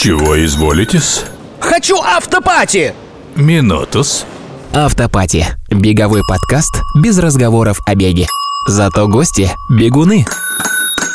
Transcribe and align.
Чего 0.00 0.44
изволитесь? 0.44 1.24
Хочу 1.58 1.96
автопати! 1.96 2.94
Минутус. 3.34 4.24
Автопати. 4.72 5.46
Беговой 5.70 6.22
подкаст 6.28 6.82
без 7.02 7.18
разговоров 7.18 7.80
о 7.84 7.96
беге. 7.96 8.26
Зато 8.68 9.08
гости– 9.08 9.50
бегуны. 9.70 10.24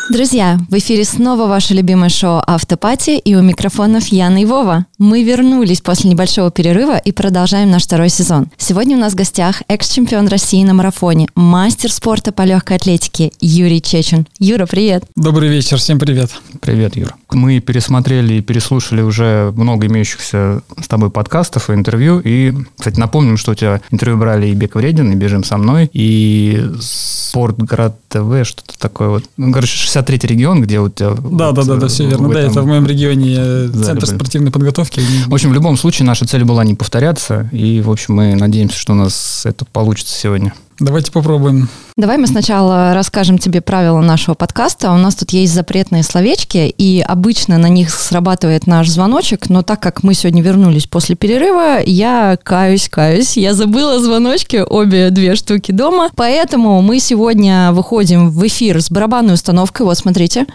Друзья, 0.09 0.59
в 0.69 0.77
эфире 0.77 1.05
снова 1.05 1.47
ваше 1.47 1.73
любимое 1.73 2.09
шоу 2.09 2.41
«Автопати» 2.45 3.11
и 3.11 3.35
у 3.35 3.41
микрофонов 3.41 4.07
Яна 4.07 4.41
и 4.41 4.45
Вова. 4.45 4.85
Мы 4.97 5.23
вернулись 5.23 5.79
после 5.79 6.09
небольшого 6.09 6.51
перерыва 6.51 6.97
и 6.97 7.13
продолжаем 7.13 7.71
наш 7.71 7.83
второй 7.83 8.09
сезон. 8.09 8.47
Сегодня 8.57 8.97
у 8.97 8.99
нас 8.99 9.13
в 9.13 9.15
гостях 9.15 9.63
экс-чемпион 9.69 10.27
России 10.27 10.61
на 10.65 10.73
марафоне, 10.73 11.29
мастер 11.35 11.89
спорта 11.89 12.33
по 12.33 12.41
легкой 12.41 12.77
атлетике 12.77 13.31
Юрий 13.39 13.81
Чечин. 13.81 14.27
Юра, 14.39 14.65
привет! 14.65 15.05
Добрый 15.15 15.47
вечер, 15.47 15.77
всем 15.77 15.99
привет. 15.99 16.31
Привет, 16.59 16.97
Юра. 16.97 17.15
Мы 17.31 17.61
пересмотрели 17.61 18.35
и 18.35 18.41
переслушали 18.41 19.01
уже 19.01 19.53
много 19.55 19.87
имеющихся 19.87 20.63
с 20.81 20.87
тобой 20.89 21.11
подкастов 21.11 21.69
и 21.69 21.73
интервью. 21.73 22.19
И, 22.19 22.53
кстати, 22.77 22.99
напомним, 22.99 23.37
что 23.37 23.53
у 23.53 23.55
тебя 23.55 23.79
интервью 23.89 24.17
брали 24.17 24.47
и 24.47 24.53
Бег 24.53 24.75
Вредин, 24.75 25.13
и 25.13 25.15
Бежим 25.15 25.45
со 25.45 25.57
мной, 25.57 25.89
и 25.93 26.61
Спортград 26.81 27.97
ТВ, 28.09 28.45
что-то 28.45 28.77
такое 28.77 29.09
вот. 29.09 29.23
Ну, 29.37 29.51
короче, 29.51 29.92
63-й 29.99 30.27
регион, 30.27 30.61
где 30.61 30.79
у 30.79 30.89
тебя... 30.89 31.09
Да, 31.11 31.47
вот, 31.51 31.55
да, 31.55 31.63
да, 31.63 31.75
да, 31.75 31.87
все 31.87 32.07
верно. 32.07 32.29
Да, 32.29 32.39
этом- 32.39 32.51
это 32.51 32.61
в 32.61 32.65
моем 32.67 32.85
регионе 32.85 33.35
э, 33.37 33.67
Да, 33.73 33.83
Центр 33.83 34.07
да, 34.07 34.15
спортивной 34.15 34.51
подготовки. 34.51 35.01
В 35.27 35.33
общем, 35.33 35.49
в 35.49 35.53
любом 35.53 35.77
случае, 35.77 36.05
наша 36.05 36.25
цель 36.25 36.43
была 36.43 36.63
не 36.63 36.75
повторяться, 36.75 37.49
и, 37.51 37.81
в 37.81 37.89
общем, 37.89 38.15
мы 38.15 38.35
надеемся, 38.35 38.77
что 38.77 38.93
у 38.93 38.95
нас 38.95 39.45
это 39.45 39.65
получится 39.65 40.17
сегодня. 40.17 40.53
Давайте 40.79 41.11
попробуем. 41.11 41.69
Давай 41.95 42.17
мы 42.17 42.25
сначала 42.25 42.93
расскажем 42.95 43.37
тебе 43.37 43.61
правила 43.61 44.01
нашего 44.01 44.33
подкаста. 44.33 44.91
У 44.91 44.97
нас 44.97 45.13
тут 45.15 45.29
есть 45.29 45.53
запретные 45.53 46.01
словечки, 46.01 46.73
и 46.75 47.01
обычно 47.07 47.59
на 47.59 47.69
них 47.69 47.91
срабатывает 47.91 48.65
наш 48.65 48.89
звоночек, 48.89 49.49
но 49.49 49.61
так 49.61 49.79
как 49.79 50.01
мы 50.01 50.15
сегодня 50.15 50.41
вернулись 50.41 50.87
после 50.87 51.15
перерыва, 51.15 51.79
я 51.85 52.37
каюсь, 52.41 52.89
каюсь. 52.89 53.37
Я 53.37 53.53
забыла 53.53 53.99
звоночки, 53.99 54.63
обе 54.67 55.11
две 55.11 55.35
штуки 55.35 55.71
дома. 55.71 56.09
Поэтому 56.15 56.81
мы 56.81 56.99
сегодня 56.99 57.71
выходим 57.71 58.31
в 58.31 58.47
эфир 58.47 58.81
с 58.81 58.89
барабанной 58.89 59.35
установкой. 59.35 59.85
Вот, 59.85 59.97
смотрите. 59.97 60.47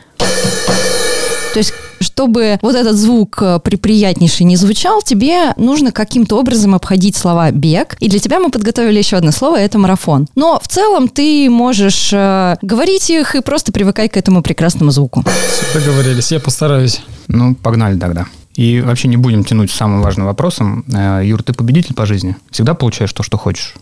Чтобы 2.00 2.58
вот 2.62 2.74
этот 2.74 2.96
звук 2.96 3.38
э, 3.40 3.60
приприятнейший 3.62 4.46
не 4.46 4.56
звучал, 4.56 5.02
тебе 5.02 5.54
нужно 5.56 5.92
каким-то 5.92 6.38
образом 6.38 6.74
обходить 6.74 7.16
слова 7.16 7.50
«бег». 7.50 7.96
И 8.00 8.08
для 8.08 8.18
тебя 8.18 8.38
мы 8.38 8.50
подготовили 8.50 8.98
еще 8.98 9.16
одно 9.16 9.32
слово, 9.32 9.56
это 9.56 9.78
«марафон». 9.78 10.28
Но 10.34 10.60
в 10.62 10.68
целом 10.68 11.08
ты 11.08 11.48
можешь 11.50 12.10
э, 12.12 12.56
говорить 12.62 13.10
их 13.10 13.34
и 13.34 13.40
просто 13.40 13.72
привыкай 13.72 14.08
к 14.08 14.16
этому 14.16 14.42
прекрасному 14.42 14.90
звуку. 14.90 15.24
Все, 15.50 15.80
договорились, 15.80 16.32
я 16.32 16.40
постараюсь. 16.40 17.02
Ну, 17.28 17.54
погнали 17.54 17.98
тогда. 17.98 18.26
И 18.54 18.80
вообще 18.80 19.06
не 19.06 19.16
будем 19.16 19.44
тянуть 19.44 19.70
с 19.70 19.74
самым 19.74 20.02
важным 20.02 20.26
вопросом. 20.26 20.84
Э, 20.92 21.20
Юр, 21.24 21.42
ты 21.42 21.52
победитель 21.52 21.94
по 21.94 22.06
жизни? 22.06 22.36
Всегда 22.50 22.74
получаешь 22.74 23.12
то, 23.12 23.22
что 23.22 23.38
хочешь? 23.38 23.74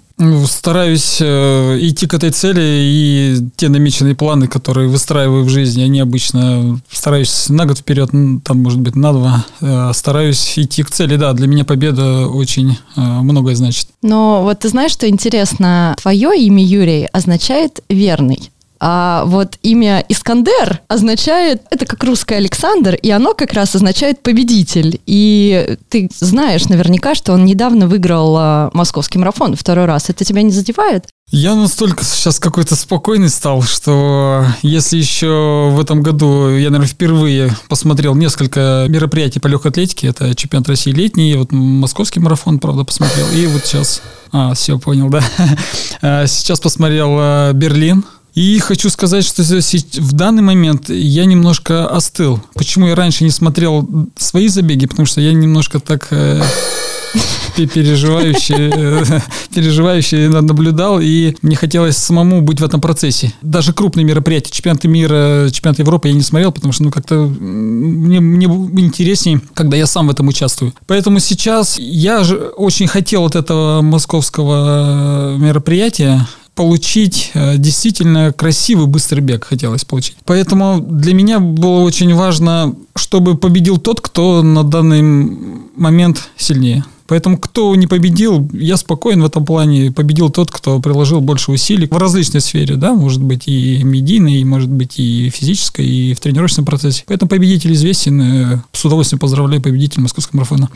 Стараюсь 0.47 1.19
э, 1.20 1.78
идти 1.78 2.06
к 2.06 2.14
этой 2.14 2.31
цели, 2.31 2.62
и 2.62 3.36
те 3.56 3.69
намеченные 3.69 4.14
планы, 4.14 4.48
которые 4.48 4.89
выстраиваю 4.89 5.45
в 5.45 5.50
жизни, 5.50 5.83
они 5.83 6.00
обычно 6.00 6.81
стараюсь 6.91 7.50
на 7.50 7.67
год 7.67 7.78
вперед, 7.78 8.11
там, 8.42 8.62
может 8.62 8.81
быть, 8.81 8.97
на 8.97 9.12
два. 9.12 9.44
Э, 9.61 9.91
стараюсь 9.92 10.59
идти 10.59 10.83
к 10.83 10.91
цели, 10.91 11.17
да, 11.17 11.34
для 11.34 11.47
меня 11.47 11.67
победа 11.67 12.28
очень 12.28 12.78
э, 12.97 13.00
многое 13.00 13.55
значит. 13.56 13.89
Но 14.00 14.42
вот 14.42 14.61
ты 14.61 14.70
знаешь, 14.70 14.92
что 14.92 15.06
интересно? 15.06 15.94
Твое 16.00 16.31
имя 16.34 16.64
Юрий 16.64 17.09
означает 17.12 17.81
«верный». 17.91 18.50
А 18.80 19.24
вот 19.27 19.58
имя 19.62 20.05
Искандер 20.08 20.80
означает, 20.88 21.62
это 21.70 21.86
как 21.86 22.02
русское 22.05 22.36
Александр, 22.36 22.94
и 22.94 23.10
оно 23.10 23.34
как 23.34 23.52
раз 23.52 23.74
означает 23.74 24.22
победитель. 24.22 25.00
И 25.06 25.77
ты 25.88 26.08
знаешь 26.19 26.66
наверняка, 26.66 27.14
что 27.14 27.32
он 27.32 27.44
недавно 27.44 27.88
выиграл 27.88 28.36
а, 28.36 28.70
московский 28.72 29.19
марафон 29.19 29.56
второй 29.56 29.87
раз. 29.87 30.10
Это 30.10 30.25
тебя 30.25 30.42
не 30.42 30.50
задевает? 30.50 31.06
Я 31.32 31.56
настолько 31.56 32.04
сейчас 32.04 32.38
какой-то 32.38 32.76
спокойный 32.76 33.31
стал, 33.31 33.62
что 33.62 34.44
если 34.62 34.97
еще 34.97 35.70
в 35.72 35.81
этом 35.81 36.00
году 36.00 36.50
я, 36.50 36.70
наверное, 36.70 36.87
впервые 36.87 37.50
посмотрел 37.69 38.14
несколько 38.14 38.87
мероприятий 38.88 39.41
по 39.41 39.48
легкой 39.48 39.72
атлетике, 39.72 40.06
это 40.06 40.37
чемпионат 40.37 40.69
России 40.69 40.93
летний, 40.93 41.34
вот 41.34 41.50
московский 41.50 42.20
марафон, 42.20 42.60
правда, 42.60 42.84
посмотрел, 42.84 43.28
и 43.32 43.44
вот 43.48 43.66
сейчас, 43.66 44.03
а, 44.31 44.54
все, 44.54 44.78
понял, 44.78 45.08
да, 45.08 45.20
А, 46.00 46.26
сейчас 46.28 46.60
посмотрел 46.60 47.16
а, 47.19 47.53
Берлин, 47.53 48.04
и 48.36 48.58
хочу 48.58 48.91
сказать, 48.91 49.24
что 49.24 49.42
в 49.42 50.12
данный 50.12 50.42
момент 50.42 50.91
я 50.91 51.24
немножко 51.24 51.86
остыл. 51.88 52.38
Почему 52.54 52.86
я 52.86 52.94
раньше 52.94 53.24
не 53.24 53.30
смотрел 53.30 53.88
свои 54.19 54.48
забеги? 54.48 54.86
Потому 54.86 55.06
что 55.06 55.22
я 55.22 55.32
немножко 55.32 55.80
так 55.80 56.08
э, 56.10 56.42
пе- 57.56 57.66
переживающий, 57.66 58.70
э, 58.70 59.20
переживающий 59.54 60.28
на- 60.28 60.42
наблюдал, 60.42 61.00
и 61.00 61.34
мне 61.41 61.56
хотелось 61.56 61.96
самому 61.96 62.42
быть 62.42 62.60
в 62.60 62.64
этом 62.64 62.78
процессе. 62.78 63.32
Даже 63.41 63.72
крупные 63.72 64.04
мероприятия, 64.04 64.52
чемпионаты 64.52 64.86
мира, 64.88 65.48
чемпионаты 65.50 65.80
Европы 65.80 66.08
я 66.08 66.14
не 66.14 66.20
смотрел, 66.20 66.52
потому 66.52 66.75
что 66.75 66.82
ну 66.82 66.91
как-то 66.91 67.14
мне, 67.14 68.20
мне 68.20 68.46
интереснее, 68.84 69.41
когда 69.54 69.78
я 69.78 69.86
сам 69.86 70.08
в 70.08 70.10
этом 70.10 70.28
участвую. 70.28 70.75
Поэтому 70.86 71.20
сейчас 71.20 71.78
я 71.78 72.22
же 72.22 72.36
очень 72.36 72.86
хотел 72.86 73.25
от 73.25 73.34
этого 73.34 73.80
московского 73.80 75.36
э, 75.36 75.38
мероприятия 75.38 76.28
получить 76.56 77.31
э, 77.34 77.59
действительно 77.59 78.33
красивый 78.33 78.87
быстрый 78.87 79.21
бег 79.21 79.44
хотелось 79.44 79.84
получить. 79.84 80.17
Поэтому 80.25 80.81
для 80.81 81.15
меня 81.15 81.39
было 81.39 81.83
очень 81.83 82.12
важно, 82.15 82.75
чтобы 82.97 83.37
победил 83.37 83.77
тот, 83.77 84.00
кто 84.00 84.43
на 84.43 84.65
данный 84.65 85.03
момент 85.77 86.31
сильнее. 86.37 86.84
Поэтому 87.09 87.39
кто 87.39 87.75
не 87.75 87.87
победил, 87.87 88.49
я 88.53 88.77
спокоен 88.77 89.22
в 89.22 89.27
этом 89.27 89.44
плане. 89.44 89.93
Победил 89.93 90.31
тот, 90.31 90.50
кто 90.50 90.81
приложил 90.81 91.21
больше 91.21 91.53
усилий 91.53 91.87
в 91.91 91.97
различной 91.97 92.41
сфере, 92.41 92.77
да, 92.77 92.94
может 92.94 93.22
быть 93.22 93.47
и 93.47 93.83
медийной, 93.83 94.41
и 94.41 94.44
может 94.44 94.69
быть 94.69 94.99
и 94.99 95.31
физической, 95.31 95.87
и 95.87 96.15
в 96.15 96.21
тренировочном 96.21 96.65
процессе. 96.67 97.05
Поэтому 97.06 97.28
победитель 97.28 97.72
известен. 97.72 98.21
э, 98.55 98.59
С 98.72 98.84
удовольствием 98.84 99.21
поздравляю 99.21 99.62
победителя 99.62 100.03
московского 100.03 100.39
марафона. 100.39 100.69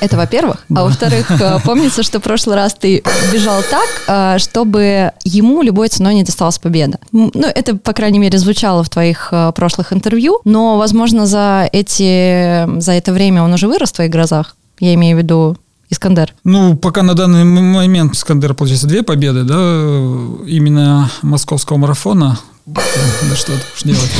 Это 0.00 0.16
во-первых. 0.16 0.64
А 0.74 0.84
во-вторых, 0.84 1.30
э, 1.30 1.58
помнится, 1.64 2.02
что 2.02 2.20
в 2.20 2.22
прошлый 2.22 2.54
раз 2.56 2.74
ты 2.74 3.02
бежал 3.32 3.62
так, 3.68 4.36
э, 4.36 4.38
чтобы 4.38 5.12
ему 5.24 5.62
любой 5.62 5.88
ценой 5.88 6.14
не 6.14 6.22
досталась 6.22 6.58
победа. 6.58 6.98
Ну, 7.12 7.32
это, 7.34 7.74
по 7.76 7.92
крайней 7.92 8.20
мере, 8.20 8.38
звучало 8.38 8.84
в 8.84 8.90
твоих 8.90 9.32
прошлых 9.56 9.92
интервью, 9.92 10.40
но, 10.44 10.78
возможно, 10.78 11.26
за, 11.26 11.68
эти, 11.72 12.80
за 12.80 12.92
это 12.92 13.12
время 13.12 13.42
он 13.42 13.52
уже 13.52 13.66
вырос 13.66 13.90
в 13.90 13.94
твоих 13.94 14.12
глазах. 14.12 14.54
Я 14.80 14.94
имею 14.94 15.16
в 15.16 15.20
виду 15.20 15.56
Искандер. 15.90 16.34
Ну, 16.44 16.76
пока 16.76 17.02
на 17.02 17.14
данный 17.14 17.44
момент 17.44 18.14
Искандер, 18.14 18.54
получается, 18.54 18.86
две 18.86 19.02
победы, 19.02 19.44
да, 19.44 19.54
именно 20.46 21.10
московского 21.22 21.78
марафона. 21.78 22.38
Да 22.66 23.36
что 23.36 23.52
тут 23.52 23.84
делать. 23.84 24.10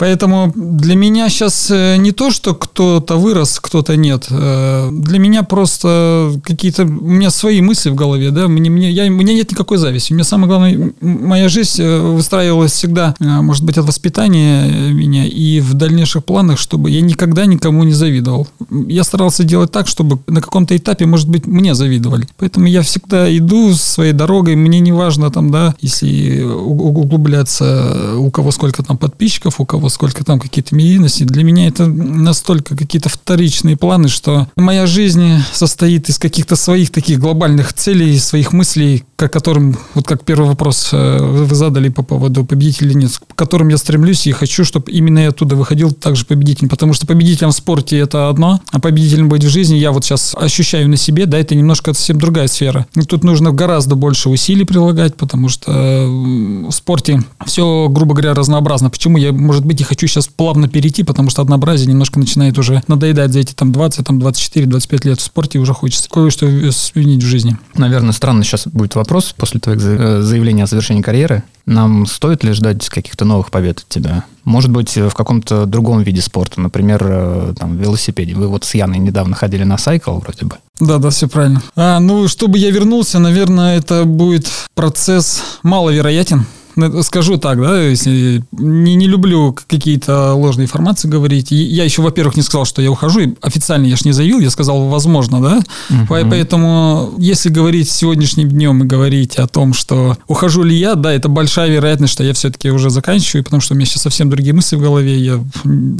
Поэтому 0.00 0.50
для 0.56 0.96
меня 0.96 1.28
сейчас 1.28 1.68
не 1.68 2.12
то, 2.12 2.30
что 2.30 2.54
кто-то 2.54 3.16
вырос, 3.16 3.60
кто-то 3.60 3.96
нет. 3.96 4.28
Э, 4.30 4.88
Для 4.90 5.18
меня 5.18 5.42
просто 5.42 6.32
какие-то... 6.42 6.84
У 6.84 6.86
меня 6.86 7.28
свои 7.28 7.60
мысли 7.60 7.90
в 7.90 7.94
голове, 7.94 8.30
да. 8.30 8.48
Мне, 8.48 8.70
мне, 8.70 8.90
я, 8.90 9.04
у 9.04 9.10
меня 9.10 9.34
нет 9.34 9.50
никакой 9.50 9.76
зависти. 9.76 10.12
У 10.12 10.14
меня 10.14 10.24
самое 10.24 10.48
главное... 10.48 10.92
Моя 11.02 11.50
жизнь 11.50 11.82
э, 11.82 11.98
выстраивалась 11.98 12.72
всегда, 12.72 13.14
э, 13.20 13.24
может 13.42 13.62
быть, 13.62 13.76
от 13.76 13.84
воспитания 13.84 14.70
э, 14.70 14.90
меня 14.90 15.26
и 15.26 15.60
в 15.60 15.74
дальнейших 15.74 16.24
планах, 16.24 16.58
чтобы 16.58 16.90
я 16.90 17.02
никогда 17.02 17.44
никому 17.44 17.84
не 17.84 17.92
завидовал. 17.92 18.48
Я 18.70 19.04
старался 19.04 19.44
делать 19.44 19.70
так, 19.70 19.86
чтобы 19.86 20.18
на 20.26 20.40
каком-то 20.40 20.74
этапе, 20.74 21.04
может 21.04 21.28
быть, 21.28 21.46
мне 21.46 21.74
завидовали. 21.74 22.26
Поэтому 22.38 22.68
я 22.68 22.80
всегда 22.80 23.36
иду 23.36 23.74
своей 23.74 24.14
дорогой. 24.14 24.56
Мне 24.56 24.80
не 24.80 24.92
важно 24.92 25.30
там, 25.30 25.50
да, 25.50 25.74
если 25.82 26.40
углубляться, 26.40 28.14
у 28.16 28.30
кого 28.30 28.50
сколько 28.50 28.82
там 28.82 28.96
подписчиков, 28.96 29.60
у 29.60 29.66
кого 29.66 29.89
сколько 29.90 30.24
там 30.24 30.40
какие-то 30.40 30.74
медийности. 30.74 31.24
Для 31.24 31.44
меня 31.44 31.68
это 31.68 31.86
настолько 31.86 32.76
какие-то 32.76 33.08
вторичные 33.08 33.76
планы, 33.76 34.08
что 34.08 34.48
моя 34.56 34.86
жизнь 34.86 35.42
состоит 35.52 36.08
из 36.08 36.18
каких-то 36.18 36.56
своих 36.56 36.90
таких 36.90 37.18
глобальных 37.18 37.72
целей, 37.72 38.18
своих 38.18 38.52
мыслей, 38.52 39.04
к 39.16 39.28
которым, 39.28 39.76
вот 39.94 40.06
как 40.06 40.24
первый 40.24 40.48
вопрос 40.48 40.90
э, 40.92 41.18
вы 41.20 41.54
задали 41.54 41.88
по 41.88 42.02
поводу 42.02 42.44
победителя 42.44 42.94
нет, 42.94 43.12
к 43.18 43.34
которым 43.34 43.68
я 43.68 43.76
стремлюсь 43.76 44.26
и 44.26 44.32
хочу, 44.32 44.64
чтобы 44.64 44.90
именно 44.90 45.18
я 45.18 45.28
оттуда 45.28 45.56
выходил 45.56 45.90
также 45.92 46.24
победителем, 46.24 46.68
потому 46.68 46.92
что 46.92 47.06
победителем 47.06 47.50
в 47.50 47.54
спорте 47.54 47.98
это 47.98 48.28
одно, 48.28 48.60
а 48.70 48.80
победителем 48.80 49.28
быть 49.28 49.44
в 49.44 49.48
жизни 49.48 49.76
я 49.76 49.92
вот 49.92 50.04
сейчас 50.04 50.34
ощущаю 50.34 50.88
на 50.88 50.96
себе, 50.96 51.26
да, 51.26 51.38
это 51.38 51.54
немножко 51.54 51.92
совсем 51.92 52.18
другая 52.18 52.48
сфера. 52.48 52.86
И 52.94 53.02
тут 53.02 53.24
нужно 53.24 53.52
гораздо 53.52 53.94
больше 53.94 54.28
усилий 54.28 54.64
прилагать, 54.64 55.16
потому 55.16 55.48
что 55.48 55.72
э, 55.72 56.06
в 56.06 56.72
спорте 56.72 57.22
все, 57.46 57.88
грубо 57.88 58.14
говоря, 58.14 58.34
разнообразно. 58.34 58.90
Почему 58.90 59.18
я, 59.18 59.32
может 59.32 59.64
быть, 59.64 59.79
и 59.80 59.84
хочу 59.84 60.06
сейчас 60.06 60.28
плавно 60.28 60.68
перейти, 60.68 61.02
потому 61.02 61.30
что 61.30 61.42
однообразие 61.42 61.88
немножко 61.88 62.18
начинает 62.18 62.58
уже 62.58 62.82
надоедать 62.86 63.32
за 63.32 63.40
эти 63.40 63.54
там 63.54 63.72
20, 63.72 64.06
там 64.06 64.18
24, 64.18 64.66
25 64.66 65.04
лет 65.06 65.20
в 65.20 65.22
спорте, 65.22 65.58
уже 65.58 65.72
хочется 65.72 66.08
кое-что 66.10 66.46
сменить 66.72 67.22
в 67.22 67.26
жизни. 67.26 67.56
Наверное, 67.74 68.12
странно 68.12 68.44
сейчас 68.44 68.66
будет 68.66 68.94
вопрос 68.94 69.34
после 69.36 69.60
твоих 69.60 69.80
э, 69.82 70.20
заявлений 70.22 70.62
о 70.62 70.66
завершении 70.66 71.02
карьеры. 71.02 71.42
Нам 71.66 72.06
стоит 72.06 72.44
ли 72.44 72.52
ждать 72.52 72.88
каких-то 72.88 73.24
новых 73.24 73.50
побед 73.50 73.78
от 73.78 73.88
тебя? 73.88 74.24
Может 74.44 74.70
быть, 74.70 74.96
в 74.96 75.12
каком-то 75.12 75.66
другом 75.66 76.02
виде 76.02 76.20
спорта, 76.20 76.60
например, 76.60 77.02
э, 77.02 77.54
там, 77.58 77.76
велосипеде. 77.76 78.34
Вы 78.34 78.48
вот 78.48 78.64
с 78.64 78.74
Яной 78.74 78.98
недавно 78.98 79.34
ходили 79.34 79.64
на 79.64 79.78
сайкл 79.78 80.18
вроде 80.18 80.46
бы. 80.46 80.56
Да, 80.80 80.98
да, 80.98 81.10
все 81.10 81.28
правильно. 81.28 81.62
А, 81.76 82.00
ну, 82.00 82.26
чтобы 82.28 82.58
я 82.58 82.70
вернулся, 82.70 83.18
наверное, 83.18 83.78
это 83.78 84.04
будет 84.04 84.50
процесс 84.74 85.42
маловероятен. 85.62 86.46
Ну, 86.76 87.02
Скажу 87.02 87.36
так, 87.38 87.60
да, 87.60 87.82
если 87.82 88.42
не, 88.52 88.94
не 88.94 89.06
люблю 89.06 89.56
какие-то 89.66 90.34
ложные 90.34 90.64
информации 90.66 91.08
говорить. 91.08 91.52
И 91.52 91.56
я 91.56 91.84
еще, 91.84 92.02
во-первых, 92.02 92.36
не 92.36 92.42
сказал, 92.42 92.64
что 92.64 92.80
я 92.82 92.90
ухожу. 92.90 93.20
И 93.20 93.34
официально 93.40 93.86
я 93.86 93.96
ж 93.96 94.04
не 94.04 94.12
заявил, 94.12 94.40
я 94.40 94.50
сказал, 94.50 94.88
возможно, 94.88 95.40
да. 95.40 95.60
По- 96.08 96.20
Поэтому, 96.30 97.14
если 97.18 97.48
говорить 97.48 97.90
сегодняшним 97.90 98.48
днем 98.48 98.82
и 98.82 98.86
говорить 98.86 99.36
о 99.36 99.46
том, 99.46 99.72
что 99.74 100.16
ухожу 100.28 100.62
ли 100.62 100.76
я, 100.76 100.94
да, 100.94 101.12
это 101.12 101.28
большая 101.28 101.70
вероятность, 101.70 102.12
что 102.12 102.22
я 102.24 102.32
все-таки 102.34 102.70
уже 102.70 102.90
заканчиваю, 102.90 103.44
потому 103.44 103.60
что 103.60 103.74
у 103.74 103.76
меня 103.76 103.86
сейчас 103.86 104.02
совсем 104.02 104.30
другие 104.30 104.52
мысли 104.54 104.76
в 104.76 104.80
голове. 104.80 105.18
Я 105.18 105.40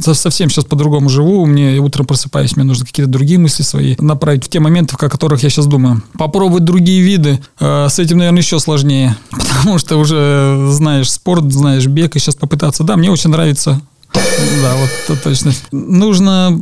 со- 0.03 0.13
совсем 0.13 0.49
сейчас 0.49 0.65
по-другому 0.65 1.09
живу. 1.09 1.45
Мне 1.45 1.77
утром 1.79 2.05
просыпаюсь, 2.05 2.55
мне 2.55 2.65
нужно 2.65 2.85
какие-то 2.85 3.11
другие 3.11 3.39
мысли 3.39 3.63
свои 3.63 3.95
направить 3.99 4.45
в 4.45 4.49
те 4.49 4.59
моменты, 4.59 4.95
о 4.95 5.09
которых 5.09 5.43
я 5.43 5.49
сейчас 5.49 5.65
думаю. 5.67 6.01
Попробовать 6.17 6.63
другие 6.63 7.01
виды, 7.01 7.39
э, 7.59 7.87
с 7.89 7.99
этим, 7.99 8.17
наверное, 8.17 8.41
еще 8.41 8.59
сложнее, 8.59 9.15
потому 9.31 9.77
что 9.77 9.97
уже 9.97 10.70
знаешь 10.71 11.11
спорт, 11.11 11.51
знаешь 11.51 11.85
бег, 11.87 12.15
и 12.15 12.19
сейчас 12.19 12.35
попытаться. 12.35 12.83
Да, 12.83 12.97
мне 12.97 13.11
очень 13.11 13.29
нравится 13.29 13.81
да, 14.13 14.75
вот 14.75 14.89
это 15.05 15.23
точно. 15.23 15.51
Нужно 15.71 16.59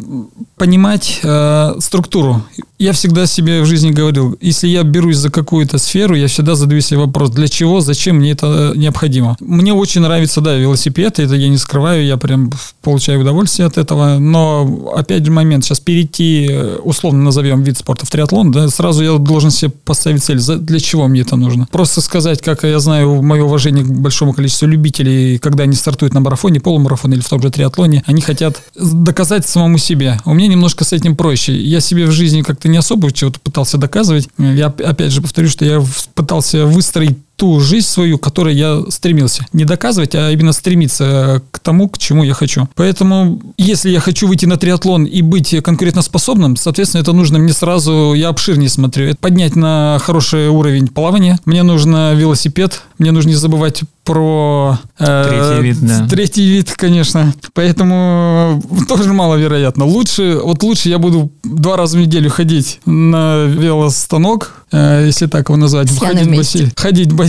понимать 0.58 1.20
э, 1.24 1.74
структуру. 1.80 2.44
Я 2.78 2.94
всегда 2.94 3.26
себе 3.26 3.62
в 3.62 3.66
жизни 3.66 3.92
говорил, 3.92 4.38
если 4.42 4.68
я 4.68 4.84
берусь 4.84 5.18
за 5.18 5.30
какую-то 5.30 5.78
сферу, 5.78 6.16
я 6.16 6.28
всегда 6.28 6.56
задаю 6.56 6.82
себе 6.82 7.00
вопрос, 7.00 7.30
для 7.32 7.48
чего, 7.48 7.82
зачем 7.82 8.18
мне 8.18 8.32
это 8.32 8.74
необходимо. 8.76 9.36
Мне 9.40 9.74
очень 9.74 10.02
нравится, 10.02 10.42
да, 10.42 10.56
велосипед, 10.56 11.20
это 11.20 11.36
я 11.36 11.50
не 11.50 11.58
скрываю, 11.58 12.06
я 12.06 12.18
прям 12.18 12.52
получаю 12.82 13.22
удовольствие 13.22 13.68
от 13.68 13.78
этого, 13.78 14.18
но 14.20 14.94
опять 14.96 15.26
же 15.26 15.32
момент, 15.32 15.66
сейчас 15.66 15.80
перейти, 15.80 16.48
э, 16.50 16.78
условно 16.84 17.24
назовем 17.24 17.64
вид 17.64 17.78
спорта 17.78 18.06
в 18.06 18.10
триатлон, 18.10 18.52
да, 18.52 18.70
сразу 18.70 19.04
я 19.04 19.18
должен 19.18 19.52
себе 19.52 19.72
поставить 19.72 20.24
цель, 20.24 20.40
за- 20.40 20.58
для 20.58 20.80
чего 20.80 21.08
мне 21.08 21.22
это 21.22 21.36
нужно. 21.36 21.68
Просто 21.72 22.02
сказать, 22.02 22.42
как 22.42 22.64
я 22.64 22.80
знаю, 22.80 23.22
мое 23.22 23.44
уважение 23.44 23.84
к 23.84 23.90
большому 23.90 24.34
количеству 24.34 24.68
любителей, 24.68 25.38
когда 25.38 25.64
они 25.64 25.74
стартуют 25.76 26.14
на 26.14 26.20
марафоне, 26.22 26.60
полумарафоне 26.60 27.16
или 27.16 27.22
в 27.22 27.28
же 27.42 27.50
триатлоне, 27.52 28.04
они 28.06 28.22
хотят 28.22 28.62
доказать 28.76 29.48
самому 29.48 29.78
себе. 29.78 30.20
У 30.26 30.34
меня 30.34 30.48
немножко 30.48 30.84
с 30.84 30.94
этим 30.94 31.16
проще. 31.16 31.56
Я 31.56 31.80
себе 31.80 32.06
в 32.06 32.12
жизни 32.12 32.42
как-то 32.42 32.68
не 32.68 32.78
особо 32.78 33.12
чего-то 33.12 33.40
пытался 33.40 33.78
доказывать. 33.78 34.28
Я 34.38 34.68
оп- 34.68 34.82
опять 34.82 35.12
же 35.12 35.22
повторю, 35.22 35.50
что 35.50 35.66
я 35.66 35.84
пытался 36.16 36.66
выстроить 36.66 37.18
ту 37.40 37.60
жизнь 37.62 37.88
свою, 37.88 38.18
к 38.18 38.24
которой 38.24 38.54
я 38.54 38.82
стремился. 38.90 39.46
Не 39.54 39.64
доказывать, 39.64 40.14
а 40.14 40.30
именно 40.30 40.52
стремиться 40.52 41.42
к 41.52 41.60
тому, 41.60 41.88
к 41.88 41.98
чему 41.98 42.24
я 42.24 42.34
хочу. 42.34 42.68
Поэтому, 42.76 43.42
если 43.58 43.90
я 43.90 44.02
хочу 44.02 44.28
выйти 44.28 44.46
на 44.46 44.58
триатлон 44.58 45.06
и 45.06 45.22
быть 45.22 45.56
конкурентоспособным, 45.64 46.58
соответственно, 46.58 47.02
это 47.02 47.14
нужно 47.14 47.40
мне 47.40 47.54
сразу, 47.54 48.14
я 48.14 48.28
обширнее 48.30 48.70
смотрю, 48.70 49.06
это 49.08 49.18
поднять 49.18 49.56
на 49.56 50.00
хороший 50.02 50.50
уровень 50.50 50.88
плавания. 50.88 51.40
Мне 51.46 51.64
нужно 51.64 52.14
велосипед, 52.14 52.82
мне 52.98 53.12
нужно 53.12 53.30
не 53.30 53.36
забывать 53.36 53.82
про... 54.04 54.80
э, 54.98 55.26
Третий 55.28 55.62
вид, 55.64 55.78
да. 55.82 56.08
Третий 56.08 56.46
вид, 56.46 56.74
конечно. 56.76 57.34
Поэтому 57.54 58.62
э, 58.72 58.86
тоже 58.88 59.14
маловероятно. 59.14 59.86
Лучше, 59.86 60.40
вот 60.44 60.64
лучше 60.64 60.90
я 60.90 60.98
буду 60.98 61.32
два 61.44 61.78
раза 61.78 61.98
в 61.98 62.02
неделю 62.02 62.30
ходить 62.30 62.80
на 62.86 63.46
велостанок, 63.46 64.66
э, 64.72 65.04
если 65.06 65.28
так 65.28 65.50
его 65.50 65.58
назвать, 65.58 65.90
ходить 65.98 66.28
в 66.28 66.36
бассейн, 66.36 66.72
ходить 66.76 67.12
в 67.12 67.16
бассейн, 67.16 67.29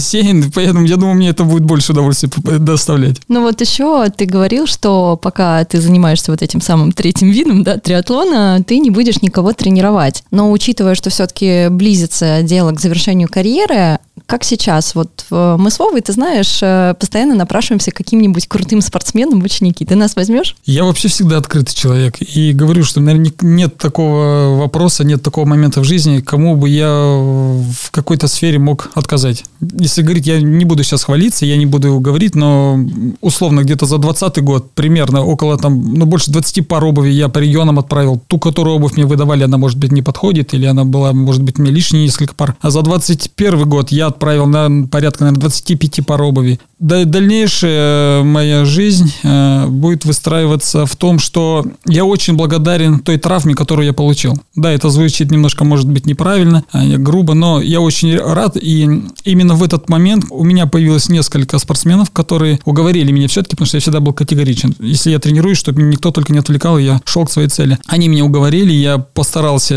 поэтому 0.54 0.84
я 0.86 0.96
думаю, 0.96 1.16
мне 1.16 1.30
это 1.30 1.44
будет 1.44 1.64
больше 1.64 1.92
удовольствия 1.92 2.30
доставлять. 2.58 3.20
Ну 3.28 3.42
вот 3.42 3.60
еще 3.60 4.08
ты 4.10 4.24
говорил, 4.26 4.66
что 4.66 5.16
пока 5.16 5.64
ты 5.64 5.80
занимаешься 5.80 6.30
вот 6.30 6.42
этим 6.42 6.60
самым 6.60 6.92
третьим 6.92 7.30
видом, 7.30 7.62
да, 7.62 7.78
триатлона, 7.78 8.62
ты 8.66 8.78
не 8.78 8.90
будешь 8.90 9.22
никого 9.22 9.52
тренировать. 9.52 10.24
Но 10.30 10.50
учитывая, 10.50 10.94
что 10.94 11.10
все-таки 11.10 11.68
близится 11.70 12.42
дело 12.42 12.72
к 12.72 12.80
завершению 12.80 13.28
карьеры, 13.28 13.98
как 14.30 14.44
сейчас? 14.44 14.94
Вот 14.94 15.24
э, 15.32 15.56
мы 15.58 15.72
с 15.72 15.80
Вовой, 15.80 16.00
ты 16.02 16.12
знаешь, 16.12 16.60
э, 16.62 16.94
постоянно 17.00 17.34
напрашиваемся 17.34 17.90
каким-нибудь 17.90 18.46
крутым 18.46 18.80
спортсменам 18.80 19.40
в 19.40 19.44
ученики. 19.44 19.84
Ты 19.84 19.96
нас 19.96 20.14
возьмешь? 20.14 20.54
Я 20.64 20.84
вообще 20.84 21.08
всегда 21.08 21.38
открытый 21.38 21.74
человек. 21.74 22.14
И 22.20 22.52
говорю, 22.52 22.84
что, 22.84 23.00
наверное, 23.00 23.32
нет 23.40 23.76
такого 23.76 24.56
вопроса, 24.56 25.02
нет 25.02 25.20
такого 25.20 25.46
момента 25.46 25.80
в 25.80 25.84
жизни, 25.84 26.20
кому 26.20 26.54
бы 26.54 26.68
я 26.68 26.86
в 26.88 27.90
какой-то 27.90 28.28
сфере 28.28 28.60
мог 28.60 28.92
отказать. 28.94 29.44
Если 29.60 30.02
говорить, 30.02 30.28
я 30.28 30.40
не 30.40 30.64
буду 30.64 30.84
сейчас 30.84 31.02
хвалиться, 31.02 31.44
я 31.44 31.56
не 31.56 31.66
буду 31.66 31.98
говорить, 31.98 32.36
но 32.36 32.78
условно 33.20 33.62
где-то 33.62 33.86
за 33.86 33.98
20 33.98 34.44
год 34.44 34.70
примерно 34.76 35.24
около 35.24 35.58
там, 35.58 35.94
ну, 35.94 36.06
больше 36.06 36.30
20 36.30 36.68
пар 36.68 36.84
обуви 36.84 37.10
я 37.10 37.28
по 37.28 37.38
регионам 37.38 37.80
отправил. 37.80 38.22
Ту, 38.28 38.38
которую 38.38 38.76
обувь 38.76 38.92
мне 38.92 39.06
выдавали, 39.06 39.42
она, 39.42 39.58
может 39.58 39.78
быть, 39.78 39.90
не 39.90 40.02
подходит, 40.02 40.54
или 40.54 40.66
она 40.66 40.84
была, 40.84 41.12
может 41.12 41.42
быть, 41.42 41.58
мне 41.58 41.72
лишние 41.72 42.04
несколько 42.04 42.36
пар. 42.36 42.54
А 42.60 42.70
за 42.70 42.82
21 42.82 43.68
год 43.68 43.90
я 43.90 44.19
отправил 44.20 44.46
на 44.46 44.86
порядка, 44.86 45.24
наверное, 45.24 45.40
25 45.40 46.04
пар 46.04 46.20
обуви. 46.20 46.60
Да, 46.78 47.04
дальнейшая 47.04 48.22
моя 48.22 48.66
жизнь 48.66 49.12
э, 49.22 49.66
будет 49.66 50.04
выстраиваться 50.04 50.84
в 50.84 50.94
том, 50.94 51.18
что 51.18 51.64
я 51.86 52.04
очень 52.04 52.34
благодарен 52.34 52.98
той 52.98 53.16
травме, 53.16 53.54
которую 53.54 53.86
я 53.86 53.94
получил. 53.94 54.38
Да, 54.54 54.70
это 54.70 54.90
звучит 54.90 55.30
немножко, 55.30 55.64
может 55.64 55.88
быть, 55.88 56.04
неправильно, 56.04 56.64
а, 56.72 56.84
грубо, 56.98 57.32
но 57.32 57.62
я 57.62 57.80
очень 57.80 58.18
рад, 58.18 58.58
и 58.60 58.88
именно 59.24 59.54
в 59.54 59.62
этот 59.62 59.88
момент 59.88 60.26
у 60.28 60.44
меня 60.44 60.66
появилось 60.66 61.08
несколько 61.08 61.58
спортсменов, 61.58 62.10
которые 62.10 62.60
уговорили 62.66 63.12
меня 63.12 63.28
все-таки, 63.28 63.56
потому 63.56 63.66
что 63.66 63.78
я 63.78 63.80
всегда 63.80 64.00
был 64.00 64.12
категоричен. 64.12 64.74
Если 64.80 65.10
я 65.10 65.18
тренируюсь, 65.18 65.58
чтобы 65.58 65.82
никто 65.82 66.10
только 66.10 66.32
не 66.32 66.38
отвлекал, 66.38 66.76
я 66.78 67.00
шел 67.04 67.24
к 67.24 67.30
своей 67.30 67.48
цели. 67.48 67.78
Они 67.86 68.08
меня 68.08 68.24
уговорили, 68.24 68.72
я 68.72 68.98
постарался 68.98 69.74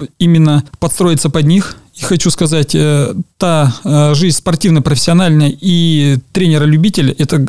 э, 0.00 0.06
именно 0.18 0.64
подстроиться 0.78 1.28
под 1.30 1.46
них, 1.46 1.76
хочу 2.00 2.30
сказать, 2.30 2.74
э, 2.74 3.14
та 3.36 3.74
э, 3.84 4.14
жизнь 4.14 4.36
спортивно-профессиональная 4.36 5.54
и 5.60 6.18
тренера-любителя– 6.32 7.14
это 7.18 7.46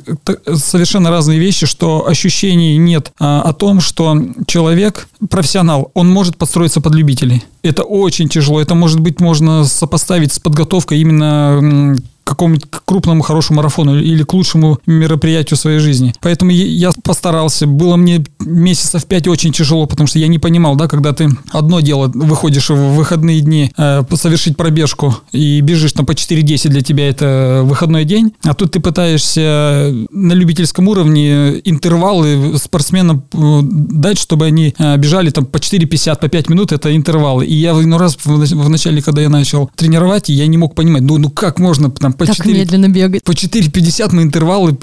совершенно 0.56 1.10
разные 1.10 1.40
вещи, 1.40 1.66
что 1.66 2.08
ощущений 2.08 2.78
нет 2.78 3.12
а, 3.20 3.42
о 3.42 3.54
том, 3.54 3.82
что 3.82 4.18
человек, 4.48 5.08
профессионал, 5.30 5.92
он 5.94 6.10
может 6.10 6.38
подстроиться 6.38 6.82
под 6.82 6.96
любителей. 6.96 7.44
Это 7.64 7.84
очень 7.84 8.30
тяжело. 8.30 8.62
Это, 8.62 8.76
может 8.76 9.00
быть, 9.00 9.20
можно 9.20 9.66
сопоставить 9.66 10.34
с 10.34 10.40
подготовкой 10.40 11.00
именно 11.00 11.96
какому-нибудь 12.30 12.66
крупному 12.86 13.22
хорошему 13.22 13.58
марафону 13.58 14.00
или 14.00 14.24
к 14.24 14.34
лучшему 14.34 14.80
мероприятию 14.86 15.58
своей 15.58 15.80
жизни. 15.80 16.14
Поэтому 16.22 16.52
я- 16.52 16.92
постарался. 17.04 17.68
Было 17.68 17.96
мне 17.96 18.24
месяцев 18.40 19.06
пять 19.06 19.28
очень 19.28 19.52
тяжело, 19.52 19.86
потому 19.86 20.08
что 20.08 20.20
я 20.20 20.28
не 20.28 20.40
понимал, 20.40 20.76
да, 20.76 20.88
когда 20.88 21.14
ты 21.14 21.30
одно 21.52 21.80
дело, 21.80 22.12
выходишь 22.14 22.70
в 22.70 22.96
выходные 22.96 23.42
дни 23.42 23.72
э, 23.78 24.04
совершить 24.14 24.58
пробежку 24.58 25.16
и 25.32 25.62
бежишь 25.62 25.94
там 25.94 26.06
по 26.06 26.12
4.10, 26.12 26.70
для 26.70 26.82
тебя 26.82 27.10
это 27.10 27.62
выходной 27.64 28.06
день, 28.06 28.34
а 28.44 28.54
тут 28.54 28.72
ты 28.72 28.80
пытаешься 28.80 29.94
на 30.12 30.34
любительском 30.34 30.88
уровне 30.88 31.60
интервалы 31.66 32.58
спортсменам 32.58 33.24
э, 33.34 33.60
дать, 33.64 34.20
чтобы 34.20 34.46
они 34.46 34.74
э, 34.78 34.98
бежали 34.98 35.30
там 35.30 35.46
по 35.46 35.58
4.50, 35.58 36.20
по 36.20 36.28
5 36.28 36.50
минут, 36.50 36.72
это 36.72 36.96
интервалы. 36.96 37.46
И 37.46 37.56
я 37.56 37.72
иной 37.72 38.00
раз 38.00 38.18
в 38.24 38.26
в 38.26 38.70
начале, 38.70 39.02
когда 39.02 39.22
я 39.22 39.30
начал 39.30 39.70
тренировать, 39.76 40.30
я 40.30 40.48
не 40.48 40.58
мог 40.58 40.76
понимать, 40.76 41.02
ну, 41.02 41.18
ну 41.18 41.30
как 41.30 41.60
можно 41.60 41.90
там 41.90 42.14
по 42.20 42.26
так 42.26 42.36
4... 42.36 42.54
медленно 42.54 42.90
бегать. 42.90 43.24
По 43.24 43.32
4.50 43.32 44.10
мы 44.12 44.24
интервалы 44.24 44.78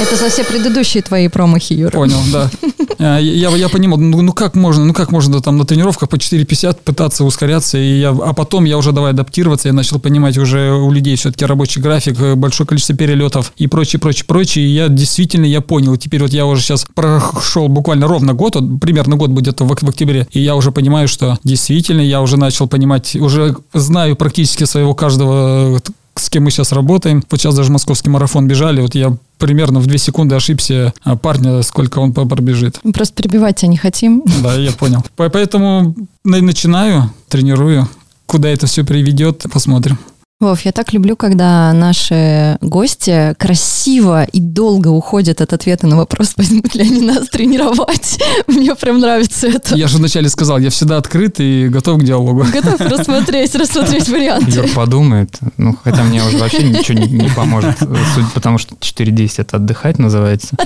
Это 0.00 0.16
за 0.16 0.28
все 0.28 0.44
предыдущие 0.44 1.02
твои 1.02 1.28
промахи, 1.28 1.72
Юра. 1.72 1.90
Понял, 1.90 2.20
да. 2.32 2.50
А, 2.98 3.18
Я, 3.18 3.50
я 3.50 3.68
понимал, 3.68 3.98
ну, 3.98 4.20
ну 4.22 4.32
как 4.32 4.54
можно, 4.54 4.84
ну 4.84 4.92
как 4.92 5.10
можно 5.10 5.40
там 5.40 5.56
на 5.56 5.64
тренировках 5.64 6.08
по 6.08 6.16
4.50 6.16 6.78
пытаться 6.84 7.24
ускоряться, 7.24 7.78
и 7.78 8.00
я, 8.00 8.10
а 8.10 8.32
потом 8.32 8.64
я 8.64 8.78
уже 8.78 8.92
давай 8.92 9.12
адаптироваться, 9.12 9.68
я 9.68 9.74
начал 9.74 9.98
понимать 9.98 10.38
уже 10.38 10.72
у 10.72 10.90
людей 10.92 11.16
все-таки 11.16 11.44
рабочий 11.44 11.80
график, 11.80 12.20
э, 12.20 12.34
большое 12.34 12.66
количество 12.66 12.94
перелетов 12.94 13.52
и 13.56 13.66
прочее, 13.66 13.98
прочее, 13.98 14.24
прочее, 14.26 14.66
и 14.66 14.68
я 14.68 14.88
действительно, 14.88 15.46
я 15.46 15.60
понял, 15.60 15.96
теперь 15.96 16.22
вот 16.22 16.32
я 16.32 16.46
уже 16.46 16.62
сейчас 16.62 16.86
прошел 16.94 17.68
буквально 17.68 18.06
ровно 18.06 18.34
год, 18.34 18.56
вот 18.56 18.80
примерно 18.80 19.16
год 19.16 19.30
будет 19.30 19.60
в, 19.60 19.66
в 19.66 19.88
октябре, 19.88 20.28
и 20.30 20.40
я 20.40 20.54
уже 20.54 20.70
понимаю, 20.70 21.08
что 21.08 21.38
действительно 21.44 22.02
я 22.02 22.20
уже 22.20 22.36
начал 22.36 22.68
понимать, 22.68 23.16
уже 23.16 23.56
знаю 23.72 24.16
практически 24.16 24.64
своего 24.64 24.94
каждого 24.94 25.80
с 26.14 26.28
кем 26.30 26.44
мы 26.44 26.50
сейчас 26.50 26.72
работаем. 26.72 27.22
Вот 27.30 27.40
сейчас 27.40 27.54
даже 27.54 27.70
московский 27.72 28.10
марафон 28.10 28.46
бежали, 28.46 28.80
вот 28.80 28.94
я 28.94 29.16
примерно 29.38 29.80
в 29.80 29.86
2 29.86 29.98
секунды 29.98 30.34
ошибся 30.34 30.92
а, 31.02 31.16
парня, 31.16 31.62
сколько 31.62 31.98
он 31.98 32.12
пробежит. 32.12 32.78
Мы 32.84 32.92
Просто 32.92 33.14
перебивать 33.14 33.56
тебя 33.56 33.68
не 33.68 33.76
хотим. 33.76 34.22
Да, 34.42 34.54
я 34.54 34.72
понял. 34.72 35.04
По- 35.16 35.28
Поэтому 35.30 35.94
на- 36.24 36.40
начинаю, 36.40 37.10
тренирую. 37.28 37.88
Куда 38.26 38.48
это 38.48 38.66
все 38.66 38.84
приведет, 38.84 39.44
посмотрим. 39.52 39.98
Вов, 40.42 40.62
я 40.62 40.72
так 40.72 40.92
люблю, 40.92 41.14
когда 41.14 41.72
наши 41.72 42.58
гости 42.60 43.32
красиво 43.38 44.24
и 44.24 44.40
долго 44.40 44.88
уходят 44.88 45.40
от 45.40 45.52
ответа 45.52 45.86
на 45.86 45.96
вопрос, 45.96 46.34
возьмут 46.36 46.74
ли 46.74 46.82
они 46.82 47.00
нас 47.00 47.28
тренировать. 47.28 48.20
Мне 48.48 48.74
прям 48.74 48.98
нравится 48.98 49.46
это. 49.46 49.76
Я 49.76 49.86
же 49.86 49.98
вначале 49.98 50.28
сказал, 50.28 50.58
я 50.58 50.70
всегда 50.70 50.96
открыт 50.96 51.38
и 51.38 51.68
готов 51.68 52.00
к 52.00 52.04
диалогу. 52.04 52.44
Готов 52.52 52.80
рассмотреть, 52.80 53.54
рассмотреть 53.54 54.08
варианты. 54.08 54.50
Юр 54.50 54.68
подумает. 54.74 55.38
Ну, 55.58 55.78
хотя 55.84 56.02
мне 56.02 56.20
уже 56.24 56.38
вообще 56.38 56.64
ничего 56.64 56.98
не, 56.98 57.06
не 57.06 57.28
поможет. 57.28 57.78
Суть 57.78 58.32
потому, 58.34 58.58
что 58.58 58.74
4.10 58.74 59.34
это 59.36 59.58
отдыхать 59.58 60.00
называется. 60.00 60.56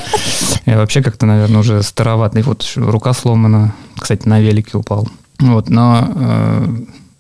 Я 0.65 0.79
вообще 0.79 1.03
как-то, 1.03 1.27
наверное, 1.27 1.61
уже 1.61 1.83
староватный. 1.83 2.41
Вот 2.41 2.67
рука 2.77 3.13
сломана. 3.13 3.75
Кстати, 3.99 4.27
на 4.27 4.41
велике 4.41 4.79
упал. 4.79 5.07
Вот, 5.39 5.69
но 5.69 6.09
э, 6.15 6.67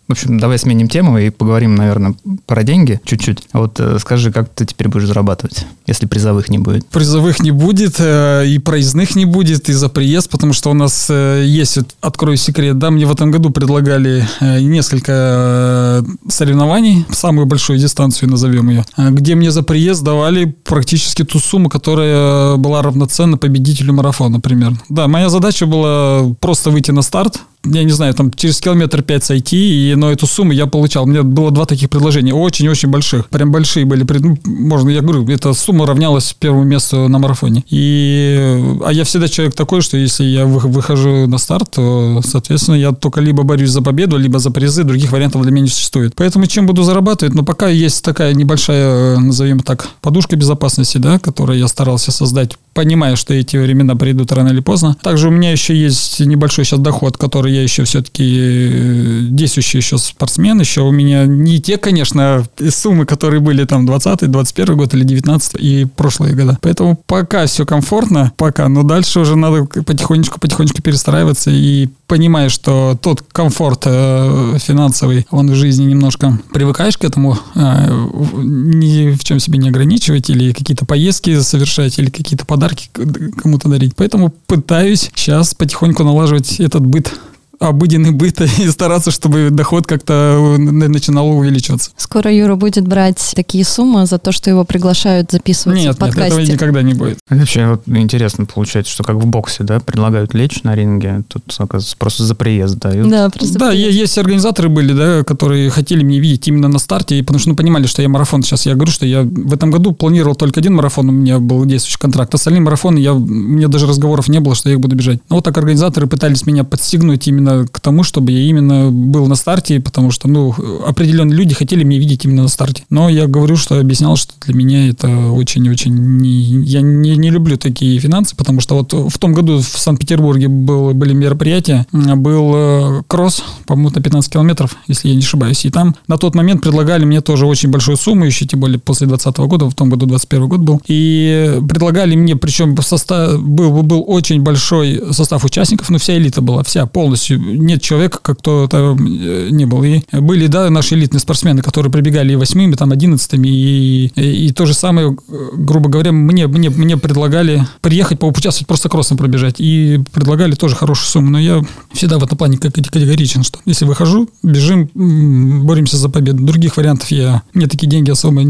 в 0.08 0.12
общем, 0.12 0.38
давай 0.38 0.58
сменим 0.58 0.88
тему 0.88 1.18
и 1.18 1.30
поговорим, 1.30 1.74
наверное, 1.74 2.14
про 2.46 2.62
деньги 2.62 3.00
чуть-чуть. 3.04 3.42
Вот 3.52 3.80
э, 3.80 3.98
скажи, 3.98 4.30
как 4.30 4.48
ты 4.48 4.64
теперь 4.64 4.88
будешь 4.88 5.08
зарабатывать, 5.08 5.66
если 5.86 6.06
призовых 6.06 6.48
не 6.48 6.58
будет? 6.58 6.86
Призовых 6.86 7.40
не 7.40 7.50
будет, 7.50 7.96
э, 7.98 8.46
и 8.46 8.58
проездных 8.58 9.16
не 9.16 9.24
будет, 9.24 9.68
и 9.68 9.72
за 9.72 9.88
приезд, 9.88 10.30
потому 10.30 10.52
что 10.52 10.70
у 10.70 10.74
нас 10.74 11.08
э, 11.10 11.42
есть, 11.44 11.78
открою 12.00 12.36
секрет, 12.36 12.78
да, 12.78 12.92
мне 12.92 13.04
в 13.04 13.12
этом 13.12 13.32
году 13.32 13.50
предлагали 13.50 14.26
несколько 14.40 16.04
соревнований, 16.28 17.04
самую 17.10 17.46
большую 17.46 17.78
дистанцию 17.78 18.30
назовем 18.30 18.70
ее, 18.70 18.84
где 18.96 19.34
мне 19.34 19.50
за 19.50 19.62
приезд 19.62 20.04
давали 20.04 20.44
практически 20.44 21.24
ту 21.24 21.40
сумму, 21.40 21.68
которая 21.68 22.56
была 22.56 22.82
равноценна 22.82 23.38
победителю 23.38 23.92
марафона 23.92 24.40
примерно. 24.40 24.78
Да, 24.88 25.08
моя 25.08 25.28
задача 25.28 25.66
была 25.66 26.34
просто 26.40 26.70
выйти 26.70 26.92
на 26.92 27.02
старт, 27.02 27.40
я 27.72 27.84
не 27.84 27.92
знаю, 27.92 28.14
там 28.14 28.30
через 28.32 28.60
километр 28.60 29.02
5 29.02 29.24
сойти, 29.24 29.90
и, 29.90 29.94
но 29.94 30.10
эту 30.10 30.26
сумму 30.26 30.52
я 30.52 30.66
получал. 30.66 31.04
У 31.04 31.06
меня 31.06 31.22
было 31.22 31.50
два 31.50 31.66
таких 31.66 31.90
предложения, 31.90 32.34
очень-очень 32.34 32.88
больших. 32.88 33.28
Прям 33.28 33.52
большие 33.52 33.84
были. 33.84 34.06
Ну, 34.20 34.38
можно, 34.44 34.90
я 34.90 35.00
говорю, 35.00 35.28
эта 35.28 35.52
сумма 35.52 35.86
равнялась 35.86 36.34
первому 36.38 36.64
месту 36.64 37.08
на 37.08 37.18
марафоне. 37.18 37.64
И, 37.68 38.76
а 38.84 38.92
я 38.92 39.04
всегда 39.04 39.28
человек 39.28 39.54
такой, 39.54 39.80
что 39.80 39.96
если 39.96 40.24
я 40.24 40.46
выхожу 40.46 41.26
на 41.26 41.38
старт, 41.38 41.70
то, 41.72 42.20
соответственно, 42.24 42.76
я 42.76 42.92
только 42.92 43.20
либо 43.20 43.42
борюсь 43.42 43.70
за 43.70 43.82
победу, 43.82 44.16
либо 44.16 44.38
за 44.38 44.50
призы, 44.50 44.84
других 44.84 45.12
вариантов 45.12 45.42
для 45.42 45.50
меня 45.50 45.64
не 45.64 45.70
существует. 45.70 46.14
Поэтому 46.16 46.46
чем 46.46 46.66
буду 46.66 46.82
зарабатывать? 46.82 47.34
Но 47.34 47.42
пока 47.42 47.68
есть 47.68 48.04
такая 48.04 48.34
небольшая, 48.34 49.18
назовем 49.18 49.60
так, 49.60 49.88
подушка 50.00 50.36
безопасности, 50.36 50.98
да, 50.98 51.18
которую 51.18 51.58
я 51.58 51.68
старался 51.68 52.12
создать, 52.12 52.56
понимая, 52.74 53.16
что 53.16 53.34
эти 53.34 53.56
времена 53.56 53.94
придут 53.96 54.32
рано 54.32 54.48
или 54.48 54.60
поздно. 54.60 54.96
Также 55.02 55.28
у 55.28 55.30
меня 55.30 55.52
еще 55.52 55.76
есть 55.76 56.20
небольшой 56.20 56.64
сейчас 56.64 56.80
доход, 56.80 57.16
который 57.16 57.52
я 57.56 57.62
еще 57.62 57.84
все-таки 57.84 58.38
э, 58.40 59.20
действующий 59.30 59.78
еще 59.78 59.98
спортсмен, 59.98 60.60
еще 60.60 60.82
у 60.82 60.90
меня 60.90 61.26
не 61.26 61.60
те, 61.60 61.78
конечно, 61.78 62.46
суммы, 62.70 63.06
которые 63.06 63.40
были 63.40 63.64
там 63.64 63.86
20 63.86 64.30
21 64.30 64.76
год 64.76 64.94
или 64.94 65.04
19 65.04 65.56
и 65.58 65.86
прошлые 65.96 66.34
года. 66.34 66.58
Поэтому 66.60 67.00
пока 67.06 67.46
все 67.46 67.64
комфортно, 67.64 68.32
пока, 68.36 68.68
но 68.68 68.82
дальше 68.82 69.20
уже 69.20 69.36
надо 69.36 69.64
потихонечку-потихонечку 69.64 70.82
перестраиваться 70.82 71.50
и 71.50 71.88
понимая, 72.06 72.48
что 72.48 72.98
тот 73.00 73.22
комфорт 73.32 73.82
э, 73.86 74.58
финансовый, 74.58 75.26
он 75.30 75.50
в 75.50 75.54
жизни 75.54 75.84
немножко 75.84 76.38
привыкаешь 76.52 76.98
к 76.98 77.04
этому, 77.04 77.38
э, 77.54 77.88
ни 78.34 79.12
в 79.12 79.24
чем 79.24 79.40
себе 79.40 79.58
не 79.58 79.68
ограничивать 79.68 80.30
или 80.30 80.52
какие-то 80.52 80.84
поездки 80.84 81.40
совершать, 81.40 81.98
или 81.98 82.10
какие-то 82.10 82.44
подарки 82.44 82.90
кому-то 83.36 83.68
дарить. 83.68 83.96
Поэтому 83.96 84.32
пытаюсь 84.46 85.10
сейчас 85.14 85.54
потихоньку 85.54 86.04
налаживать 86.04 86.60
этот 86.60 86.84
быт 86.86 87.12
обыденный 87.58 88.10
быт 88.10 88.40
и 88.58 88.68
стараться, 88.68 89.10
чтобы 89.10 89.50
доход 89.50 89.86
как-то 89.86 90.56
начинал 90.58 91.28
увеличиваться. 91.30 91.90
Скоро 91.96 92.32
Юра 92.32 92.56
будет 92.56 92.86
брать 92.86 93.32
такие 93.34 93.64
суммы 93.64 94.06
за 94.06 94.18
то, 94.18 94.32
что 94.32 94.50
его 94.50 94.64
приглашают 94.64 95.32
записывать 95.32 95.78
нет, 95.78 95.96
в 95.96 95.98
подкасте. 95.98 96.36
Нет, 96.36 96.44
этого 96.44 96.52
никогда 96.54 96.82
не 96.82 96.94
будет. 96.94 97.18
Вообще 97.28 97.66
вот 97.68 97.82
интересно 97.86 98.46
получается, 98.46 98.92
что 98.92 99.04
как 99.04 99.16
в 99.16 99.26
боксе, 99.26 99.64
да, 99.64 99.80
предлагают 99.80 100.34
лечь 100.34 100.62
на 100.62 100.74
ринге, 100.74 101.22
тут, 101.28 101.44
оказывается, 101.58 101.96
просто 101.96 102.24
за 102.24 102.34
приезд 102.34 102.78
дают. 102.78 103.08
Да, 103.08 103.30
просто 103.30 103.58
Да, 103.58 103.70
приезд. 103.70 103.98
есть 103.98 104.18
организаторы 104.18 104.68
были, 104.68 104.92
да, 104.92 105.24
которые 105.24 105.70
хотели 105.70 106.02
меня 106.02 106.20
видеть 106.20 106.48
именно 106.48 106.68
на 106.68 106.78
старте, 106.78 107.22
потому 107.22 107.38
что 107.38 107.50
ну, 107.50 107.56
понимали, 107.56 107.86
что 107.86 108.02
я 108.02 108.08
марафон. 108.08 108.42
Сейчас 108.42 108.66
я 108.66 108.74
говорю, 108.74 108.92
что 108.92 109.06
я 109.06 109.22
в 109.22 109.52
этом 109.52 109.70
году 109.70 109.92
планировал 109.92 110.34
только 110.34 110.60
один 110.60 110.74
марафон, 110.74 111.08
у 111.08 111.12
меня 111.12 111.38
был 111.38 111.64
действующий 111.64 111.98
контракт. 111.98 112.34
Остальные 112.34 112.60
марафоны, 112.60 112.98
я, 112.98 113.14
у 113.14 113.18
меня 113.18 113.68
даже 113.68 113.86
разговоров 113.86 114.28
не 114.28 114.40
было, 114.40 114.54
что 114.54 114.68
я 114.68 114.74
их 114.74 114.80
буду 114.80 114.96
бежать. 114.96 115.20
Но 115.28 115.36
вот 115.36 115.44
так 115.44 115.56
организаторы 115.56 116.06
пытались 116.06 116.46
меня 116.46 116.64
подстегнуть 116.64 117.26
именно 117.28 117.45
именно 117.46 117.66
к 117.66 117.80
тому, 117.80 118.02
чтобы 118.02 118.32
я 118.32 118.40
именно 118.40 118.90
был 118.90 119.26
на 119.26 119.34
старте, 119.34 119.80
потому 119.80 120.10
что, 120.10 120.28
ну, 120.28 120.54
определенные 120.86 121.36
люди 121.36 121.54
хотели 121.54 121.84
меня 121.84 121.98
видеть 121.98 122.24
именно 122.24 122.42
на 122.42 122.48
старте. 122.48 122.84
Но 122.90 123.08
я 123.08 123.26
говорю, 123.26 123.56
что 123.56 123.78
объяснял, 123.78 124.16
что 124.16 124.34
для 124.44 124.54
меня 124.54 124.88
это 124.88 125.08
очень-очень... 125.08 125.94
Не, 125.94 126.30
я 126.64 126.80
не, 126.80 127.16
не 127.16 127.30
люблю 127.30 127.56
такие 127.56 127.98
финансы, 127.98 128.36
потому 128.36 128.60
что 128.60 128.76
вот 128.76 128.92
в 128.92 129.18
том 129.18 129.32
году 129.32 129.58
в 129.58 129.78
Санкт-Петербурге 129.78 130.48
был, 130.48 130.92
были 130.94 131.12
мероприятия, 131.12 131.86
был 131.92 132.52
э, 132.54 133.02
кросс, 133.06 133.42
по-моему, 133.66 133.90
на 133.94 134.02
15 134.02 134.32
километров, 134.32 134.76
если 134.86 135.08
я 135.08 135.14
не 135.14 135.20
ошибаюсь. 135.20 135.64
И 135.64 135.70
там 135.70 135.94
на 136.08 136.18
тот 136.18 136.34
момент 136.34 136.62
предлагали 136.62 137.04
мне 137.04 137.20
тоже 137.20 137.46
очень 137.46 137.70
большую 137.70 137.96
сумму, 137.96 138.24
еще 138.24 138.46
тем 138.46 138.60
более 138.60 138.78
после 138.78 139.06
2020 139.06 139.48
года, 139.48 139.70
в 139.70 139.74
том 139.74 139.90
году 139.90 140.06
21 140.06 140.48
год 140.48 140.60
был. 140.60 140.82
И 140.86 141.60
предлагали 141.68 142.16
мне, 142.16 142.36
причем 142.36 142.76
состав, 142.80 143.42
был, 143.42 143.82
был 143.82 144.04
очень 144.06 144.42
большой 144.42 145.02
состав 145.12 145.44
участников, 145.44 145.90
ну, 145.90 145.98
вся 145.98 146.16
элита 146.16 146.40
была, 146.40 146.62
вся 146.62 146.86
полностью 146.86 147.35
нет 147.36 147.82
человека, 147.82 148.18
как 148.22 148.38
кто-то 148.38 148.96
э, 148.98 149.48
не 149.50 149.66
был. 149.66 149.82
И 149.82 150.02
были, 150.12 150.46
да, 150.46 150.70
наши 150.70 150.94
элитные 150.94 151.20
спортсмены, 151.20 151.62
которые 151.62 151.90
прибегали 151.90 152.32
и 152.32 152.36
восьмыми, 152.36 152.74
там, 152.74 152.92
одиннадцатыми, 152.92 153.48
и, 153.48 154.12
и, 154.14 154.46
и 154.46 154.52
то 154.52 154.66
же 154.66 154.74
самое, 154.74 155.16
грубо 155.54 155.88
говоря, 155.88 156.12
мне, 156.12 156.46
мне, 156.46 156.70
мне 156.70 156.96
предлагали 156.96 157.66
приехать, 157.80 158.18
поучаствовать, 158.18 158.66
просто 158.68 158.88
кроссом 158.88 159.16
пробежать, 159.16 159.56
и 159.58 160.00
предлагали 160.12 160.54
тоже 160.54 160.76
хорошую 160.76 161.08
сумму, 161.08 161.30
но 161.30 161.40
я 161.40 161.62
всегда 161.92 162.18
в 162.18 162.24
этом 162.24 162.38
плане 162.38 162.58
категоричен, 162.58 163.42
что 163.42 163.58
если 163.64 163.84
выхожу, 163.84 164.28
бежим, 164.42 164.90
боремся 164.94 165.96
за 165.96 166.08
победу. 166.08 166.44
Других 166.44 166.76
вариантов 166.76 167.10
я, 167.10 167.42
мне 167.54 167.66
такие 167.66 167.88
деньги 167.88 168.10
особо 168.10 168.40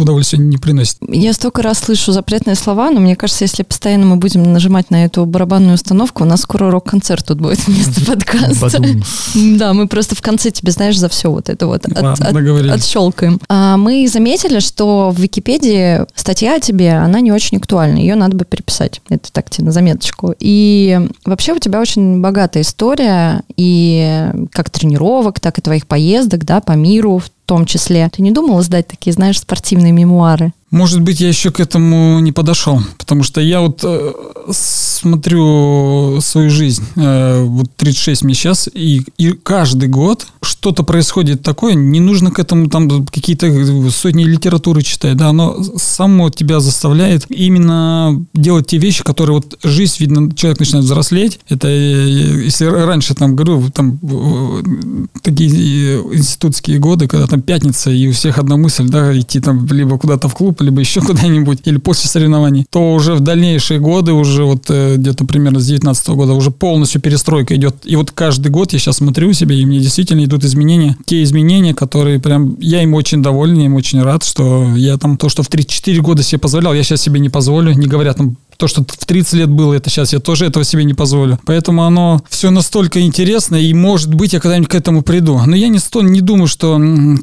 удовольствия 0.00 0.38
не 0.38 0.56
приносят. 0.56 0.98
Я 1.08 1.32
столько 1.32 1.62
раз 1.62 1.78
слышу 1.78 2.12
запретные 2.12 2.56
слова, 2.56 2.90
но 2.90 3.00
мне 3.00 3.16
кажется, 3.16 3.44
если 3.44 3.62
постоянно 3.62 4.06
мы 4.06 4.16
будем 4.16 4.42
нажимать 4.52 4.90
на 4.90 5.04
эту 5.04 5.24
барабанную 5.26 5.74
установку, 5.74 6.24
у 6.24 6.26
нас 6.26 6.42
скоро 6.42 6.70
рок-концерт 6.70 7.26
тут 7.26 7.40
будет 7.40 7.58
вместо 7.66 8.00
подкаста. 8.20 8.82
Да, 9.34 9.72
мы 9.72 9.86
просто 9.88 10.14
в 10.14 10.22
конце 10.22 10.50
тебе, 10.50 10.72
знаешь, 10.72 10.98
за 10.98 11.08
все 11.08 11.30
вот 11.30 11.48
это 11.48 11.66
вот 11.66 11.84
от, 11.86 12.20
от, 12.20 12.36
отщелкаем. 12.70 13.40
А, 13.48 13.76
мы 13.76 14.08
заметили, 14.08 14.60
что 14.60 15.10
в 15.10 15.20
Википедии 15.20 16.04
статья 16.14 16.56
о 16.56 16.60
тебе, 16.60 16.92
она 16.92 17.20
не 17.20 17.32
очень 17.32 17.58
актуальна. 17.58 17.98
Ее 17.98 18.14
надо 18.14 18.36
бы 18.36 18.44
переписать. 18.44 19.00
Это 19.08 19.30
так 19.32 19.50
тебе 19.50 19.66
на 19.66 19.72
заметочку. 19.72 20.34
И 20.38 20.98
вообще 21.24 21.52
у 21.52 21.58
тебя 21.58 21.80
очень 21.80 22.20
богатая 22.20 22.62
история 22.62 23.42
и 23.56 24.30
как 24.52 24.70
тренировок, 24.70 25.40
так 25.40 25.58
и 25.58 25.62
твоих 25.62 25.86
поездок, 25.86 26.44
да, 26.44 26.60
по 26.60 26.72
миру 26.72 27.18
в 27.18 27.30
том 27.46 27.66
числе. 27.66 28.08
Ты 28.12 28.22
не 28.22 28.30
думала 28.30 28.62
сдать 28.62 28.86
такие, 28.86 29.12
знаешь, 29.12 29.40
спортивные 29.40 29.92
мемуары? 29.92 30.52
Может 30.70 31.00
быть, 31.00 31.20
я 31.20 31.28
еще 31.28 31.50
к 31.50 31.58
этому 31.58 32.20
не 32.20 32.30
подошел, 32.30 32.80
потому 32.96 33.24
что 33.24 33.40
я 33.40 33.60
вот 33.60 33.80
э, 33.82 34.12
смотрю 34.50 36.20
свою 36.20 36.48
жизнь, 36.48 36.84
э, 36.94 37.42
вот 37.42 37.74
36 37.76 38.22
мне 38.22 38.34
сейчас, 38.34 38.68
и, 38.72 39.02
и 39.18 39.32
каждый 39.32 39.88
год 39.88 40.26
что-то 40.42 40.84
происходит 40.84 41.42
такое, 41.42 41.74
не 41.74 41.98
нужно 41.98 42.30
к 42.30 42.38
этому 42.38 42.68
там 42.68 43.06
какие-то 43.06 43.90
сотни 43.90 44.22
литературы 44.24 44.82
читать, 44.82 45.16
да, 45.16 45.28
оно 45.30 45.60
само 45.76 46.30
тебя 46.30 46.60
заставляет 46.60 47.26
именно 47.30 48.24
делать 48.34 48.68
те 48.68 48.78
вещи, 48.78 49.02
которые 49.02 49.36
вот 49.36 49.58
жизнь, 49.64 49.96
видно, 49.98 50.32
человек 50.36 50.60
начинает 50.60 50.84
взрослеть, 50.84 51.40
это 51.48 51.66
э, 51.66 52.44
если 52.44 52.66
раньше 52.66 53.14
там, 53.14 53.34
говорю, 53.34 53.70
там 53.70 53.98
э, 54.02 55.06
такие 55.22 55.50
э, 55.50 56.02
институтские 56.12 56.78
годы, 56.78 57.08
когда 57.08 57.26
там 57.26 57.42
пятница, 57.42 57.90
и 57.90 58.06
у 58.08 58.12
всех 58.12 58.38
одна 58.38 58.56
мысль, 58.56 58.88
да, 58.88 59.18
идти 59.18 59.40
там 59.40 59.66
либо 59.66 59.98
куда-то 59.98 60.28
в 60.28 60.34
клуб, 60.34 60.59
либо 60.62 60.80
еще 60.80 61.00
куда-нибудь, 61.10 61.60
или 61.64 61.78
после 61.78 62.08
соревнований, 62.08 62.66
то 62.70 62.94
уже 62.94 63.14
в 63.14 63.20
дальнейшие 63.20 63.80
годы, 63.80 64.12
уже 64.12 64.44
вот 64.44 64.66
э, 64.68 64.96
где-то 64.96 65.24
примерно 65.24 65.60
с 65.60 65.66
19 65.66 66.08
года, 66.10 66.32
уже 66.32 66.50
полностью 66.50 67.00
перестройка 67.00 67.56
идет. 67.56 67.76
И 67.84 67.96
вот 67.96 68.10
каждый 68.10 68.50
год 68.50 68.72
я 68.72 68.78
сейчас 68.78 68.98
смотрю 68.98 69.32
себе, 69.32 69.58
и 69.58 69.66
мне 69.66 69.80
действительно 69.80 70.24
идут 70.24 70.44
изменения. 70.44 70.96
Те 71.04 71.22
изменения, 71.22 71.74
которые 71.74 72.20
прям, 72.20 72.56
я 72.60 72.82
им 72.82 72.94
очень 72.94 73.22
доволен, 73.22 73.58
я 73.58 73.66
им 73.66 73.74
очень 73.74 74.02
рад, 74.02 74.24
что 74.24 74.74
я 74.76 74.96
там 74.98 75.16
то, 75.16 75.28
что 75.28 75.42
в 75.42 75.48
34 75.48 76.00
года 76.00 76.22
себе 76.22 76.38
позволял, 76.38 76.74
я 76.74 76.82
сейчас 76.82 77.02
себе 77.02 77.20
не 77.20 77.28
позволю, 77.28 77.72
не 77.72 77.86
говоря 77.86 78.12
там 78.14 78.36
то, 78.60 78.68
что 78.68 78.82
в 78.82 79.06
30 79.06 79.32
лет 79.32 79.48
было, 79.48 79.72
это 79.72 79.88
сейчас 79.88 80.12
я 80.12 80.20
тоже 80.20 80.44
этого 80.44 80.64
себе 80.64 80.84
не 80.84 80.92
позволю. 80.92 81.40
Поэтому 81.46 81.84
оно 81.84 82.22
все 82.28 82.50
настолько 82.50 83.00
интересно, 83.00 83.56
и 83.56 83.72
может 83.72 84.14
быть 84.14 84.34
я 84.34 84.40
когда-нибудь 84.40 84.68
к 84.68 84.74
этому 84.74 85.02
приду. 85.02 85.40
Но 85.46 85.56
я 85.56 85.68
не, 85.68 85.78
сто, 85.78 86.02
не 86.02 86.20
думаю, 86.20 86.46
что 86.46 86.74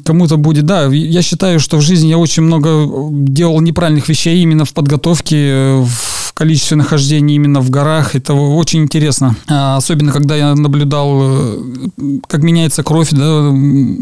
кому-то 0.04 0.36
будет... 0.36 0.66
Да, 0.66 0.86
я 0.86 1.22
считаю, 1.22 1.60
что 1.60 1.78
в 1.78 1.82
жизни 1.82 2.08
я 2.08 2.18
очень 2.18 2.42
много 2.42 2.86
делал 3.12 3.60
неправильных 3.60 4.08
вещей 4.08 4.42
именно 4.42 4.64
в 4.64 4.72
подготовке, 4.72 5.76
в 5.76 6.17
количестве 6.38 6.76
нахождений 6.76 7.34
именно 7.34 7.60
в 7.60 7.68
горах. 7.68 8.14
Это 8.14 8.32
очень 8.32 8.82
интересно. 8.82 9.34
А, 9.48 9.76
особенно, 9.76 10.12
когда 10.12 10.36
я 10.36 10.54
наблюдал, 10.54 11.18
э, 11.20 11.58
как 12.28 12.44
меняется 12.44 12.84
кровь, 12.84 13.10
да, 13.10 13.48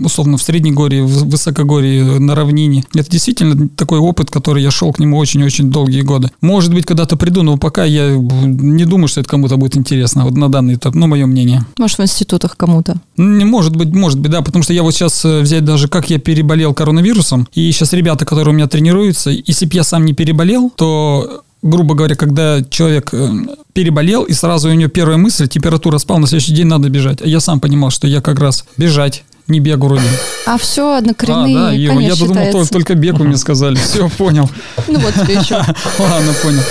условно, 0.05 0.37
в 0.37 0.43
Среднегорье, 0.43 1.03
в 1.03 1.31
Высокогорье, 1.31 2.21
на 2.21 2.35
равнине. 2.35 2.85
Это 2.95 3.11
действительно 3.11 3.71
такой 3.71 4.01
опыт, 4.01 4.31
который 4.31 4.63
я 4.63 4.71
шел 4.71 4.93
к 4.93 4.99
нему 4.99 5.17
очень-очень 5.17 5.71
долгие 5.71 6.03
годы. 6.03 6.31
Может 6.43 6.75
быть, 6.75 6.85
когда-то 6.85 7.17
приду, 7.17 7.43
но 7.43 7.57
пока 7.57 7.85
я 7.85 8.11
не 8.15 8.85
думаю, 8.85 9.09
что 9.09 9.21
это 9.21 9.31
кому-то 9.31 9.57
будет 9.57 9.79
интересно. 9.79 10.25
Вот 10.25 10.37
на 10.37 10.51
данный 10.51 10.75
этап, 10.75 10.95
ну, 10.95 11.07
мое 11.07 11.25
мнение. 11.25 11.65
Может, 11.79 11.97
в 11.97 12.03
институтах 12.03 12.59
кому-то? 12.59 13.01
Может 13.17 13.77
быть, 13.77 13.95
может 13.95 14.21
быть, 14.21 14.31
да, 14.31 14.43
потому 14.43 14.63
что 14.63 14.75
я 14.75 14.83
вот 14.83 14.95
сейчас 14.95 15.25
э, 15.25 15.41
взять 15.41 15.65
даже, 15.65 15.89
как 15.89 16.11
я 16.11 16.19
переболел 16.19 16.75
коронавирусом, 16.75 17.49
и 17.55 17.73
сейчас 17.73 17.95
ребята, 17.95 18.27
которые 18.27 18.53
у 18.53 18.57
меня 18.57 18.67
тренируются, 18.67 19.31
если 19.31 19.65
бы 19.65 19.75
я 19.75 19.85
сам 19.85 20.05
не 20.05 20.13
переболел, 20.13 20.71
то 20.77 21.45
грубо 21.67 21.95
говоря, 21.95 22.15
когда 22.15 22.63
человек 22.63 23.11
э, 23.13 23.29
переболел, 23.73 24.25
и 24.25 24.33
сразу 24.33 24.71
у 24.71 24.73
него 24.73 24.91
первая 24.91 25.17
мысль, 25.19 25.49
температура 25.49 25.99
спала, 25.99 26.21
на 26.21 26.27
следующий 26.27 26.53
день 26.53 26.67
надо 26.67 26.89
бежать. 26.89 27.21
А 27.23 27.27
я 27.27 27.41
сам 27.41 27.61
понимал, 27.61 27.91
что 27.91 28.07
я 28.07 28.21
как 28.21 28.39
раз 28.41 28.65
бежать 28.77 29.25
не 29.49 29.61
бегу 29.61 29.87
вроде. 29.87 30.03
А 30.47 30.59
все, 30.59 30.97
однокоренные, 30.97 31.57
а, 31.57 31.71
да, 31.71 31.95
конечно, 31.95 32.01
я 32.01 32.15
думал, 32.17 32.53
только, 32.53 32.73
только 32.73 32.95
бег 32.95 33.19
вы 33.19 33.27
мне 33.27 33.37
сказали. 33.37 33.77
Все, 33.77 34.09
понял. 34.09 34.51
Ну 34.89 34.99
вот 34.99 35.15
тебе 35.15 35.35
еще. 35.35 35.57
Ладно, 35.99 36.35
понял. 36.43 36.63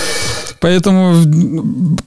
Поэтому 0.66 1.14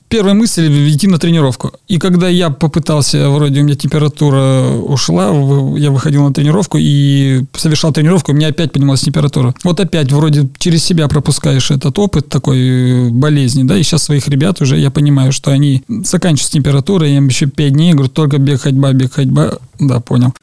первая 0.09 0.35
мысль 0.35 0.67
идти 0.91 1.07
на 1.07 1.19
тренировку. 1.19 1.75
И 1.87 1.99
когда 1.99 2.29
я 2.29 2.51
попытался, 2.51 3.31
вроде 3.31 3.61
у 3.61 3.63
меня 3.63 3.77
температура 3.77 4.73
ушла, 4.73 5.27
я 5.77 5.93
выходил 5.93 6.25
на 6.25 6.35
тренировку 6.35 6.77
и 6.77 7.45
совершал 7.57 7.93
тренировку, 7.93 8.33
у 8.33 8.35
меня 8.35 8.49
опять 8.49 8.73
поднималась 8.73 9.03
температура. 9.03 9.55
Вот 9.63 9.79
опять 9.79 10.11
вроде 10.11 10.49
через 10.59 10.85
себя 10.85 11.07
пропускаешь 11.07 11.71
этот 11.71 11.97
опыт 12.01 12.29
такой 12.29 12.59
э, 12.59 13.09
болезни, 13.11 13.63
да, 13.63 13.77
и 13.77 13.85
сейчас 13.85 14.03
своих 14.03 14.27
ребят 14.27 14.61
уже 14.61 14.77
я 14.77 14.91
понимаю, 14.91 15.31
что 15.31 15.53
они 15.53 15.85
заканчивают 15.87 16.49
с 16.49 16.51
температурой, 16.51 17.13
им 17.13 17.29
еще 17.29 17.47
5 17.47 17.73
дней, 17.73 17.93
говорю, 17.93 18.09
только 18.09 18.39
бег, 18.39 18.63
ходьба, 18.63 18.93
бег, 18.93 19.13
ходьба. 19.13 19.53
Да, 19.79 20.01
понял. 20.01 20.35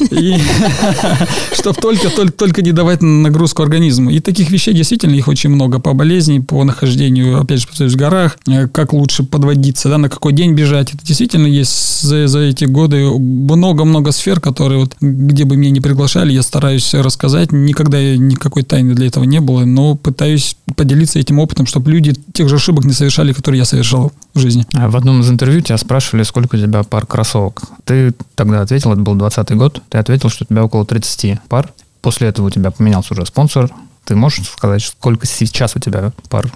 Чтобы 1.52 2.30
только 2.36 2.62
не 2.62 2.72
давать 2.72 3.02
нагрузку 3.02 3.62
организму. 3.62 4.10
И 4.10 4.20
таких 4.20 4.50
вещей 4.50 4.74
действительно 4.74 5.14
их 5.14 5.28
очень 5.28 5.50
много 5.50 5.78
по 5.78 5.92
болезни, 5.92 6.38
по 6.38 6.64
нахождению, 6.64 7.40
опять 7.40 7.60
же, 7.60 7.88
в 7.88 7.96
горах, 7.96 8.38
э, 8.46 8.68
как 8.68 8.92
лучше 8.92 9.22
подводиться, 9.22 9.88
да, 9.88 9.98
на 9.98 10.08
какой 10.08 10.32
день 10.32 10.54
бежать. 10.54 10.94
Это 10.94 11.04
действительно 11.04 11.46
есть 11.46 12.02
за, 12.02 12.26
за 12.26 12.40
эти 12.40 12.64
годы 12.64 13.04
много-много 13.06 14.12
сфер, 14.12 14.40
которые 14.40 14.80
вот 14.80 14.96
где 15.00 15.44
бы 15.44 15.56
меня 15.56 15.70
не 15.70 15.80
приглашали, 15.80 16.32
я 16.32 16.42
стараюсь 16.42 16.94
рассказать. 16.94 17.52
Никогда 17.52 18.00
никакой 18.16 18.62
тайны 18.62 18.94
для 18.94 19.06
этого 19.06 19.24
не 19.24 19.40
было, 19.40 19.64
но 19.64 19.94
пытаюсь 19.94 20.56
поделиться 20.76 21.18
этим 21.18 21.38
опытом, 21.38 21.66
чтобы 21.66 21.90
люди 21.90 22.14
тех 22.32 22.48
же 22.48 22.56
ошибок 22.56 22.84
не 22.84 22.92
совершали, 22.92 23.32
которые 23.32 23.60
я 23.60 23.64
совершал 23.64 24.12
в 24.34 24.38
жизни. 24.38 24.66
А 24.74 24.88
в 24.88 24.96
одном 24.96 25.20
из 25.20 25.30
интервью 25.30 25.60
тебя 25.60 25.78
спрашивали, 25.78 26.22
сколько 26.24 26.56
у 26.56 26.58
тебя 26.58 26.82
пар 26.82 27.06
кроссовок. 27.06 27.62
Ты 27.84 28.14
тогда 28.34 28.60
ответил, 28.60 28.92
это 28.92 29.00
был 29.00 29.14
20 29.14 29.50
год, 29.56 29.82
ты 29.88 29.98
ответил, 29.98 30.28
что 30.28 30.44
у 30.44 30.46
тебя 30.46 30.64
около 30.64 30.84
30 30.84 31.40
пар. 31.48 31.72
После 32.02 32.28
этого 32.28 32.46
у 32.48 32.50
тебя 32.50 32.70
поменялся 32.70 33.14
уже 33.14 33.24
спонсор. 33.24 33.70
Ты 34.04 34.16
можешь 34.16 34.46
сказать, 34.48 34.82
сколько 34.82 35.26
сейчас 35.26 35.76
у 35.76 35.78
тебя 35.78 36.12
пар 36.28 36.52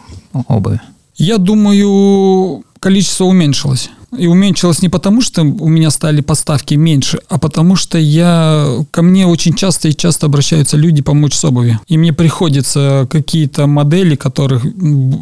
обуви? 0.48 0.80
Я 1.16 1.38
думаю, 1.38 2.64
количество 2.80 3.24
уменьшилось. 3.24 3.90
И 4.16 4.26
уменьшилось 4.26 4.80
не 4.80 4.88
потому, 4.88 5.20
что 5.20 5.42
у 5.42 5.68
меня 5.68 5.90
стали 5.90 6.22
поставки 6.22 6.74
меньше, 6.74 7.20
а 7.28 7.38
потому 7.38 7.76
что 7.76 7.98
я 7.98 8.84
ко 8.90 9.02
мне 9.02 9.26
очень 9.26 9.54
часто 9.54 9.88
и 9.88 9.96
часто 9.96 10.26
обращаются 10.26 10.76
люди 10.76 11.02
помочь 11.02 11.34
с 11.34 11.44
обувью. 11.44 11.80
И 11.88 11.98
мне 11.98 12.12
приходится 12.12 13.06
какие-то 13.10 13.66
модели, 13.66 14.14
которых 14.14 14.64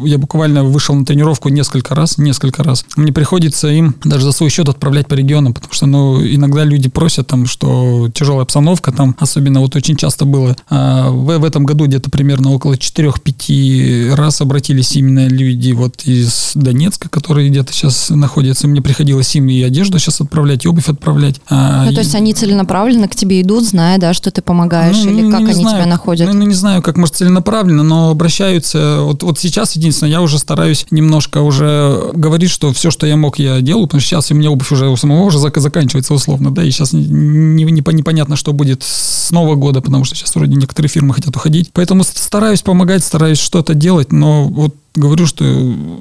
я 0.04 0.18
буквально 0.18 0.62
вышел 0.62 0.94
на 0.94 1.04
тренировку 1.04 1.48
несколько 1.48 1.94
раз, 1.94 2.18
несколько 2.18 2.62
раз. 2.62 2.84
Мне 2.96 3.12
приходится 3.12 3.68
им 3.68 3.96
даже 4.04 4.24
за 4.24 4.32
свой 4.32 4.50
счет 4.50 4.68
отправлять 4.68 5.08
по 5.08 5.14
регионам, 5.14 5.52
потому 5.52 5.72
что 5.74 5.86
ну, 5.86 6.24
иногда 6.24 6.62
люди 6.62 6.88
просят 6.88 7.26
там, 7.26 7.46
что 7.46 8.08
тяжелая 8.14 8.42
обстановка 8.42 8.92
там, 8.92 9.16
особенно 9.18 9.60
вот 9.60 9.74
очень 9.74 9.96
часто 9.96 10.24
было. 10.24 10.56
А 10.70 11.10
в, 11.10 11.38
в 11.38 11.44
этом 11.44 11.64
году 11.64 11.86
где-то 11.86 12.08
примерно 12.10 12.52
около 12.52 12.74
4-5 12.74 14.14
раз 14.14 14.40
обратились 14.40 14.94
именно 14.94 15.26
люди 15.26 15.72
вот 15.72 16.02
из 16.04 16.52
Донецка, 16.54 17.08
которые 17.08 17.48
где-то 17.48 17.72
сейчас 17.72 18.10
находятся 18.10 18.68
мне 18.76 18.82
приходилось 18.82 19.34
им 19.34 19.48
и 19.48 19.62
одежду 19.62 19.98
сейчас 19.98 20.20
отправлять, 20.20 20.64
и 20.64 20.68
обувь 20.68 20.88
отправлять. 20.88 21.40
А, 21.48 21.86
ну, 21.86 21.92
то 21.92 22.00
есть 22.00 22.14
они 22.14 22.34
целенаправленно 22.34 23.08
к 23.08 23.14
тебе 23.14 23.40
идут, 23.40 23.64
зная, 23.64 23.98
да, 23.98 24.12
что 24.12 24.30
ты 24.30 24.42
помогаешь, 24.42 24.96
ну, 25.02 25.10
или 25.10 25.22
ну, 25.22 25.30
как 25.30 25.40
они 25.40 25.54
знаю, 25.54 25.76
тебя 25.76 25.86
находят? 25.86 26.28
Ну, 26.28 26.34
ну, 26.34 26.44
не 26.44 26.54
знаю, 26.54 26.82
как, 26.82 26.98
может, 26.98 27.16
целенаправленно, 27.16 27.82
но 27.82 28.10
обращаются. 28.10 28.98
Вот, 29.00 29.22
вот 29.22 29.38
сейчас, 29.38 29.76
единственное, 29.76 30.12
я 30.12 30.20
уже 30.20 30.38
стараюсь 30.38 30.86
немножко 30.90 31.40
уже 31.40 32.10
говорить, 32.12 32.50
что 32.50 32.72
все, 32.72 32.90
что 32.90 33.06
я 33.06 33.16
мог, 33.16 33.38
я 33.38 33.62
делаю, 33.62 33.86
потому 33.86 34.00
что 34.00 34.10
сейчас 34.10 34.30
у 34.30 34.34
меня 34.34 34.50
обувь 34.50 34.70
уже 34.70 34.88
у 34.88 34.96
самого 34.96 35.22
уже 35.22 35.38
заканчивается 35.38 36.12
условно, 36.12 36.50
да, 36.50 36.62
и 36.62 36.70
сейчас 36.70 36.92
не, 36.92 37.04
не, 37.06 37.64
непонятно, 37.64 38.36
что 38.36 38.52
будет 38.52 38.82
с 38.82 39.30
Нового 39.30 39.54
года, 39.54 39.80
потому 39.80 40.04
что 40.04 40.14
сейчас 40.14 40.34
вроде 40.34 40.56
некоторые 40.56 40.90
фирмы 40.90 41.14
хотят 41.14 41.34
уходить. 41.34 41.70
Поэтому 41.72 42.04
стараюсь 42.04 42.60
помогать, 42.60 43.02
стараюсь 43.02 43.38
что-то 43.38 43.74
делать, 43.74 44.12
но 44.12 44.44
вот 44.44 44.74
говорю, 44.96 45.26
что 45.26 45.44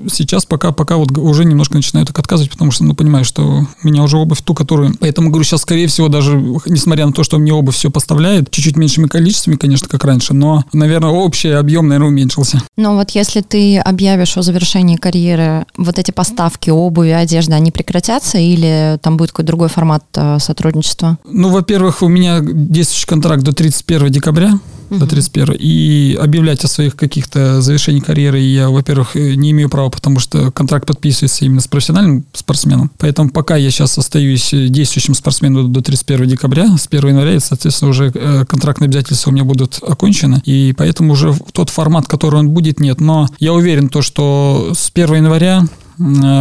сейчас 0.10 0.45
пока, 0.45 0.71
пока 0.71 0.97
вот 0.97 1.17
уже 1.17 1.45
немножко 1.45 1.75
начинаю 1.75 2.05
так 2.05 2.17
отказывать, 2.17 2.51
потому 2.51 2.71
что, 2.71 2.84
ну, 2.84 2.95
понимаю, 2.95 3.25
что 3.25 3.65
у 3.84 3.88
меня 3.88 4.03
уже 4.03 4.17
обувь 4.17 4.41
ту, 4.41 4.53
которую... 4.53 4.95
Поэтому, 4.99 5.29
говорю, 5.29 5.43
сейчас, 5.43 5.62
скорее 5.62 5.88
всего, 5.88 6.08
даже, 6.08 6.38
несмотря 6.65 7.05
на 7.05 7.13
то, 7.13 7.23
что 7.23 7.38
мне 7.38 7.53
обувь 7.53 7.75
все 7.75 7.89
поставляет, 7.89 8.51
чуть-чуть 8.51 8.77
меньшими 8.77 9.08
количествами, 9.08 9.55
конечно, 9.55 9.88
как 9.88 10.03
раньше, 10.03 10.34
но, 10.34 10.63
наверное, 10.73 11.12
общий 11.12 11.49
объем, 11.49 11.88
наверное, 11.88 12.10
уменьшился. 12.10 12.62
Но 12.77 12.95
вот 12.95 13.12
если 13.12 13.41
ты 13.41 13.77
объявишь 13.79 14.38
о 14.38 14.41
завершении 14.41 14.95
карьеры, 14.95 15.65
вот 15.77 15.99
эти 15.99 16.12
поставки 16.12 16.69
обуви, 16.69 17.10
одежды, 17.10 17.53
они 17.53 17.71
прекратятся 17.71 18.38
или 18.38 18.99
там 19.01 19.17
будет 19.17 19.31
какой-то 19.31 19.47
другой 19.47 19.69
формат 19.69 20.03
э, 20.15 20.39
сотрудничества? 20.39 21.17
Ну, 21.25 21.49
во-первых, 21.49 22.01
у 22.01 22.08
меня 22.08 22.39
действующий 22.41 23.08
контракт 23.08 23.43
до 23.43 23.53
31 23.53 24.12
декабря, 24.12 24.60
угу. 24.89 24.99
до 24.99 25.07
31 25.07 25.55
и 25.59 26.17
объявлять 26.19 26.63
о 26.63 26.67
своих 26.67 26.95
каких-то 26.95 27.61
завершении 27.61 27.99
карьеры 27.99 28.39
я, 28.39 28.69
во-первых, 28.69 29.15
э, 29.15 29.35
не 29.35 29.51
имею 29.51 29.69
права, 29.69 29.89
потому 29.89 30.19
что 30.19 30.51
контракт 30.51 30.87
подписывается 30.87 31.45
именно 31.45 31.61
с 31.61 31.67
профессиональным 31.67 32.25
спортсменом. 32.33 32.91
Поэтому 32.97 33.29
пока 33.29 33.55
я 33.55 33.69
сейчас 33.71 33.97
остаюсь 33.97 34.53
э, 34.53 34.67
действующим 34.67 35.13
спортсменом 35.13 35.71
до 35.71 35.81
31 35.81 36.27
декабря, 36.27 36.77
с 36.77 36.87
1 36.87 37.09
января, 37.09 37.39
соответственно, 37.39 37.91
уже 37.91 38.11
э, 38.13 38.45
контрактные 38.45 38.87
обязательства 38.87 39.31
у 39.31 39.33
меня 39.33 39.43
будут 39.43 39.79
окончены, 39.81 40.41
и 40.45 40.73
поэтому 40.77 41.13
уже 41.13 41.35
тот 41.51 41.69
формат, 41.69 42.07
который 42.07 42.39
он 42.39 42.49
будет, 42.49 42.79
нет. 42.79 43.01
Но 43.01 43.27
я 43.39 43.53
уверен, 43.53 43.89
то, 43.89 44.01
что 44.01 44.73
с 44.75 44.91
1 44.93 45.15
января 45.15 45.63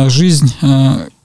жизнь 0.08 0.52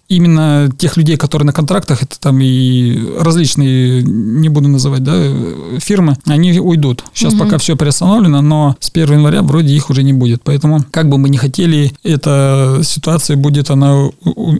именно 0.10 0.69
тех 0.78 0.98
людей, 0.98 1.15
которые 1.17 1.45
на 1.45 1.54
контрактах, 1.54 2.04
это 2.04 2.19
там 2.19 2.39
и 2.41 3.00
различные, 3.19 4.02
не 4.04 4.50
буду 4.50 4.67
называть, 4.67 5.04
да, 5.04 5.13
фирмы, 5.78 6.17
они 6.26 6.60
уйдут. 6.60 7.04
Сейчас 7.13 7.34
угу. 7.34 7.43
пока 7.43 7.58
все 7.60 7.76
приостановлено, 7.76 8.41
но 8.41 8.76
с 8.80 8.89
1 8.89 9.13
января 9.13 9.43
вроде 9.43 9.74
их 9.74 9.89
уже 9.89 10.04
не 10.04 10.13
будет. 10.13 10.41
Поэтому, 10.43 10.84
как 10.91 11.10
бы 11.10 11.17
мы 11.17 11.30
ни 11.30 11.38
хотели, 11.38 11.93
эта 12.04 12.82
ситуация 12.84 13.38
будет, 13.38 13.69
она, 13.69 14.10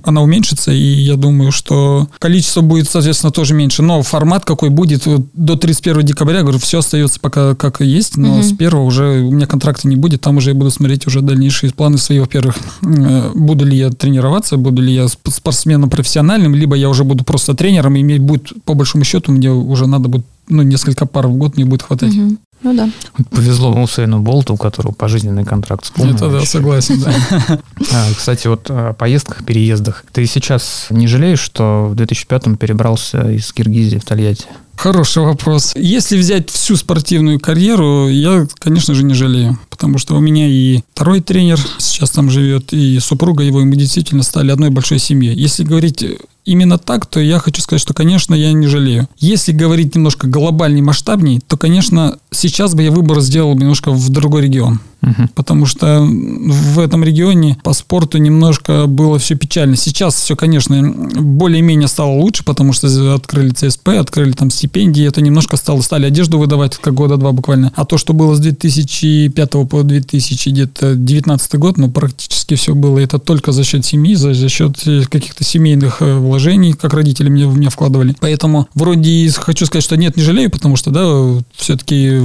она 0.04 0.22
уменьшится, 0.22 0.72
и 0.72 0.78
я 0.78 1.16
думаю, 1.16 1.52
что 1.52 2.08
количество 2.20 2.62
будет, 2.62 2.88
соответственно, 2.90 3.32
тоже 3.32 3.56
меньше. 3.56 3.82
Но 3.82 4.04
формат 4.04 4.46
какой 4.46 4.70
будет 4.70 5.08
до 5.34 5.56
31 5.56 6.06
декабря, 6.06 6.42
говорю, 6.42 6.60
все 6.60 6.80
остается 6.80 7.20
пока 7.20 7.56
как 7.56 7.82
есть, 7.82 8.18
но 8.18 8.36
угу. 8.36 8.44
с 8.44 8.54
1 8.54 8.74
уже 8.76 9.22
у 9.22 9.32
меня 9.32 9.48
контракта 9.48 9.88
не 9.88 9.96
будет, 9.96 10.22
там 10.22 10.38
уже 10.38 10.52
я 10.52 10.56
буду 10.56 10.70
смотреть 10.70 11.08
уже 11.08 11.22
дальнейшие 11.22 11.72
планы 11.74 11.98
свои, 11.98 12.20
во-первых, 12.20 12.56
э, 12.84 13.32
буду 13.34 13.66
ли 13.66 13.78
я 13.78 13.90
тренироваться, 13.90 14.58
буду 14.58 14.82
ли 14.82 14.94
я 14.94 15.08
спортсменом 15.40 15.90
профессиональным, 15.90 16.54
либо 16.54 16.76
я 16.76 16.90
уже 16.90 17.04
буду 17.04 17.24
просто 17.24 17.54
тренером, 17.54 17.96
и 17.96 18.04
мне 18.04 18.20
будет, 18.20 18.52
по 18.66 18.74
большому 18.74 19.04
счету, 19.04 19.32
мне 19.32 19.52
уже 19.52 19.88
надо 19.88 20.10
будет, 20.10 20.26
ну, 20.48 20.62
несколько 20.62 21.06
пар 21.06 21.28
в 21.28 21.34
год 21.34 21.56
мне 21.56 21.66
будет 21.66 21.84
хватать. 21.84 22.16
Угу. 22.16 22.38
Ну 22.62 22.76
да. 22.76 22.90
Повезло 23.32 23.72
Усейну 23.82 24.20
Болту, 24.20 24.54
у 24.54 24.58
которого 24.58 24.92
пожизненный 24.92 25.46
контракт 25.46 25.86
с 25.86 25.92
Пумой. 25.92 26.14
Это 26.14 26.30
да, 26.30 26.46
согласен, 26.46 27.02
да. 27.02 27.14
А, 27.94 28.14
кстати, 28.16 28.48
вот 28.48 28.70
о 28.70 28.94
поездках, 28.94 29.46
переездах. 29.46 30.04
Ты 30.12 30.26
сейчас 30.26 30.88
не 30.90 31.08
жалеешь, 31.08 31.40
что 31.40 31.88
в 31.90 31.96
2005-м 31.96 32.58
перебрался 32.58 33.32
из 33.32 33.54
Киргизии 33.54 33.98
в 33.98 34.04
Тольятти? 34.04 34.48
Хороший 34.80 35.24
вопрос. 35.24 35.74
Если 35.76 36.18
взять 36.18 36.50
всю 36.50 36.78
спортивную 36.78 37.38
карьеру, 37.38 38.08
я, 38.08 38.48
конечно 38.60 38.94
же, 38.94 39.04
не 39.04 39.14
жалею. 39.14 39.60
Потому 39.70 39.98
что 39.98 40.16
у 40.16 40.22
меня 40.22 40.48
и 40.48 40.80
второй 40.94 41.20
тренер 41.20 41.60
сейчас 41.80 42.12
там 42.12 42.32
живет, 42.32 42.72
и 42.72 42.98
супруга 43.00 43.44
его, 43.44 43.60
и 43.60 43.66
мы 43.66 43.76
действительно 43.76 44.24
стали 44.24 44.52
одной 44.52 44.70
большой 44.70 45.00
семьей. 45.00 45.36
Если 45.36 45.66
говорить 45.66 46.06
именно 46.46 46.78
так, 46.78 47.08
то 47.08 47.20
я 47.20 47.40
хочу 47.40 47.62
сказать, 47.62 47.82
что, 47.82 47.94
конечно, 47.94 48.34
я 48.34 48.54
не 48.54 48.68
жалею. 48.68 49.10
Если 49.18 49.52
говорить 49.52 49.96
немножко 49.96 50.28
глобальней, 50.28 50.82
масштабней, 50.82 51.42
то, 51.46 51.58
конечно, 51.58 52.18
сейчас 52.32 52.74
бы 52.74 52.82
я 52.82 52.92
выбор 52.92 53.20
сделал 53.20 53.58
немножко 53.58 53.92
в 53.92 54.10
другой 54.10 54.44
регион. 54.44 54.80
Потому 55.36 55.66
что 55.66 56.02
в 56.02 56.80
этом 56.80 57.04
регионе 57.04 57.58
по 57.64 57.74
спорту 57.74 58.18
немножко 58.18 58.86
было 58.88 59.20
все 59.20 59.36
печально. 59.36 59.76
Сейчас 59.76 60.16
все, 60.16 60.36
конечно, 60.36 60.82
более-менее 60.92 61.88
стало 61.88 62.12
лучше, 62.12 62.44
потому 62.44 62.74
что 62.74 63.14
открыли 63.14 63.52
ЦСП, 63.52 63.90
открыли 63.90 64.32
там 64.32 64.50
стипендии, 64.50 65.08
это 65.08 65.22
немножко 65.22 65.58
стало, 65.58 65.82
стали 65.82 66.06
одежду 66.06 66.38
выдавать, 66.38 66.78
как 66.78 66.94
года 66.94 67.18
два 67.18 67.32
буквально. 67.32 67.72
А 67.76 67.86
то, 67.86 67.98
что 67.98 68.14
было 68.14 68.36
с 68.36 68.40
2005 68.40 69.52
по 69.70 69.84
2019 69.84 71.56
год, 71.56 71.78
ну, 71.78 71.90
практически 71.90 72.56
все 72.56 72.76
было 72.76 73.00
это 73.00 73.20
только 73.20 73.52
за 73.52 73.64
счет 73.64 73.86
семьи, 73.86 74.16
за, 74.16 74.34
за 74.34 74.50
счет 74.50 74.78
каких-то 75.10 75.44
семейных 75.44 76.02
э, 76.02 76.16
вложений, 76.16 76.74
как 76.74 76.94
родители 76.94 77.30
мне, 77.30 77.48
в 77.48 77.58
меня 77.58 77.70
вкладывали. 77.70 78.16
Поэтому 78.20 78.68
вроде 78.74 79.30
хочу 79.32 79.66
сказать, 79.66 79.84
что 79.84 79.98
нет, 79.98 80.18
не 80.18 80.24
жалею, 80.24 80.50
потому 80.50 80.76
что, 80.76 80.92
да, 80.92 81.42
все-таки 81.56 82.20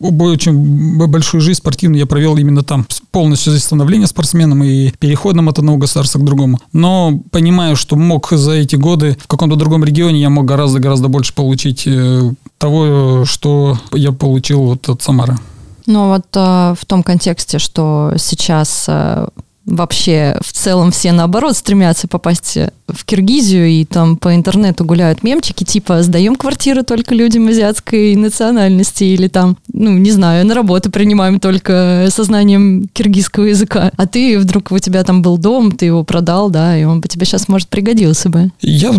очень 0.00 0.96
большую 1.06 1.40
жизнь 1.40 1.58
спортивную 1.58 2.00
я 2.00 2.06
провел 2.16 2.38
именно 2.38 2.62
там. 2.62 2.86
Полностью 3.10 3.52
становление 3.58 4.06
спортсменом 4.06 4.64
и 4.64 4.90
переходом 4.98 5.50
от 5.50 5.58
одного 5.58 5.76
государства 5.76 6.18
к 6.18 6.24
другому. 6.24 6.58
Но 6.72 7.20
понимаю, 7.30 7.76
что 7.76 7.94
мог 7.94 8.30
за 8.30 8.52
эти 8.52 8.76
годы 8.76 9.18
в 9.20 9.26
каком-то 9.26 9.56
другом 9.56 9.84
регионе 9.84 10.18
я 10.22 10.30
мог 10.30 10.46
гораздо-гораздо 10.46 11.08
больше 11.08 11.34
получить 11.34 11.86
э, 11.86 12.32
того, 12.56 13.26
что 13.26 13.78
я 13.92 14.12
получил 14.12 14.62
вот 14.62 14.88
от 14.88 15.02
Самары. 15.02 15.36
Ну 15.84 16.08
вот 16.08 16.24
э, 16.34 16.74
в 16.80 16.86
том 16.86 17.02
контексте, 17.02 17.58
что 17.58 18.14
сейчас 18.16 18.86
э, 18.88 19.28
вообще 19.66 20.38
в 20.42 20.52
целом 20.52 20.92
все 20.92 21.12
наоборот 21.12 21.56
стремятся 21.56 22.08
попасть 22.08 22.56
в 22.88 23.04
Киргизию 23.04 23.66
и 23.66 23.84
там 23.84 24.16
по 24.16 24.34
интернету 24.34 24.84
гуляют 24.84 25.22
мемчики 25.22 25.64
типа 25.64 26.02
«сдаем 26.02 26.36
квартиру 26.36 26.84
только 26.84 27.14
людям 27.14 27.48
азиатской 27.48 28.14
национальности» 28.14 29.04
или 29.04 29.28
там, 29.28 29.56
ну, 29.72 29.90
не 29.98 30.12
знаю, 30.12 30.46
на 30.46 30.54
работу 30.54 30.90
принимаем 30.90 31.40
только 31.40 32.08
со 32.10 32.24
знанием 32.24 32.88
киргизского 32.92 33.44
языка. 33.44 33.90
А 33.96 34.06
ты 34.06 34.38
вдруг 34.38 34.70
у 34.70 34.78
тебя 34.78 35.02
там 35.02 35.22
был 35.22 35.36
дом, 35.36 35.72
ты 35.72 35.86
его 35.86 36.04
продал, 36.04 36.48
да, 36.50 36.78
и 36.78 36.84
он 36.84 37.00
бы 37.00 37.08
тебе 37.08 37.26
сейчас, 37.26 37.48
может, 37.48 37.68
пригодился 37.68 38.28
бы. 38.28 38.52
Я 38.60 38.92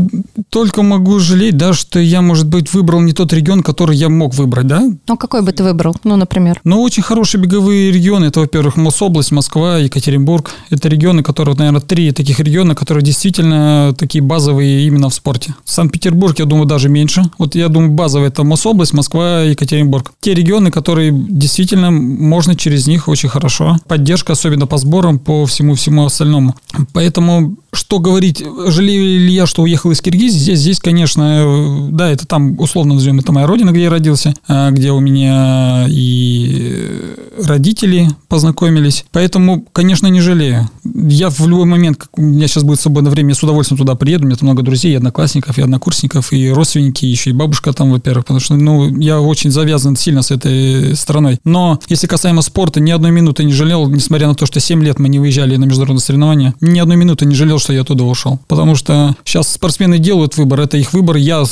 только 0.49 0.83
могу 0.83 1.19
жалеть, 1.19 1.57
да, 1.57 1.73
что 1.73 1.99
я, 1.99 2.21
может 2.21 2.47
быть, 2.47 2.73
выбрал 2.73 2.99
не 3.01 3.13
тот 3.13 3.31
регион, 3.31 3.63
который 3.63 3.95
я 3.95 4.09
мог 4.09 4.35
выбрать, 4.35 4.67
да? 4.67 4.83
Ну, 5.07 5.17
какой 5.17 5.41
бы 5.41 5.51
ты 5.51 5.63
выбрал? 5.63 5.95
Ну, 6.03 6.15
например? 6.17 6.59
Ну, 6.63 6.81
очень 6.81 7.03
хорошие 7.03 7.41
беговые 7.41 7.91
регионы. 7.91 8.25
Это, 8.25 8.41
во-первых, 8.41 8.75
Мособласть, 8.75 9.31
Москва, 9.31 9.77
Екатеринбург. 9.77 10.51
Это 10.69 10.89
регионы, 10.89 11.23
которые, 11.23 11.55
наверное, 11.55 11.81
три 11.81 12.11
таких 12.11 12.39
региона, 12.39 12.75
которые 12.75 13.03
действительно 13.03 13.93
такие 13.97 14.23
базовые 14.23 14.85
именно 14.85 15.09
в 15.09 15.13
спорте. 15.13 15.55
Санкт-Петербург, 15.65 16.37
я 16.39 16.45
думаю, 16.45 16.65
даже 16.65 16.89
меньше. 16.89 17.23
Вот 17.37 17.55
я 17.55 17.69
думаю, 17.69 17.91
базовые 17.91 18.29
это 18.29 18.43
Мособласть, 18.43 18.93
Москва, 18.93 19.41
Екатеринбург. 19.41 20.11
Те 20.19 20.33
регионы, 20.33 20.71
которые 20.71 21.11
действительно 21.11 21.91
можно 21.91 22.55
через 22.55 22.87
них 22.87 23.07
очень 23.07 23.29
хорошо. 23.29 23.77
Поддержка, 23.87 24.33
особенно 24.33 24.67
по 24.67 24.77
сборам, 24.77 25.19
по 25.19 25.45
всему-всему 25.45 26.05
остальному. 26.05 26.55
Поэтому 26.93 27.57
что 27.77 27.99
говорить, 27.99 28.43
жалею 28.67 29.19
ли 29.19 29.33
я, 29.33 29.45
что 29.45 29.61
уехал 29.61 29.91
из 29.91 30.01
Киргизии? 30.01 30.39
Здесь, 30.39 30.59
здесь, 30.59 30.79
конечно, 30.79 31.89
да, 31.91 32.09
это 32.09 32.25
там, 32.25 32.59
условно 32.59 32.95
назовем, 32.95 33.19
это 33.19 33.31
моя 33.31 33.45
родина, 33.45 33.71
где 33.71 33.83
я 33.83 33.89
родился, 33.89 34.33
а, 34.47 34.71
где 34.71 34.91
у 34.91 34.99
меня 34.99 35.85
и 35.87 37.15
родители 37.43 38.09
познакомились. 38.27 39.05
Поэтому, 39.11 39.65
конечно, 39.73 40.07
не 40.07 40.21
жалею. 40.21 40.46
Я 40.95 41.29
в 41.29 41.47
любой 41.47 41.65
момент, 41.65 41.97
как 41.97 42.17
у 42.17 42.21
меня 42.21 42.47
сейчас 42.47 42.63
будет 42.63 42.79
свободное 42.79 43.11
время, 43.11 43.29
я 43.29 43.35
с 43.35 43.43
удовольствием 43.43 43.77
туда 43.77 43.95
приеду. 43.95 44.23
У 44.23 44.27
меня 44.27 44.37
там 44.37 44.47
много 44.47 44.63
друзей, 44.63 44.93
и 44.93 44.95
одноклассников, 44.95 45.57
и 45.57 45.61
однокурсников, 45.61 46.33
и 46.33 46.49
родственники, 46.49 47.05
еще 47.05 47.31
и 47.31 47.33
бабушка 47.33 47.73
там, 47.73 47.91
во-первых, 47.91 48.25
потому 48.25 48.39
что, 48.39 48.55
ну, 48.55 48.97
я 48.99 49.19
очень 49.19 49.51
завязан 49.51 49.95
сильно 49.95 50.21
с 50.21 50.31
этой 50.31 50.95
страной. 50.95 51.39
Но 51.43 51.79
если 51.89 52.07
касаемо 52.07 52.41
спорта, 52.41 52.79
ни 52.79 52.91
одной 52.91 53.11
минуты 53.11 53.43
не 53.43 53.53
жалел, 53.53 53.89
несмотря 53.89 54.27
на 54.27 54.35
то, 54.35 54.45
что 54.45 54.59
7 54.59 54.83
лет 54.83 54.99
мы 54.99 55.09
не 55.09 55.19
выезжали 55.19 55.55
на 55.55 55.65
международные 55.65 56.01
соревнования, 56.01 56.53
ни 56.61 56.79
одной 56.79 56.97
минуты 56.97 57.25
не 57.25 57.35
жалел, 57.35 57.59
что 57.59 57.73
я 57.73 57.83
туда 57.83 58.03
ушел. 58.03 58.39
Потому 58.47 58.75
что 58.75 59.15
сейчас 59.23 59.51
спортсмены 59.51 59.99
делают 59.99 60.37
выбор, 60.37 60.61
это 60.61 60.77
их 60.77 60.93
выбор. 60.93 61.17
Я 61.17 61.43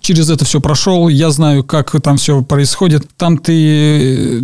через 0.00 0.30
это 0.30 0.44
все 0.44 0.60
прошел, 0.60 1.08
я 1.08 1.30
знаю, 1.30 1.64
как 1.64 1.94
там 2.02 2.16
все 2.16 2.42
происходит. 2.42 3.06
Там 3.16 3.38
ты... 3.38 4.42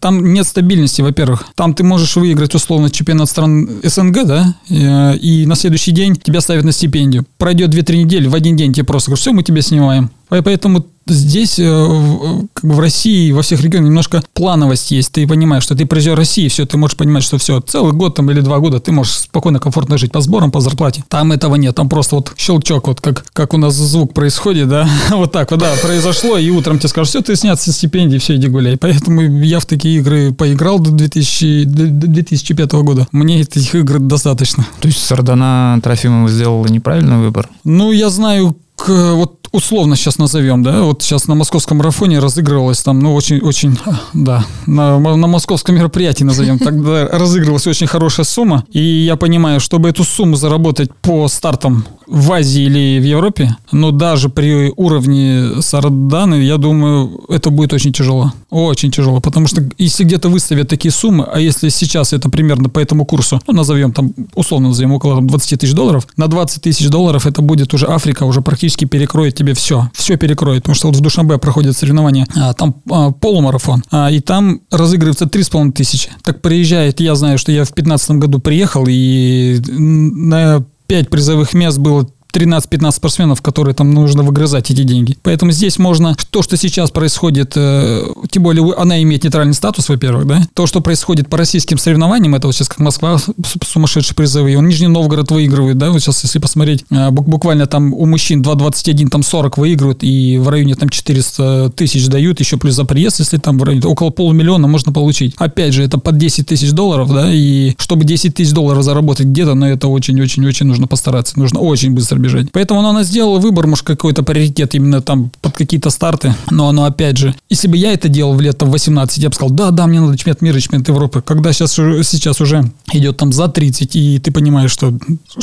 Там 0.00 0.32
нет 0.32 0.46
стабильности, 0.46 1.02
во-первых. 1.02 1.46
Там 1.54 1.74
ты 1.74 1.84
можешь 1.84 2.16
выиграть 2.16 2.54
условно 2.54 2.90
чемпионат 2.90 3.23
стран 3.28 3.68
СНГ, 3.82 4.24
да, 4.24 4.54
и 4.68 5.44
на 5.46 5.54
следующий 5.54 5.92
день 5.92 6.16
тебя 6.16 6.40
ставят 6.40 6.64
на 6.64 6.72
стипендию. 6.72 7.24
Пройдет 7.38 7.74
2-3 7.74 7.96
недели, 8.04 8.28
в 8.28 8.34
один 8.34 8.56
день 8.56 8.72
тебе 8.72 8.84
просто 8.84 9.10
говорят, 9.10 9.20
все, 9.20 9.32
мы 9.32 9.42
тебя 9.42 9.62
снимаем. 9.62 10.10
Поэтому 10.28 10.86
здесь, 11.06 11.58
э, 11.58 12.42
как 12.52 12.64
бы 12.64 12.74
в 12.74 12.80
России, 12.80 13.32
во 13.32 13.42
всех 13.42 13.60
регионах 13.60 13.88
немножко 13.88 14.22
плановость 14.32 14.90
есть. 14.90 15.12
Ты 15.12 15.26
понимаешь, 15.26 15.62
что 15.62 15.74
ты 15.74 15.86
призер 15.86 16.16
России, 16.16 16.48
все, 16.48 16.66
ты 16.66 16.76
можешь 16.76 16.96
понимать, 16.96 17.22
что 17.22 17.38
все, 17.38 17.60
целый 17.60 17.92
год 17.92 18.14
там 18.14 18.30
или 18.30 18.40
два 18.40 18.58
года 18.58 18.80
ты 18.80 18.92
можешь 18.92 19.14
спокойно, 19.14 19.58
комфортно 19.58 19.98
жить 19.98 20.12
по 20.12 20.20
сборам, 20.20 20.50
по 20.50 20.60
зарплате. 20.60 21.04
Там 21.08 21.32
этого 21.32 21.56
нет, 21.56 21.74
там 21.74 21.88
просто 21.88 22.16
вот 22.16 22.32
щелчок, 22.36 22.88
вот 22.88 23.00
как, 23.00 23.24
как 23.32 23.54
у 23.54 23.58
нас 23.58 23.74
звук 23.74 24.14
происходит, 24.14 24.68
да, 24.68 24.88
вот 25.10 25.32
так 25.32 25.50
вот, 25.50 25.60
да, 25.60 25.72
произошло, 25.82 26.38
и 26.38 26.50
утром 26.50 26.78
тебе 26.78 26.88
скажут, 26.88 27.10
все, 27.10 27.20
ты 27.22 27.36
снят 27.36 27.60
со 27.60 27.72
стипендии, 27.72 28.18
все, 28.18 28.36
иди 28.36 28.48
гуляй. 28.48 28.76
Поэтому 28.76 29.22
я 29.42 29.60
в 29.60 29.66
такие 29.66 29.98
игры 29.98 30.32
поиграл 30.32 30.78
до, 30.78 30.90
2000, 30.90 31.64
до 31.64 32.06
2005 32.06 32.72
года. 32.72 33.06
Мне 33.12 33.40
этих 33.40 33.74
игр 33.74 33.98
достаточно. 33.98 34.66
То 34.80 34.88
есть 34.88 35.04
Сардана 35.04 35.80
Трофимова 35.82 36.28
сделала 36.28 36.66
неправильный 36.66 37.18
выбор? 37.18 37.48
Ну, 37.64 37.92
я 37.92 38.10
знаю, 38.10 38.56
вот 38.86 39.43
условно 39.54 39.94
сейчас 39.94 40.18
назовем, 40.18 40.64
да, 40.64 40.82
вот 40.82 41.02
сейчас 41.02 41.28
на 41.28 41.36
московском 41.36 41.78
марафоне 41.78 42.18
разыгрывалось 42.18 42.82
там, 42.82 42.98
ну, 42.98 43.14
очень-очень, 43.14 43.78
да, 44.12 44.44
на, 44.66 44.98
на 44.98 45.26
московском 45.28 45.76
мероприятии 45.76 46.24
назовем, 46.24 46.58
тогда 46.58 47.06
разыгрывалась 47.06 47.66
очень 47.68 47.86
хорошая 47.86 48.26
сумма, 48.26 48.64
и 48.72 48.80
я 48.80 49.14
понимаю, 49.14 49.60
чтобы 49.60 49.88
эту 49.88 50.02
сумму 50.02 50.34
заработать 50.34 50.92
по 51.02 51.28
стартам 51.28 51.84
в 52.08 52.32
Азии 52.32 52.64
или 52.64 52.98
в 52.98 53.04
Европе, 53.04 53.56
но 53.70 53.92
даже 53.92 54.28
при 54.28 54.72
уровне 54.76 55.62
Сарданы, 55.62 56.34
я 56.42 56.56
думаю, 56.56 57.24
это 57.28 57.50
будет 57.50 57.72
очень 57.72 57.92
тяжело, 57.92 58.32
очень 58.50 58.90
тяжело, 58.90 59.20
потому 59.20 59.46
что 59.46 59.62
если 59.78 60.02
где-то 60.02 60.28
выставят 60.28 60.68
такие 60.68 60.90
суммы, 60.90 61.28
а 61.32 61.38
если 61.38 61.68
сейчас 61.68 62.12
это 62.12 62.28
примерно 62.28 62.68
по 62.68 62.80
этому 62.80 63.04
курсу, 63.04 63.40
ну, 63.46 63.54
назовем 63.54 63.92
там, 63.92 64.12
условно 64.34 64.68
назовем, 64.68 64.92
около 64.92 65.14
там, 65.14 65.28
20 65.28 65.60
тысяч 65.60 65.72
долларов, 65.74 66.08
на 66.16 66.26
20 66.26 66.60
тысяч 66.60 66.88
долларов 66.88 67.26
это 67.26 67.40
будет 67.40 67.72
уже 67.72 67.86
Африка, 67.86 68.24
уже 68.24 68.42
практически 68.42 68.84
перекроет 68.84 69.34
тебе 69.44 69.54
все, 69.54 69.90
все 69.92 70.16
перекроет, 70.16 70.62
потому 70.62 70.74
что 70.74 70.88
вот 70.88 70.96
в 70.96 71.00
Душанбе 71.00 71.38
проходят 71.38 71.76
соревнования, 71.76 72.26
а, 72.34 72.54
там 72.54 72.76
а, 72.90 73.10
полумарафон, 73.12 73.82
а, 73.90 74.10
и 74.10 74.20
там 74.20 74.60
разыгрывается 74.70 75.26
3,5 75.26 75.72
тысячи. 75.72 76.10
Так 76.22 76.40
приезжает, 76.40 77.00
я 77.00 77.14
знаю, 77.14 77.38
что 77.38 77.52
я 77.52 77.64
в 77.64 77.68
2015 77.68 78.10
году 78.12 78.38
приехал, 78.38 78.84
и 78.88 79.60
на 79.68 80.64
5 80.86 81.10
призовых 81.10 81.54
мест 81.54 81.78
было 81.78 82.08
13-15 82.34 82.90
спортсменов, 82.90 83.42
которые 83.42 83.74
там 83.74 83.92
нужно 83.92 84.22
выгрызать 84.24 84.70
эти 84.70 84.82
деньги. 84.82 85.16
Поэтому 85.22 85.52
здесь 85.52 85.78
можно, 85.78 86.16
то, 86.30 86.42
что 86.42 86.56
сейчас 86.56 86.90
происходит, 86.90 87.52
э, 87.54 88.04
тем 88.30 88.42
более 88.42 88.74
она 88.74 89.00
имеет 89.02 89.22
нейтральный 89.22 89.54
статус, 89.54 89.88
во-первых, 89.88 90.26
да, 90.26 90.42
то, 90.52 90.66
что 90.66 90.80
происходит 90.80 91.28
по 91.28 91.38
российским 91.38 91.78
соревнованиям, 91.78 92.34
это 92.34 92.48
вот 92.48 92.54
сейчас 92.54 92.68
как 92.68 92.80
Москва 92.80 93.18
сумасшедшие 93.64 94.16
призовые, 94.16 94.58
он 94.58 94.66
Нижний 94.66 94.88
Новгород 94.88 95.30
выигрывает, 95.30 95.78
да, 95.78 95.90
вот 95.90 96.00
сейчас 96.00 96.24
если 96.24 96.40
посмотреть, 96.40 96.84
э, 96.90 97.10
буквально 97.10 97.66
там 97.66 97.94
у 97.94 98.04
мужчин 98.06 98.42
2,21, 98.42 99.08
там 99.08 99.22
40 99.22 99.56
выигрывают, 99.58 100.02
и 100.02 100.38
в 100.38 100.48
районе 100.48 100.74
там 100.74 100.88
400 100.88 101.70
тысяч 101.76 102.08
дают, 102.08 102.40
еще 102.40 102.56
плюс 102.56 102.74
за 102.74 102.84
приезд, 102.84 103.20
если 103.20 103.38
там 103.38 103.58
в 103.58 103.62
районе 103.62 103.86
около 103.86 104.10
полумиллиона 104.10 104.66
можно 104.66 104.92
получить. 104.92 105.34
Опять 105.38 105.72
же, 105.72 105.84
это 105.84 105.98
под 105.98 106.18
10 106.18 106.48
тысяч 106.48 106.72
долларов, 106.72 107.12
да, 107.12 107.32
и 107.32 107.74
чтобы 107.78 108.04
10 108.04 108.34
тысяч 108.34 108.52
долларов 108.52 108.82
заработать 108.82 109.26
где-то, 109.26 109.54
но 109.54 109.68
это 109.68 109.86
очень-очень-очень 109.86 110.66
нужно 110.66 110.88
постараться, 110.88 111.38
нужно 111.38 111.60
очень 111.60 111.92
быстро 111.92 112.23
бежать. 112.24 112.52
Поэтому 112.52 112.80
она, 112.80 112.90
она 112.90 113.04
сделала 113.04 113.38
выбор, 113.38 113.66
может, 113.66 113.84
какой-то 113.84 114.22
приоритет 114.22 114.74
именно 114.74 115.00
там 115.00 115.30
под 115.40 115.56
какие-то 115.56 115.90
старты. 115.90 116.34
Но 116.50 116.68
оно, 116.68 116.84
опять 116.84 117.16
же, 117.16 117.34
если 117.50 117.68
бы 117.68 117.76
я 117.76 117.92
это 117.92 118.08
делал 118.08 118.34
в 118.34 118.40
лето 118.40 118.64
в 118.66 118.70
18, 118.70 119.18
я 119.18 119.28
бы 119.28 119.34
сказал, 119.34 119.54
да, 119.54 119.70
да, 119.70 119.86
мне 119.86 120.00
надо 120.00 120.16
чемпионат 120.16 120.42
мира, 120.42 120.60
чемпионат 120.60 120.88
Европы. 120.88 121.22
Когда 121.22 121.52
сейчас, 121.52 121.72
сейчас 121.72 122.40
уже 122.40 122.70
идет 122.92 123.16
там 123.16 123.32
за 123.32 123.48
30, 123.48 123.96
и 123.96 124.18
ты 124.18 124.32
понимаешь, 124.32 124.70
что 124.70 124.92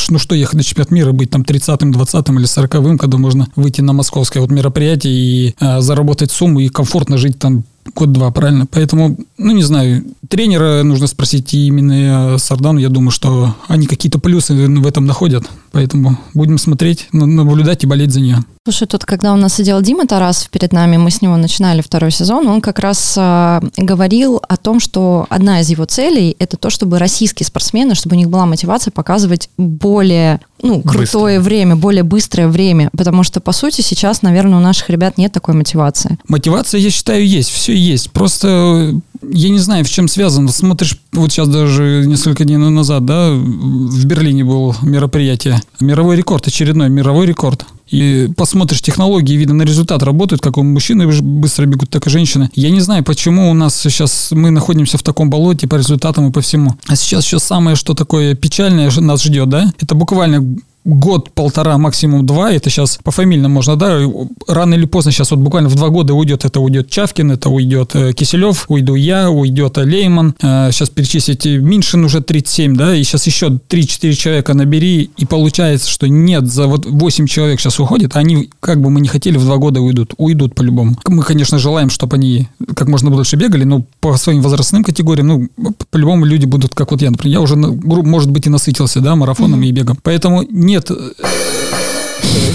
ну 0.09 0.17
что 0.19 0.35
ехать 0.35 0.55
на 0.55 0.63
чемпионат 0.63 0.91
мира, 0.91 1.11
быть 1.11 1.29
там 1.29 1.41
30-м, 1.41 1.91
20-м 1.91 2.39
или 2.39 2.47
40-м, 2.47 2.97
когда 2.97 3.17
можно 3.17 3.47
выйти 3.55 3.81
на 3.81 3.93
московское 3.93 4.41
вот 4.41 4.51
мероприятие 4.51 5.13
и 5.13 5.55
э, 5.59 5.81
заработать 5.81 6.31
сумму 6.31 6.59
и 6.59 6.69
комфортно 6.69 7.17
жить 7.17 7.39
там 7.39 7.63
год-два, 7.95 8.31
правильно? 8.31 8.65
Поэтому, 8.65 9.17
ну, 9.37 9.51
не 9.51 9.63
знаю, 9.63 10.03
тренера 10.27 10.83
нужно 10.83 11.07
спросить, 11.07 11.53
и 11.53 11.67
именно 11.67 12.37
Сардану, 12.37 12.79
я 12.79 12.89
думаю, 12.89 13.11
что 13.11 13.55
они 13.67 13.87
какие-то 13.87 14.19
плюсы 14.19 14.53
в 14.53 14.87
этом 14.87 15.05
находят. 15.05 15.43
Поэтому 15.71 16.17
будем 16.34 16.57
смотреть, 16.57 17.07
наблюдать 17.12 17.84
и 17.84 17.88
болеть 17.88 18.12
за 18.12 18.19
нее. 18.19 18.38
Слушай, 18.63 18.88
тут, 18.88 19.05
когда 19.05 19.34
у 19.34 19.38
нас 19.38 19.55
сидел 19.55 19.81
Дима 19.81 20.05
Тарасов 20.05 20.49
перед 20.49 20.71
нами, 20.71 20.97
мы 20.97 21.10
с 21.10 21.21
него 21.21 21.36
начинали 21.36 21.81
второй 21.81 22.12
сезон, 22.12 22.47
он 22.47 22.62
как 22.62 22.77
раз 22.77 23.15
э, 23.17 23.62
говорил 23.75 24.39
о 24.47 24.57
том, 24.57 24.79
что 24.79 25.25
одна 25.29 25.62
из 25.62 25.69
его 25.69 25.86
целей– 25.86 26.36
это 26.39 26.57
то, 26.57 26.69
чтобы 26.69 26.99
российские 26.99 27.47
спортсмены, 27.47 27.95
чтобы 27.95 28.15
у 28.15 28.19
них 28.19 28.29
была 28.29 28.45
мотивация 28.45 28.91
показывать 28.91 29.49
более 29.57 30.41
ну, 30.62 30.81
крутое 30.84 31.39
Быстро. 31.39 31.49
время, 31.49 31.75
более 31.75 32.03
быстрое 32.03 32.47
время, 32.49 32.91
потому 32.95 33.23
что, 33.23 33.39
по 33.39 33.51
сути, 33.51 33.81
сейчас, 33.81 34.21
наверное, 34.21 34.60
у 34.60 34.62
наших 34.62 34.91
ребят 34.91 35.17
нет 35.17 35.31
такой 35.31 35.55
мотивации. 35.55 36.19
Мотивация, 36.27 36.79
я 36.79 36.91
считаю, 36.91 37.25
есть, 37.25 37.49
все 37.49 37.75
есть. 37.75 38.12
Просто 38.12 38.93
я 39.21 39.49
не 39.49 39.60
знаю, 39.60 39.86
в 39.86 39.89
чем 39.89 40.07
связано. 40.07 40.51
Смотришь, 40.51 40.97
вот 41.13 41.31
сейчас 41.31 41.47
даже 41.47 42.03
несколько 42.05 42.43
дней 42.43 42.57
назад, 42.57 43.05
да, 43.05 43.31
в 43.31 44.05
Берлине 44.05 44.43
было 44.43 44.75
мероприятие. 44.81 45.62
Мировой 45.79 46.15
рекорд, 46.15 46.47
очередной 46.47 46.89
мировой 46.89 47.25
рекорд. 47.25 47.65
И 47.89 48.29
посмотришь 48.38 48.81
технологии, 48.81 49.36
видно, 49.36 49.53
на 49.53 49.63
результат 49.63 50.01
работают, 50.01 50.41
как 50.41 50.57
у 50.57 50.63
мужчины 50.63 51.07
быстро 51.21 51.65
бегут, 51.65 51.89
так 51.89 52.07
и 52.07 52.10
женщины. 52.10 52.49
Я 52.55 52.71
не 52.71 52.79
знаю, 52.79 53.03
почему 53.03 53.51
у 53.51 53.53
нас 53.53 53.79
сейчас 53.79 54.29
мы 54.31 54.49
находимся 54.49 54.97
в 54.97 55.03
таком 55.03 55.29
болоте 55.29 55.67
по 55.67 55.75
результатам 55.75 56.29
и 56.29 56.31
по 56.31 56.39
всему. 56.39 56.75
А 56.88 56.95
сейчас 56.95 57.25
еще 57.25 57.39
самое, 57.39 57.75
что 57.75 57.93
такое 57.93 58.34
печальное 58.34 58.89
нас 59.01 59.23
ждет, 59.23 59.49
да, 59.49 59.73
это 59.79 59.93
буквально 59.93 60.55
год, 60.83 61.31
полтора, 61.31 61.77
максимум 61.77 62.25
два, 62.25 62.51
это 62.51 62.69
сейчас 62.69 62.99
по 63.03 63.11
фамильным 63.11 63.51
можно, 63.51 63.75
да, 63.75 63.99
рано 64.47 64.73
или 64.73 64.85
поздно 64.85 65.11
сейчас 65.11 65.31
вот 65.31 65.39
буквально 65.39 65.69
в 65.69 65.75
два 65.75 65.89
года 65.89 66.13
уйдет, 66.13 66.45
это 66.45 66.59
уйдет 66.59 66.89
Чавкин, 66.89 67.31
это 67.31 67.49
уйдет 67.49 67.91
э, 67.95 68.13
Киселев, 68.13 68.65
уйду 68.67 68.95
я, 68.95 69.29
уйдет 69.29 69.77
Лейман, 69.77 70.35
сейчас 70.39 70.89
э, 70.89 70.93
перечислить, 70.93 71.45
Миншин 71.45 72.03
уже 72.03 72.21
37, 72.21 72.75
да, 72.75 72.95
и 72.95 73.03
сейчас 73.03 73.27
еще 73.27 73.47
3-4 73.47 74.13
человека 74.13 74.53
набери, 74.53 75.11
и 75.17 75.25
получается, 75.25 75.89
что 75.89 76.07
нет, 76.07 76.47
за 76.47 76.67
вот 76.67 76.85
8 76.85 77.27
человек 77.27 77.59
сейчас 77.59 77.79
уходит, 77.79 78.15
они, 78.15 78.49
как 78.59 78.81
бы 78.81 78.89
мы 78.89 79.01
не 79.01 79.07
хотели, 79.07 79.37
в 79.37 79.45
два 79.45 79.57
года 79.57 79.81
уйдут, 79.81 80.13
уйдут 80.17 80.55
по-любому. 80.55 80.95
Мы, 81.07 81.23
конечно, 81.23 81.59
желаем, 81.59 81.89
чтобы 81.89 82.15
они 82.15 82.47
как 82.75 82.87
можно 82.87 83.11
больше 83.11 83.35
бегали, 83.35 83.63
но 83.63 83.83
по 83.99 84.17
своим 84.17 84.41
возрастным 84.41 84.83
категориям, 84.83 85.49
ну, 85.57 85.75
по-любому 85.89 86.25
люди 86.25 86.45
будут, 86.45 86.73
как 86.73 86.91
вот 86.91 87.01
я, 87.01 87.11
например, 87.11 87.37
я 87.37 87.41
уже, 87.41 87.55
может 87.55 88.31
быть, 88.31 88.47
и 88.47 88.49
насытился, 88.49 88.99
да, 88.99 89.15
марафоном 89.15 89.61
mm-hmm. 89.61 89.67
и 89.67 89.71
бегом. 89.71 89.97
Поэтому 90.01 90.43
нет 90.71 90.89
э, 90.89 91.12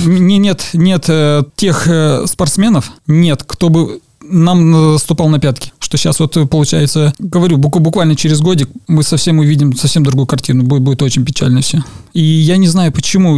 нет, 0.06 0.70
нет 0.72 1.04
э, 1.08 1.42
тех 1.54 1.86
э, 1.86 2.26
спортсменов, 2.26 2.90
нет, 3.06 3.42
кто 3.46 3.68
бы 3.68 4.00
нам 4.28 4.92
наступал 4.92 5.28
на 5.28 5.38
пятки. 5.38 5.72
Что 5.78 5.96
сейчас 5.96 6.20
вот 6.20 6.36
получается, 6.50 7.14
говорю, 7.18 7.58
буквально 7.58 8.16
через 8.16 8.40
годик 8.40 8.68
мы 8.88 9.02
совсем 9.02 9.38
увидим 9.38 9.76
совсем 9.76 10.04
другую 10.04 10.26
картину. 10.26 10.64
Будет, 10.64 10.82
будет 10.82 11.02
очень 11.02 11.24
печально 11.24 11.60
все. 11.60 11.82
И 12.12 12.22
я 12.22 12.56
не 12.56 12.66
знаю 12.66 12.92
почему. 12.92 13.36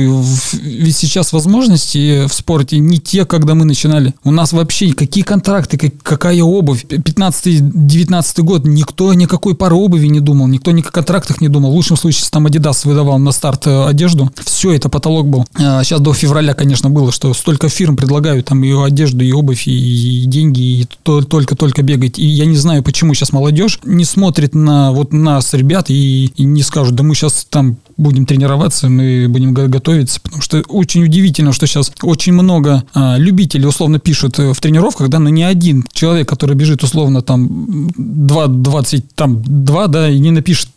Ведь 0.52 0.96
сейчас 0.96 1.32
возможности 1.32 2.26
в 2.26 2.32
спорте 2.32 2.78
не 2.78 2.98
те, 2.98 3.24
когда 3.24 3.54
мы 3.54 3.64
начинали. 3.64 4.14
У 4.24 4.30
нас 4.30 4.52
вообще 4.52 4.92
какие 4.92 5.24
контракты, 5.24 5.92
какая 6.02 6.42
обувь. 6.42 6.84
15-19 6.84 8.42
год 8.42 8.66
никто 8.66 9.12
никакой 9.14 9.54
пары 9.54 9.74
обуви 9.74 10.06
не 10.06 10.20
думал, 10.20 10.46
никто 10.46 10.70
ни 10.70 10.80
о 10.80 10.84
контрактах 10.84 11.40
не 11.40 11.48
думал. 11.48 11.72
В 11.72 11.74
лучшем 11.74 11.96
случае 11.96 12.26
там 12.30 12.46
Adidas 12.46 12.86
выдавал 12.86 13.18
на 13.18 13.32
старт 13.32 13.66
э, 13.66 13.86
одежду. 13.86 14.30
Все, 14.44 14.72
это 14.72 14.88
потолок 14.88 15.28
был. 15.28 15.44
Сейчас 15.56 16.00
а 16.00 16.02
до 16.02 16.14
февраля, 16.14 16.54
конечно, 16.54 16.88
было, 16.88 17.10
что 17.10 17.34
столько 17.34 17.68
фирм 17.68 17.96
предлагают 17.96 18.46
там 18.46 18.62
и 18.62 18.70
одежду, 18.70 19.24
и 19.24 19.32
обувь, 19.32 19.66
и 19.66 20.24
деньги, 20.26 20.77
и 20.77 20.77
только-только 20.84 21.82
бегать. 21.82 22.18
И 22.18 22.26
я 22.26 22.46
не 22.46 22.56
знаю, 22.56 22.82
почему 22.82 23.14
сейчас 23.14 23.32
молодежь 23.32 23.78
не 23.84 24.04
смотрит 24.04 24.54
на 24.54 24.92
вот 24.92 25.12
нас, 25.12 25.54
ребят, 25.54 25.90
и, 25.90 26.26
и 26.36 26.44
не 26.44 26.62
скажут, 26.62 26.94
да 26.94 27.02
мы 27.02 27.14
сейчас 27.14 27.46
там 27.48 27.78
будем 27.98 28.24
тренироваться, 28.26 28.88
мы 28.88 29.26
будем 29.28 29.52
готовиться, 29.52 30.20
потому 30.20 30.40
что 30.40 30.62
очень 30.68 31.04
удивительно, 31.04 31.52
что 31.52 31.66
сейчас 31.66 31.92
очень 32.02 32.32
много 32.32 32.84
а, 32.94 33.16
любителей 33.18 33.66
условно 33.66 33.98
пишут 33.98 34.38
э, 34.38 34.52
в 34.52 34.60
тренировках, 34.60 35.08
да, 35.08 35.18
но 35.18 35.28
не 35.28 35.42
один 35.42 35.84
человек, 35.92 36.28
который 36.28 36.54
бежит 36.56 36.82
условно 36.84 37.22
там 37.22 37.90
2, 37.96 38.46
20, 38.46 39.14
там 39.14 39.42
2, 39.42 39.86
да, 39.88 40.08
и 40.08 40.18
не 40.20 40.30
напишет, 40.30 40.68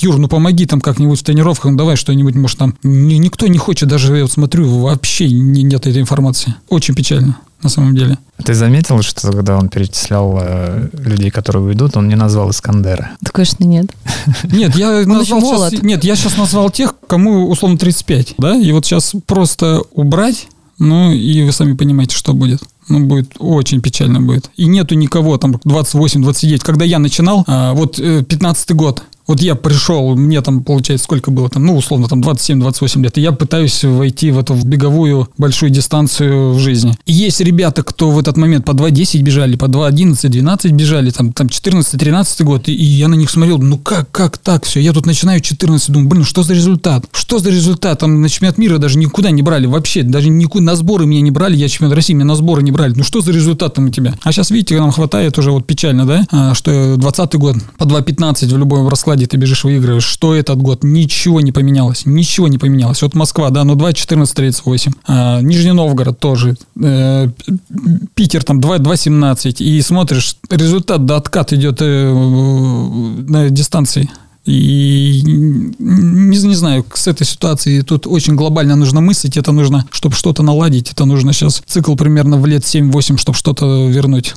Юр, 0.00 0.18
ну 0.18 0.28
помоги 0.28 0.66
там 0.66 0.80
как-нибудь 0.80 1.18
в 1.18 1.24
тренировках, 1.24 1.72
ну 1.72 1.78
давай 1.78 1.96
что-нибудь, 1.96 2.34
может 2.34 2.58
там, 2.58 2.76
никто 2.82 3.46
не 3.46 3.58
хочет, 3.58 3.88
даже 3.88 4.14
я 4.14 4.22
вот 4.22 4.32
смотрю, 4.32 4.68
вообще 4.68 5.28
нет 5.30 5.86
этой 5.86 6.02
информации. 6.02 6.54
Очень 6.68 6.94
печально 6.94 7.38
на 7.62 7.70
самом 7.70 7.96
деле. 7.96 8.18
Ты 8.44 8.54
заметил, 8.54 9.02
что 9.02 9.32
когда 9.32 9.56
он 9.56 9.68
перечислял 9.68 10.38
э, 10.40 10.88
людей, 10.92 11.30
которые 11.30 11.64
уйдут, 11.64 11.96
он 11.96 12.06
не 12.06 12.14
назвал 12.14 12.50
Искандера? 12.50 13.10
Да, 13.20 13.30
конечно, 13.32 13.64
нет. 13.64 13.86
Нет, 14.44 14.76
я 14.76 14.90
назвал 15.06 15.40
сейчас, 15.40 15.82
нет, 15.82 16.04
я 16.04 16.16
сейчас 16.16 16.36
назвал 16.36 16.65
тех, 16.70 16.94
кому 17.06 17.48
условно 17.48 17.78
35, 17.78 18.34
да, 18.38 18.56
и 18.56 18.72
вот 18.72 18.84
сейчас 18.84 19.12
просто 19.26 19.82
убрать, 19.92 20.48
ну, 20.78 21.12
и 21.12 21.42
вы 21.42 21.52
сами 21.52 21.74
понимаете, 21.74 22.14
что 22.14 22.34
будет. 22.34 22.60
Ну, 22.88 23.00
будет 23.00 23.32
очень 23.38 23.80
печально 23.80 24.20
будет. 24.20 24.50
И 24.56 24.66
нету 24.66 24.94
никого 24.94 25.36
там 25.38 25.52
28-29. 25.52 26.60
Когда 26.60 26.84
я 26.84 26.98
начинал, 26.98 27.44
а, 27.46 27.72
вот 27.74 27.96
15 27.96 28.70
э, 28.70 28.74
год, 28.74 29.02
вот 29.26 29.40
я 29.40 29.54
пришел, 29.54 30.14
мне 30.16 30.40
там, 30.40 30.62
получается, 30.62 31.04
сколько 31.04 31.30
было 31.30 31.48
там, 31.48 31.64
ну, 31.64 31.76
условно, 31.76 32.08
там 32.08 32.20
27-28 32.20 33.02
лет, 33.02 33.18
и 33.18 33.20
я 33.20 33.32
пытаюсь 33.32 33.82
войти 33.84 34.30
в 34.30 34.38
эту 34.38 34.54
в 34.54 34.64
беговую 34.64 35.28
большую 35.36 35.70
дистанцию 35.70 36.52
в 36.52 36.58
жизни. 36.58 36.96
И 37.06 37.12
есть 37.12 37.40
ребята, 37.40 37.82
кто 37.82 38.10
в 38.10 38.18
этот 38.18 38.36
момент 38.36 38.64
по 38.64 38.72
2.10 38.72 39.20
бежали, 39.22 39.56
по 39.56 39.66
2.11, 39.66 40.28
12 40.28 40.72
бежали, 40.72 41.10
там, 41.10 41.32
там 41.32 41.48
14-13 41.48 42.44
год, 42.44 42.68
и, 42.68 42.72
и 42.72 42.84
я 42.84 43.08
на 43.08 43.14
них 43.14 43.30
смотрел, 43.30 43.58
ну 43.58 43.78
как, 43.78 44.10
как 44.10 44.38
так 44.38 44.64
все? 44.64 44.80
Я 44.80 44.92
тут 44.92 45.06
начинаю 45.06 45.40
14, 45.40 45.90
думаю, 45.90 46.08
блин, 46.08 46.24
что 46.24 46.42
за 46.42 46.54
результат? 46.54 47.04
Что 47.12 47.38
за 47.38 47.50
результат? 47.50 47.98
Там 47.98 48.20
на 48.20 48.28
чемпионат 48.28 48.58
мира 48.58 48.78
даже 48.78 48.98
никуда 48.98 49.30
не 49.30 49.42
брали, 49.42 49.66
вообще, 49.66 50.02
даже 50.02 50.28
никуда, 50.28 50.64
на 50.64 50.76
сборы 50.76 51.06
меня 51.06 51.20
не 51.20 51.30
брали, 51.30 51.56
я 51.56 51.68
чемпионат 51.68 51.96
России, 51.96 52.14
меня 52.14 52.26
на 52.26 52.36
сборы 52.36 52.62
не 52.62 52.70
брали. 52.70 52.94
Ну 52.96 53.02
что 53.02 53.20
за 53.20 53.32
результат 53.32 53.74
там 53.74 53.86
у 53.86 53.88
тебя? 53.88 54.14
А 54.22 54.32
сейчас, 54.32 54.50
видите, 54.50 54.78
нам 54.78 54.92
хватает 54.92 55.36
уже 55.38 55.50
вот 55.50 55.66
печально, 55.66 56.06
да, 56.06 56.26
а, 56.30 56.54
что 56.54 56.96
20 56.96 57.34
год 57.34 57.56
по 57.78 57.84
2.15 57.84 58.54
в 58.54 58.58
любом 58.58 58.88
раскладе 58.88 59.15
раскладе 59.16 59.26
ты 59.26 59.36
бежишь, 59.36 59.64
выигрываешь. 59.64 60.04
Что 60.04 60.34
этот 60.34 60.58
год? 60.58 60.84
Ничего 60.84 61.40
не 61.40 61.52
поменялось. 61.52 62.06
Ничего 62.06 62.48
не 62.48 62.58
поменялось. 62.58 63.02
Вот 63.02 63.14
Москва, 63.14 63.50
да, 63.50 63.64
ну 63.64 63.74
2, 63.74 63.92
14, 63.92 64.34
38. 64.34 64.92
А, 65.06 65.40
Нижний 65.40 65.72
Новгород 65.72 66.18
тоже. 66.18 66.56
Э, 66.82 67.28
Питер 68.14 68.44
там 68.44 68.60
2, 68.60 68.78
2, 68.78 68.96
17. 68.96 69.60
И 69.60 69.82
смотришь, 69.82 70.36
результат 70.50 71.04
до 71.04 71.16
откат 71.16 71.52
идет 71.52 71.78
э, 71.80 72.12
на 73.28 73.50
дистанции. 73.50 74.08
И 74.48 75.22
не, 75.24 76.38
не 76.38 76.54
знаю, 76.54 76.84
с 76.94 77.08
этой 77.08 77.26
ситуацией 77.26 77.82
тут 77.82 78.06
очень 78.06 78.36
глобально 78.36 78.76
нужно 78.76 79.00
мыслить, 79.00 79.36
это 79.36 79.50
нужно, 79.50 79.84
чтобы 79.90 80.14
что-то 80.14 80.44
наладить, 80.44 80.92
это 80.92 81.04
нужно 81.04 81.32
сейчас 81.32 81.62
цикл 81.66 81.96
примерно 81.96 82.36
в 82.36 82.46
лет 82.46 82.62
7-8, 82.62 83.18
чтобы 83.18 83.36
что-то 83.36 83.88
вернуть 83.88 84.34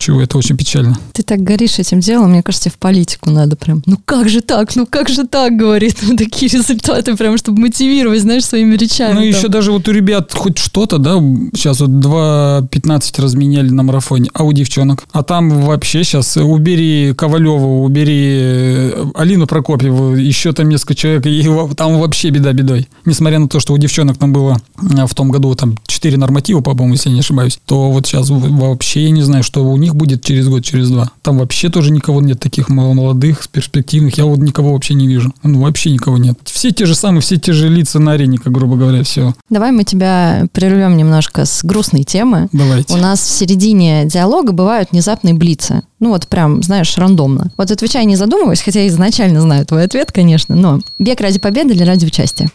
чего 0.00 0.22
это 0.22 0.38
очень 0.38 0.56
печально. 0.56 0.98
Ты 1.12 1.22
так 1.22 1.42
горишь 1.42 1.78
этим 1.78 2.00
делом, 2.00 2.30
мне 2.30 2.42
кажется, 2.42 2.70
в 2.70 2.78
политику 2.78 3.30
надо 3.30 3.54
прям. 3.54 3.82
Ну 3.86 3.98
как 4.04 4.28
же 4.28 4.40
так? 4.40 4.74
Ну 4.74 4.86
как 4.86 5.08
же 5.08 5.26
так, 5.26 5.56
говорит. 5.56 5.98
Ну, 6.02 6.16
такие 6.16 6.50
результаты 6.50 7.16
прям, 7.16 7.36
чтобы 7.36 7.60
мотивировать, 7.60 8.22
знаешь, 8.22 8.44
своими 8.44 8.76
речами. 8.76 9.12
Ну, 9.12 9.20
там. 9.20 9.28
еще 9.28 9.48
даже 9.48 9.72
вот 9.72 9.86
у 9.88 9.92
ребят 9.92 10.32
хоть 10.34 10.58
что-то, 10.58 10.98
да, 10.98 11.16
сейчас 11.54 11.80
вот 11.80 11.90
2.15 11.90 13.22
разменяли 13.22 13.68
на 13.68 13.82
марафоне, 13.82 14.30
а 14.32 14.42
у 14.44 14.52
девчонок. 14.52 15.04
А 15.12 15.22
там 15.22 15.50
вообще 15.50 16.02
сейчас 16.02 16.36
убери 16.36 17.12
Ковалеву, 17.14 17.84
убери 17.84 18.30
э, 18.32 19.04
Алину 19.14 19.46
Прокопьеву, 19.46 20.14
еще 20.14 20.52
там 20.52 20.68
несколько 20.68 20.94
человек, 20.94 21.26
и 21.26 21.46
там 21.76 21.98
вообще 21.98 22.30
беда 22.30 22.52
бедой. 22.52 22.88
Несмотря 23.04 23.38
на 23.38 23.48
то, 23.48 23.60
что 23.60 23.74
у 23.74 23.78
девчонок 23.78 24.16
там 24.16 24.32
было 24.32 24.60
э, 24.80 25.06
в 25.06 25.14
том 25.14 25.28
году 25.30 25.54
там 25.54 25.76
4 25.86 26.16
норматива, 26.16 26.60
по-моему, 26.60 26.94
если 26.94 27.10
я 27.10 27.14
не 27.14 27.20
ошибаюсь, 27.20 27.60
то 27.66 27.90
вот 27.90 28.06
сейчас 28.06 28.30
вообще 28.30 29.04
я 29.04 29.10
не 29.10 29.22
знаю, 29.22 29.42
что 29.42 29.64
у 29.64 29.76
них 29.76 29.89
них 29.90 29.96
будет 29.96 30.22
через 30.22 30.48
год, 30.48 30.64
через 30.64 30.88
два. 30.88 31.10
Там 31.22 31.38
вообще 31.38 31.68
тоже 31.68 31.90
никого 31.90 32.20
нет 32.20 32.40
таких 32.40 32.68
молодых, 32.68 33.48
перспективных. 33.48 34.16
Я 34.16 34.24
вот 34.24 34.38
никого 34.38 34.72
вообще 34.72 34.94
не 34.94 35.06
вижу. 35.06 35.32
Ну, 35.42 35.60
вообще 35.60 35.90
никого 35.90 36.18
нет. 36.18 36.38
Все 36.44 36.70
те 36.70 36.86
же 36.86 36.94
самые, 36.94 37.20
все 37.20 37.36
те 37.36 37.52
же 37.52 37.68
лица 37.68 37.98
на 37.98 38.12
арене, 38.12 38.38
как 38.38 38.52
грубо 38.52 38.76
говоря, 38.76 39.02
все. 39.02 39.34
Давай 39.48 39.72
мы 39.72 39.84
тебя 39.84 40.46
прервем 40.52 40.96
немножко 40.96 41.44
с 41.44 41.64
грустной 41.64 42.04
темы. 42.04 42.48
Давайте. 42.52 42.94
У 42.94 42.96
нас 42.96 43.20
в 43.20 43.30
середине 43.30 44.04
диалога 44.06 44.52
бывают 44.52 44.90
внезапные 44.92 45.34
блицы. 45.34 45.82
Ну 45.98 46.10
вот 46.10 46.26
прям, 46.28 46.62
знаешь, 46.62 46.96
рандомно. 46.96 47.50
Вот 47.56 47.70
отвечай 47.70 48.04
не 48.04 48.16
задумываясь, 48.16 48.62
хотя 48.62 48.80
я 48.80 48.88
изначально 48.88 49.40
знаю 49.40 49.66
твой 49.66 49.84
ответ, 49.84 50.12
конечно, 50.12 50.54
но 50.54 50.80
бег 50.98 51.20
ради 51.20 51.38
победы 51.38 51.74
или 51.74 51.82
ради 51.82 52.06
участия? 52.06 52.50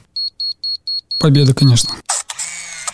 Победа, 1.20 1.54
конечно. 1.54 1.92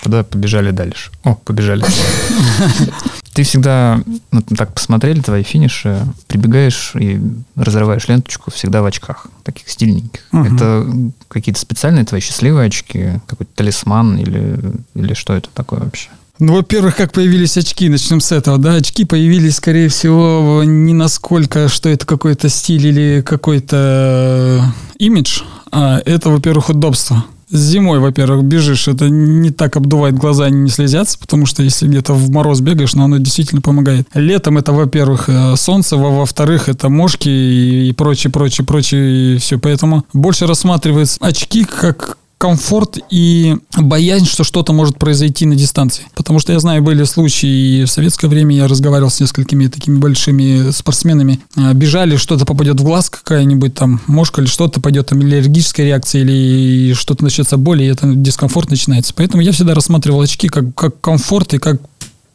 Куда 0.03 0.23
побежали 0.23 0.71
дальше? 0.71 1.11
О, 1.23 1.35
побежали. 1.35 1.85
Ты 3.33 3.43
всегда, 3.43 4.01
ну, 4.31 4.41
так 4.41 4.73
посмотрели 4.73 5.21
твои 5.21 5.43
финиши, 5.43 6.05
прибегаешь 6.27 6.91
и 6.95 7.21
разрываешь 7.55 8.07
ленточку 8.07 8.51
всегда 8.51 8.81
в 8.81 8.85
очках, 8.85 9.27
таких 9.43 9.69
стильненьких. 9.69 10.21
Угу. 10.33 10.43
Это 10.43 10.87
какие-то 11.29 11.59
специальные 11.59 12.03
твои 12.03 12.19
счастливые 12.19 12.67
очки, 12.67 13.21
какой-то 13.27 13.51
талисман 13.55 14.17
или, 14.17 14.59
или 14.95 15.13
что 15.13 15.33
это 15.33 15.49
такое 15.53 15.79
вообще? 15.79 16.09
Ну, 16.39 16.55
во-первых, 16.55 16.95
как 16.95 17.11
появились 17.13 17.55
очки, 17.55 17.87
начнем 17.87 18.19
с 18.19 18.31
этого, 18.31 18.57
да, 18.57 18.73
очки 18.73 19.05
появились, 19.05 19.57
скорее 19.57 19.89
всего, 19.89 20.63
не 20.65 20.91
насколько, 20.91 21.69
что 21.69 21.87
это 21.87 22.05
какой-то 22.07 22.49
стиль 22.49 22.87
или 22.87 23.21
какой-то 23.21 24.73
имидж, 24.97 25.43
а 25.71 26.01
это, 26.03 26.31
во-первых, 26.31 26.69
удобство. 26.69 27.23
Зимой, 27.51 27.99
во-первых, 27.99 28.43
бежишь, 28.43 28.87
это 28.87 29.09
не 29.09 29.51
так 29.51 29.75
обдувает 29.75 30.15
глаза, 30.15 30.45
они 30.45 30.61
не 30.61 30.69
слезятся, 30.69 31.19
потому 31.19 31.45
что 31.45 31.63
если 31.63 31.87
где-то 31.87 32.13
в 32.13 32.31
мороз 32.31 32.61
бегаешь, 32.61 32.93
но 32.93 33.05
оно 33.05 33.17
действительно 33.17 33.61
помогает. 33.61 34.07
Летом 34.13 34.57
это, 34.57 34.71
во-первых, 34.71 35.27
э, 35.27 35.55
солнце, 35.57 35.97
во-вторых, 35.97 36.69
это 36.69 36.87
мошки 36.89 37.29
и 37.29 37.91
прочее, 37.93 38.31
прочее, 38.31 38.65
прочее, 38.65 39.35
и 39.35 39.37
все. 39.37 39.59
Поэтому 39.59 40.05
больше 40.13 40.47
рассматривается 40.47 41.17
очки 41.19 41.65
как 41.65 42.17
комфорт 42.41 42.97
и 43.11 43.55
боязнь, 43.77 44.25
что 44.25 44.43
что-то 44.43 44.73
может 44.73 44.97
произойти 44.97 45.45
на 45.45 45.55
дистанции. 45.55 46.07
Потому 46.15 46.39
что 46.39 46.51
я 46.51 46.59
знаю, 46.59 46.81
были 46.81 47.03
случаи, 47.03 47.81
и 47.81 47.85
в 47.85 47.87
советское 47.87 48.27
время 48.27 48.55
я 48.55 48.67
разговаривал 48.67 49.11
с 49.11 49.19
несколькими 49.19 49.67
такими 49.67 49.99
большими 49.99 50.71
спортсменами. 50.71 51.39
А, 51.55 51.71
Бежали, 51.75 52.15
что-то 52.15 52.45
попадет 52.45 52.79
в 52.79 52.83
глаз, 52.83 53.11
какая-нибудь 53.11 53.75
там 53.75 54.01
мошка 54.07 54.41
или 54.41 54.47
что-то 54.47 54.81
пойдет, 54.81 55.05
там 55.05 55.21
или 55.21 55.35
аллергическая 55.35 55.85
реакция, 55.85 56.23
или 56.23 56.93
что-то 56.93 57.23
начнется 57.23 57.57
боль, 57.57 57.83
и 57.83 57.85
это 57.85 58.07
дискомфорт 58.07 58.71
начинается. 58.71 59.13
Поэтому 59.15 59.43
я 59.43 59.51
всегда 59.51 59.75
рассматривал 59.75 60.21
очки 60.21 60.49
как, 60.49 60.73
как 60.73 60.99
комфорт 60.99 61.53
и 61.53 61.59
как 61.59 61.79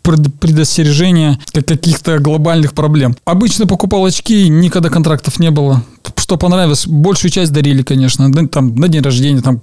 пред- 0.03 0.35
предостережение 0.39 1.39
как 1.53 1.67
каких-то 1.67 2.21
глобальных 2.21 2.75
проблем. 2.75 3.17
Обычно 3.25 3.67
покупал 3.67 4.05
очки, 4.05 4.49
никогда 4.49 4.89
контрактов 4.89 5.41
не 5.41 5.51
было. 5.51 5.83
Что 6.27 6.37
понравилось, 6.37 6.89
большую 6.89 7.31
часть 7.31 7.53
дарили, 7.53 7.83
конечно, 7.85 8.29
там 8.49 8.75
на 8.75 8.89
день 8.89 9.01
рождения 9.01 9.43
там 9.43 9.63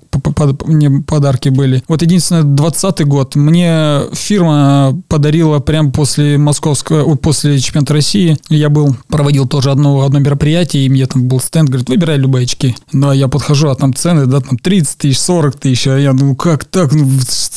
мне 0.66 1.02
подарки 1.06 1.50
были. 1.50 1.84
Вот 1.90 2.02
единственное, 2.02 2.44
20 2.44 3.06
год 3.06 3.36
мне 3.36 4.04
фирма 4.14 4.98
подарила 5.10 5.60
прямо 5.60 5.92
после 5.92 6.38
московского, 6.38 7.16
после 7.16 7.60
чемпионата 7.60 7.92
России. 7.92 8.38
Я 8.48 8.70
был, 8.70 8.96
проводил 9.10 9.46
тоже 9.46 9.72
одно, 9.72 10.06
одно 10.06 10.20
мероприятие, 10.20 10.86
и 10.86 10.90
мне 10.90 11.06
там 11.06 11.28
был 11.28 11.42
стенд, 11.42 11.68
говорит, 11.68 11.90
выбирай 11.90 12.16
любые 12.16 12.46
очки. 12.46 12.78
Ну, 12.94 13.10
а 13.10 13.16
я 13.16 13.28
подхожу, 13.28 13.68
а 13.68 13.76
там 13.76 13.94
цены, 13.94 14.26
да, 14.26 14.40
там 14.40 14.58
30 14.58 14.98
тысяч, 15.00 15.20
40 15.20 15.58
тысяч, 15.58 15.88
а 15.88 15.98
я 16.00 16.14
думаю, 16.14 16.38
как 16.38 16.64
так, 16.64 16.94
ну, 16.94 17.06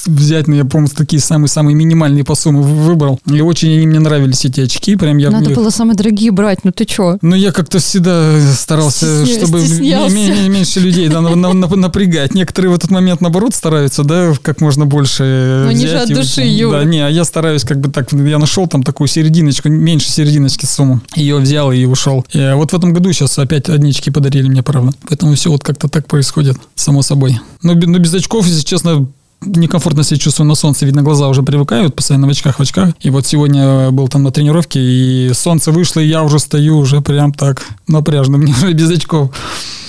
взять, 0.06 0.48
ну, 0.48 0.56
я, 0.56 0.64
по-моему, 0.64 0.92
такие 0.96 1.22
самые-самые 1.22 1.76
минимальные 1.76 2.24
по 2.24 2.34
сумме 2.34 2.60
выбрал. 2.60 3.20
И 3.26 3.40
очень 3.40 3.72
они 3.76 3.86
мне 3.86 4.00
нравились, 4.00 4.44
эти 4.44 4.62
очки, 4.62 4.96
прям 4.96 5.18
я 5.18 5.30
Надо 5.30 5.50
них- 5.50 5.56
было 5.56 5.70
самые 5.70 5.94
дорогие 5.94 6.32
брать, 6.32 6.64
ну 6.64 6.72
ты 6.72 6.84
чё? 6.86 7.18
ну, 7.22 7.36
я 7.36 7.52
как-то 7.52 7.78
всегда 7.78 8.32
старался, 8.52 8.95
Стесня- 9.04 9.36
чтобы 9.46 9.58
м- 9.60 10.44
м- 10.46 10.52
меньше 10.52 10.80
людей 10.80 11.08
да, 11.08 11.20
на- 11.20 11.34
на- 11.34 11.52
на- 11.52 11.76
напрягать. 11.76 12.34
Некоторые 12.34 12.70
в 12.72 12.74
этот 12.74 12.90
момент, 12.90 13.20
наоборот, 13.20 13.54
стараются, 13.54 14.04
да, 14.04 14.32
как 14.42 14.60
можно 14.60 14.86
больше 14.86 15.62
Ну, 15.64 15.68
они 15.70 15.86
же 15.86 15.98
от 15.98 16.08
души. 16.08 16.42
Юра. 16.42 16.78
Да, 16.78 16.84
не, 16.84 17.00
а 17.00 17.08
я 17.08 17.24
стараюсь 17.24 17.64
как 17.64 17.80
бы 17.80 17.90
так, 17.90 18.12
я 18.12 18.38
нашел 18.38 18.66
там 18.66 18.82
такую 18.82 19.08
серединочку, 19.08 19.68
меньше 19.68 20.10
серединочки 20.10 20.64
сумму. 20.66 21.00
Ее 21.14 21.36
взял 21.38 21.72
и 21.72 21.84
ушел. 21.84 22.24
И, 22.32 22.38
э, 22.38 22.54
вот 22.54 22.72
в 22.72 22.76
этом 22.76 22.92
году 22.92 23.12
сейчас 23.12 23.38
опять 23.38 23.68
одни 23.68 23.90
очки 23.90 24.10
подарили 24.10 24.48
мне, 24.48 24.62
правда. 24.62 24.92
Поэтому 25.08 25.34
все 25.34 25.50
вот 25.50 25.62
как-то 25.62 25.88
так 25.88 26.06
происходит, 26.06 26.56
само 26.74 27.02
собой. 27.02 27.38
Но, 27.62 27.74
бе- 27.74 27.86
но 27.86 27.98
без 27.98 28.14
очков, 28.14 28.46
если 28.46 28.62
честно, 28.62 29.06
некомфортно 29.40 30.02
себя 30.02 30.18
чувствую 30.18 30.48
на 30.48 30.54
солнце. 30.54 30.86
Видно, 30.86 31.02
глаза 31.02 31.28
уже 31.28 31.42
привыкают, 31.42 31.94
постоянно 31.94 32.26
в 32.26 32.30
очках, 32.30 32.58
в 32.58 32.62
очках. 32.62 32.90
И 33.00 33.10
вот 33.10 33.26
сегодня 33.26 33.90
был 33.90 34.08
там 34.08 34.22
на 34.22 34.30
тренировке, 34.30 34.80
и 34.80 35.32
солнце 35.34 35.72
вышло, 35.72 36.00
и 36.00 36.06
я 36.06 36.22
уже 36.22 36.38
стою 36.38 36.78
уже 36.78 37.00
прям 37.00 37.32
так 37.32 37.66
напряжно, 37.86 38.38
мне 38.38 38.52
уже 38.52 38.72
без 38.72 38.90
очков. 38.90 39.30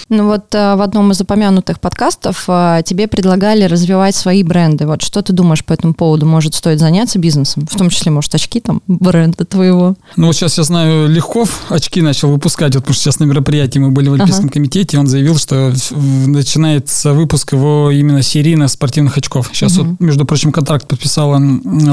Ну 0.09 0.25
вот 0.27 0.55
э, 0.55 0.75
в 0.75 0.81
одном 0.81 1.11
из 1.11 1.19
упомянутых 1.19 1.79
подкастов 1.81 2.45
э, 2.47 2.81
тебе 2.85 3.07
предлагали 3.07 3.65
развивать 3.65 4.15
свои 4.15 4.41
бренды. 4.43 4.87
Вот 4.87 5.01
что 5.01 5.21
ты 5.21 5.33
думаешь 5.33 5.65
по 5.65 5.73
этому 5.73 5.93
поводу? 5.93 6.25
Может, 6.25 6.55
стоит 6.55 6.79
заняться 6.79 7.19
бизнесом? 7.19 7.65
В 7.69 7.75
том 7.77 7.89
числе, 7.89 8.11
может, 8.11 8.33
очки 8.33 8.61
там 8.61 8.81
бренда 8.87 9.43
твоего? 9.43 9.95
Ну, 10.15 10.27
вот 10.27 10.35
сейчас 10.35 10.57
я 10.57 10.63
знаю, 10.63 11.09
Легков 11.09 11.65
очки 11.69 12.01
начал 12.01 12.31
выпускать, 12.31 12.73
вот 12.75 12.83
потому 12.83 12.93
что 12.93 13.03
сейчас 13.03 13.19
на 13.19 13.25
мероприятии 13.25 13.79
мы 13.79 13.91
были 13.91 14.07
в 14.09 14.13
Олимпийском 14.13 14.45
Ага. 14.45 14.53
комитете, 14.53 14.97
он 14.97 15.07
заявил, 15.07 15.37
что 15.37 15.73
начинается 16.25 17.13
выпуск 17.13 17.53
его 17.53 17.91
именно 17.91 18.21
серийно 18.21 18.67
спортивных 18.67 19.17
очков. 19.17 19.49
Сейчас 19.53 19.77
Мгм. 19.77 19.89
вот, 19.91 19.99
между 19.99 20.25
прочим, 20.25 20.51
контракт 20.51 20.87
подписала 20.87 21.37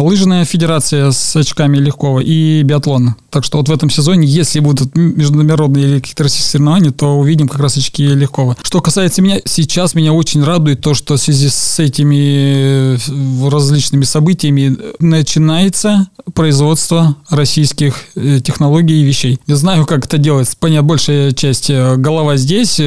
лыжная 0.01 0.45
федерация 0.45 1.11
с 1.11 1.37
очками 1.37 1.79
Легкова 1.79 2.21
и 2.21 2.63
биатлон. 2.63 3.15
Так 3.31 3.45
что 3.45 3.59
вот 3.59 3.69
в 3.69 3.73
этом 3.73 3.91
сезоне, 3.91 4.27
если 4.27 4.61
будут 4.61 4.95
международные 4.97 5.85
или 5.85 5.99
какие-то 6.01 6.25
российские 6.25 6.51
соревнования, 6.53 6.91
то 6.93 7.19
увидим 7.19 7.49
как 7.49 7.61
раз 7.61 7.77
очки 7.77 8.04
Легкова. 8.09 8.57
Что 8.63 8.81
касается 8.81 9.23
меня, 9.23 9.41
сейчас 9.45 9.95
меня 9.95 10.13
очень 10.13 10.43
радует 10.45 10.81
то, 10.81 10.95
что 10.95 11.17
в 11.17 11.21
связи 11.21 11.49
с 11.49 11.79
этими 11.79 12.97
э, 12.97 13.49
различными 13.49 14.05
событиями 14.05 14.77
начинается 14.99 16.09
производство 16.35 17.17
российских 17.31 17.95
э, 18.17 18.41
технологий 18.41 19.01
и 19.01 19.05
вещей. 19.05 19.39
Я 19.47 19.57
знаю, 19.57 19.87
как 19.87 20.07
это 20.07 20.19
делается. 20.19 20.57
Понятно, 20.59 20.89
большая 20.89 21.33
часть 21.33 21.71
э, 21.71 21.97
голова 21.97 22.37
здесь, 22.37 22.81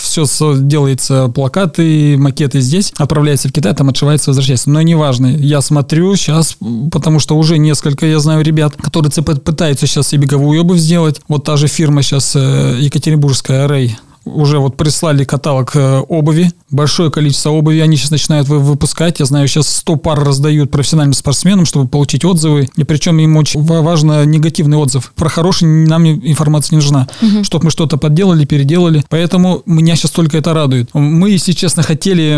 все 0.00 0.26
делается, 0.58 1.28
плакаты, 1.28 2.16
макеты 2.18 2.60
здесь, 2.60 2.92
отправляется 2.96 3.48
в 3.48 3.52
Китай, 3.52 3.74
там 3.74 3.88
отшивается, 3.88 4.30
возвращается. 4.30 4.70
Но 4.70 4.82
неважно, 4.82 5.26
я 5.26 5.60
смотрю 5.60 6.14
сейчас, 6.16 6.56
потому 6.90 7.18
что 7.20 7.36
уже 7.36 7.58
несколько, 7.58 8.06
я 8.06 8.18
знаю, 8.20 8.44
ребят, 8.44 8.76
которые 8.76 9.10
пытаются 9.12 9.86
сейчас 9.86 10.12
и 10.12 10.16
беговую 10.16 10.60
обувь 10.60 10.78
сделать. 10.78 11.20
Вот 11.28 11.44
та 11.44 11.56
же 11.56 11.68
фирма 11.68 12.02
сейчас 12.02 12.34
екатеринбургская, 12.34 13.68
Рэй, 13.68 13.96
уже 14.24 14.58
вот 14.58 14.76
прислали 14.76 15.24
каталог 15.24 15.74
э, 15.76 15.98
обуви, 16.08 16.52
большое 16.72 17.10
количество 17.10 17.50
обуви 17.50 17.78
они 17.78 17.96
сейчас 17.96 18.10
начинают 18.10 18.48
вы- 18.48 18.58
выпускать. 18.58 19.20
Я 19.20 19.26
знаю, 19.26 19.46
сейчас 19.46 19.68
100 19.68 19.96
пар 19.96 20.24
раздают 20.24 20.70
профессиональным 20.70 21.14
спортсменам, 21.14 21.64
чтобы 21.66 21.86
получить 21.88 22.24
отзывы. 22.24 22.68
И 22.76 22.84
причем 22.84 23.18
им 23.20 23.36
очень 23.36 23.62
ва- 23.62 23.82
важно 23.82 24.24
негативный 24.24 24.76
отзыв. 24.78 25.12
Про 25.14 25.28
хороший 25.28 25.68
нам 25.68 26.04
информация 26.06 26.76
не 26.76 26.82
нужна. 26.82 27.06
Чтобы 27.42 27.66
мы 27.66 27.70
что-то 27.70 27.96
подделали, 27.98 28.44
переделали. 28.44 29.04
Поэтому 29.08 29.62
меня 29.66 29.94
сейчас 29.96 30.10
только 30.10 30.38
это 30.38 30.52
радует. 30.54 30.90
Мы, 30.94 31.30
если 31.30 31.52
честно, 31.52 31.82
хотели 31.82 32.36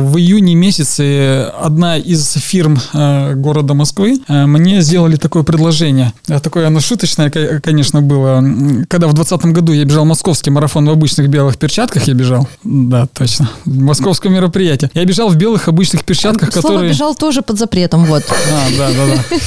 в 0.00 0.16
июне 0.16 0.54
месяце 0.54 1.44
одна 1.60 1.96
из 1.98 2.32
фирм 2.32 2.78
э, 2.94 3.34
города 3.34 3.74
Москвы 3.74 4.20
э, 4.28 4.46
мне 4.46 4.80
сделали 4.80 5.16
такое 5.16 5.42
предложение. 5.42 6.12
Э, 6.28 6.40
Такое 6.40 6.66
оно 6.66 6.80
шуточное, 6.80 7.30
ко- 7.30 7.60
конечно, 7.60 8.00
было. 8.00 8.42
Когда 8.88 9.06
в 9.06 9.12
2020 9.14 9.46
году 9.52 9.72
я 9.72 9.84
бежал 9.84 10.04
московский 10.06 10.50
марафон 10.50 10.86
в 10.86 10.90
обычных 10.90 11.28
белых 11.28 11.58
перчатках, 11.58 12.04
я 12.08 12.14
бежал. 12.14 12.48
Да, 12.64 13.06
точно. 13.06 13.49
Московское 13.64 14.30
мероприятие. 14.32 14.90
Я 14.94 15.04
бежал 15.04 15.28
в 15.28 15.36
белых 15.36 15.68
обычных 15.68 16.04
перчатках, 16.04 16.52
Слово 16.52 16.62
которые... 16.62 16.90
бежал 16.90 17.14
тоже 17.14 17.42
под 17.42 17.58
запретом, 17.58 18.04
вот. 18.06 18.22
А, 18.50 18.68
да, 18.76 18.90
да, 18.90 19.06
да. 19.06 19.38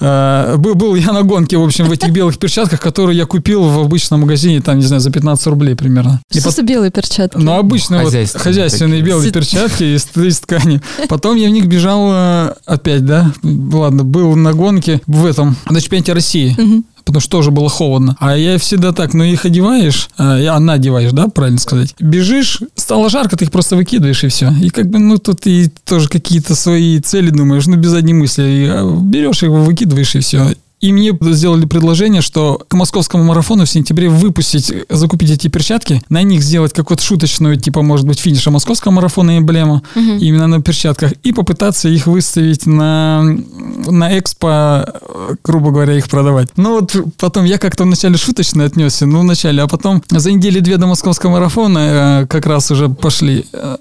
Э, 0.00 0.56
Был, 0.56 0.74
был 0.74 0.94
я 0.94 1.12
на 1.12 1.22
гонке, 1.22 1.56
в 1.56 1.62
общем, 1.62 1.86
в 1.86 1.92
этих 1.92 2.10
белых 2.10 2.38
перчатках, 2.38 2.80
которые 2.80 3.16
я 3.16 3.24
купил 3.26 3.62
в 3.64 3.78
обычном 3.80 4.20
магазине, 4.22 4.60
там, 4.60 4.78
не 4.78 4.84
знаю, 4.84 5.00
за 5.00 5.10
15 5.10 5.46
рублей 5.46 5.74
примерно. 5.76 6.20
И 6.32 6.40
Что 6.40 6.50
за 6.50 6.62
белые 6.62 6.90
перчатки? 6.90 7.38
ну, 7.38 7.56
обычно 7.56 7.98
вот 7.98 8.06
Хозяйственные 8.06 8.44
хозяйственные 8.44 9.00
такие. 9.00 9.06
белые 9.14 9.32
перчатки 9.32 9.84
из, 9.96 10.08
из 10.16 10.40
ткани. 10.40 10.80
Потом 11.08 11.36
я 11.36 11.48
в 11.48 11.52
них 11.52 11.66
бежал 11.66 12.10
э, 12.12 12.54
опять, 12.66 13.04
да, 13.06 13.32
ладно, 13.42 14.02
был 14.04 14.34
на 14.36 14.52
гонке 14.52 15.00
в 15.06 15.24
этом, 15.24 15.56
на 15.70 15.80
чемпионате 15.80 16.12
России. 16.12 16.56
Потому 17.04 17.20
что 17.20 17.30
тоже 17.30 17.50
было 17.50 17.68
холодно. 17.68 18.16
А 18.20 18.36
я 18.36 18.58
всегда 18.58 18.92
так, 18.92 19.14
ну 19.14 19.24
их 19.24 19.44
одеваешь, 19.44 20.08
а, 20.16 20.38
я 20.38 20.58
надеваешь, 20.58 21.12
да, 21.12 21.28
правильно 21.28 21.58
сказать. 21.58 21.94
Бежишь, 21.98 22.60
стало 22.76 23.10
жарко, 23.10 23.36
ты 23.36 23.44
их 23.44 23.50
просто 23.50 23.76
выкидываешь 23.76 24.24
и 24.24 24.28
все. 24.28 24.52
И 24.62 24.70
как 24.70 24.88
бы, 24.88 24.98
ну 24.98 25.18
тут 25.18 25.46
и 25.46 25.70
тоже 25.84 26.08
какие-то 26.08 26.54
свои 26.54 27.00
цели 27.00 27.30
думаешь, 27.30 27.66
ну 27.66 27.76
без 27.76 27.90
задней 27.90 28.14
мысли. 28.14 28.42
И, 28.42 28.66
а, 28.68 29.00
берешь 29.02 29.42
его, 29.42 29.62
выкидываешь 29.62 30.14
и 30.14 30.20
все. 30.20 30.54
И 30.82 30.92
мне 30.92 31.16
сделали 31.20 31.64
предложение, 31.64 32.22
что 32.22 32.60
к 32.66 32.74
московскому 32.74 33.22
марафону 33.22 33.64
в 33.64 33.70
сентябре 33.70 34.08
выпустить, 34.08 34.74
закупить 34.88 35.30
эти 35.30 35.46
перчатки, 35.46 36.02
на 36.08 36.24
них 36.24 36.42
сделать 36.42 36.72
какую-то 36.72 37.04
шуточную, 37.04 37.56
типа, 37.56 37.82
может 37.82 38.04
быть, 38.04 38.18
финиша 38.18 38.50
московского 38.50 38.90
марафона 38.90 39.38
эмблему, 39.38 39.82
именно 39.94 40.48
на 40.48 40.60
перчатках, 40.60 41.12
и 41.22 41.32
попытаться 41.32 41.88
их 41.88 42.08
выставить 42.08 42.66
на, 42.66 43.22
на 43.22 44.18
экспо, 44.18 44.48
э, 44.48 45.34
грубо 45.44 45.70
говоря, 45.70 45.94
их 45.94 46.08
продавать. 46.08 46.48
Ну 46.56 46.80
вот 46.80 46.96
потом 47.16 47.44
я 47.44 47.58
как-то 47.58 47.84
вначале 47.84 48.16
шуточно 48.16 48.64
отнесся, 48.64 49.06
ну 49.06 49.20
вначале, 49.20 49.62
а 49.62 49.68
потом 49.68 50.02
за 50.08 50.32
недели 50.32 50.58
две 50.58 50.78
до 50.78 50.88
московского 50.88 51.30
марафона 51.30 52.22
э, 52.22 52.26
как 52.26 52.44
раз 52.46 52.72
уже 52.72 52.88
пошли 52.88 53.46
э, 53.52 53.76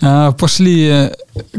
пошли 0.38 1.10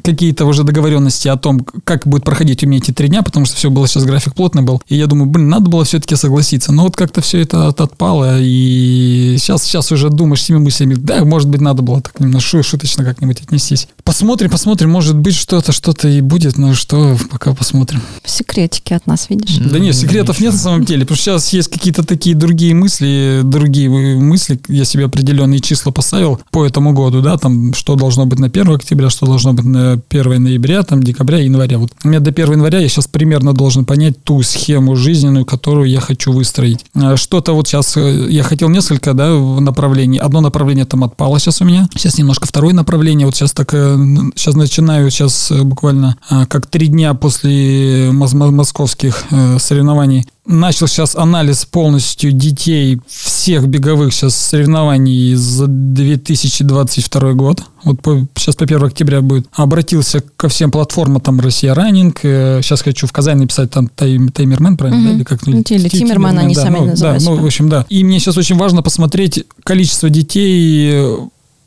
какие-то 0.04 0.46
уже 0.46 0.64
договоренности 0.64 1.28
о 1.28 1.38
том, 1.38 1.66
как 1.84 2.06
будет 2.08 2.24
проходить 2.24 2.64
у 2.64 2.68
меня 2.68 2.80
эти 2.80 2.92
три 2.92 3.08
дня, 3.08 3.22
потому 3.22 3.46
что 3.46 3.56
все 3.56 3.70
было 3.70 3.88
сейчас 3.88 4.04
график 4.04 4.34
плотный 4.36 4.62
был. 4.62 4.82
И 4.88 4.96
я 4.96 5.08
думаю, 5.08 5.30
блин, 5.30 5.50
надо 5.50 5.70
было 5.70 5.84
все-таки 5.86 6.16
согласиться. 6.16 6.72
Но 6.72 6.84
вот 6.84 6.96
как-то 6.96 7.22
все 7.22 7.40
это 7.42 7.68
от- 7.68 7.82
отпало, 7.82 8.40
и 8.40 9.38
сейчас, 9.40 9.64
сейчас 9.64 9.92
уже 9.92 10.10
думаешь 10.10 10.40
всеми 10.42 10.58
мыслями, 10.58 10.96
да, 10.96 11.24
может 11.24 11.50
быть, 11.50 11.62
надо 11.62 11.82
было 11.82 12.02
так 12.02 12.20
немножко 12.20 12.50
шу- 12.50 12.64
шуточно 12.64 13.04
как-нибудь 13.04 13.42
отнестись. 13.42 13.88
Посмотрим, 14.04 14.50
посмотрим, 14.50 14.90
может 14.92 15.16
быть, 15.18 15.36
что-то, 15.36 15.72
что-то 15.72 16.08
и 16.08 16.22
будет, 16.22 16.58
но 16.58 16.74
что, 16.74 17.18
пока 17.32 17.54
посмотрим. 17.54 18.02
Секретики 18.26 18.94
от 18.94 19.08
нас, 19.08 19.28
видишь? 19.30 19.58
Да 19.58 19.80
нет, 19.80 19.96
секретов 19.96 20.40
нет 20.40 20.54
на 20.54 20.60
самом 20.60 20.86
деле, 20.86 21.02
потому 21.02 21.16
что 21.18 21.32
сейчас 21.32 21.54
есть 21.54 21.70
какие-то 21.70 22.04
такие 22.04 22.36
другие 22.36 22.74
мысли, 22.74 23.42
другие 23.44 23.90
мысли, 23.90 24.60
я 24.68 24.86
себе 24.86 25.06
определенные 25.06 25.60
числа 25.60 25.92
поставил 25.92 26.40
по 26.52 26.66
этому 26.66 26.94
году, 26.94 27.09
да, 27.12 27.38
там, 27.38 27.74
что 27.74 27.96
должно 27.96 28.26
быть 28.26 28.40
на 28.40 28.48
1 28.48 28.70
октября, 28.72 29.10
что 29.10 29.26
должно 29.26 29.54
быть 29.54 29.66
на 29.66 30.02
1 30.10 30.44
ноября, 30.44 30.84
там, 30.84 31.02
декабря, 31.04 31.40
января. 31.40 31.78
Вот 31.78 31.92
у 32.04 32.08
меня 32.08 32.20
до 32.20 32.32
1 32.32 32.52
января 32.54 32.80
я 32.80 32.88
сейчас 32.88 33.08
примерно 33.08 33.54
должен 33.54 33.86
понять 33.86 34.24
ту 34.24 34.42
схему 34.44 34.96
жизненную, 34.96 35.46
которую 35.46 35.90
я 35.90 36.00
хочу 36.00 36.32
выстроить. 36.32 36.86
А, 36.94 37.18
Что-то 37.18 37.54
вот 37.54 37.68
сейчас, 37.68 37.98
э, 37.98 38.28
я 38.30 38.44
хотел 38.44 38.70
несколько, 38.70 39.14
да, 39.14 39.30
направлений. 39.60 40.18
Одно 40.18 40.42
направление 40.42 40.86
там 40.86 41.04
отпало 41.04 41.40
сейчас 41.40 41.62
у 41.62 41.66
меня, 41.66 41.88
сейчас 41.96 42.18
немножко 42.18 42.48
второе 42.48 42.74
направление, 42.74 43.26
вот 43.26 43.36
сейчас 43.36 43.52
так, 43.52 43.72
сейчас 43.72 44.56
начинаю, 44.56 45.10
сейчас 45.12 45.52
буквально 45.64 46.18
а, 46.30 46.46
как 46.46 46.68
три 46.68 46.88
дня 46.88 47.14
после 47.14 48.10
мос- 48.12 48.36
мо- 48.36 48.52
московских 48.52 49.26
э, 49.32 49.58
соревнований 49.60 50.26
начал 50.50 50.88
сейчас 50.88 51.16
анализ 51.16 51.66
полностью 51.66 52.32
детей 52.32 53.00
всех 53.08 53.68
беговых 53.68 54.14
сейчас 54.14 54.36
соревнований 54.36 55.36
за 55.36 55.68
2022 55.68 57.34
год. 57.34 57.62
Вот 57.84 58.02
по, 58.02 58.28
сейчас 58.36 58.56
по 58.56 58.64
1 58.66 58.84
октября 58.84 59.22
будет. 59.22 59.48
Обратился 59.54 60.24
ко 60.36 60.50
всем 60.50 60.72
платформам, 60.72 61.22
там, 61.22 61.40
Россия 61.40 61.74
Раннинг. 61.74 62.20
э, 62.24 62.62
Сейчас 62.64 62.82
хочу 62.82 63.06
в 63.08 63.12
Казани 63.12 63.42
написать 63.42 63.70
там 63.72 63.88
тайм, 63.88 64.30
Таймермен, 64.30 64.76
правильно? 64.76 65.02
да, 65.04 65.08
Мгм. 65.10 65.16
Или 65.18 65.24
как? 65.24 65.46
Ну, 65.46 65.54
или 65.54 65.64
Ти- 65.90 66.00
Тиммерман, 66.00 66.38
они 66.40 66.56
да, 66.56 66.64
сами 66.64 66.78
ну, 66.80 66.86
называют 66.88 67.24
Да, 67.24 67.30
ну, 67.30 67.38
в 67.38 67.46
общем, 67.46 67.70
да. 67.70 67.86
И 67.90 68.04
мне 68.04 68.20
сейчас 68.20 68.36
очень 68.38 68.58
важно 68.58 68.82
посмотреть 68.82 69.46
количество 69.64 70.10
детей 70.10 70.90
э, 70.94 71.18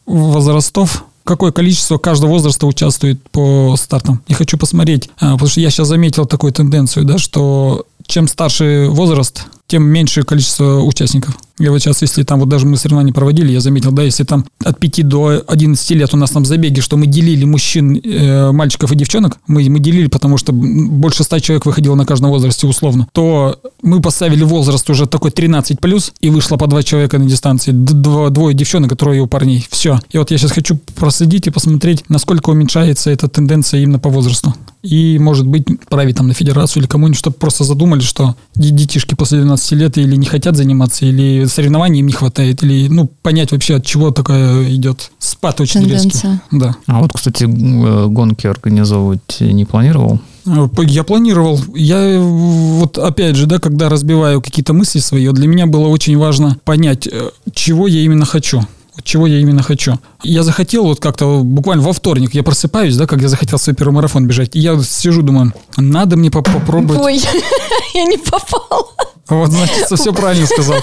возрастов, 0.07 1.05
какое 1.25 1.53
количество 1.53 1.99
каждого 1.99 2.31
возраста 2.31 2.67
участвует 2.67 3.21
по 3.31 3.77
стартам. 3.79 4.23
И 4.27 4.35
хочу 4.35 4.59
посмотреть, 4.59 5.09
а, 5.21 5.33
потому 5.35 5.49
что 5.49 5.61
я 5.61 5.71
сейчас 5.71 5.89
заметил 5.89 6.27
такую 6.27 6.53
тенденцию, 6.53 7.05
да, 7.05 7.19
что 7.19 7.87
чем 8.07 8.29
старше 8.29 8.87
возраст, 8.89 9.47
тем 9.73 9.85
меньше 9.85 10.23
количество 10.23 10.83
участников. 10.83 11.35
И 11.59 11.67
вот 11.69 11.79
сейчас, 11.81 12.03
если 12.03 12.25
там 12.25 12.41
вот 12.41 12.49
даже 12.51 12.67
мы 12.67 12.77
соревнования 12.77 13.15
проводили, 13.15 13.53
я 13.53 13.61
заметил, 13.61 13.91
да, 13.91 14.03
если 14.03 14.25
там 14.25 14.45
от 14.63 14.79
5 14.79 15.09
до 15.09 15.43
11 15.47 15.91
лет 15.93 16.13
у 16.13 16.19
нас 16.19 16.31
там 16.31 16.45
забеги, 16.45 16.81
что 16.81 16.99
мы 16.99 17.07
делили 17.07 17.47
мужчин, 17.47 17.99
э, 18.05 18.53
мальчиков 18.53 18.93
и 18.93 18.97
девчонок, 18.97 19.39
мы, 19.47 19.67
мы 19.71 19.79
делили, 19.79 20.09
потому 20.09 20.37
что 20.37 20.53
больше 20.53 21.25
100 21.25 21.39
человек 21.39 21.65
выходило 21.65 21.95
на 21.95 22.05
каждом 22.05 22.31
возрасте 22.31 22.67
условно, 22.67 23.09
то 23.13 23.59
мы 23.81 24.03
поставили 24.03 24.45
возраст 24.45 24.91
уже 24.91 25.07
такой 25.07 25.31
13 25.31 25.81
плюс, 25.81 26.13
и 26.21 26.29
вышло 26.29 26.59
по 26.59 26.67
два 26.67 26.83
человека 26.83 27.19
на 27.19 27.25
дистанции, 27.25 27.73
дво- 27.73 28.29
двое 28.29 28.55
девчонок 28.55 28.93
и 28.93 28.97
трое 28.97 29.23
у 29.23 29.27
парней. 29.27 29.67
Все. 29.71 30.01
И 30.11 30.19
вот 30.19 30.31
я 30.31 30.37
сейчас 30.37 30.53
хочу 30.53 30.79
проследить 30.97 31.47
и 31.47 31.51
посмотреть, 31.51 32.05
насколько 32.11 32.51
уменьшается 32.51 33.11
эта 33.11 33.27
тенденция 33.29 33.81
именно 33.81 33.99
по 33.99 34.11
возрасту. 34.11 34.55
И, 34.83 35.17
может 35.21 35.47
быть, 35.47 35.65
править 35.89 36.17
там 36.17 36.27
на 36.27 36.35
федерацию 36.35 36.83
или 36.83 36.89
кому-нибудь, 36.89 37.17
чтобы 37.17 37.37
просто 37.37 37.63
задумали, 37.63 38.01
что 38.01 38.35
де- 38.57 38.71
детишки 38.71 39.15
после 39.15 39.41
12 39.41 39.62
лет 39.71 39.97
или 39.99 40.17
не 40.17 40.27
хотят 40.27 40.57
заниматься, 40.57 41.07
или 41.07 41.45
соревнований 41.47 42.01
им 42.01 42.07
не 42.07 42.13
хватает, 42.13 42.63
или, 42.63 42.89
ну, 42.89 43.07
понять 43.23 43.53
вообще, 43.53 43.77
от 43.77 43.87
чего 43.87 44.11
такая 44.11 44.69
идет 44.75 45.11
спад 45.19 45.61
очень 45.61 45.81
резкий. 45.89 46.11
Тенденция. 46.11 46.43
Да. 46.51 46.77
А 46.87 47.01
вот, 47.01 47.13
кстати, 47.13 47.45
г- 47.45 48.07
гонки 48.09 48.47
организовывать 48.47 49.41
не 49.41 49.65
планировал? 49.65 50.21
Э, 50.47 50.67
Я 50.87 51.05
планировал. 51.05 51.61
Я 51.75 51.99
э, 51.99 52.19
вот 52.21 52.99
опять 52.99 53.37
же, 53.37 53.47
да, 53.47 53.59
когда 53.61 53.89
разбиваю 53.89 54.41
какие-то 54.43 54.73
мысли 54.73 54.99
свои, 54.99 55.29
для 55.29 55.47
меня 55.47 55.67
было 55.67 55.87
очень 55.89 56.17
важно 56.19 56.57
понять, 56.65 57.07
э, 57.07 57.31
чего 57.55 57.87
я 57.87 58.01
именно 58.01 58.25
хочу. 58.25 58.63
Чего 59.05 59.27
я 59.27 59.39
именно 59.41 59.63
хочу. 59.63 59.99
Я 60.23 60.43
захотел 60.43 60.85
вот 60.85 61.01
как-то 61.01 61.41
буквально 61.43 61.83
во 61.83 61.95
вторник, 61.95 62.35
я 62.35 62.43
просыпаюсь, 62.43 62.95
да, 62.97 63.07
как 63.07 63.23
я 63.23 63.29
захотел 63.29 63.59
свой 63.59 63.75
первый 63.75 63.93
марафон 63.95 64.27
бежать. 64.27 64.55
И 64.55 64.61
я 64.61 64.79
сижу, 64.83 65.23
думаю, 65.23 65.53
надо 65.79 66.17
мне 66.19 66.31
поп- 66.31 66.45
попробовать. 66.53 67.01
Ой, 67.01 67.19
я 67.95 68.05
не 68.05 68.19
попала. 68.19 68.85
Вот, 69.33 69.51
значит, 69.51 69.87
все 69.87 70.13
правильно 70.13 70.47
сказал. 70.47 70.77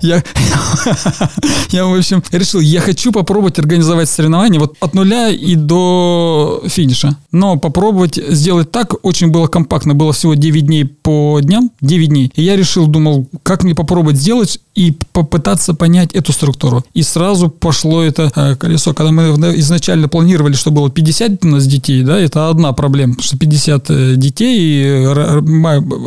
Я, 0.00 0.22
я, 1.70 1.86
в 1.86 1.94
общем, 1.94 2.22
решил, 2.32 2.60
я 2.60 2.80
хочу 2.80 3.12
попробовать 3.12 3.58
организовать 3.58 4.08
соревнования 4.08 4.58
вот 4.58 4.74
от 4.80 4.94
нуля 4.94 5.28
и 5.28 5.54
до 5.54 6.62
финиша. 6.66 7.16
Но 7.30 7.56
попробовать 7.56 8.16
сделать 8.16 8.70
так 8.70 8.94
очень 9.04 9.28
было 9.28 9.46
компактно. 9.46 9.94
Было 9.94 10.12
всего 10.12 10.34
9 10.34 10.66
дней 10.66 10.84
по 10.84 11.38
дням, 11.40 11.70
9 11.80 12.08
дней. 12.08 12.32
И 12.34 12.42
я 12.42 12.56
решил, 12.56 12.86
думал, 12.86 13.28
как 13.42 13.62
мне 13.62 13.74
попробовать 13.74 14.16
сделать 14.16 14.58
и 14.74 14.96
попытаться 15.12 15.74
понять 15.74 16.12
эту 16.14 16.32
структуру. 16.32 16.84
И 16.94 17.02
сразу 17.02 17.48
пошло 17.48 18.02
это 18.02 18.32
э, 18.34 18.56
колесо. 18.56 18.94
Когда 18.94 19.12
мы 19.12 19.22
изначально 19.58 20.08
планировали, 20.08 20.54
что 20.54 20.70
было 20.70 20.90
50 20.90 21.44
у 21.44 21.48
нас 21.48 21.66
детей, 21.66 22.02
да, 22.02 22.18
это 22.18 22.48
одна 22.48 22.72
проблема, 22.72 23.16
что 23.20 23.36
50 23.36 23.90
э, 23.90 24.14
детей, 24.16 24.58
и 24.58 25.06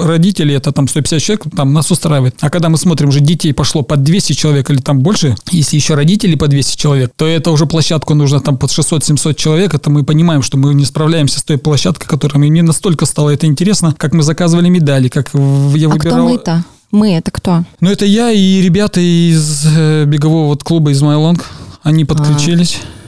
родители, 0.02 0.56
это 0.56 0.72
там 0.72 0.88
150 0.96 1.22
человек, 1.22 1.46
там 1.56 1.74
нас 1.74 1.92
устраивает. 1.92 2.36
А 2.40 2.50
когда 2.50 2.70
мы 2.70 2.78
смотрим, 2.78 3.10
уже 3.10 3.20
детей 3.20 3.54
пошло 3.54 3.82
по 3.82 3.98
200 3.98 4.34
человек 4.34 4.70
или 4.70 4.78
там 4.78 5.00
больше, 5.00 5.36
если 5.52 5.76
еще 5.76 5.96
родители 5.96 6.36
по 6.36 6.48
200 6.48 6.78
человек, 6.78 7.12
то 7.16 7.28
это 7.28 7.52
уже 7.52 7.66
площадку 7.66 8.14
нужно 8.14 8.40
там 8.40 8.58
под 8.58 8.72
600-700 8.72 9.36
человек, 9.36 9.74
это 9.74 9.90
мы 9.90 10.04
понимаем, 10.04 10.42
что 10.42 10.58
мы 10.58 10.74
не 10.74 10.86
справляемся 10.86 11.40
с 11.40 11.44
той 11.44 11.58
площадкой, 11.58 12.08
которая 12.08 12.40
мне 12.40 12.64
настолько 12.64 13.06
стало 13.06 13.32
это 13.32 13.46
интересно, 13.46 13.94
как 13.98 14.14
мы 14.14 14.24
заказывали 14.24 14.70
медали, 14.70 15.10
как 15.10 15.32
я 15.34 15.40
А 15.40 15.90
выбирал... 15.90 15.98
кто 16.00 16.18
мы-то? 16.18 16.66
Мы 16.92 17.16
это 17.16 17.32
кто? 17.32 17.66
Ну, 17.82 17.90
это 17.90 18.06
я 18.06 18.32
и 18.32 18.62
ребята 18.62 19.02
из 19.02 19.66
э, 19.66 20.06
бегового 20.06 20.48
вот 20.48 20.64
клуба 20.64 20.92
из 20.92 21.02
Майлонг. 21.02 21.44
Они 21.84 22.06
подключились. 22.06 22.80
А, 22.82 23.05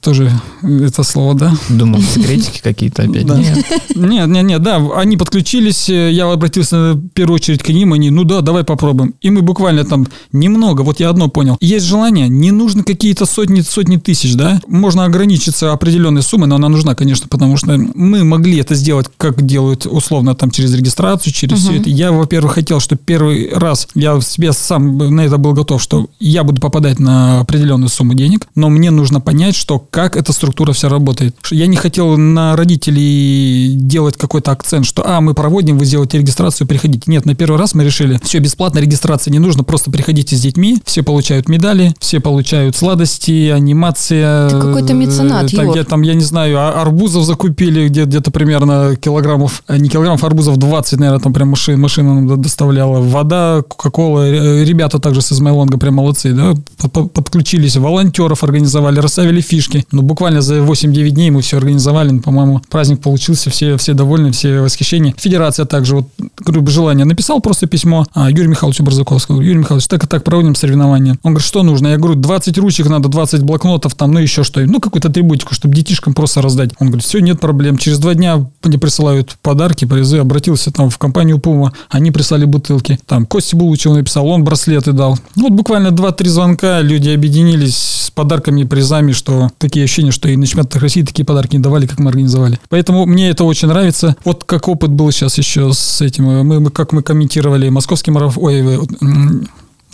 тоже 0.00 0.30
это 0.62 1.02
слово, 1.02 1.34
да? 1.34 1.54
Думал, 1.68 2.00
секретики 2.00 2.60
какие-то 2.62 3.02
опять. 3.02 3.26
Да. 3.26 3.38
Нет. 3.38 3.64
Нет, 3.94 4.28
нет, 4.28 4.44
нет, 4.44 4.62
да, 4.62 4.82
они 4.96 5.16
подключились, 5.16 5.88
э, 5.88 6.12
я 6.12 6.30
обратился 6.30 6.94
в 6.94 7.08
первую 7.10 7.36
очередь 7.36 7.62
к 7.62 7.68
ним, 7.68 7.92
они, 7.92 8.10
ну 8.10 8.24
да, 8.24 8.40
давай 8.40 8.64
попробуем. 8.64 9.14
И 9.20 9.30
мы 9.30 9.42
буквально 9.42 9.84
там 9.84 10.06
немного, 10.32 10.82
вот 10.82 11.00
я 11.00 11.10
одно 11.10 11.28
понял. 11.28 11.56
Есть 11.60 11.86
желание, 11.86 12.28
не 12.28 12.50
нужно 12.50 12.84
какие-то 12.84 13.26
сотни, 13.26 13.60
сотни 13.60 13.96
тысяч, 13.96 14.34
да? 14.34 14.60
Можно 14.66 15.04
ограничиться 15.04 15.72
определенной 15.72 16.22
суммой, 16.22 16.48
но 16.48 16.56
она 16.56 16.68
нужна, 16.68 16.94
конечно, 16.94 17.26
потому 17.28 17.56
что 17.56 17.76
мы 17.76 18.24
могли 18.24 18.58
это 18.58 18.74
сделать, 18.74 19.06
как 19.16 19.44
делают 19.44 19.86
условно 19.86 20.34
там 20.34 20.50
через 20.50 20.74
регистрацию, 20.74 21.32
через 21.32 21.58
все 21.58 21.80
это. 21.80 21.88
Я, 21.88 22.12
во-первых, 22.12 22.54
хотел, 22.54 22.80
что 22.80 22.96
первый 22.96 23.50
раз 23.52 23.88
я 23.94 24.20
себе 24.20 24.52
сам 24.52 24.98
на 24.98 25.22
это 25.22 25.38
был 25.38 25.52
готов, 25.52 25.82
что 25.82 26.08
я 26.20 26.44
буду 26.44 26.60
попадать 26.60 26.98
на 26.98 27.40
определенную 27.40 27.88
сумму 27.88 28.14
денег, 28.14 28.46
но 28.54 28.68
мне 28.68 28.90
нужно 28.90 29.20
понять, 29.20 29.45
что 29.54 29.78
как 29.78 30.16
эта 30.16 30.32
структура 30.32 30.72
вся 30.72 30.88
работает. 30.88 31.36
Я 31.50 31.66
не 31.66 31.76
хотел 31.76 32.16
на 32.16 32.56
родителей 32.56 33.74
делать 33.76 34.16
какой-то 34.16 34.50
акцент, 34.52 34.86
что, 34.86 35.02
а, 35.06 35.20
мы 35.20 35.34
проводим, 35.34 35.78
вы 35.78 35.84
сделаете 35.84 36.18
регистрацию, 36.18 36.66
приходите. 36.66 37.02
Нет, 37.10 37.24
на 37.26 37.34
первый 37.34 37.58
раз 37.58 37.74
мы 37.74 37.84
решили, 37.84 38.18
все, 38.22 38.38
бесплатно, 38.38 38.78
регистрация 38.78 39.30
не 39.30 39.38
нужно, 39.38 39.62
просто 39.64 39.90
приходите 39.90 40.36
с 40.36 40.40
детьми, 40.40 40.78
все 40.84 41.02
получают 41.02 41.48
медали, 41.48 41.94
все 42.00 42.20
получают 42.20 42.76
сладости, 42.76 43.50
анимация. 43.50 44.48
Ты 44.50 44.58
какой-то 44.60 44.94
меценат, 44.94 45.50
Там, 45.52 45.70
где, 45.70 45.84
там, 45.84 46.02
я 46.02 46.14
не 46.14 46.24
знаю, 46.24 46.58
а- 46.58 46.80
арбузов 46.82 47.24
закупили, 47.24 47.88
где, 47.88 48.04
где-то 48.04 48.30
примерно 48.30 48.96
килограммов, 48.96 49.62
а, 49.66 49.78
не 49.78 49.88
килограммов, 49.88 50.24
арбузов 50.24 50.56
20, 50.56 50.98
наверное, 50.98 51.20
там 51.20 51.32
прям 51.32 51.48
машина, 51.50 51.78
машина 51.78 52.14
нам 52.20 52.40
доставляла. 52.40 53.00
Вода, 53.00 53.62
кока-кола, 53.66 54.30
ре- 54.30 54.64
ребята 54.64 54.98
также 54.98 55.22
с 55.22 55.32
Измайлонга 55.32 55.78
прям 55.78 55.94
молодцы, 55.94 56.32
да, 56.32 56.54
Под- 56.78 56.92
под- 56.92 57.12
подключились, 57.12 57.76
волонтеров 57.76 58.42
организовали, 58.44 58.98
расставили 59.00 59.35
фишки. 59.40 59.84
Ну, 59.92 60.02
буквально 60.02 60.42
за 60.42 60.56
8-9 60.56 61.10
дней 61.10 61.30
мы 61.30 61.42
все 61.42 61.58
организовали, 61.58 62.10
ну, 62.10 62.20
по-моему, 62.20 62.62
праздник 62.68 63.00
получился, 63.00 63.50
все, 63.50 63.76
все 63.76 63.94
довольны, 63.94 64.32
все 64.32 64.60
восхищения. 64.60 65.14
Федерация 65.16 65.66
также, 65.66 65.96
вот, 65.96 66.08
говорю, 66.38 66.66
желание, 66.66 67.04
написал 67.04 67.40
просто 67.40 67.66
письмо 67.66 68.06
а, 68.14 68.30
Юрию 68.30 68.50
Михайловичу 68.50 68.82
Барзаковскому. 68.82 69.40
Юрий 69.40 69.58
Михайлович, 69.58 69.86
так 69.86 70.04
и 70.04 70.06
так 70.06 70.24
проводим 70.24 70.54
соревнования. 70.54 71.18
Он 71.22 71.32
говорит, 71.32 71.46
что 71.46 71.62
нужно? 71.62 71.88
Я 71.88 71.96
говорю, 71.96 72.16
20 72.16 72.58
ручек 72.58 72.88
надо, 72.88 73.08
20 73.08 73.42
блокнотов, 73.42 73.94
там, 73.94 74.12
ну, 74.12 74.20
еще 74.20 74.44
что 74.44 74.60
ну, 74.60 74.80
какую-то 74.80 75.08
атрибутику, 75.08 75.54
чтобы 75.54 75.74
детишкам 75.74 76.14
просто 76.14 76.42
раздать. 76.42 76.70
Он 76.78 76.88
говорит, 76.88 77.04
все, 77.04 77.20
нет 77.20 77.40
проблем. 77.40 77.78
Через 77.78 77.98
два 77.98 78.14
дня 78.14 78.46
мне 78.62 78.78
присылают 78.78 79.36
подарки, 79.42 79.84
призы. 79.84 80.18
Обратился 80.18 80.70
там 80.70 80.90
в 80.90 80.98
компанию 80.98 81.38
Пума, 81.38 81.72
они 81.90 82.10
прислали 82.10 82.44
бутылки. 82.44 82.98
Там 83.06 83.26
Костя 83.26 83.56
Булычев 83.56 83.92
написал, 83.92 84.26
он 84.26 84.44
браслеты 84.44 84.92
дал. 84.92 85.18
Ну, 85.34 85.44
вот 85.44 85.52
буквально 85.52 85.88
2-3 85.88 86.28
звонка, 86.28 86.80
люди 86.80 87.08
объединились 87.10 87.76
с 87.76 88.10
подарками 88.10 88.62
и 88.62 88.64
призами, 88.64 89.12
что 89.12 89.25
такие 89.58 89.84
ощущения, 89.84 90.10
что 90.10 90.28
и 90.28 90.36
на 90.36 90.46
чемпионатах 90.46 90.82
России 90.82 91.02
такие 91.02 91.24
подарки 91.24 91.56
не 91.56 91.62
давали, 91.62 91.86
как 91.86 91.98
мы 91.98 92.10
организовали. 92.10 92.58
Поэтому 92.68 93.06
мне 93.06 93.30
это 93.30 93.44
очень 93.44 93.68
нравится. 93.68 94.16
Вот 94.24 94.44
как 94.44 94.68
опыт 94.68 94.90
был 94.90 95.10
сейчас 95.10 95.38
еще 95.38 95.72
с 95.72 96.00
этим. 96.00 96.24
Мы, 96.24 96.60
мы 96.60 96.70
как 96.70 96.92
мы 96.92 97.02
комментировали 97.02 97.68
московский 97.68 98.10
марафон. 98.10 98.44
Ой, 98.44 98.80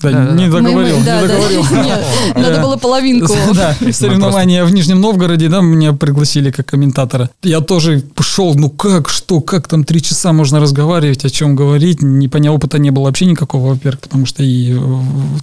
да, 0.03 0.11
Да-да-да. 0.11 0.37
не 0.37 0.47
Мы- 0.49 0.61
мы- 0.61 0.69
договорил, 0.69 0.97
да, 1.05 1.21
не 1.23 1.29
да. 1.29 1.35
договорил. 1.35 1.65
Нет, 1.85 2.05
Надо 2.37 2.61
было 2.61 2.77
половинку. 2.77 3.33
Да, 3.55 3.77
соревнования 3.93 4.65
в 4.65 4.73
Нижнем 4.73 5.01
Новгороде, 5.01 5.49
да, 5.49 5.61
меня 5.61 5.93
пригласили 5.93 6.51
как 6.51 6.67
комментатора. 6.67 7.31
Я 7.43 7.61
тоже 7.61 8.03
пошел, 8.15 8.55
ну 8.55 8.71
как, 8.71 9.09
что, 9.09 9.41
как 9.41 9.69
там 9.69 9.85
три 9.85 10.03
часа 10.03 10.33
можно 10.33 10.61
разговаривать, 10.61 11.25
о 11.25 11.31
чем 11.31 11.55
говорить. 11.57 12.03
Не 12.03 12.29
понял, 12.29 12.55
опыта 12.55 12.79
не 12.79 12.91
было 12.91 13.05
вообще 13.05 13.27
никакого, 13.27 13.71
во-первых, 13.71 14.01
потому 14.01 14.27
что 14.27 14.43
и 14.43 14.75
э, 14.75 14.79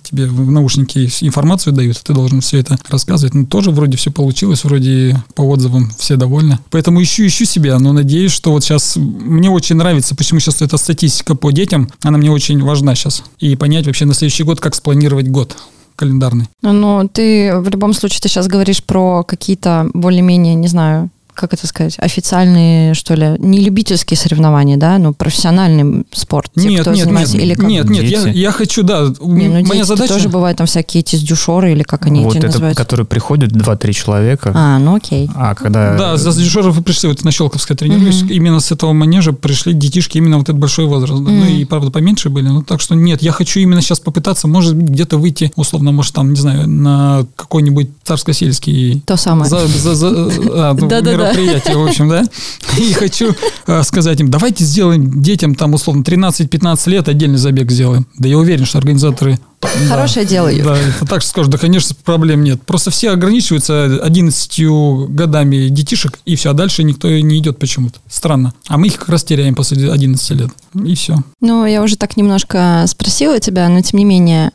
тебе 0.03 0.26
в 0.28 0.51
наушники 0.51 1.10
информацию 1.22 1.74
дают, 1.74 1.99
ты 2.03 2.14
должен 2.14 2.41
все 2.41 2.60
это 2.60 2.78
рассказывать. 2.89 3.34
Ну, 3.34 3.45
тоже 3.45 3.72
вроде 3.72 3.97
все 3.97 4.12
получилось, 4.12 4.64
вроде 4.64 5.16
по 5.36 5.41
отзывам 5.43 5.91
все 5.97 6.16
довольны. 6.16 6.60
Поэтому 6.72 7.01
ищу, 7.01 7.26
ищу 7.26 7.45
себя, 7.45 7.80
но 7.80 7.93
надеюсь, 7.93 8.32
что 8.32 8.51
вот 8.51 8.64
сейчас 8.64 8.95
мне 8.97 9.49
очень 9.49 9.76
нравится, 9.76 10.16
почему 10.16 10.39
сейчас 10.39 10.62
эта 10.62 10.78
статистика 10.78 11.36
по 11.36 11.51
детям, 11.51 11.89
она 12.03 12.18
мне 12.18 12.32
очень 12.32 12.62
важна 12.64 12.95
сейчас. 12.95 13.24
И 13.39 13.55
понять 13.55 13.86
вообще 13.86 14.05
на 14.05 14.14
следующий 14.14 14.43
год, 14.49 14.59
как 14.59 14.73
спланировать 14.73 15.27
год 15.27 15.55
календарный. 15.95 16.47
Но 16.63 17.07
ты 17.07 17.55
в 17.59 17.69
любом 17.69 17.93
случае 17.93 18.21
ты 18.21 18.29
сейчас 18.29 18.47
говоришь 18.47 18.83
про 18.83 19.23
какие-то 19.23 19.91
более-менее, 19.93 20.55
не 20.55 20.67
знаю, 20.67 21.09
как 21.39 21.53
это 21.53 21.65
сказать, 21.67 21.95
официальные, 21.97 22.93
что 22.93 23.13
ли, 23.15 23.35
не 23.39 23.59
любительские 23.61 24.17
соревнования, 24.17 24.77
да, 24.77 24.97
но 24.97 25.13
профессиональный 25.13 26.03
спорт, 26.11 26.51
те, 26.55 26.67
нет, 26.67 26.81
кто 26.81 26.91
нет, 26.91 27.03
занимается, 27.05 27.33
нет, 27.37 27.43
или 27.45 27.53
как? 27.55 27.65
нет, 27.65 27.89
нет, 27.89 28.03
я, 28.03 28.27
я 28.29 28.51
хочу, 28.51 28.83
да, 28.83 29.07
Не, 29.21 29.47
ну, 29.47 29.65
моя 29.65 29.85
задача... 29.85 30.13
тоже 30.13 30.29
бывают 30.29 30.57
там 30.57 30.67
всякие 30.67 31.01
эти 31.01 31.15
дюшоры, 31.15 31.71
или 31.71 31.83
как 31.83 32.05
они 32.05 32.21
вот 32.23 32.31
эти 32.31 32.39
это, 32.39 32.47
называются. 32.47 32.83
которые 32.83 33.05
приходят 33.05 33.51
2-3 33.51 33.93
человека. 33.93 34.51
А, 34.53 34.77
ну 34.79 34.95
окей. 34.95 35.29
А 35.35 35.55
когда... 35.55 35.95
Да, 35.97 36.17
за 36.17 36.33
дежуров 36.33 36.75
вы 36.75 36.81
пришли, 36.83 37.09
вот 37.09 37.23
на 37.23 37.31
Щелковской 37.31 37.75
тренируюсь, 37.75 38.21
Мгм. 38.23 38.31
именно 38.33 38.59
с 38.59 38.71
этого 38.71 38.93
манежа 38.93 39.31
пришли 39.33 39.73
детишки 39.73 40.17
именно 40.17 40.37
вот 40.37 40.49
этот 40.49 40.57
большой 40.57 40.85
возраст. 40.85 41.23
да. 41.23 41.31
Ну 41.31 41.45
и, 41.45 41.63
правда, 41.65 41.89
поменьше 41.91 42.29
были. 42.29 42.47
Ну 42.47 42.61
так 42.63 42.81
что 42.81 42.95
нет, 42.95 43.21
я 43.21 43.31
хочу 43.31 43.59
именно 43.61 43.81
сейчас 43.81 43.99
попытаться, 43.99 44.47
может 44.47 44.75
быть, 44.75 44.89
где-то 44.89 45.17
выйти, 45.17 45.51
условно, 45.55 45.91
может, 45.91 46.13
там, 46.13 46.31
не 46.33 46.39
знаю, 46.39 46.67
на 46.67 47.25
какой-нибудь 47.35 47.89
царско-сельский 48.03 49.01
То 49.05 49.15
самое. 49.17 49.49
за, 49.49 49.67
за- 49.67 49.95
за- 49.95 50.07
а, 50.09 50.73
ну, 50.73 50.87
Да-да-да. 50.87 51.28
Мероприятие, 51.30 51.77
в 51.77 51.88
общем, 51.88 52.09
да. 52.09 52.23
И 52.77 52.93
хочу 52.93 53.36
э, 53.67 53.84
сказать 53.84 54.19
им, 54.19 54.30
давайте 54.30 54.63
сделаем 54.63 55.21
детям 55.21 55.55
там, 55.55 55.73
условно, 55.73 56.01
13-15 56.01 56.89
лет 56.89 57.07
отдельный 57.07 57.38
забег 57.38 57.71
сделаем. 57.71 58.07
Да 58.17 58.27
я 58.27 58.38
уверен, 58.38 58.65
что 58.65 58.77
организаторы... 58.77 59.39
да. 59.61 59.67
Хорошее 59.89 60.25
дело, 60.25 60.47
Юр. 60.47 60.65
Да, 60.65 60.77
это 60.77 61.05
так 61.05 61.21
что 61.21 61.30
скажут, 61.30 61.51
да, 61.51 61.57
конечно, 61.57 61.95
проблем 62.03 62.43
нет. 62.43 62.61
Просто 62.63 62.91
все 62.91 63.11
ограничиваются 63.11 63.99
11 64.03 65.09
годами 65.09 65.69
детишек, 65.69 66.19
и 66.25 66.36
все, 66.36 66.51
а 66.51 66.53
дальше 66.53 66.84
никто 66.84 67.09
не 67.09 67.38
идет 67.38 67.59
почему-то. 67.59 67.99
Странно. 68.09 68.53
А 68.67 68.77
мы 68.77 68.88
их 68.88 68.97
как 68.97 69.09
раз 69.09 69.23
теряем 69.23 69.55
после 69.55 69.91
11 69.91 70.30
лет. 70.32 70.49
И 70.86 70.95
все. 70.95 71.17
Ну, 71.41 71.65
я 71.65 71.84
уже 71.84 71.97
так 71.97 72.17
немножко 72.17 72.86
спросила 72.88 73.39
тебя, 73.39 73.67
но 73.69 73.82
тем 73.82 73.99
не 73.99 74.05
менее, 74.05 74.51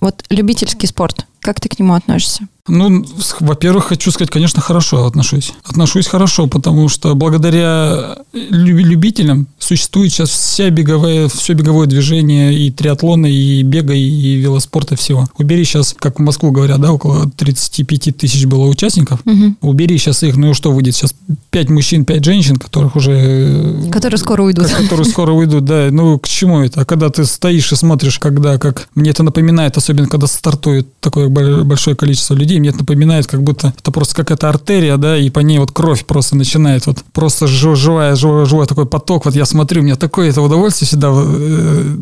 вот 0.00 0.22
любительский 0.30 0.86
спорт, 0.86 1.26
как 1.40 1.60
ты 1.60 1.68
к 1.68 1.78
нему 1.78 1.94
относишься? 1.94 2.48
Ну, 2.66 3.04
во-первых, 3.40 3.84
хочу 3.88 4.10
сказать, 4.10 4.30
конечно, 4.30 4.62
хорошо 4.62 5.04
отношусь. 5.04 5.52
Отношусь 5.68 6.06
хорошо, 6.06 6.46
потому 6.46 6.88
что 6.88 7.14
благодаря 7.14 8.16
лю- 8.32 8.78
любителям 8.78 9.48
существует 9.58 10.10
сейчас 10.12 10.30
вся 10.30 10.70
беговая, 10.70 11.28
все 11.28 11.52
беговое 11.52 11.86
движение 11.86 12.54
и 12.58 12.70
триатлона, 12.70 13.26
и 13.26 13.62
бега, 13.62 13.92
и 13.92 14.36
велоспорта, 14.36 14.96
всего. 14.96 15.26
Убери 15.36 15.62
сейчас, 15.64 15.94
как 15.98 16.18
в 16.18 16.22
Москву 16.22 16.52
говорят, 16.52 16.80
да, 16.80 16.90
около 16.92 17.30
35 17.36 18.16
тысяч 18.16 18.46
было 18.46 18.64
участников. 18.66 19.20
Мгм. 19.26 19.58
Убери 19.60 19.98
сейчас 19.98 20.22
их, 20.22 20.36
ну 20.38 20.54
что 20.54 20.72
выйдет 20.72 20.94
сейчас? 20.94 21.14
Пять 21.50 21.68
мужчин, 21.68 22.06
пять 22.06 22.24
женщин, 22.24 22.56
которых 22.56 22.96
уже... 22.96 23.12
э, 23.12 23.90
Которые 23.92 24.16
скоро 24.18 24.42
уйдут. 24.42 24.68
ко- 24.68 24.82
которые 24.84 25.04
скоро 25.04 25.32
уйдут, 25.32 25.66
да. 25.66 25.88
Ну, 25.90 26.18
к 26.18 26.26
чему 26.26 26.60
это? 26.62 26.80
А 26.80 26.84
когда 26.86 27.10
ты 27.10 27.26
стоишь 27.26 27.70
и 27.72 27.76
смотришь, 27.76 28.18
когда, 28.18 28.56
как... 28.56 28.88
Мне 28.94 29.10
это 29.10 29.22
напоминает, 29.22 29.76
особенно 29.76 30.08
когда 30.08 30.26
стартует 30.26 30.88
такое 31.00 31.28
бо- 31.28 31.62
большое 31.64 31.94
количество 31.94 32.32
людей, 32.32 32.53
мне 32.60 32.70
это 32.70 32.78
напоминает, 32.78 33.26
как 33.26 33.42
будто 33.42 33.74
это 33.78 33.90
просто 33.90 34.14
какая-то 34.14 34.48
артерия, 34.48 34.96
да, 34.96 35.16
и 35.16 35.30
по 35.30 35.40
ней 35.40 35.58
вот 35.58 35.72
кровь 35.72 36.04
просто 36.04 36.36
начинает 36.36 36.86
вот 36.86 37.04
просто 37.12 37.46
жив- 37.46 37.76
живая, 37.76 38.16
живой, 38.16 38.46
живой 38.46 38.66
такой 38.66 38.86
поток. 38.86 39.24
Вот 39.24 39.34
я 39.34 39.44
смотрю, 39.44 39.82
мне 39.82 39.96
такое 39.96 40.30
это 40.30 40.42
удовольствие 40.42 40.86
всегда 40.86 41.10
э, 41.12 41.96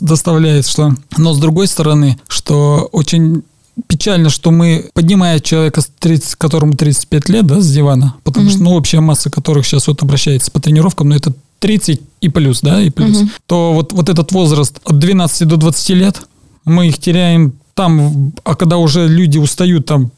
доставляет, 0.00 0.66
что... 0.66 0.94
Но 1.16 1.34
с 1.34 1.38
другой 1.38 1.66
стороны, 1.66 2.18
что 2.28 2.88
очень 2.92 3.42
печально, 3.88 4.30
что 4.30 4.50
мы, 4.50 4.88
поднимая 4.94 5.40
человека, 5.40 5.80
с 5.80 5.88
30, 5.98 6.36
которому 6.36 6.74
35 6.74 7.28
лет, 7.28 7.46
да, 7.46 7.60
с 7.60 7.70
дивана, 7.72 8.14
потому 8.22 8.48
что, 8.50 8.62
ну, 8.62 8.72
общая 8.74 9.00
масса 9.00 9.30
которых 9.30 9.66
сейчас 9.66 9.88
вот 9.88 10.02
обращается 10.02 10.50
по 10.50 10.60
тренировкам, 10.60 11.08
ну, 11.08 11.16
это 11.16 11.32
30 11.58 12.00
и 12.20 12.28
плюс, 12.28 12.60
да, 12.60 12.80
и 12.80 12.90
плюс, 12.90 13.18
Мгм. 13.18 13.30
то 13.46 13.72
вот, 13.72 13.92
вот 13.92 14.08
этот 14.08 14.30
возраст 14.32 14.78
от 14.84 14.98
12 14.98 15.48
до 15.48 15.56
20 15.56 15.90
лет, 15.90 16.20
мы 16.64 16.86
их 16.88 16.98
теряем 16.98 17.54
там, 17.74 18.32
а 18.44 18.54
когда 18.54 18.76
уже 18.78 19.06
люди 19.08 19.38
устают 19.38 19.86
там 19.86 20.10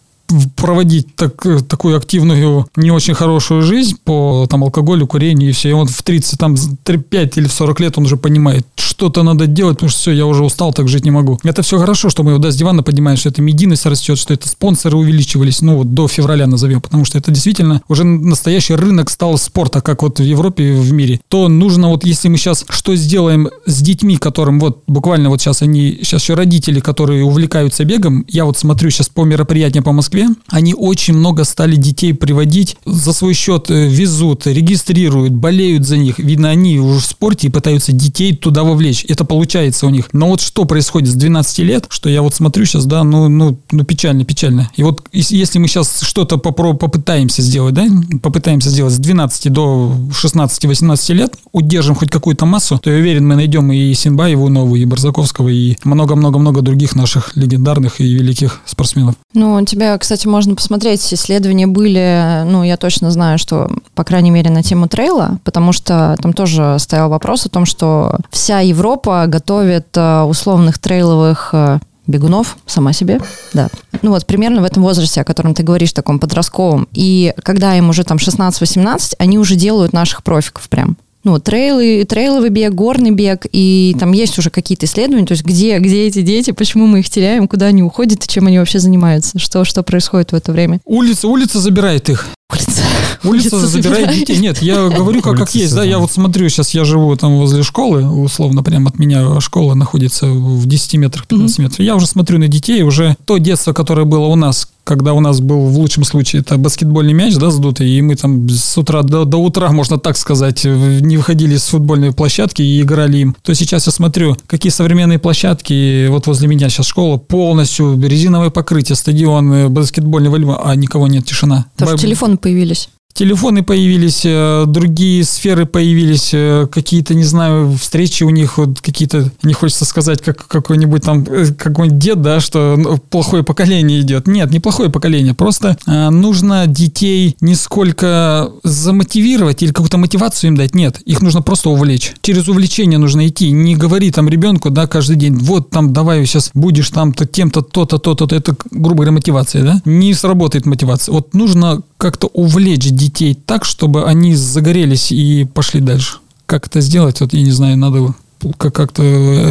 проводить 0.57 1.15
так, 1.15 1.47
такую 1.69 1.97
активную, 1.97 2.67
не 2.77 2.91
очень 2.91 3.15
хорошую 3.15 3.63
жизнь 3.63 3.97
по 4.05 4.47
там, 4.51 4.65
алкоголю, 4.65 5.07
курению 5.07 5.51
и 5.51 5.53
все. 5.53 5.71
И 5.71 5.73
он 5.73 5.87
в 5.87 6.03
30, 6.03 6.39
там, 6.39 6.57
35 6.57 7.39
или 7.39 7.47
в 7.47 7.53
40 7.53 7.81
лет 7.81 7.99
он 7.99 8.05
уже 8.05 8.17
понимает, 8.17 8.67
что-то 8.97 9.23
надо 9.23 9.47
делать, 9.47 9.77
потому 9.77 9.91
что 9.91 10.01
все, 10.01 10.13
я 10.13 10.25
уже 10.25 10.43
устал, 10.43 10.73
так 10.73 10.89
жить 10.89 11.05
не 11.05 11.11
могу. 11.11 11.39
Это 11.45 11.61
все 11.61 11.79
хорошо, 11.79 12.09
что 12.09 12.23
мы 12.23 12.31
его 12.31 12.39
да, 12.39 12.51
с 12.51 12.57
дивана 12.57 12.83
поднимаем, 12.83 13.19
что 13.19 13.29
это 13.29 13.43
медийность 13.43 13.85
растет, 13.85 14.19
что 14.19 14.33
это 14.33 14.49
спонсоры 14.49 14.97
увеличивались, 14.97 15.61
ну 15.61 15.77
вот 15.77 15.93
до 15.93 16.09
февраля 16.09 16.47
назовем, 16.47 16.81
потому 16.81 17.05
что 17.05 17.19
это 17.19 17.31
действительно 17.31 17.83
уже 17.89 18.05
настоящий 18.05 18.75
рынок 18.75 19.11
стал 19.11 19.37
спорта, 19.37 19.83
как 19.83 20.03
вот 20.03 20.19
в 20.19 20.23
Европе 20.23 20.73
в 20.73 20.93
мире. 20.93 21.21
То 21.29 21.49
нужно 21.49 21.91
вот, 21.91 22.07
если 22.07 22.29
мы 22.29 22.39
сейчас 22.39 22.65
что 22.71 22.97
сделаем 22.97 23.51
с 23.67 23.83
детьми, 23.83 24.17
которым 24.17 24.59
вот 24.61 24.83
буквально 24.87 25.29
вот 25.29 25.43
сейчас 25.43 25.61
они, 25.61 25.99
сейчас 26.03 26.23
еще 26.23 26.33
родители, 26.33 26.81
которые 26.81 27.23
увлекаются 27.23 27.85
бегом, 27.85 28.25
я 28.29 28.47
вот 28.47 28.57
смотрю 28.57 28.89
сейчас 28.89 29.11
по 29.11 29.25
мероприятиям 29.25 29.85
по 29.85 29.93
Москве, 29.93 30.29
они 30.49 30.73
очень 30.73 31.13
много 31.13 31.45
стали 31.45 31.77
детей 31.77 32.15
приводить 32.15 32.79
за 32.87 33.13
свой 33.13 33.35
счет, 33.35 33.71
э, 33.71 33.89
везут, 33.89 34.47
регистрируют, 34.47 35.35
болеют 35.35 35.85
за 35.85 35.99
них. 35.99 36.19
Видно, 36.19 36.49
они 36.49 36.79
уже 36.79 37.01
в 37.01 37.05
спорте 37.05 37.49
и 37.49 37.51
пытаются 37.51 37.93
детей 37.93 38.35
туда 38.35 38.65
вовлечь. 38.87 39.05
Это 39.09 39.24
получается 39.24 39.87
у 39.87 39.91
них. 39.91 40.09
Но 40.12 40.28
вот 40.28 40.41
что 40.41 40.64
происходит 40.64 41.11
с 41.11 41.14
12 41.14 41.59
лет, 41.61 41.87
что 41.89 42.09
я 42.09 42.22
вот 42.22 42.34
смотрю 42.34 42.64
сейчас, 42.64 42.87
да, 42.87 43.05
ну, 43.05 43.28
ну, 43.28 43.59
ну 43.70 43.84
печально, 43.84 44.24
печально. 44.24 44.70
И 44.76 44.82
вот 44.82 45.03
ес- 45.12 45.30
если 45.30 45.59
мы 45.59 45.68
сейчас 45.68 46.01
что-то 46.01 46.37
попро- 46.37 46.76
попытаемся 46.76 47.43
сделать, 47.43 47.74
да, 47.74 47.87
попытаемся 48.22 48.70
сделать 48.70 48.95
с 48.95 48.99
12 48.99 49.53
до 49.53 49.93
16-18 50.11 51.12
лет, 51.14 51.34
удержим 51.53 51.95
хоть 51.95 52.11
какую-то 52.11 52.47
массу, 52.47 52.78
то 52.78 52.91
я 52.91 52.99
уверен, 52.99 53.26
мы 53.26 53.34
найдем 53.37 53.70
и 53.72 53.95
Синбаеву 53.95 54.49
новую, 54.49 54.82
и 54.82 54.84
Барзаковского, 54.84 55.49
и 55.49 55.76
много-много-много 55.84 56.62
других 56.62 56.95
наших 56.97 57.37
легендарных 57.37 58.01
и 58.01 58.14
великих 58.14 58.61
спортсменов. 58.66 59.14
Ну, 59.34 59.55
у 59.55 59.64
тебя, 59.64 59.97
кстати, 59.99 60.26
можно 60.26 60.55
посмотреть, 60.55 61.12
исследования 61.12 61.66
были, 61.66 62.43
ну, 62.47 62.62
я 62.62 62.76
точно 62.76 63.11
знаю, 63.11 63.39
что, 63.39 63.70
по 63.95 64.05
крайней 64.05 64.30
мере, 64.30 64.51
на 64.51 64.62
тему 64.62 64.89
трейла, 64.89 65.39
потому 65.45 65.72
что 65.72 66.16
там 66.20 66.32
тоже 66.32 66.76
стоял 66.78 67.11
вопрос 67.11 67.47
о 67.47 67.49
том, 67.49 67.66
что 67.66 68.16
вся 68.30 68.61
Европа 68.77 69.24
готовит 69.27 69.87
э, 69.97 70.20
условных 70.22 70.79
трейловых 70.79 71.51
э, 71.53 71.79
бегунов, 72.07 72.59
сама 72.66 72.93
себе, 72.93 73.20
да. 73.55 73.68
Ну 74.03 74.11
вот 74.11 74.27
примерно 74.27 74.61
в 74.61 74.64
этом 74.64 74.83
возрасте, 74.83 75.22
о 75.22 75.24
котором 75.24 75.55
ты 75.55 75.62
говоришь, 75.62 75.93
таком 75.93 76.18
подростковом. 76.18 76.87
И 76.93 77.33
когда 77.43 77.74
им 77.77 77.89
уже 77.89 78.05
там 78.05 78.18
16-18, 78.18 79.14
они 79.18 79.39
уже 79.39 79.57
делают 79.57 79.95
наших 79.95 80.22
профиков 80.22 80.68
прям. 80.68 80.97
Ну, 81.24 81.41
трейлы, 81.41 82.05
трейловый 82.05 82.51
бег, 82.51 82.72
горный 82.72 83.11
бег, 83.11 83.47
и 83.51 83.97
там 83.99 84.12
есть 84.12 84.39
уже 84.39 84.51
какие-то 84.51 84.87
исследования, 84.87 85.27
то 85.27 85.33
есть 85.33 85.45
где, 85.45 85.79
где 85.79 86.07
эти 86.07 86.22
дети, 86.22 86.53
почему 86.53 86.87
мы 86.87 87.01
их 87.01 87.11
теряем, 87.11 87.49
куда 87.49 87.66
они 87.66 87.83
уходят 87.83 88.24
и 88.24 88.29
чем 88.29 88.47
они 88.47 88.61
вообще 88.61 88.79
занимаются, 88.79 89.41
что, 89.41 89.64
что 89.64 89.83
происходит 89.83 90.31
в 90.31 90.37
это 90.37 90.53
время. 90.53 90.81
Улица, 90.85 91.27
улица 91.27 91.59
забирает 91.59 92.09
их. 92.11 92.29
Улица, 92.53 92.83
Улица 93.27 93.66
забирает 93.66 94.12
детей. 94.14 94.37
Нет, 94.39 94.62
я 94.62 94.89
говорю 94.97 95.22
как, 95.22 95.37
как 95.37 95.55
есть. 95.55 95.74
Да, 95.74 95.85
я 95.85 95.99
вот 95.99 96.11
смотрю, 96.11 96.49
сейчас 96.49 96.70
я 96.74 96.85
живу 96.85 97.14
там 97.16 97.37
возле 97.39 97.62
школы, 97.62 98.05
условно, 98.09 98.62
прямо 98.62 98.91
от 98.91 98.99
меня 98.99 99.41
школа 99.41 99.74
находится 99.74 100.27
в 100.27 100.66
10 100.66 100.95
метрах, 100.95 101.27
15 101.27 101.59
метров. 101.59 101.81
Я 101.81 101.97
уже 101.97 102.07
смотрю 102.07 102.39
на 102.39 102.49
детей, 102.49 102.83
уже 102.83 103.16
то 103.24 103.39
детство, 103.39 103.72
которое 103.72 104.05
было 104.05 104.27
у 104.27 104.37
нас, 104.37 104.68
когда 104.85 105.14
у 105.14 105.20
нас 105.20 105.41
был 105.41 105.66
в 105.66 105.79
лучшем 105.79 106.05
случае 106.05 106.43
это 106.43 106.57
баскетбольный 106.59 107.12
мяч, 107.12 107.35
да, 107.37 107.51
сдутый, 107.51 107.89
и 107.91 108.01
мы 108.03 108.14
там 108.14 108.49
с 108.49 108.79
утра 108.79 109.03
до, 109.03 109.24
до 109.24 109.39
утра, 109.39 109.70
можно 109.72 109.99
так 109.99 110.16
сказать, 110.16 110.64
не 110.64 111.16
выходили 111.16 111.57
с 111.57 111.64
футбольной 111.64 112.12
площадки 112.12 112.62
и 112.62 112.81
играли 112.83 113.18
им. 113.18 113.37
То 113.43 113.53
сейчас 113.55 113.87
я 113.87 113.93
смотрю, 113.93 114.37
какие 114.47 114.70
современные 114.70 115.18
площадки, 115.18 116.07
вот 116.09 116.27
возле 116.29 116.47
меня 116.47 116.68
сейчас 116.68 116.87
школа, 116.87 117.16
полностью 117.16 118.01
резиновое 118.01 118.51
покрытие, 118.51 118.95
стадион, 118.97 119.53
э, 119.53 119.68
баскетбольный 119.68 120.31
волейбол, 120.31 120.57
а 120.62 120.77
никого 120.77 121.09
нет, 121.09 121.24
тишина. 121.27 121.66
Потому 121.74 121.91
что 121.91 121.97
Б- 121.97 122.03
телефоны 122.03 122.37
появились. 122.37 122.89
Телефоны 123.17 123.62
появились, 123.62 124.27
э, 124.27 124.64
другие 124.67 125.25
сферы 125.25 125.64
появились, 125.64 126.33
э, 126.35 126.67
какие-то, 126.71 127.14
не 127.14 127.25
знаю, 127.25 127.75
встречи 127.81 128.25
у 128.25 128.29
них, 128.29 128.59
вот 128.59 128.83
какие-то, 128.83 129.33
не 129.43 129.55
хочется 129.55 129.87
сказать, 129.87 130.21
как 130.21 130.47
какой-нибудь 130.47 131.03
там, 131.03 131.25
э, 131.27 131.47
какой-нибудь 131.55 131.99
дед, 131.99 132.21
да, 132.21 132.41
что 132.41 132.75
ну, 132.77 132.99
плохое 132.99 133.43
поколение 133.43 134.03
идет. 134.03 134.27
Нет, 134.27 134.51
не 134.51 134.61
плохое 134.61 134.91
поколение, 134.91 135.33
просто 135.33 135.79
нужно 135.87 136.67
детей 136.67 137.37
не 137.41 137.55
сколько 137.55 138.53
замотивировать 138.62 139.62
или 139.62 139.73
какую-то 139.73 139.97
мотивацию 139.97 140.49
им 140.49 140.57
дать, 140.59 140.75
нет, 140.75 141.01
их 141.07 141.23
нужно 141.23 141.41
просто 141.41 141.71
увлечь. 141.71 142.12
Через 142.21 142.49
увлечение 142.49 142.99
нужно 142.99 143.27
идти, 143.27 143.51
не 143.51 143.77
говори 143.77 144.11
там 144.11 144.29
ребенку, 144.29 144.69
да, 144.69 144.87
каждый 144.87 145.17
день, 145.17 145.37
вот 145.37 145.71
там, 145.71 145.95
давай 145.95 146.27
сейчас 146.27 146.51
будешь 146.53 146.91
там 146.91 147.14
то 147.14 147.25
тем-то, 147.25 147.62
то-то, 147.62 147.97
то-то, 147.97 148.27
то, 148.27 148.37
это, 148.37 148.55
грубо 148.71 148.97
говоря, 148.97 149.12
мотивация, 149.12 149.62
да, 149.62 149.81
не 149.87 150.12
сработает 150.12 150.67
мотивация. 150.67 151.14
Вот 151.14 151.33
нужно 151.33 151.81
как-то 151.99 152.27
увлечь 152.29 152.91
детей 152.91 153.35
так, 153.35 153.65
чтобы 153.65 154.05
они 154.07 154.35
загорелись 154.35 155.13
и 155.13 155.45
пошли 155.45 155.81
дальше. 155.81 156.19
Как 156.47 156.67
это 156.67 156.81
сделать, 156.81 157.21
вот 157.21 157.33
я 157.33 157.43
не 157.43 157.51
знаю, 157.53 157.77
надо 157.77 158.15
как- 158.59 158.75
как-то 158.75 159.03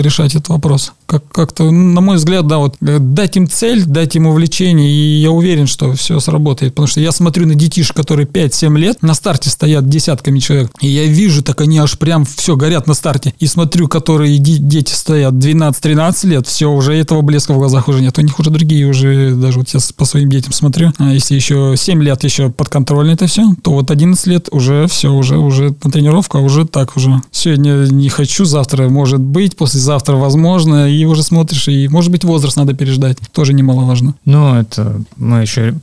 решать 0.02 0.36
этот 0.36 0.50
вопрос. 0.50 0.93
Как- 1.06 1.28
Как-то, 1.32 1.70
на 1.70 2.01
мой 2.01 2.16
взгляд, 2.18 2.47
да, 2.47 2.58
вот 2.58 2.76
э, 2.82 2.97
дать 2.99 3.38
им 3.38 3.47
цель, 3.47 3.84
дать 3.86 4.16
им 4.16 4.26
увлечение, 4.28 4.89
и 4.89 5.22
я 5.22 5.32
уверен, 5.32 5.68
что 5.68 5.93
все 5.93 6.20
сработает. 6.20 6.74
Потому 6.74 6.88
что 6.88 6.99
я 6.99 7.12
смотрю 7.12 7.45
на 7.45 7.56
детишек, 7.56 7.95
которые 7.95 8.26
5-7 8.26 8.78
лет, 8.78 9.01
на 9.03 9.14
старте 9.14 9.49
стоят 9.49 9.88
десятками 9.88 10.39
человек, 10.39 10.72
и 10.82 10.88
я 10.88 11.06
вижу, 11.06 11.43
так 11.43 11.62
они 11.62 11.78
аж 11.78 11.97
прям 11.99 12.26
все 12.26 12.56
горят 12.56 12.88
на 12.88 12.93
старте. 12.95 13.34
И 13.39 13.47
смотрю, 13.47 13.88
которые 13.88 14.38
де- 14.39 14.58
дети 14.58 14.93
стоят 14.93 15.34
12-13 15.36 16.28
лет, 16.28 16.47
все, 16.47 16.72
уже 16.72 16.93
этого 16.95 17.22
блеска 17.22 17.53
в 17.53 17.58
глазах 17.58 17.88
уже 17.88 18.01
нет. 18.01 18.18
У 18.18 18.22
них 18.22 18.39
уже 18.39 18.49
другие 18.49 18.88
уже, 18.88 19.36
даже 19.36 19.60
вот 19.60 19.70
я 19.70 19.80
по 19.95 20.06
своим 20.06 20.30
детям 20.30 20.53
смотрю, 20.53 20.91
а 20.97 21.14
если 21.14 21.36
еще 21.36 21.76
7 21.78 22.01
лет 22.03 22.24
еще 22.24 22.49
подконтрольно 22.49 23.12
это 23.12 23.28
все, 23.28 23.43
то 23.62 23.72
вот 23.72 23.91
11 23.91 24.26
лет 24.28 24.47
уже 24.51 24.88
все, 24.88 25.14
уже, 25.14 25.38
уже 25.38 25.76
на 25.84 25.91
тренировку, 25.91 26.38
а 26.38 26.41
уже 26.41 26.66
так 26.66 26.97
уже. 26.97 27.22
Сегодня 27.32 27.86
не 27.91 28.10
хочу, 28.10 28.45
завтра 28.45 28.89
может 28.89 29.20
быть, 29.20 29.56
послезавтра 29.56 30.16
возможно, 30.16 30.89
и 30.96 31.06
уже 31.06 31.24
смотришь, 31.24 31.68
и 31.68 31.88
может 31.88 32.12
быть 32.12 32.24
возраст 32.24 32.58
надо 32.58 32.74
переждать, 32.74 33.18
тоже 33.32 33.54
немаловажно. 33.54 34.16
Ну, 34.26 34.56
это 34.56 35.02
мы 35.18 35.41
еще 35.41 35.76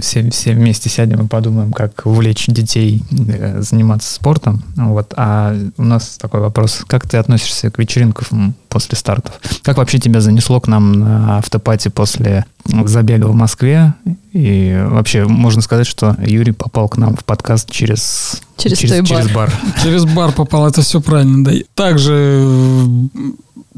все, 0.00 0.30
все 0.30 0.52
вместе 0.52 0.88
сядем 0.88 1.24
и 1.24 1.28
подумаем, 1.28 1.72
как 1.72 2.02
увлечь 2.04 2.46
детей 2.46 3.02
э, 3.10 3.60
заниматься 3.62 4.12
спортом. 4.12 4.62
Вот. 4.76 5.14
А 5.16 5.56
у 5.76 5.84
нас 5.84 6.18
такой 6.20 6.40
вопрос. 6.40 6.84
Как 6.86 7.08
ты 7.08 7.16
относишься 7.16 7.70
к 7.70 7.78
вечеринкам 7.78 8.54
после 8.68 8.96
стартов? 8.96 9.40
Как 9.62 9.78
вообще 9.78 9.98
тебя 9.98 10.20
занесло 10.20 10.60
к 10.60 10.68
нам 10.68 10.92
на 10.92 11.38
автопати 11.38 11.88
после 11.88 12.44
забега 12.64 13.26
в 13.26 13.34
Москве? 13.34 13.94
И 14.32 14.84
вообще 14.88 15.24
можно 15.24 15.62
сказать, 15.62 15.86
что 15.86 16.16
Юрий 16.24 16.52
попал 16.52 16.88
к 16.88 16.96
нам 16.96 17.16
в 17.16 17.24
подкаст 17.24 17.70
через... 17.70 18.40
Через 18.56 18.78
через, 18.78 18.96
бар. 18.96 19.06
через 19.06 19.30
бар. 19.32 19.52
Через 19.82 20.04
бар 20.04 20.32
попал, 20.32 20.66
это 20.66 20.82
все 20.82 21.00
правильно. 21.00 21.44
Да. 21.44 21.52
Также 21.74 22.46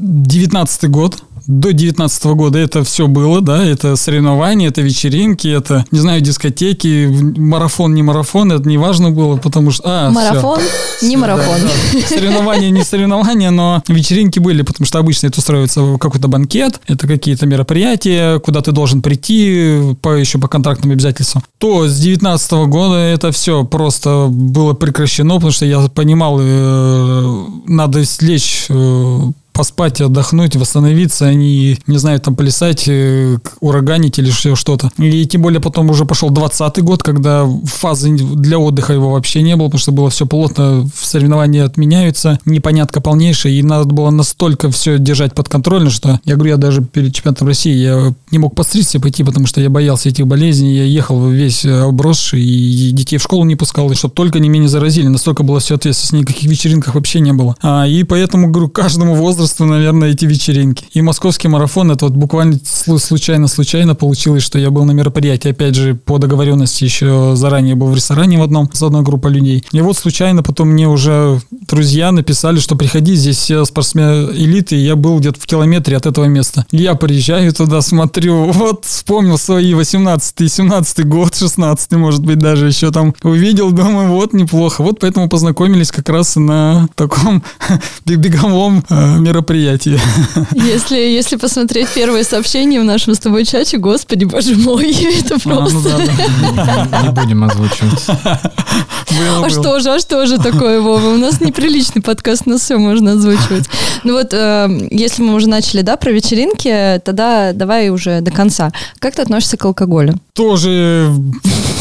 19 0.01 0.89
год. 0.89 1.23
До 1.47 1.73
19 1.73 2.23
года 2.25 2.59
это 2.59 2.83
все 2.83 3.07
было, 3.07 3.41
да, 3.41 3.65
это 3.65 3.95
соревнования, 3.95 4.67
это 4.67 4.81
вечеринки, 4.81 5.47
это, 5.47 5.85
не 5.89 5.99
знаю, 5.99 6.21
дискотеки, 6.21 7.07
марафон, 7.35 7.95
не 7.95 8.03
марафон, 8.03 8.51
это 8.51 8.69
не 8.69 8.77
важно 8.77 9.09
было, 9.09 9.37
потому 9.37 9.71
что... 9.71 9.83
А. 9.85 10.11
Марафон, 10.11 10.59
не 11.01 11.17
марафон. 11.17 11.59
Да, 11.61 11.99
да. 11.99 12.07
Соревнования 12.07 12.69
не 12.69 12.83
соревнования, 12.83 13.49
но 13.49 13.81
вечеринки 13.87 14.37
были, 14.37 14.61
потому 14.61 14.85
что 14.85 14.99
обычно 14.99 15.27
это 15.27 15.39
устраивается 15.39 15.97
какой-то 15.99 16.27
банкет, 16.27 16.79
это 16.85 17.07
какие-то 17.07 17.47
мероприятия, 17.47 18.39
куда 18.39 18.61
ты 18.61 18.71
должен 18.71 19.01
прийти 19.01 19.95
по, 20.01 20.15
еще 20.15 20.37
по 20.37 20.47
контрактным 20.47 20.91
обязательствам. 20.91 21.43
То 21.57 21.87
с 21.87 21.97
19 21.97 22.51
года 22.67 22.97
это 22.97 23.31
все 23.31 23.65
просто 23.65 24.27
было 24.29 24.73
прекращено, 24.73 25.35
потому 25.35 25.51
что 25.51 25.65
я 25.65 25.79
понимал, 25.89 26.37
э, 26.39 27.45
надо 27.65 28.05
слечь 28.05 28.67
э, 28.69 29.19
поспать, 29.53 30.01
отдохнуть, 30.01 30.55
восстановиться, 30.55 31.27
а 31.27 31.33
не, 31.33 31.77
не 31.87 31.97
знаю, 31.97 32.19
там 32.19 32.35
плясать, 32.35 32.85
э, 32.87 33.37
ураганить 33.59 34.17
или 34.19 34.31
что-то. 34.31 34.89
И 34.97 35.25
тем 35.25 35.41
более 35.41 35.59
потом 35.59 35.89
уже 35.89 36.05
пошел 36.05 36.29
20 36.29 36.81
год, 36.83 37.03
когда 37.03 37.47
фазы 37.65 38.11
для 38.11 38.57
отдыха 38.57 38.93
его 38.93 39.11
вообще 39.11 39.41
не 39.41 39.55
было, 39.55 39.67
потому 39.67 39.79
что 39.79 39.91
было 39.91 40.09
все 40.09 40.25
плотно, 40.25 40.89
соревнования 40.99 41.65
отменяются, 41.65 42.39
непонятка 42.45 43.01
полнейшая, 43.01 43.53
и 43.53 43.61
надо 43.61 43.85
было 43.85 44.09
настолько 44.09 44.71
все 44.71 44.97
держать 44.97 45.33
под 45.35 45.49
контролем, 45.49 45.89
что, 45.89 46.19
я 46.25 46.35
говорю, 46.35 46.51
я 46.51 46.57
даже 46.57 46.81
перед 46.81 47.13
чемпионатом 47.13 47.47
России 47.47 47.73
я 47.73 48.13
не 48.31 48.39
мог 48.39 48.55
постричься 48.55 48.99
пойти, 48.99 49.23
потому 49.23 49.47
что 49.47 49.61
я 49.61 49.69
боялся 49.69 50.09
этих 50.09 50.27
болезней, 50.27 50.75
я 50.75 50.85
ехал 50.85 51.27
весь 51.27 51.65
обросший, 51.65 52.41
и 52.41 52.91
детей 52.91 53.17
в 53.17 53.23
школу 53.23 53.43
не 53.43 53.55
пускал, 53.55 53.91
и 53.91 53.95
чтобы 53.95 54.13
только 54.13 54.39
не 54.39 54.49
меня 54.49 54.61
не 54.61 54.67
заразили, 54.67 55.07
настолько 55.07 55.43
было 55.43 55.59
все 55.59 55.75
ответственно, 55.75 56.21
никаких 56.21 56.49
вечеринках 56.49 56.95
вообще 56.95 57.19
не 57.19 57.33
было. 57.33 57.55
А, 57.61 57.87
и 57.87 58.03
поэтому, 58.03 58.49
говорю, 58.49 58.69
каждому 58.69 59.15
возрасту, 59.15 59.40
наверное, 59.59 60.09
эти 60.09 60.25
вечеринки. 60.25 60.85
И 60.93 61.01
московский 61.01 61.47
марафон, 61.47 61.91
это 61.91 62.05
вот 62.05 62.15
буквально 62.15 62.59
случайно-случайно 62.63 63.95
получилось, 63.95 64.43
что 64.43 64.59
я 64.59 64.71
был 64.71 64.85
на 64.85 64.91
мероприятии, 64.91 65.49
опять 65.49 65.75
же, 65.75 65.95
по 65.95 66.17
договоренности 66.17 66.83
еще 66.83 67.33
заранее 67.35 67.75
был 67.75 67.87
в 67.87 67.95
ресторане 67.95 68.37
в 68.37 68.43
одном, 68.43 68.69
с 68.71 68.81
одной 68.81 69.03
группой 69.03 69.31
людей. 69.31 69.63
И 69.71 69.81
вот 69.81 69.97
случайно 69.97 70.43
потом 70.43 70.69
мне 70.69 70.87
уже 70.87 71.41
друзья 71.51 72.11
написали, 72.11 72.59
что 72.59 72.75
приходи, 72.75 73.15
здесь 73.15 73.37
все 73.37 73.63
спортсмены 73.65 74.31
элиты, 74.33 74.75
и 74.75 74.83
я 74.83 74.95
был 74.95 75.19
где-то 75.19 75.39
в 75.39 75.45
километре 75.45 75.97
от 75.97 76.05
этого 76.05 76.25
места. 76.25 76.65
И 76.71 76.77
я 76.77 76.95
приезжаю 76.95 77.53
туда, 77.53 77.81
смотрю, 77.81 78.45
вот 78.51 78.85
вспомнил 78.85 79.37
свои 79.37 79.73
18 79.73 80.51
17 80.51 81.07
год, 81.07 81.35
16 81.35 81.91
может 81.93 82.25
быть, 82.25 82.39
даже 82.39 82.67
еще 82.67 82.91
там 82.91 83.13
увидел, 83.23 83.71
думаю, 83.71 84.09
вот 84.09 84.33
неплохо. 84.33 84.81
Вот 84.81 84.99
поэтому 84.99 85.29
познакомились 85.29 85.91
как 85.91 86.09
раз 86.09 86.35
на 86.35 86.87
таком 86.95 87.43
беговом 88.05 88.83
э, 88.89 89.19
мероприятии. 89.31 89.99
Если, 90.53 90.97
если 90.97 91.37
посмотреть 91.37 91.87
первые 91.89 92.23
сообщения 92.23 92.81
в 92.81 92.83
нашем 92.83 93.15
с 93.15 93.19
тобой 93.19 93.45
чате, 93.45 93.77
господи, 93.77 94.25
боже 94.25 94.55
мой, 94.55 94.91
это 95.19 95.35
А, 95.35 95.39
просто... 95.39 95.75
ну 95.77 96.55
да, 96.55 96.87
да. 96.91 97.01
Не 97.01 97.09
будем 97.09 97.43
озвучивать. 97.45 98.05
Было, 98.07 99.37
А 99.37 99.39
было. 99.41 99.49
что 99.49 99.79
же, 99.79 99.89
а 99.93 99.99
что 99.99 100.25
же 100.25 100.37
такое, 100.37 100.81
Вова? 100.81 101.07
У 101.09 101.17
нас 101.17 101.39
неприличный 101.41 102.01
подкаст, 102.01 102.43
у 102.45 102.49
нас 102.49 102.61
все 102.61 102.77
можно 102.77 103.13
озвучивать. 103.13 103.65
Ну 104.03 104.13
вот, 104.13 104.33
э, 104.33 104.87
если 104.91 105.23
мы 105.23 105.33
уже 105.35 105.47
начали, 105.47 105.81
да, 105.81 105.95
про 105.95 106.11
вечеринки, 106.11 107.01
тогда 107.05 107.53
давай 107.53 107.89
уже 107.89 108.21
до 108.21 108.31
конца. 108.31 108.71
Как 108.99 109.15
ты 109.15 109.21
относишься 109.21 109.57
к 109.57 109.65
алкоголю? 109.65 110.15
Тоже 110.33 111.11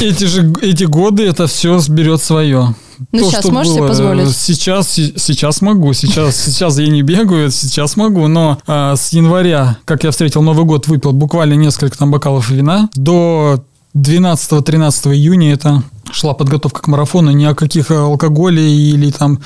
эти 0.01 0.25
же 0.25 0.53
эти 0.63 0.85
годы 0.85 1.25
это 1.27 1.47
все 1.47 1.81
берет 1.89 2.23
свое. 2.23 2.75
Ну, 3.13 3.31
сейчас 3.31 3.45
что 3.45 3.53
можешь 3.53 3.73
себе 3.73 3.81
было, 3.83 3.89
позволить? 3.89 4.29
э, 4.29 4.33
Сейчас, 4.33 4.89
се- 4.91 5.15
сейчас 5.17 5.61
могу. 5.63 5.93
Сейчас, 5.93 6.37
сейчас 6.37 6.79
я 6.79 6.89
не 6.89 7.03
бегаю, 7.03 7.51
сейчас 7.51 7.97
могу. 7.97 8.27
Но 8.29 8.59
а, 8.67 8.95
с 8.97 9.13
января, 9.13 9.79
как 9.85 10.05
я 10.05 10.11
встретил 10.11 10.43
Новый 10.43 10.65
год, 10.65 10.87
выпил 10.89 11.13
буквально 11.13 11.55
несколько 11.55 11.97
там 11.97 12.11
бокалов 12.11 12.51
вина. 12.51 12.89
До 12.95 13.63
12-13 13.97 15.15
июня 15.15 15.53
это 15.53 15.83
шла 16.13 16.35
подготовка 16.35 16.83
к 16.83 16.87
марафону. 16.89 17.31
Ни 17.31 17.45
о 17.45 17.55
каких 17.55 17.91
алкоголе 17.91 18.63
или 18.71 19.11
там... 19.11 19.41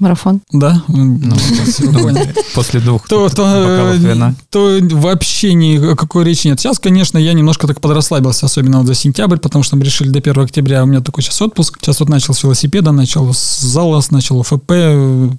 Марафон. 0.00 0.40
Да? 0.50 0.82
Ну, 0.88 1.18
Понял. 1.92 2.26
После 2.54 2.80
двух 2.80 3.06
то, 3.06 3.28
то, 3.28 3.42
бокалов 3.42 3.94
э, 3.94 3.98
вина. 3.98 4.34
то 4.50 4.78
вообще 4.92 5.52
ни 5.52 5.92
о 5.92 5.94
какой 5.94 6.24
речи 6.24 6.46
нет. 6.46 6.58
Сейчас, 6.58 6.78
конечно, 6.78 7.18
я 7.18 7.32
немножко 7.34 7.66
так 7.66 7.80
подрасслабился, 7.80 8.46
особенно 8.46 8.78
вот 8.78 8.86
за 8.86 8.94
сентябрь, 8.94 9.36
потому 9.36 9.62
что 9.62 9.76
мы 9.76 9.84
решили 9.84 10.08
до 10.08 10.18
1 10.18 10.42
октября, 10.42 10.82
у 10.82 10.86
меня 10.86 11.00
такой 11.00 11.22
сейчас 11.22 11.40
отпуск. 11.42 11.78
Сейчас 11.80 12.00
вот 12.00 12.08
начал 12.08 12.32
с 12.32 12.42
велосипеда, 12.42 12.92
начал 12.92 13.32
с 13.32 13.60
зала, 13.60 14.00
начал 14.10 14.42
ФП, 14.42 14.72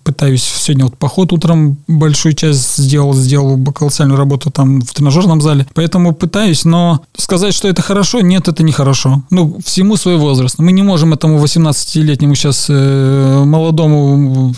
пытаюсь 0.04 0.44
сегодня 0.44 0.86
вот 0.86 0.98
поход 0.98 1.34
утром 1.34 1.78
большую 1.88 2.34
часть 2.34 2.78
сделал, 2.78 3.14
сделал 3.16 3.58
колоссальную 3.74 4.18
работу 4.18 4.52
там 4.52 4.82
в 4.82 4.94
тренажерном 4.94 5.42
зале, 5.42 5.66
поэтому 5.74 6.14
пытаюсь, 6.14 6.66
но 6.66 7.02
сказать, 7.18 7.56
что 7.56 7.68
это 7.68 7.82
хорошо, 7.82 8.22
нет, 8.22 8.48
это 8.48 8.62
не 8.62 8.72
хорошо. 8.72 9.24
Ну, 9.32 9.58
всему 9.66 9.98
свой 9.98 10.18
возраст. 10.18 10.60
Мы 10.60 10.72
не 10.72 10.84
можем 10.84 11.14
этому 11.14 11.44
18-летнему 11.44 12.36
сейчас 12.36 12.68
э, 12.70 13.44
молодому 13.46 14.51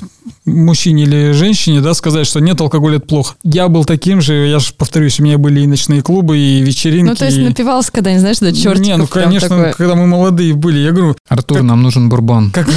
мужчине 0.46 1.04
или 1.04 1.32
женщине, 1.32 1.82
да, 1.82 1.94
сказать, 1.94 2.28
что 2.28 2.40
нет, 2.40 2.60
алкоголь 2.62 2.98
это 2.98 3.06
плохо. 3.06 3.36
Я 3.44 3.68
был 3.70 3.86
таким 3.86 4.22
же, 4.22 4.34
я 4.48 4.60
же 4.60 4.74
повторюсь, 4.78 5.20
у 5.20 5.24
меня 5.24 5.38
были 5.38 5.62
и 5.62 5.68
ночные 5.68 6.02
клубы, 6.02 6.38
и 6.38 6.62
вечеринки. 6.62 7.10
Ну, 7.10 7.16
то 7.16 7.26
есть 7.26 7.38
и- 7.38 7.42
напивался 7.42 7.92
когда-нибудь, 7.92 8.22
знаешь, 8.22 8.40
до 8.40 8.52
чертиков. 8.54 8.80
Не, 8.86 8.98
ну, 8.98 9.08
конечно, 9.08 9.50
такое. 9.50 9.74
когда 9.74 9.96
мы 9.96 10.06
молодые 10.08 10.54
были, 10.54 10.80
я 10.80 10.92
говорю, 10.92 11.16
Артур, 11.30 11.58
Как- 11.60 11.66
нам 11.68 11.82
нужен 11.82 12.10
бурбон. 12.10 12.52
как, 12.52 12.68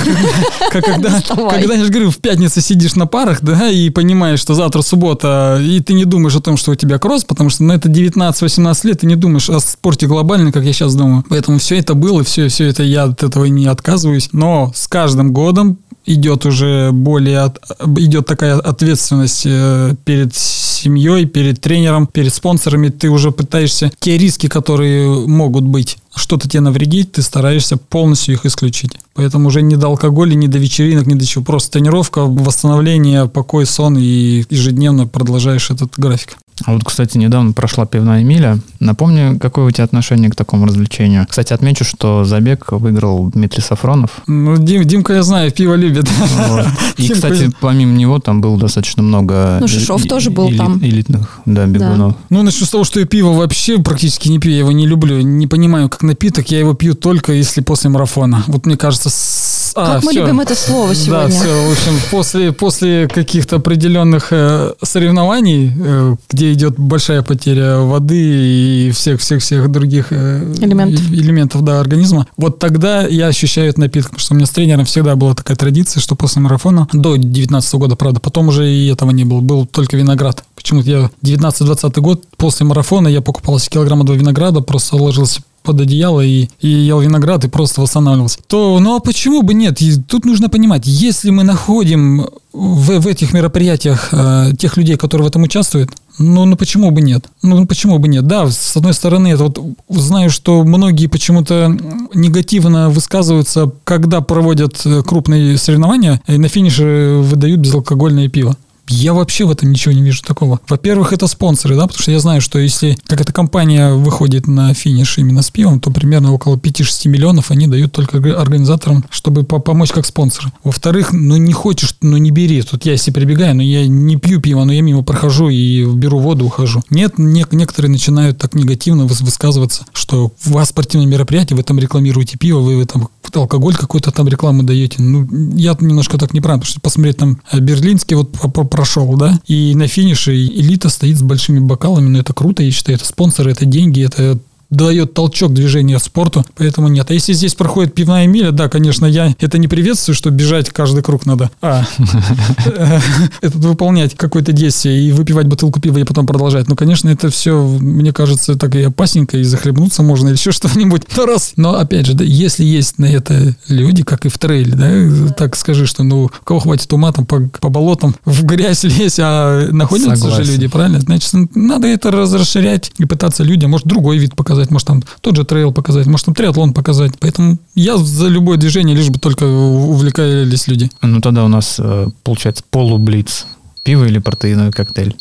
как 0.70 0.84
когда, 0.84 1.20
когда, 1.50 1.74
я 1.74 1.84
же 1.84 1.90
говорю, 1.90 2.10
в 2.10 2.18
пятницу 2.18 2.60
сидишь 2.60 2.94
на 2.94 3.06
парах, 3.06 3.38
да, 3.42 3.68
и 3.68 3.90
понимаешь, 3.90 4.40
что 4.40 4.54
завтра 4.54 4.82
суббота, 4.82 5.58
и 5.60 5.80
ты 5.80 5.94
не 5.94 6.04
думаешь 6.04 6.36
о 6.36 6.40
том, 6.40 6.56
что 6.56 6.72
у 6.72 6.74
тебя 6.74 6.98
кросс, 6.98 7.24
потому 7.24 7.50
что, 7.50 7.64
ну, 7.64 7.74
это 7.74 7.88
19-18 7.88 8.86
лет, 8.86 9.00
ты 9.00 9.06
не 9.06 9.16
думаешь 9.16 9.48
о 9.50 9.58
спорте 9.60 10.06
глобально, 10.06 10.52
как 10.52 10.64
я 10.64 10.72
сейчас 10.72 10.94
думаю. 10.94 11.24
Поэтому 11.28 11.58
все 11.58 11.78
это 11.78 11.94
было, 11.94 12.22
все, 12.24 12.48
все 12.48 12.66
это 12.66 12.82
я 12.82 13.04
от 13.04 13.22
этого 13.22 13.44
не 13.46 13.66
отказываюсь. 13.66 14.28
Но 14.32 14.72
с 14.74 14.86
каждым 14.88 15.32
годом 15.32 15.78
идет 16.06 16.46
уже 16.46 16.90
более, 16.92 17.40
от- 17.40 17.60
идет 17.98 18.26
такая 18.26 18.54
ответственность 18.58 19.42
э, 19.44 19.94
перед 20.04 20.34
семьей, 20.34 21.26
перед 21.26 21.60
тренером, 21.60 22.06
перед 22.06 22.32
спонсорами. 22.32 22.88
Ты 22.88 23.08
уже 23.10 23.32
пытаешься 23.32 23.90
те 23.98 24.16
риски, 24.16 24.46
которые 24.46 25.26
могут 25.26 25.64
быть, 25.64 25.98
что-то 26.14 26.48
тебе 26.48 26.60
навредить, 26.60 27.12
ты 27.12 27.22
стараешься 27.22 27.76
полностью 27.76 28.34
их 28.34 28.46
исключить. 28.46 28.92
Поэтому 29.14 29.48
уже 29.48 29.62
не 29.62 29.76
до 29.76 29.88
алкоголя, 29.88 30.34
не 30.34 30.48
до 30.48 30.58
вечеринок, 30.58 31.06
не 31.06 31.14
до 31.14 31.26
чего. 31.26 31.44
Просто 31.44 31.72
тренировка, 31.72 32.22
восстановление, 32.22 33.28
покой, 33.28 33.66
сон 33.66 33.98
и 33.98 34.44
ежедневно 34.48 35.06
продолжаешь 35.06 35.70
этот 35.70 35.92
график. 35.98 36.38
А 36.64 36.72
вот, 36.72 36.84
кстати, 36.84 37.18
недавно 37.18 37.52
прошла 37.52 37.84
пивная 37.84 38.24
миля. 38.24 38.58
Напомни, 38.80 39.38
какое 39.38 39.66
у 39.66 39.70
тебя 39.70 39.84
отношение 39.84 40.30
к 40.30 40.34
такому 40.34 40.64
развлечению? 40.66 41.26
Кстати, 41.28 41.52
отмечу, 41.52 41.84
что 41.84 42.24
забег 42.24 42.72
выиграл 42.72 43.28
Дмитрий 43.30 43.62
Сафронов. 43.62 44.22
Ну, 44.26 44.56
Дим, 44.56 44.84
Димка, 44.84 45.12
я 45.12 45.22
знаю, 45.22 45.52
пиво 45.52 45.74
любит. 45.74 46.08
Вот. 46.48 46.66
И, 46.96 47.08
кстати, 47.08 47.50
помимо 47.60 47.92
него 47.92 48.18
там 48.20 48.40
было 48.40 48.58
достаточно 48.58 49.02
много... 49.02 49.58
Ну, 49.60 49.68
Шишов 49.68 50.04
и- 50.04 50.08
тоже 50.08 50.30
был 50.30 50.48
эли- 50.48 50.56
там. 50.56 50.78
Элитных, 50.82 51.40
да, 51.44 51.66
бегунов. 51.66 52.14
Ну, 52.30 52.42
начну 52.42 52.64
с 52.66 52.70
того, 52.70 52.84
что 52.84 53.00
я 53.00 53.06
пиво 53.06 53.32
вообще 53.32 53.78
практически 53.78 54.28
не 54.28 54.38
пью, 54.38 54.52
я 54.52 54.58
его 54.60 54.72
не 54.72 54.86
люблю. 54.86 55.20
Не 55.20 55.46
понимаю, 55.46 55.90
как 55.90 56.02
напиток, 56.02 56.50
я 56.50 56.58
его 56.58 56.72
пью 56.72 56.94
только 56.94 57.32
если 57.32 57.60
после 57.60 57.90
марафона. 57.90 58.44
Вот 58.46 58.64
мне 58.64 58.76
кажется, 58.78 59.10
с- 59.10 59.55
А, 59.76 59.94
как 59.96 60.04
мы 60.04 60.12
всё. 60.12 60.22
любим 60.22 60.40
это 60.40 60.54
слово 60.54 60.88
Да, 60.88 60.94
сегодня. 60.94 61.28
все. 61.30 61.68
В 61.68 61.72
общем, 61.72 61.92
после, 62.10 62.52
после 62.52 63.08
каких-то 63.08 63.56
определенных 63.56 64.28
э, 64.30 64.72
соревнований, 64.82 65.72
э, 65.78 66.16
где 66.30 66.52
идет 66.52 66.78
большая 66.78 67.22
потеря 67.22 67.78
воды 67.78 68.16
и 68.16 68.90
всех-всех-всех 68.92 69.70
других 69.70 70.06
э, 70.10 70.54
Элементов. 70.60 71.00
элементов 71.10 71.62
да, 71.62 71.80
организма, 71.80 72.26
вот 72.36 72.58
тогда 72.58 73.06
я 73.06 73.26
ощущаю 73.26 73.68
этот 73.68 73.78
напиток. 73.78 74.10
Потому 74.12 74.20
что 74.20 74.34
у 74.34 74.36
меня 74.36 74.46
с 74.46 74.50
тренером 74.50 74.84
всегда 74.86 75.14
была 75.14 75.34
такая 75.34 75.56
традиция, 75.56 76.00
что 76.00 76.14
после 76.16 76.40
марафона, 76.42 76.88
до 76.92 77.16
19 77.16 77.74
года, 77.74 77.96
правда, 77.96 78.20
потом 78.20 78.48
уже 78.48 78.70
и 78.70 78.88
этого 78.88 79.10
не 79.10 79.24
было, 79.24 79.40
был 79.40 79.66
только 79.66 79.96
виноград. 79.96 80.44
Почему-то 80.54 80.88
я 80.90 81.10
19-20 81.22 82.00
год, 82.00 82.24
после 82.36 82.64
марафона 82.66 83.08
я 83.08 83.20
покупал 83.20 83.58
себе 83.58 83.74
килограмма 83.74 84.04
два 84.04 84.14
винограда, 84.14 84.60
просто 84.60 84.96
ложился 84.96 85.42
под 85.66 85.80
одеяло 85.80 86.20
и, 86.20 86.48
и 86.60 86.68
ел 86.68 87.00
виноград 87.00 87.44
и 87.44 87.48
просто 87.48 87.82
восстанавливался. 87.82 88.38
То, 88.46 88.78
ну 88.80 88.96
а 88.96 89.00
почему 89.00 89.42
бы 89.42 89.52
нет? 89.52 89.82
И 89.82 89.96
тут 90.00 90.24
нужно 90.24 90.48
понимать, 90.48 90.82
если 90.86 91.30
мы 91.30 91.42
находим 91.42 92.28
в, 92.52 93.00
в 93.00 93.06
этих 93.06 93.32
мероприятиях 93.32 94.08
э, 94.12 94.52
тех 94.58 94.76
людей, 94.76 94.96
которые 94.96 95.26
в 95.26 95.28
этом 95.28 95.42
участвуют, 95.42 95.90
ну, 96.18 96.44
ну 96.46 96.56
почему 96.56 96.90
бы 96.90 97.02
нет? 97.02 97.26
Ну, 97.42 97.58
ну 97.58 97.66
почему 97.66 97.98
бы 97.98 98.08
нет? 98.08 98.26
Да, 98.26 98.50
с 98.50 98.76
одной 98.76 98.94
стороны, 98.94 99.28
это 99.28 99.44
вот 99.44 99.60
знаю, 99.88 100.30
что 100.30 100.64
многие 100.64 101.08
почему-то 101.08 101.76
негативно 102.14 102.88
высказываются, 102.88 103.70
когда 103.84 104.20
проводят 104.20 104.80
э, 104.86 105.02
крупные 105.02 105.58
соревнования 105.58 106.22
и 106.26 106.38
на 106.38 106.48
финише 106.48 107.18
выдают 107.22 107.60
безалкогольное 107.60 108.28
пиво. 108.28 108.56
Я 108.88 109.14
вообще 109.14 109.44
в 109.44 109.50
этом 109.50 109.70
ничего 109.70 109.92
не 109.92 110.02
вижу 110.02 110.22
такого. 110.22 110.60
Во-первых, 110.68 111.12
это 111.12 111.26
спонсоры, 111.26 111.76
да, 111.76 111.86
потому 111.86 112.02
что 112.02 112.12
я 112.12 112.20
знаю, 112.20 112.40
что 112.40 112.58
если 112.58 112.96
какая-то 113.06 113.32
компания 113.32 113.92
выходит 113.92 114.46
на 114.46 114.72
финиш 114.74 115.18
именно 115.18 115.42
с 115.42 115.50
пивом, 115.50 115.80
то 115.80 115.90
примерно 115.90 116.32
около 116.32 116.56
5-6 116.56 117.08
миллионов 117.08 117.50
они 117.50 117.66
дают 117.66 117.92
только 117.92 118.18
орга- 118.18 118.34
организаторам, 118.34 119.04
чтобы 119.10 119.44
по- 119.44 119.58
помочь 119.58 119.90
как 119.92 120.06
спонсоры. 120.06 120.52
Во-вторых, 120.64 121.12
ну 121.12 121.36
не 121.36 121.52
хочешь, 121.52 121.96
ну 122.00 122.16
не 122.16 122.30
бери. 122.30 122.62
Тут 122.62 122.84
я 122.86 122.92
если 122.92 123.10
прибегаю, 123.10 123.56
но 123.56 123.62
я 123.62 123.86
не 123.86 124.16
пью 124.16 124.40
пиво, 124.40 124.64
но 124.64 124.72
я 124.72 124.82
мимо 124.82 125.02
прохожу 125.02 125.48
и 125.48 125.84
беру 125.84 126.18
воду, 126.18 126.46
ухожу. 126.46 126.82
Нет, 126.90 127.18
не- 127.18 127.44
некоторые 127.50 127.90
начинают 127.90 128.38
так 128.38 128.54
негативно 128.54 129.02
выс- 129.02 129.24
высказываться, 129.24 129.84
что 129.92 130.32
у 130.46 130.50
вас 130.50 130.68
спортивное 130.68 131.06
мероприятие, 131.08 131.56
вы 131.56 131.62
там 131.62 131.78
рекламируете 131.78 132.38
пиво, 132.38 132.60
вы 132.60 132.84
там 132.86 133.08
алкоголь 133.34 133.74
какой-то 133.74 134.12
там 134.12 134.28
рекламу 134.28 134.62
даете. 134.62 135.02
Ну, 135.02 135.28
я 135.56 135.76
немножко 135.80 136.16
так 136.16 136.32
не 136.32 136.40
потому 136.40 136.64
что 136.64 136.80
посмотреть 136.80 137.18
там 137.18 137.38
э, 137.52 137.58
берлинский 137.58 138.16
вот 138.16 138.32
прошел, 138.76 139.16
да, 139.16 139.40
и 139.46 139.74
на 139.74 139.88
финише 139.88 140.32
элита 140.34 140.88
стоит 140.88 141.16
с 141.16 141.22
большими 141.22 141.58
бокалами, 141.58 142.08
ну 142.08 142.18
это 142.18 142.32
круто, 142.32 142.62
я 142.62 142.70
считаю, 142.70 142.96
это 142.98 143.06
спонсоры, 143.06 143.50
это 143.50 143.64
деньги, 143.64 144.04
это 144.04 144.38
дает 144.70 145.14
толчок 145.14 145.52
движения 145.52 145.98
спорту, 145.98 146.44
поэтому 146.56 146.88
нет. 146.88 147.10
А 147.10 147.14
если 147.14 147.32
здесь 147.32 147.54
проходит 147.54 147.94
пивная 147.94 148.26
миля, 148.26 148.50
да, 148.50 148.68
конечно, 148.68 149.06
я 149.06 149.34
это 149.40 149.58
не 149.58 149.68
приветствую, 149.68 150.14
что 150.14 150.30
бежать 150.30 150.70
каждый 150.70 151.02
круг 151.02 151.26
надо, 151.26 151.50
а 151.62 151.84
этот 153.40 153.64
выполнять 153.64 154.16
какое-то 154.16 154.52
действие 154.52 155.00
и 155.00 155.12
выпивать 155.12 155.46
бутылку 155.46 155.80
пива 155.80 155.98
и 155.98 156.04
потом 156.04 156.26
продолжать. 156.26 156.68
Ну, 156.68 156.76
конечно, 156.76 157.08
это 157.08 157.30
все, 157.30 157.60
мне 157.62 158.12
кажется, 158.12 158.56
так 158.56 158.74
и 158.74 158.82
опасненько, 158.82 159.38
и 159.38 159.42
захлебнуться 159.44 160.02
можно, 160.02 160.28
или 160.28 160.36
еще 160.36 160.52
что-нибудь. 160.52 161.02
Но 161.16 161.26
раз. 161.26 161.52
Но, 161.56 161.74
опять 161.78 162.06
же, 162.06 162.14
да, 162.14 162.24
если 162.24 162.64
есть 162.64 162.98
на 162.98 163.06
это 163.06 163.54
люди, 163.68 164.02
как 164.02 164.26
и 164.26 164.28
в 164.28 164.38
трейле, 164.38 164.74
да, 164.74 165.32
так 165.34 165.56
скажи, 165.56 165.86
что, 165.86 166.02
ну, 166.02 166.24
у 166.24 166.44
кого 166.44 166.60
хватит 166.60 166.92
ума 166.92 167.12
там 167.12 167.26
по, 167.26 167.40
по 167.60 167.68
болотам 167.68 168.14
в 168.24 168.44
грязь 168.44 168.84
лезть, 168.84 169.18
а 169.20 169.68
находятся 169.70 170.16
Согласен. 170.16 170.44
же 170.44 170.52
люди, 170.52 170.66
правильно? 170.66 171.00
Значит, 171.00 171.32
надо 171.54 171.86
это 171.88 172.10
раз- 172.10 172.32
расширять 172.32 172.92
и 172.98 173.04
пытаться 173.04 173.42
людям, 173.42 173.70
может, 173.70 173.86
другой 173.86 174.18
вид 174.18 174.34
показать, 174.34 174.55
может, 174.70 174.86
там 174.86 175.02
тот 175.20 175.36
же 175.36 175.44
трейл 175.44 175.72
показать, 175.72 176.06
может, 176.06 176.26
там 176.26 176.34
триатлон 176.34 176.72
показать. 176.72 177.12
Поэтому 177.20 177.58
я 177.74 177.96
за 177.96 178.28
любое 178.28 178.56
движение, 178.56 178.96
лишь 178.96 179.10
бы 179.10 179.18
только 179.18 179.44
увлекались 179.44 180.68
люди. 180.68 180.90
Ну, 181.02 181.20
тогда 181.20 181.44
у 181.44 181.48
нас 181.48 181.76
э, 181.78 182.08
получается 182.22 182.64
полублиц. 182.70 183.46
Пиво 183.82 184.04
или 184.04 184.18
протеиновый 184.18 184.72
коктейль? 184.72 185.16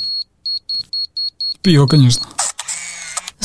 Пиво, 1.62 1.88
конечно. 1.88 2.26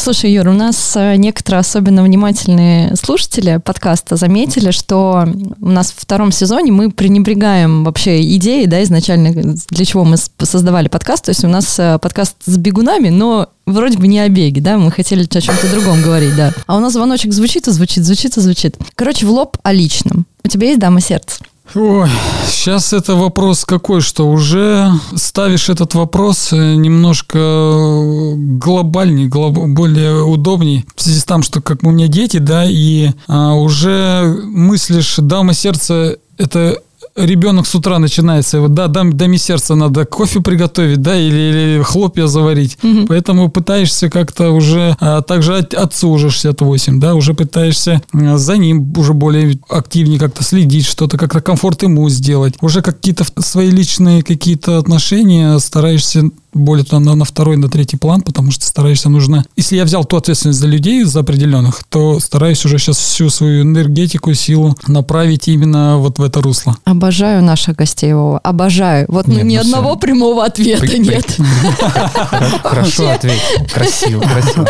Слушай, 0.03 0.33
Юр, 0.33 0.49
у 0.49 0.53
нас 0.55 0.95
э, 0.97 1.17
некоторые 1.17 1.61
особенно 1.61 2.03
внимательные 2.03 2.97
слушатели 2.97 3.61
подкаста 3.63 4.17
заметили, 4.17 4.71
что 4.71 5.29
у 5.61 5.69
нас 5.69 5.93
в 5.93 6.01
втором 6.01 6.33
сезоне 6.33 6.73
мы 6.73 6.91
пренебрегаем 6.91 7.85
вообще 7.85 8.23
идеей, 8.37 8.67
да, 8.67 8.83
изначально, 8.83 9.31
для 9.35 9.85
чего 9.85 10.07
мы 10.07 10.17
создавали 10.17 10.89
подкаст. 10.89 11.27
То 11.27 11.33
есть 11.33 11.45
у 11.45 11.49
нас 11.49 11.79
э, 11.79 11.99
подкаст 12.01 12.37
с 12.47 12.57
бегунами, 12.57 13.11
но 13.11 13.51
вроде 13.67 13.99
бы 13.99 14.09
не 14.09 14.21
о 14.21 14.29
беге, 14.31 14.63
да, 14.63 14.79
мы 14.79 14.91
хотели 14.91 15.29
о 15.31 15.41
чем-то 15.41 15.71
другом 15.71 16.01
говорить, 16.01 16.35
да. 16.35 16.55
А 16.67 16.79
у 16.79 16.81
нас 16.81 16.95
звоночек 16.95 17.35
звучит 17.35 17.69
и 17.69 17.71
звучит, 17.71 18.03
звучит 18.03 18.39
и 18.39 18.41
звучит. 18.41 18.79
Короче, 18.95 19.27
в 19.27 19.31
лоб 19.31 19.59
о 19.63 19.71
личном. 19.71 20.25
У 20.43 20.49
тебя 20.49 20.69
есть 20.69 20.81
дама 20.81 21.03
сердца? 21.03 21.41
Ой, 21.75 22.09
сейчас 22.49 22.93
это 22.93 23.15
вопрос 23.15 23.65
какой, 23.65 24.01
что 24.01 24.29
уже 24.29 24.91
ставишь 25.15 25.69
этот 25.69 25.95
вопрос 25.95 26.53
э, 26.53 26.75
немножко 26.75 27.39
глобальней, 28.37 29.29
глоб- 29.29 29.69
более 29.69 30.25
удобней. 30.25 30.85
В 30.97 31.03
связи 31.03 31.21
с 31.21 31.25
тем, 31.25 31.45
что 31.45 31.61
как 31.63 31.85
у 31.85 31.91
меня 31.91 32.09
дети, 32.09 32.39
да, 32.39 32.65
и 32.67 33.11
а, 33.29 33.55
уже 33.55 34.37
мыслишь, 34.47 35.15
дама 35.19 35.55
сердца, 35.55 36.17
это 36.39 36.77
ребенок 37.25 37.67
с 37.67 37.75
утра 37.75 37.99
начинается, 37.99 38.61
вот, 38.61 38.75
да, 38.75 38.87
дам, 38.89 39.13
даме 39.17 39.39
сердца 39.39 39.75
надо 39.75 40.05
кофе 40.05 40.41
приготовить, 40.41 41.01
да, 41.03 41.17
или, 41.17 41.77
или 41.77 41.83
хлопья 41.83 42.27
заварить. 42.27 42.79
Поэтому 43.09 43.49
пытаешься 43.51 44.09
как-то 44.11 44.51
уже, 44.51 44.97
а, 45.01 45.23
также 45.23 45.57
от- 45.59 45.75
отцу 45.75 46.11
уже 46.11 46.31
68, 46.31 47.01
да, 47.01 47.15
уже 47.15 47.35
пытаешься 47.35 48.03
за 48.13 48.57
ним 48.57 48.93
уже 48.97 49.13
более 49.15 49.59
активнее 49.69 50.19
как-то 50.19 50.43
следить, 50.45 50.87
что-то 50.87 51.19
как-то 51.19 51.41
комфорт 51.41 51.83
ему 51.83 52.09
сделать. 52.09 52.55
Уже 52.61 52.83
какие-то 52.83 53.25
свои 53.41 53.71
личные 53.71 54.23
какие-то 54.23 54.79
отношения 54.79 55.59
стараешься 55.59 56.25
более 56.53 56.85
туда 56.85 57.01
на, 57.01 57.15
на 57.15 57.25
второй, 57.25 57.57
на 57.57 57.69
третий 57.69 57.97
план, 57.97 58.23
потому 58.23 58.51
что 58.51 58.67
стараешься 58.67 59.09
нужно... 59.09 59.45
Если 59.57 59.77
я 59.77 59.85
взял 59.85 60.05
ту 60.05 60.17
ответственность 60.17 60.59
за 60.59 60.67
людей, 60.67 61.05
за 61.05 61.21
определенных, 61.21 61.85
то 61.89 62.21
стараюсь 62.21 62.65
уже 62.65 62.79
сейчас 62.79 62.99
всю 62.99 63.31
свою 63.31 63.63
энергетику, 63.63 64.35
силу 64.35 64.77
направить 64.87 65.49
именно 65.49 65.99
вот 65.99 66.19
в 66.19 66.23
это 66.23 66.41
русло. 66.41 66.77
Обожаю 66.85 67.43
наших 67.43 67.77
гостей, 67.77 68.13
Вова, 68.13 68.39
обожаю. 68.39 69.07
Вот 69.09 69.27
ну, 69.27 69.35
Нет, 69.35 69.45
ни 69.45 69.55
ну 69.57 69.61
одного 69.63 69.91
всё. 69.91 69.99
прямого 69.99 70.45
ответа 70.45 70.81
При- 70.81 70.99
нет. 70.99 71.37
Хорошо 72.63 73.11
ответил. 73.11 73.67
Красиво, 73.73 74.21
красиво. 74.21 74.69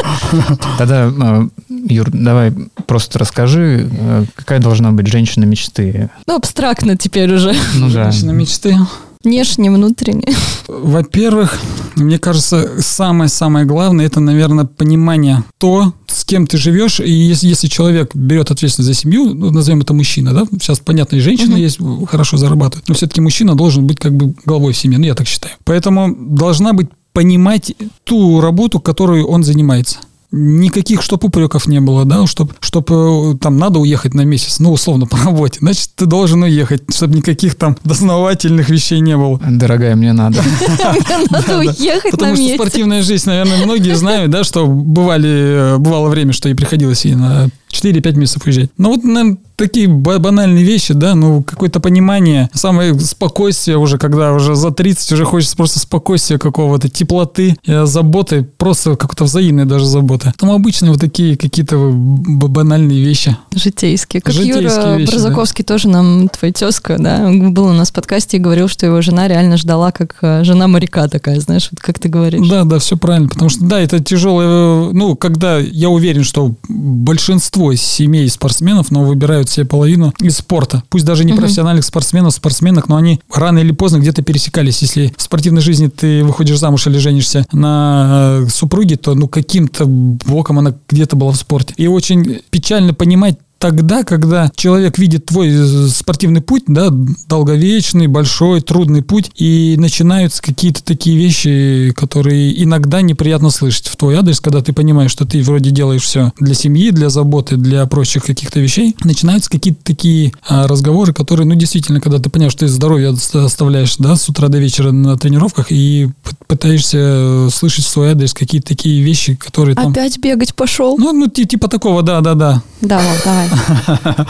Тогда, 0.78 1.06
э, 1.08 1.48
Юр, 1.88 2.10
давай 2.12 2.52
просто 2.86 3.18
расскажи, 3.18 3.88
э, 3.90 4.24
какая 4.34 4.60
должна 4.60 4.92
быть 4.92 5.06
женщина 5.06 5.44
мечты. 5.44 6.10
Ну, 6.26 6.36
абстрактно 6.36 6.96
теперь 6.96 7.32
уже. 7.32 7.54
Ну 7.74 7.90
да. 7.90 8.10
Женщина 8.10 8.30
мечты. 8.32 8.76
Внешне, 9.22 9.70
внутренне. 9.70 10.24
Во-первых, 10.66 11.58
мне 11.96 12.18
кажется, 12.18 12.80
самое-самое 12.80 13.66
главное, 13.66 14.06
это, 14.06 14.18
наверное, 14.18 14.64
понимание 14.64 15.44
то, 15.58 15.92
с 16.06 16.24
кем 16.24 16.46
ты 16.46 16.56
живешь, 16.56 17.00
и 17.00 17.10
если, 17.10 17.48
если 17.48 17.66
человек 17.68 18.14
берет 18.14 18.50
ответственность 18.50 18.86
за 18.86 18.94
семью, 18.94 19.34
ну, 19.34 19.50
назовем 19.50 19.82
это 19.82 19.92
мужчина, 19.92 20.32
да, 20.32 20.46
сейчас, 20.52 20.80
понятно, 20.80 21.16
и 21.16 21.20
женщины 21.20 21.56
есть, 21.56 21.78
хорошо 22.08 22.38
зарабатывают, 22.38 22.88
но 22.88 22.94
все-таки 22.94 23.20
мужчина 23.20 23.54
должен 23.54 23.86
быть 23.86 23.98
как 23.98 24.14
бы 24.14 24.34
главой 24.46 24.72
в 24.72 24.76
семье, 24.78 24.98
ну, 24.98 25.04
я 25.04 25.14
так 25.14 25.28
считаю. 25.28 25.54
Поэтому 25.64 26.16
должна 26.16 26.72
быть 26.72 26.88
понимать 27.12 27.74
ту 28.04 28.40
работу, 28.40 28.80
которую 28.80 29.26
он 29.26 29.44
занимается. 29.44 29.98
Никаких, 30.32 31.02
чтоб 31.02 31.24
упреков 31.24 31.66
не 31.66 31.80
было, 31.80 32.04
да, 32.04 32.24
чтоб, 32.26 32.52
чтоб 32.60 32.88
э, 32.90 33.34
там 33.40 33.58
надо 33.58 33.80
уехать 33.80 34.14
на 34.14 34.22
месяц, 34.22 34.60
ну, 34.60 34.72
условно, 34.72 35.06
по 35.10 35.16
работе, 35.16 35.58
значит, 35.60 35.90
ты 35.96 36.06
должен 36.06 36.42
уехать, 36.42 36.82
чтобы 36.94 37.16
никаких 37.16 37.56
там 37.56 37.76
дознавательных 37.84 38.68
вещей 38.68 39.00
не 39.00 39.16
было. 39.16 39.40
Дорогая, 39.44 39.96
мне 39.96 40.12
надо. 40.12 40.42
Надо 41.30 41.58
уехать 41.58 42.12
Потому 42.12 42.36
что 42.36 42.54
спортивная 42.54 43.02
жизнь, 43.02 43.28
наверное, 43.28 43.64
многие 43.64 43.94
знают, 43.96 44.30
да, 44.30 44.44
что 44.44 44.66
бывали, 44.66 45.74
э, 45.74 45.78
бывало 45.78 46.08
время, 46.08 46.32
что 46.32 46.48
и 46.48 46.54
приходилось 46.54 47.04
и 47.06 47.14
на 47.14 47.50
4-5 47.70 48.16
месяцев 48.16 48.46
уезжать. 48.46 48.70
Но 48.76 48.90
вот, 48.90 49.04
наверное, 49.04 49.38
такие 49.56 49.88
ба- 49.88 50.18
банальные 50.18 50.64
вещи, 50.64 50.94
да, 50.94 51.14
ну, 51.14 51.42
какое-то 51.42 51.80
понимание, 51.80 52.48
самое 52.52 52.98
спокойствие 52.98 53.76
уже, 53.76 53.98
когда 53.98 54.32
уже 54.32 54.54
за 54.54 54.70
30 54.70 55.12
уже 55.12 55.24
хочется 55.24 55.56
просто 55.56 55.78
спокойствия 55.78 56.38
какого-то, 56.38 56.88
теплоты, 56.88 57.56
э, 57.66 57.84
заботы, 57.84 58.46
просто 58.56 58.96
какой-то 58.96 59.24
взаимной 59.24 59.66
даже 59.66 59.84
заботы. 59.84 60.32
Там 60.38 60.50
обычно 60.50 60.90
вот 60.90 61.00
такие 61.00 61.36
какие-то 61.36 61.76
банальные 61.92 63.02
вещи. 63.04 63.36
Житейские. 63.54 64.22
Как 64.22 64.34
Житейские 64.34 64.64
Юра 64.64 64.96
вещи, 64.96 65.10
Бразаковский 65.10 65.64
тоже 65.64 65.88
нам, 65.88 66.28
твой 66.28 66.52
тезка, 66.52 66.96
да, 66.98 67.28
был 67.30 67.66
у 67.66 67.72
нас 67.72 67.90
в 67.90 67.92
подкасте 67.92 68.38
и 68.38 68.40
говорил, 68.40 68.68
что 68.68 68.86
его 68.86 69.00
жена 69.02 69.28
реально 69.28 69.56
ждала, 69.56 69.92
как 69.92 70.16
э, 70.22 70.42
жена 70.44 70.68
моряка 70.68 71.08
такая, 71.08 71.38
знаешь, 71.40 71.68
вот 71.70 71.80
как 71.80 71.98
ты 71.98 72.08
говоришь. 72.08 72.48
Да, 72.48 72.64
да, 72.64 72.78
все 72.78 72.96
правильно. 72.96 73.28
Потому 73.28 73.50
что, 73.50 73.64
да, 73.64 73.78
это 73.80 74.00
тяжелое. 74.00 74.92
Ну, 74.92 75.16
когда 75.16 75.58
я 75.58 75.90
уверен, 75.90 76.24
что 76.24 76.54
большинство 76.68 77.59
семей 77.76 78.28
спортсменов, 78.28 78.90
но 78.90 79.04
выбирают 79.04 79.48
себе 79.48 79.66
половину 79.66 80.12
из 80.20 80.38
спорта. 80.38 80.82
Пусть 80.88 81.04
даже 81.04 81.24
не 81.24 81.32
профессиональных 81.32 81.84
спортсменов, 81.84 82.34
спортсменок, 82.34 82.88
но 82.88 82.96
они 82.96 83.20
рано 83.32 83.58
или 83.58 83.72
поздно 83.72 83.98
где-то 83.98 84.22
пересекались. 84.22 84.82
Если 84.82 85.12
в 85.16 85.22
спортивной 85.22 85.62
жизни 85.62 85.88
ты 85.88 86.24
выходишь 86.24 86.58
замуж 86.58 86.86
или 86.86 86.98
женишься 86.98 87.46
на 87.52 88.40
э, 88.42 88.48
супруге, 88.48 88.96
то 88.96 89.14
ну 89.14 89.28
каким-то 89.28 89.86
боком 89.86 90.58
она 90.58 90.74
где-то 90.88 91.16
была 91.16 91.32
в 91.32 91.36
спорте. 91.36 91.74
И 91.76 91.86
очень 91.86 92.40
печально 92.50 92.94
понимать 92.94 93.38
тогда, 93.60 94.04
когда 94.04 94.50
человек 94.56 94.98
видит 94.98 95.26
твой 95.26 95.52
спортивный 95.90 96.40
путь, 96.40 96.64
да, 96.66 96.88
долговечный, 96.90 98.06
большой, 98.06 98.62
трудный 98.62 99.02
путь, 99.02 99.30
и 99.36 99.76
начинаются 99.78 100.42
какие-то 100.42 100.82
такие 100.82 101.16
вещи, 101.16 101.92
которые 101.94 102.64
иногда 102.64 103.02
неприятно 103.02 103.50
слышать 103.50 103.86
в 103.86 103.96
твой 103.96 104.16
адрес, 104.16 104.40
когда 104.40 104.62
ты 104.62 104.72
понимаешь, 104.72 105.10
что 105.10 105.26
ты 105.26 105.42
вроде 105.42 105.70
делаешь 105.70 106.02
все 106.02 106.32
для 106.40 106.54
семьи, 106.54 106.90
для 106.90 107.10
заботы, 107.10 107.56
для 107.56 107.84
прочих 107.84 108.24
каких-то 108.24 108.60
вещей, 108.60 108.96
начинаются 109.04 109.50
какие-то 109.50 109.80
такие 109.84 110.32
а, 110.48 110.66
разговоры, 110.66 111.12
которые, 111.12 111.46
ну, 111.46 111.54
действительно, 111.54 112.00
когда 112.00 112.18
ты 112.18 112.30
понимаешь, 112.30 112.52
что 112.52 112.60
ты 112.60 112.68
здоровье 112.68 113.10
оставляешь, 113.10 113.96
да, 113.98 114.16
с 114.16 114.26
утра 114.30 114.48
до 114.48 114.58
вечера 114.58 114.90
на 114.90 115.18
тренировках 115.18 115.66
и 115.70 116.08
пытаешься 116.46 116.98
э, 116.98 117.48
слышать 117.52 117.84
в 117.84 117.88
свой 117.88 118.12
адрес 118.12 118.32
какие-то 118.32 118.68
такие 118.68 119.02
вещи, 119.02 119.34
которые 119.34 119.76
там... 119.76 119.92
Опять 119.92 120.18
бегать 120.18 120.54
пошел? 120.54 120.96
Ну, 120.96 121.12
ну, 121.12 121.28
типа 121.28 121.68
такого, 121.68 122.02
да, 122.02 122.22
да, 122.22 122.34
да. 122.34 122.62
Да, 122.80 122.98
вот, 122.98 123.20
давай. 123.24 123.49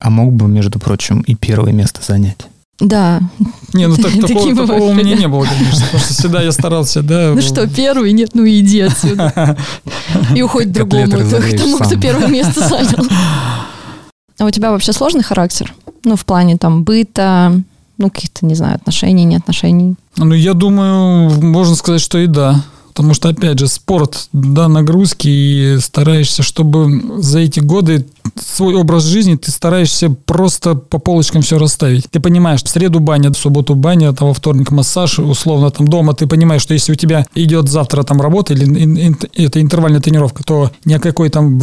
А 0.00 0.10
мог 0.10 0.32
бы, 0.32 0.46
между 0.46 0.78
прочим, 0.78 1.22
и 1.22 1.34
первое 1.34 1.72
место 1.72 2.00
занять. 2.06 2.46
Да. 2.80 3.20
Не, 3.72 3.88
ну 3.88 3.96
так, 3.96 4.12
такого, 4.20 4.50
бывают, 4.50 4.70
такого 4.70 4.90
у 4.90 4.94
меня 4.94 5.16
не 5.16 5.26
было, 5.26 5.44
конечно, 5.44 5.84
потому 5.86 5.98
что 5.98 6.14
всегда 6.14 6.42
я 6.42 6.52
старался, 6.52 7.02
да. 7.02 7.32
Ну 7.34 7.40
что, 7.40 7.66
первый? 7.66 8.12
Нет, 8.12 8.30
ну 8.34 8.46
иди 8.46 8.80
отсюда. 8.82 9.56
И 10.34 10.42
уходит 10.42 10.70
к 10.70 10.72
другому, 10.74 11.10
тому, 11.10 11.78
кто 11.78 12.00
первое 12.00 12.28
место 12.28 12.68
занял. 12.68 13.06
А 14.38 14.44
у 14.44 14.50
тебя 14.50 14.70
вообще 14.70 14.92
сложный 14.92 15.24
характер? 15.24 15.74
Ну, 16.04 16.14
в 16.14 16.24
плане 16.24 16.56
там 16.56 16.84
быта, 16.84 17.60
ну, 17.98 18.10
каких-то, 18.10 18.46
не 18.46 18.54
знаю, 18.54 18.76
отношений, 18.76 19.24
не 19.24 19.36
отношений. 19.36 19.96
Ну, 20.16 20.32
я 20.32 20.54
думаю, 20.54 21.30
можно 21.42 21.74
сказать, 21.74 22.00
что 22.00 22.18
и 22.18 22.28
да. 22.28 22.62
Потому 22.88 23.14
что, 23.14 23.28
опять 23.28 23.58
же, 23.58 23.68
спорт, 23.68 24.28
да, 24.32 24.68
нагрузки, 24.68 25.28
и 25.28 25.78
стараешься, 25.80 26.42
чтобы 26.42 27.20
за 27.22 27.40
эти 27.40 27.60
годы 27.60 28.06
свой 28.36 28.74
образ 28.74 29.04
жизни 29.04 29.36
ты 29.36 29.50
стараешься 29.50 30.10
просто 30.10 30.74
по 30.74 30.98
полочкам 30.98 31.42
все 31.42 31.58
расставить. 31.58 32.10
Ты 32.10 32.20
понимаешь, 32.20 32.62
в 32.62 32.68
среду 32.68 33.00
баня, 33.00 33.30
в 33.32 33.36
субботу 33.38 33.74
баня, 33.74 34.12
там, 34.12 34.28
во 34.28 34.34
вторник 34.34 34.70
массаж, 34.70 35.18
условно, 35.18 35.70
там, 35.70 35.86
дома 35.88 36.14
ты 36.14 36.26
понимаешь, 36.26 36.62
что 36.62 36.74
если 36.74 36.92
у 36.92 36.96
тебя 36.96 37.26
идет 37.34 37.68
завтра 37.68 38.02
там 38.02 38.20
работа 38.20 38.54
или 38.54 38.64
ин- 38.64 38.96
ин- 38.96 39.18
это 39.34 39.60
интервальная 39.60 40.00
тренировка, 40.00 40.42
то 40.44 40.70
ни 40.84 40.94
о 40.94 41.00
какой 41.00 41.28
там 41.30 41.60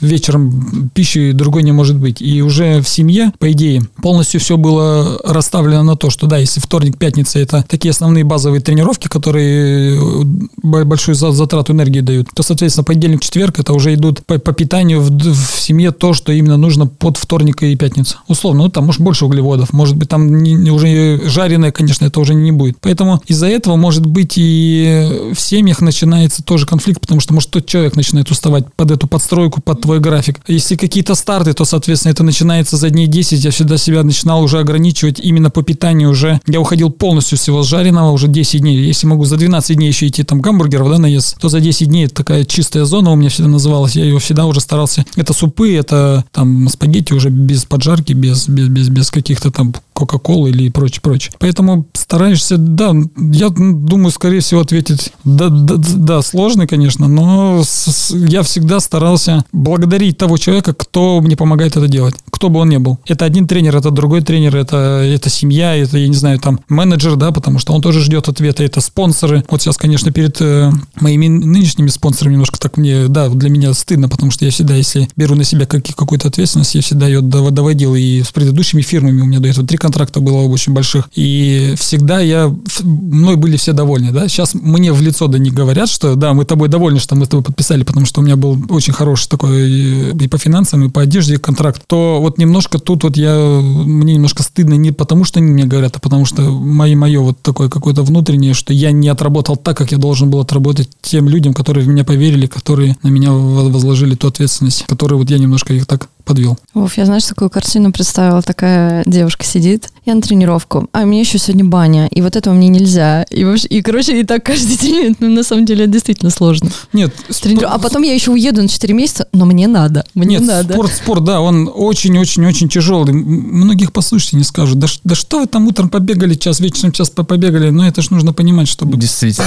вечером 0.00 0.90
пищи 0.94 1.32
другой 1.32 1.62
не 1.62 1.72
может 1.72 1.96
быть. 1.96 2.20
И 2.22 2.42
уже 2.42 2.80
в 2.80 2.88
семье, 2.88 3.32
по 3.38 3.50
идее, 3.52 3.82
полностью 4.02 4.40
все 4.40 4.56
было 4.56 5.18
расставлено 5.24 5.82
на 5.82 5.96
то, 5.96 6.10
что 6.10 6.26
да, 6.26 6.38
если 6.38 6.60
вторник, 6.60 6.98
пятница 6.98 7.38
это 7.38 7.64
такие 7.68 7.90
основные 7.90 8.24
базовые 8.24 8.60
тренировки, 8.60 9.08
которые 9.08 9.96
э, 9.96 10.84
большую 10.84 11.14
за- 11.14 11.32
затрату 11.32 11.72
энергии 11.72 12.00
дают, 12.00 12.28
то, 12.34 12.42
соответственно, 12.42 12.84
понедельник, 12.84 13.22
четверг 13.22 13.58
это 13.58 13.72
уже 13.72 13.94
идут 13.94 14.24
по, 14.24 14.38
по 14.38 14.52
питанию 14.52 15.00
в, 15.00 15.10
в 15.10 15.60
семье 15.60 15.75
то, 15.92 16.12
что 16.14 16.32
именно 16.32 16.56
нужно 16.56 16.86
под 16.86 17.16
вторник 17.16 17.62
и 17.62 17.76
пятницу. 17.76 18.18
Условно, 18.28 18.64
ну 18.64 18.68
там 18.68 18.86
может 18.86 19.00
больше 19.00 19.24
углеводов, 19.26 19.72
может 19.72 19.96
быть 19.96 20.08
там 20.08 20.42
не- 20.42 20.54
не- 20.54 20.70
уже 20.70 21.20
жареное, 21.28 21.70
конечно, 21.72 22.04
это 22.06 22.20
уже 22.20 22.34
не 22.34 22.52
будет. 22.52 22.76
Поэтому 22.80 23.22
из-за 23.26 23.46
этого, 23.46 23.76
может 23.76 24.06
быть, 24.06 24.34
и 24.36 25.30
в 25.34 25.40
семьях 25.40 25.80
начинается 25.80 26.42
тоже 26.42 26.66
конфликт, 26.66 27.00
потому 27.00 27.20
что, 27.20 27.34
может, 27.34 27.50
тот 27.50 27.66
человек 27.66 27.96
начинает 27.96 28.30
уставать 28.30 28.64
под 28.74 28.90
эту 28.90 29.06
подстройку, 29.06 29.60
под 29.60 29.82
твой 29.82 30.00
график. 30.00 30.40
Если 30.46 30.76
какие-то 30.76 31.14
старты, 31.14 31.52
то, 31.52 31.64
соответственно, 31.64 32.12
это 32.12 32.22
начинается 32.24 32.76
за 32.76 32.90
дней 32.90 33.06
10. 33.06 33.44
Я 33.44 33.50
всегда 33.50 33.76
себя 33.76 34.02
начинал 34.02 34.42
уже 34.42 34.58
ограничивать 34.58 35.20
именно 35.20 35.50
по 35.50 35.62
питанию 35.62 36.10
уже. 36.10 36.40
Я 36.46 36.60
уходил 36.60 36.90
полностью 36.90 37.38
всего 37.38 37.62
с 37.62 37.66
жареного 37.66 38.10
уже 38.12 38.28
10 38.28 38.60
дней. 38.60 38.78
Если 38.78 39.06
могу 39.06 39.24
за 39.24 39.36
12 39.36 39.76
дней 39.76 39.88
еще 39.88 40.06
идти 40.06 40.22
там 40.22 40.40
гамбургеров, 40.40 40.88
да, 40.90 40.98
наесть, 40.98 41.36
то 41.40 41.48
за 41.48 41.60
10 41.60 41.88
дней 41.88 42.06
такая 42.08 42.44
чистая 42.44 42.84
зона 42.84 43.10
у 43.12 43.16
меня 43.16 43.28
всегда 43.30 43.48
называлась. 43.48 43.96
Я 43.96 44.04
ее 44.04 44.18
всегда 44.18 44.46
уже 44.46 44.60
старался. 44.60 45.04
Это 45.16 45.32
супы, 45.32 45.65
это 45.74 46.24
там 46.32 46.68
спагетти 46.68 47.12
уже 47.12 47.30
без 47.30 47.64
поджарки, 47.64 48.12
без, 48.12 48.48
без, 48.48 48.68
без, 48.68 48.88
без 48.88 49.10
каких-то 49.10 49.50
там 49.50 49.74
кока-колы 49.92 50.50
или 50.50 50.68
прочее, 50.68 51.00
прочее. 51.02 51.32
Поэтому 51.38 51.86
стараешься, 51.94 52.56
да, 52.58 52.92
я 53.16 53.48
думаю, 53.48 54.10
скорее 54.10 54.40
всего, 54.40 54.60
ответить, 54.60 55.12
да, 55.24 55.48
да, 55.48 55.74
да, 55.78 56.22
сложный, 56.22 56.66
конечно, 56.66 57.08
но 57.08 57.62
с- 57.64 58.14
я 58.14 58.42
всегда 58.42 58.80
старался 58.80 59.44
благодарить 59.52 60.18
того 60.18 60.36
человека, 60.36 60.74
кто 60.74 61.20
мне 61.22 61.36
помогает 61.36 61.76
это 61.76 61.88
делать, 61.88 62.14
кто 62.30 62.50
бы 62.50 62.60
он 62.60 62.68
ни 62.68 62.76
был. 62.76 62.98
Это 63.06 63.24
один 63.24 63.46
тренер, 63.46 63.76
это 63.76 63.90
другой 63.90 64.20
тренер, 64.20 64.56
это, 64.56 64.76
это 65.02 65.30
семья, 65.30 65.74
это, 65.74 65.96
я 65.98 66.08
не 66.08 66.14
знаю, 66.16 66.38
там, 66.40 66.60
менеджер, 66.68 67.16
да, 67.16 67.30
потому 67.32 67.58
что 67.58 67.72
он 67.72 67.80
тоже 67.80 68.00
ждет 68.02 68.28
ответа, 68.28 68.64
это 68.64 68.80
спонсоры. 68.80 69.44
Вот 69.48 69.62
сейчас, 69.62 69.76
конечно, 69.78 70.12
перед 70.12 70.36
э, 70.40 70.70
моими 71.00 71.28
нынешними 71.28 71.88
спонсорами 71.88 72.34
немножко 72.34 72.58
так 72.58 72.76
мне, 72.76 73.08
да, 73.08 73.28
для 73.30 73.48
меня 73.48 73.72
стыдно, 73.72 74.08
потому 74.08 74.30
что 74.30 74.44
я 74.44 74.50
всегда, 74.50 74.74
если 74.74 75.08
беру 75.16 75.34
на 75.34 75.44
себя 75.46 75.66
как- 75.66 75.84
какую-то 75.94 76.28
ответственность, 76.28 76.74
я 76.74 76.82
всегда 76.82 77.06
ее 77.06 77.20
дов- 77.20 77.50
доводил, 77.50 77.94
и 77.94 78.22
с 78.22 78.32
предыдущими 78.32 78.82
фирмами. 78.82 79.20
У 79.22 79.26
меня 79.26 79.40
до 79.40 79.48
этого 79.48 79.66
три 79.66 79.78
контракта 79.78 80.20
было 80.20 80.42
очень 80.42 80.72
больших, 80.72 81.08
и 81.14 81.74
всегда 81.78 82.20
я, 82.20 82.54
мной 82.82 83.36
были 83.36 83.56
все 83.56 83.72
довольны, 83.72 84.12
да, 84.12 84.28
сейчас 84.28 84.54
мне 84.54 84.92
в 84.92 85.00
лицо 85.00 85.26
да 85.28 85.38
не 85.38 85.50
говорят, 85.50 85.88
что 85.88 86.14
да, 86.14 86.34
мы 86.34 86.44
тобой 86.44 86.68
довольны, 86.68 87.00
что 87.00 87.14
мы 87.16 87.26
с 87.26 87.28
тобой 87.28 87.44
подписали, 87.44 87.82
потому 87.84 88.06
что 88.06 88.20
у 88.20 88.24
меня 88.24 88.36
был 88.36 88.58
очень 88.68 88.92
хороший 88.92 89.28
такой 89.28 90.10
э, 90.10 90.12
и 90.18 90.28
по 90.28 90.38
финансам, 90.38 90.84
и 90.84 90.88
по 90.88 91.02
одежде 91.02 91.38
контракт, 91.38 91.82
то 91.86 92.18
вот 92.20 92.38
немножко 92.38 92.78
тут 92.78 93.04
вот 93.04 93.16
я, 93.16 93.34
мне 93.62 94.14
немножко 94.14 94.42
стыдно 94.42 94.74
не 94.74 94.92
потому, 94.92 95.24
что 95.24 95.40
они 95.40 95.50
мне 95.52 95.64
говорят, 95.64 95.96
а 95.96 96.00
потому 96.00 96.24
что 96.24 96.42
мое, 96.42 96.96
мое 96.96 97.20
вот 97.20 97.40
такое 97.42 97.68
какое-то 97.68 98.02
внутреннее, 98.02 98.54
что 98.54 98.72
я 98.72 98.92
не 98.92 99.08
отработал 99.08 99.56
так, 99.56 99.76
как 99.76 99.92
я 99.92 99.98
должен 99.98 100.30
был 100.30 100.40
отработать 100.40 100.88
тем 101.02 101.28
людям, 101.28 101.54
которые 101.54 101.84
в 101.84 101.88
меня 101.88 102.04
поверили, 102.04 102.46
которые 102.46 102.96
на 103.02 103.08
меня 103.08 103.32
во- 103.32 103.68
возложили 103.68 104.14
ту 104.14 104.28
ответственность, 104.28 104.84
которую 104.86 105.18
вот 105.18 105.30
я 105.30 105.35
немножко 105.38 105.72
их 105.74 105.86
так 105.86 106.08
подвел. 106.24 106.58
Вов, 106.74 106.96
я, 106.96 107.04
знаешь, 107.06 107.24
такую 107.24 107.50
картину 107.50 107.92
представила. 107.92 108.42
Такая 108.42 109.04
девушка 109.06 109.44
сидит, 109.44 109.90
я 110.06 110.14
на 110.14 110.20
тренировку, 110.22 110.88
а 110.92 111.02
у 111.02 111.06
меня 111.06 111.20
еще 111.20 111.38
сегодня 111.38 111.64
баня, 111.64 112.08
и 112.08 112.20
вот 112.20 112.34
этого 112.34 112.52
мне 112.52 112.68
нельзя. 112.68 113.22
И, 113.30 113.44
вообще, 113.44 113.68
и 113.68 113.80
короче, 113.80 114.18
и 114.20 114.24
так 114.24 114.44
каждый 114.44 114.76
день, 114.80 115.14
ну, 115.20 115.28
на 115.28 115.44
самом 115.44 115.64
деле, 115.66 115.84
это 115.84 115.92
действительно 115.92 116.30
сложно. 116.30 116.70
Нет, 116.92 117.14
Трениру- 117.30 117.68
А 117.70 117.78
потом 117.78 118.02
я 118.02 118.12
еще 118.12 118.32
уеду 118.32 118.60
на 118.60 118.68
4 118.68 118.92
месяца, 118.92 119.28
но 119.32 119.44
мне 119.46 119.68
надо, 119.68 120.04
мне 120.14 120.38
Нет, 120.38 120.46
надо. 120.48 120.72
спорт, 120.74 120.92
спорт, 120.92 121.22
да, 121.24 121.40
он 121.40 121.70
очень-очень-очень 121.72 122.68
тяжелый. 122.68 123.12
Многих 123.12 123.92
послушайте, 123.92 124.36
не 124.36 124.44
скажут, 124.44 124.80
да, 124.80 124.88
да 125.04 125.14
что 125.14 125.38
вы 125.40 125.46
там 125.46 125.68
утром 125.68 125.88
побегали 125.88 126.34
час, 126.34 126.58
вечером 126.58 126.90
час 126.90 127.08
по- 127.08 127.22
побегали, 127.22 127.70
но 127.70 127.86
это 127.86 128.02
ж 128.02 128.10
нужно 128.10 128.32
понимать, 128.32 128.66
чтобы, 128.66 128.96
Действительно. 128.98 129.46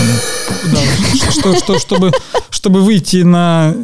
да, 0.72 0.80
что, 1.32 1.56
что, 1.58 1.78
чтобы, 1.80 2.12
чтобы 2.50 2.82
выйти 2.82 3.18
на 3.24 3.76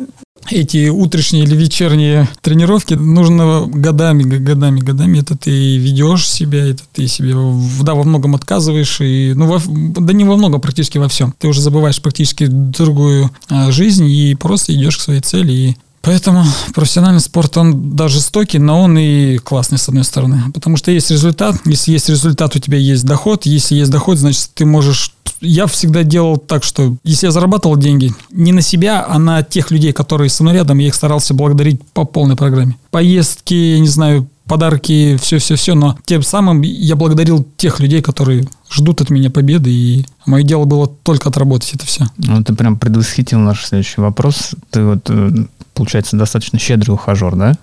эти 0.50 0.90
утренние 0.90 1.44
или 1.44 1.56
вечерние 1.56 2.28
тренировки 2.42 2.94
нужно 2.94 3.66
годами, 3.68 4.24
годами, 4.24 4.80
годами. 4.80 5.20
Это 5.20 5.38
ты 5.38 5.78
ведешь 5.78 6.30
себя, 6.30 6.66
это 6.66 6.84
ты 6.94 7.08
себе 7.08 7.34
да, 7.82 7.96
во 7.96 8.04
многом 8.04 8.36
отказываешь. 8.36 9.02
И, 9.02 9.34
ну, 9.36 9.48
во- 9.48 9.62
да 10.02 10.14
не 10.14 10.24
во 10.24 10.36
многом, 10.36 10.62
практически 10.62 10.98
во 10.98 11.08
всем. 11.08 11.34
Ты 11.38 11.48
уже 11.48 11.62
забываешь 11.62 12.02
практически 12.02 12.48
другую 12.48 13.32
а, 13.50 13.72
жизнь 13.72 14.06
и 14.10 14.36
просто 14.36 14.74
идешь 14.74 14.98
к 14.98 15.02
своей 15.02 15.22
цели. 15.22 15.52
И 15.52 15.78
Поэтому 16.06 16.44
профессиональный 16.74 17.20
спорт, 17.20 17.58
он 17.58 17.96
да, 17.96 18.08
жестокий, 18.08 18.60
но 18.60 18.82
он 18.82 18.98
и 18.98 19.38
классный, 19.38 19.78
с 19.78 19.90
одной 19.90 20.04
стороны. 20.04 20.44
Потому 20.54 20.78
что 20.78 20.92
есть 20.92 21.10
результат. 21.10 21.56
Если 21.66 21.92
есть 21.92 22.10
результат, 22.10 22.56
у 22.56 22.60
тебя 22.60 22.78
есть 22.78 23.06
доход. 23.06 23.46
Если 23.46 23.76
есть 23.76 23.92
доход, 23.92 24.18
значит, 24.18 24.50
ты 24.54 24.66
можешь... 24.66 25.14
Я 25.42 25.68
всегда 25.68 26.04
делал 26.04 26.38
так, 26.38 26.64
что 26.64 26.96
если 27.04 27.26
я 27.26 27.32
зарабатывал 27.32 27.76
деньги, 27.76 28.14
не 28.32 28.52
на 28.52 28.62
себя, 28.62 29.06
а 29.08 29.20
на 29.20 29.44
тех 29.44 29.70
людей, 29.72 29.92
которые 29.92 30.30
со 30.30 30.44
мной 30.44 30.56
рядом, 30.56 30.78
я 30.78 30.88
их 30.88 30.96
старался 30.96 31.34
благодарить 31.34 31.82
по 31.94 32.06
полной 32.06 32.36
программе. 32.36 32.78
Поездки, 32.90 33.54
я 33.54 33.80
не 33.80 33.88
знаю, 33.88 34.28
подарки, 34.48 35.18
все-все-все, 35.22 35.76
но 35.76 35.98
тем 36.06 36.24
самым 36.24 36.62
я 36.62 36.96
благодарил 36.96 37.48
тех 37.58 37.80
людей, 37.80 38.02
которые 38.02 38.48
ждут 38.72 39.02
от 39.02 39.10
меня 39.10 39.30
победы, 39.30 39.70
и 39.72 40.06
мое 40.26 40.44
дело 40.44 40.66
было 40.66 40.88
только 40.88 41.30
отработать 41.30 41.74
это 41.74 41.86
все. 41.86 42.06
Ну, 42.18 42.44
ты 42.44 42.54
прям 42.54 42.78
предвосхитил 42.78 43.40
наш 43.40 43.66
следующий 43.66 44.02
вопрос. 44.02 44.52
Ты 44.70 44.84
вот, 44.84 45.10
э, 45.10 45.32
получается, 45.74 46.18
достаточно 46.18 46.60
щедрый 46.60 46.94
ухажер, 46.94 47.36
да? 47.36 47.58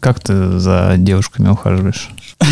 Как 0.00 0.20
ты 0.20 0.58
за 0.58 0.94
девушками 0.98 1.48
ухаживаешь? 1.48 2.10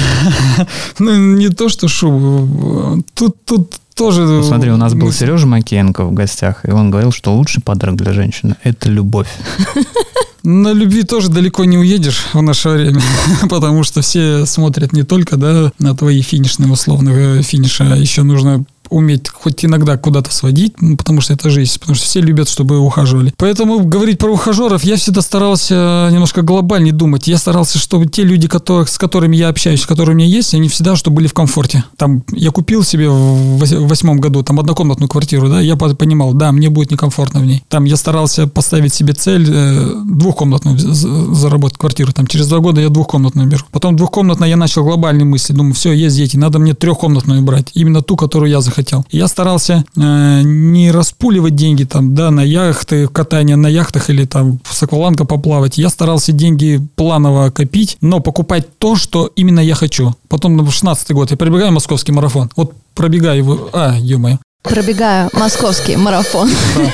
Ну, 0.99 1.37
не 1.37 1.51
то, 1.51 1.69
что 1.69 1.89
шу. 1.89 3.05
Тут, 3.15 3.45
тут 3.45 3.75
тоже... 3.97 4.27
Ну, 4.27 4.43
смотри, 4.43 4.71
у 4.71 4.77
нас 4.77 4.95
был 4.95 5.11
Сережа 5.11 5.47
Макеенко 5.47 6.05
в 6.05 6.13
гостях, 6.13 6.65
и 6.69 6.71
он 6.71 6.91
говорил, 6.91 7.13
что 7.13 7.35
лучший 7.35 7.63
подарок 7.63 7.97
для 7.97 8.13
женщины– 8.13 8.55
это 8.63 8.91
любовь. 8.91 9.29
На 10.43 10.73
любви 10.73 11.03
тоже 11.03 11.29
далеко 11.29 11.65
не 11.65 11.77
уедешь 11.77 12.27
в 12.33 12.41
наше 12.41 12.69
время, 12.69 13.01
потому 13.51 13.83
что 13.83 14.03
все 14.03 14.47
смотрят 14.47 14.93
не 14.93 15.03
только 15.03 15.37
да, 15.37 15.73
на 15.81 15.97
твои 15.97 16.23
финишные 16.23 16.71
условно 16.71 17.11
э, 17.11 17.43
финиши, 17.43 17.83
а 17.83 17.97
еще 17.97 18.23
нужно 18.23 18.65
уметь 18.91 19.29
хоть 19.29 19.65
иногда 19.65 19.97
куда-то 19.97 20.33
сводить, 20.33 20.75
ну, 20.81 20.97
потому 20.97 21.21
что 21.21 21.33
это 21.33 21.51
жизнь, 21.51 21.79
потому 21.79 21.95
что 21.97 22.05
все 22.07 22.21
любят, 22.21 22.49
чтобы 22.49 22.79
ухаживали. 22.79 23.33
Поэтому 23.37 23.81
говорить 23.81 24.19
про 24.19 24.31
ухажеров 24.33 24.85
я 24.85 24.97
всегда 24.97 25.21
старался 25.21 26.09
немножко 26.13 26.43
глобальнее 26.43 26.93
думать. 26.93 27.29
Я 27.29 27.39
старался, 27.39 27.79
чтобы 27.79 28.07
те 28.07 28.23
люди, 28.23 28.49
которых, 28.49 28.89
с 28.89 28.99
которыми 28.99 29.37
я 29.37 29.49
общаюсь, 29.49 29.81
с 29.83 29.87
которыми 29.87 30.15
у 30.17 30.19
меня 30.19 30.27
есть, 30.29 30.55
они 30.55 30.69
всегда, 30.69 30.97
чтобы 30.97 31.17
были 31.17 31.27
в 31.27 31.35
комфорте. 31.35 31.85
Там 31.97 32.23
я 32.33 32.51
купил 32.51 32.83
себе 32.85 33.09
в 33.09 33.59
вось- 33.63 33.77
в 33.77 33.89
восьмом 33.89 34.19
году 34.21 34.43
там 34.43 34.59
однокомнатную 34.61 35.09
квартиру, 35.09 35.49
да, 35.49 35.61
я 35.61 35.77
по- 35.77 35.95
понимал, 35.95 36.33
да, 36.33 36.53
мне 36.53 36.71
будет 36.71 36.91
некомфортно 36.91 37.41
в 37.41 37.45
ней. 37.47 37.63
Там 37.69 37.85
я 37.85 37.97
старался 37.97 38.47
поставить 38.47 38.95
себе 38.95 39.13
цель 39.13 39.47
э, 39.53 39.95
двухкомнатную 40.07 40.79
заработать 40.79 41.79
квартиру. 41.79 42.13
Там 42.13 42.27
через 42.27 42.47
два 42.49 42.59
года 42.59 42.81
я 42.81 42.89
двухкомнатную 42.89 43.49
беру. 43.49 43.65
Потом 43.73 43.97
двухкомнатная 43.97 44.49
я 44.49 44.57
начал 44.57 44.85
глобальные 44.85 45.25
мысли. 45.25 45.53
Думаю, 45.53 45.75
все, 45.75 45.93
есть 45.93 46.17
дети, 46.17 46.37
надо 46.37 46.59
мне 46.59 46.75
трехкомнатную 46.75 47.43
брать. 47.43 47.71
Именно 47.75 48.03
ту, 48.03 48.17
которую 48.17 48.51
я 48.51 48.61
захотел. 48.61 48.76
И 49.11 49.19
я 49.19 49.29
старался 49.29 49.85
э, 49.97 50.41
не 50.43 50.91
распуливать 50.91 51.55
деньги 51.55 51.85
там, 51.85 52.15
да, 52.15 52.31
на 52.31 52.41
яхты, 52.41 53.09
катание 53.09 53.57
на 53.57 53.69
яхтах 53.69 54.11
или 54.11 54.25
там 54.25 54.61
с 54.69 54.83
акваланга 54.83 55.25
поплавать. 55.25 55.79
Я 55.79 55.89
старался 55.89 56.33
деньги 56.33 56.81
планово 56.97 57.51
копить, 57.51 57.97
но 58.01 58.21
покупать 58.21 58.79
то, 58.79 58.97
что 58.97 59.31
именно 59.37 59.61
я 59.61 59.75
хочу. 59.75 60.15
Потом 60.29 60.59
в 60.59 60.71
16 60.71 61.11
год 61.13 61.31
я 61.31 61.37
пробегаю 61.37 61.73
московский 61.73 62.13
марафон. 62.13 62.51
Вот 62.57 62.73
пробегаю 62.95 63.39
его, 63.39 63.71
а, 63.73 63.97
ё-моё. 63.99 64.39
Пробегаю 64.63 65.31
московский 65.33 65.97
марафон. 65.97 66.51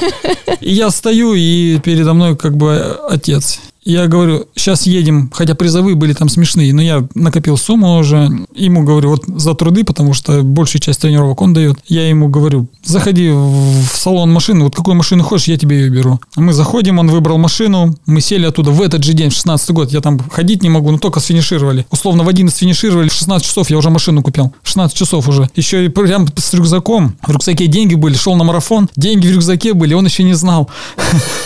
И 0.61 0.75
я 0.75 0.91
стою, 0.91 1.35
и 1.35 1.79
передо 1.83 2.13
мной 2.13 2.37
как 2.37 2.57
бы 2.57 2.99
отец. 3.09 3.61
Я 3.85 4.07
говорю, 4.07 4.47
сейчас 4.55 4.87
едем, 4.87 5.31
хотя 5.35 5.55
призовые 5.57 5.97
были 5.97 6.13
там 6.13 6.29
смешные, 6.29 6.73
но 6.73 6.81
я 6.81 7.07
накопил 7.15 7.57
сумму 7.57 7.99
уже. 7.99 8.29
Ему 8.55 8.85
говорю, 8.85 9.11
вот 9.11 9.25
за 9.27 9.55
труды, 9.55 9.83
потому 9.83 10.15
что 10.15 10.43
большую 10.43 10.81
часть 10.81 11.01
тренировок 11.01 11.41
он 11.43 11.53
дает. 11.53 11.79
Я 11.89 12.09
ему 12.09 12.29
говорю, 12.29 12.69
заходи 12.85 13.31
в 13.31 13.85
салон 13.93 14.33
машины, 14.33 14.65
вот 14.65 14.77
какую 14.77 14.95
машину 14.95 15.25
хочешь, 15.25 15.49
я 15.49 15.57
тебе 15.59 15.81
ее 15.81 15.91
беру. 15.91 16.21
Мы 16.37 16.53
заходим, 16.53 17.01
он 17.01 17.09
выбрал 17.09 17.39
машину, 17.39 17.97
мы 18.07 18.21
сели 18.21 18.47
оттуда 18.47 18.71
в 18.71 18.81
этот 18.81 19.03
же 19.03 19.15
день, 19.15 19.31
в 19.31 19.35
16 19.35 19.71
год. 19.71 19.91
Я 19.91 20.01
там 20.01 20.21
ходить 20.31 20.63
не 20.63 20.69
могу, 20.69 20.93
но 20.93 20.99
только 20.99 21.19
сфинишировали. 21.19 21.85
Условно 21.91 22.23
в 22.23 22.29
11 22.29 22.57
финишировали, 22.57 23.09
в 23.09 23.15
16 23.15 23.47
часов 23.47 23.69
я 23.69 23.79
уже 23.79 23.91
машину 23.91 24.23
купил. 24.23 24.53
В 24.63 24.69
16 24.69 24.97
часов 24.97 25.29
уже. 25.29 25.51
Еще 25.57 25.85
и 25.87 25.89
прям 25.89 26.29
с 26.37 26.55
рюкзаком. 26.55 27.17
В 27.27 27.33
рюкзаке 27.33 27.67
деньги 27.67 27.97
были, 27.97 28.15
шел 28.15 28.37
на 28.37 28.45
марафон, 28.45 28.89
деньги 28.97 29.27
в 29.27 29.33
рюкзаке 29.33 29.75
были, 29.75 29.95
он 29.95 30.05
еще 30.05 30.23
не 30.23 30.35
знал. 30.35 30.71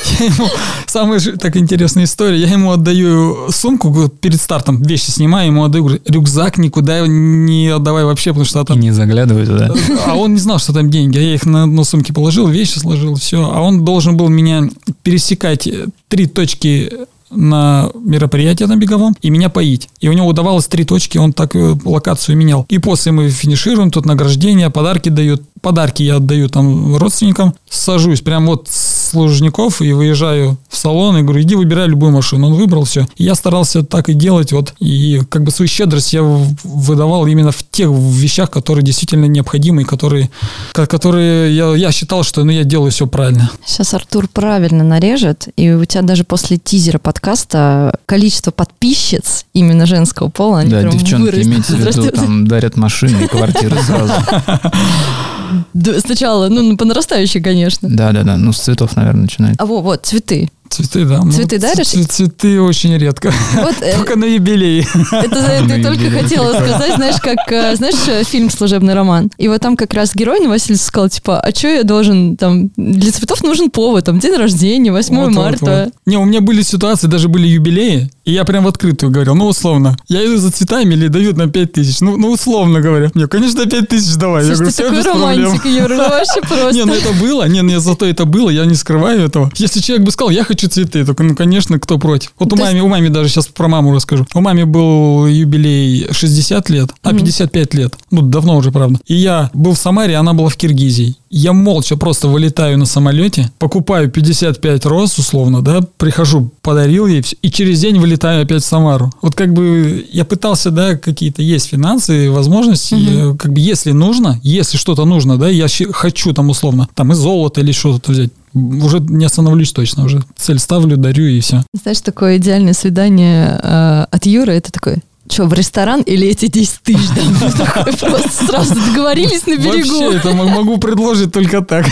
Самая 0.86 1.20
так 1.20 1.56
интересная 1.56 2.04
история, 2.04 2.25
я 2.34 2.48
ему 2.48 2.72
отдаю 2.72 3.50
сумку 3.50 4.08
перед 4.08 4.40
стартом, 4.40 4.82
вещи 4.82 5.10
снимаю, 5.10 5.48
ему 5.48 5.64
отдаю, 5.64 5.84
говорю, 5.84 6.02
рюкзак 6.06 6.58
никуда 6.58 7.06
не 7.06 7.68
отдавай 7.68 8.04
вообще, 8.04 8.30
потому 8.30 8.44
что 8.44 8.62
И 8.62 8.64
там... 8.64 8.80
не 8.80 8.90
заглядывай 8.90 9.46
туда. 9.46 9.72
А 10.06 10.16
он 10.16 10.34
не 10.34 10.40
знал, 10.40 10.58
что 10.58 10.72
там 10.72 10.90
деньги. 10.90 11.18
а 11.18 11.20
Я 11.20 11.34
их 11.34 11.46
на, 11.46 11.66
на 11.66 11.84
сумке 11.84 12.12
положил, 12.12 12.48
вещи 12.48 12.78
сложил, 12.78 13.14
все. 13.14 13.50
А 13.52 13.60
он 13.60 13.84
должен 13.84 14.16
был 14.16 14.28
меня 14.28 14.68
пересекать 15.02 15.68
три 16.08 16.26
точки 16.26 16.92
на 17.30 17.90
мероприятии 17.94 18.64
на 18.64 18.76
беговом 18.76 19.16
и 19.20 19.30
меня 19.30 19.48
поить. 19.48 19.88
И 20.00 20.08
у 20.08 20.12
него 20.12 20.28
удавалось 20.28 20.66
три 20.66 20.84
точки, 20.84 21.18
он 21.18 21.32
так 21.32 21.56
э, 21.56 21.76
локацию 21.84 22.36
менял. 22.36 22.66
И 22.68 22.78
после 22.78 23.12
мы 23.12 23.30
финишируем, 23.30 23.90
тут 23.90 24.06
награждение, 24.06 24.70
подарки 24.70 25.08
дают. 25.08 25.42
Подарки 25.62 26.02
я 26.02 26.16
отдаю 26.16 26.48
там 26.48 26.96
родственникам. 26.96 27.54
Сажусь 27.68 28.20
прям 28.20 28.46
вот 28.46 28.68
с 28.70 29.14
Лужников 29.14 29.80
и 29.82 29.92
выезжаю 29.92 30.56
в 30.68 30.76
салон 30.76 31.16
и 31.16 31.22
говорю, 31.22 31.42
иди 31.42 31.54
выбирай 31.54 31.86
любую 31.88 32.12
машину. 32.12 32.48
Он 32.48 32.54
выбрал 32.54 32.84
все. 32.84 33.06
И 33.16 33.24
я 33.24 33.34
старался 33.34 33.82
так 33.82 34.08
и 34.08 34.14
делать 34.14 34.52
вот. 34.52 34.74
И 34.80 35.22
как 35.28 35.42
бы 35.44 35.50
свою 35.50 35.68
щедрость 35.68 36.12
я 36.12 36.22
выдавал 36.22 37.26
именно 37.26 37.52
в 37.52 37.62
тех 37.70 37.88
вещах, 37.90 38.50
которые 38.50 38.84
действительно 38.84 39.24
необходимы, 39.26 39.82
и 39.82 39.84
которые, 39.84 40.30
ко- 40.72 40.86
которые 40.86 41.54
я, 41.56 41.74
я 41.74 41.92
считал, 41.92 42.22
что 42.24 42.44
ну, 42.44 42.50
я 42.52 42.64
делаю 42.64 42.90
все 42.90 43.06
правильно. 43.06 43.50
Сейчас 43.64 43.94
Артур 43.94 44.28
правильно 44.28 44.84
нарежет, 44.84 45.48
и 45.56 45.70
у 45.72 45.84
тебя 45.84 46.02
даже 46.02 46.24
после 46.24 46.58
тизера 46.58 46.98
подкаста 46.98 47.98
количество 48.06 48.50
подписчиц 48.50 49.46
именно 49.54 49.86
женского 49.86 50.28
пола, 50.28 50.60
они 50.60 50.70
Да, 50.70 50.80
прям 50.80 50.90
девчонки, 50.92 51.22
вырастут. 51.30 51.46
имейте 51.46 51.72
в 51.74 51.78
виду, 51.80 52.10
там 52.10 52.46
дарят 52.46 52.76
машины 52.76 53.24
и 53.24 53.26
квартиры 53.28 53.76
сразу. 53.82 54.12
Да, 55.74 56.00
Сначала, 56.00 56.48
ну, 56.48 56.76
по 56.76 56.84
нарастающей, 56.84 57.40
конечно. 57.40 57.88
Да-да-да, 57.88 58.36
ну 58.36 58.52
с 58.52 58.58
цветов, 58.58 58.96
наверное, 58.96 59.22
начинает. 59.22 59.56
А 59.60 59.66
во, 59.66 59.80
вот, 59.80 60.06
цветы. 60.06 60.50
Цветы, 60.70 61.04
да. 61.04 61.20
Ну, 61.22 61.30
Цветы 61.32 61.58
ц- 61.58 61.66
даришь? 61.68 61.88
ц- 61.88 62.04
Цветы 62.04 62.60
очень 62.60 62.96
редко. 62.96 63.32
Вот, 63.54 63.74
э, 63.80 63.94
Только 63.96 64.16
на 64.16 64.24
юбилей. 64.24 64.86
Это 65.12 65.40
за 65.40 65.46
это 65.48 65.64
Ну, 65.64 65.74
я 65.76 65.82
только 65.84 66.04
юбилей. 66.04 66.22
хотела 66.22 66.52
сказать, 66.52 66.94
знаешь, 66.96 67.16
как, 67.20 67.38
э, 67.50 67.76
знаешь, 67.76 67.94
э, 68.08 68.24
фильм 68.24 68.50
«Служебный 68.50 68.94
роман». 68.94 69.30
И 69.38 69.48
вот 69.48 69.60
там 69.60 69.76
как 69.76 69.94
раз 69.94 70.14
герой 70.14 70.40
Новосельцев 70.40 70.86
сказал, 70.86 71.08
типа, 71.08 71.40
а 71.40 71.54
что 71.54 71.68
я 71.68 71.82
должен, 71.84 72.36
там, 72.36 72.70
для 72.76 73.12
цветов 73.12 73.42
нужен 73.42 73.70
повод, 73.70 74.04
там, 74.04 74.18
день 74.18 74.34
рождения, 74.36 74.92
8 74.92 75.16
Вот, 75.16 75.26
вот, 75.26 75.34
марта. 75.34 75.84
вот. 75.86 75.94
Не, 76.06 76.16
у 76.18 76.24
меня 76.24 76.40
были 76.40 76.62
ситуации, 76.62 77.06
даже 77.06 77.28
были 77.28 77.46
юбилеи, 77.46 78.10
и 78.24 78.32
я 78.32 78.44
прям 78.44 78.64
в 78.64 78.68
открытую 78.68 79.10
говорил, 79.12 79.34
ну, 79.34 79.46
условно, 79.46 79.96
я 80.08 80.24
иду 80.24 80.36
за 80.36 80.50
цветами 80.50 80.94
или 80.94 81.08
дают 81.08 81.36
на 81.36 81.48
5 81.48 81.72
тысяч. 81.72 82.00
Ну, 82.00 82.16
ну, 82.16 82.30
условно 82.30 82.80
говоря. 82.80 83.10
Мне, 83.14 83.26
конечно, 83.28 83.64
5 83.66 83.88
тысяч 83.88 84.14
давай. 84.16 84.44
я 84.46 84.54
Слушай, 84.56 84.72
говорю, 84.84 85.02
ты 85.02 85.02
такой 85.04 85.12
романтик, 85.36 85.64
Юра, 85.66 85.94
ну 85.96 86.08
вообще 86.08 86.40
просто. 86.40 86.70
Не, 86.74 86.84
ну 86.84 86.92
это 86.94 87.12
было, 87.12 87.48
не, 87.48 87.60
не, 87.60 87.80
зато 87.80 88.06
это 88.06 88.24
было, 88.24 88.50
я 88.50 88.64
не 88.66 88.74
скрываю 88.74 89.20
этого. 89.20 89.50
Если 89.56 89.80
человек 89.80 90.04
бы 90.06 90.10
сказал, 90.12 90.30
я 90.30 90.44
хочу 90.44 90.55
цветы, 90.64 91.04
только, 91.04 91.22
ну, 91.22 91.36
конечно, 91.36 91.78
кто 91.78 91.98
против. 91.98 92.32
Вот 92.38 92.52
у 92.52 92.56
То 92.56 92.62
есть- 92.62 92.72
маме, 92.72 92.82
у 92.82 92.88
маме 92.88 93.10
даже 93.10 93.28
сейчас 93.28 93.46
про 93.48 93.68
маму 93.68 93.94
расскажу. 93.94 94.26
У 94.34 94.40
маме 94.40 94.64
был 94.64 95.26
юбилей 95.26 96.06
60 96.10 96.70
лет, 96.70 96.90
а 97.02 97.12
55 97.12 97.74
лет. 97.74 97.94
Ну, 98.10 98.22
давно 98.22 98.56
уже, 98.56 98.72
правда. 98.72 98.98
И 99.06 99.14
я 99.14 99.50
был 99.52 99.74
в 99.74 99.78
Самаре, 99.78 100.16
она 100.16 100.32
была 100.32 100.48
в 100.48 100.56
Киргизии. 100.56 101.16
Я 101.28 101.52
молча 101.52 101.96
просто 101.96 102.28
вылетаю 102.28 102.78
на 102.78 102.86
самолете, 102.86 103.50
покупаю 103.58 104.10
55 104.10 104.86
роз, 104.86 105.18
условно, 105.18 105.60
да, 105.60 105.80
прихожу, 105.98 106.50
подарил 106.62 107.06
ей, 107.06 107.22
и 107.42 107.50
через 107.50 107.80
день 107.80 107.98
вылетаю 107.98 108.42
опять 108.42 108.62
в 108.62 108.66
Самару. 108.66 109.12
Вот 109.22 109.34
как 109.34 109.52
бы 109.52 110.06
я 110.12 110.24
пытался, 110.24 110.70
да, 110.70 110.96
какие-то 110.96 111.42
есть 111.42 111.66
финансы, 111.66 112.30
возможности, 112.30 112.94
э, 112.94 113.34
как 113.36 113.52
бы 113.52 113.60
если 113.60 113.90
нужно, 113.92 114.40
если 114.42 114.78
что-то 114.78 115.04
нужно, 115.04 115.36
да, 115.36 115.48
я 115.48 115.66
хочу 115.90 116.32
там 116.32 116.48
условно, 116.48 116.88
там 116.94 117.12
и 117.12 117.14
золото 117.14 117.60
или 117.60 117.72
что-то 117.72 118.12
взять, 118.12 118.30
уже 118.56 119.00
не 119.00 119.24
остановлюсь 119.26 119.72
точно, 119.72 120.04
уже 120.04 120.22
цель 120.36 120.58
ставлю, 120.58 120.96
дарю 120.96 121.26
и 121.26 121.40
все. 121.40 121.64
Знаешь, 121.82 122.00
такое 122.00 122.38
идеальное 122.38 122.72
свидание 122.72 123.60
э, 123.62 124.06
от 124.10 124.26
Юры, 124.26 124.54
это 124.54 124.72
такое, 124.72 124.98
что, 125.28 125.46
в 125.46 125.52
ресторан 125.52 126.02
или 126.02 126.26
эти 126.28 126.46
10 126.46 126.80
тысяч? 126.82 127.08
Да, 127.10 127.50
такой 127.64 127.92
просто 127.92 128.46
сразу 128.46 128.74
договорились 128.74 129.46
на 129.46 129.56
берегу. 129.56 129.98
Вообще, 130.04 130.16
это 130.18 130.32
могу 130.32 130.78
предложить 130.78 131.32
только 131.32 131.62
так. 131.62 131.86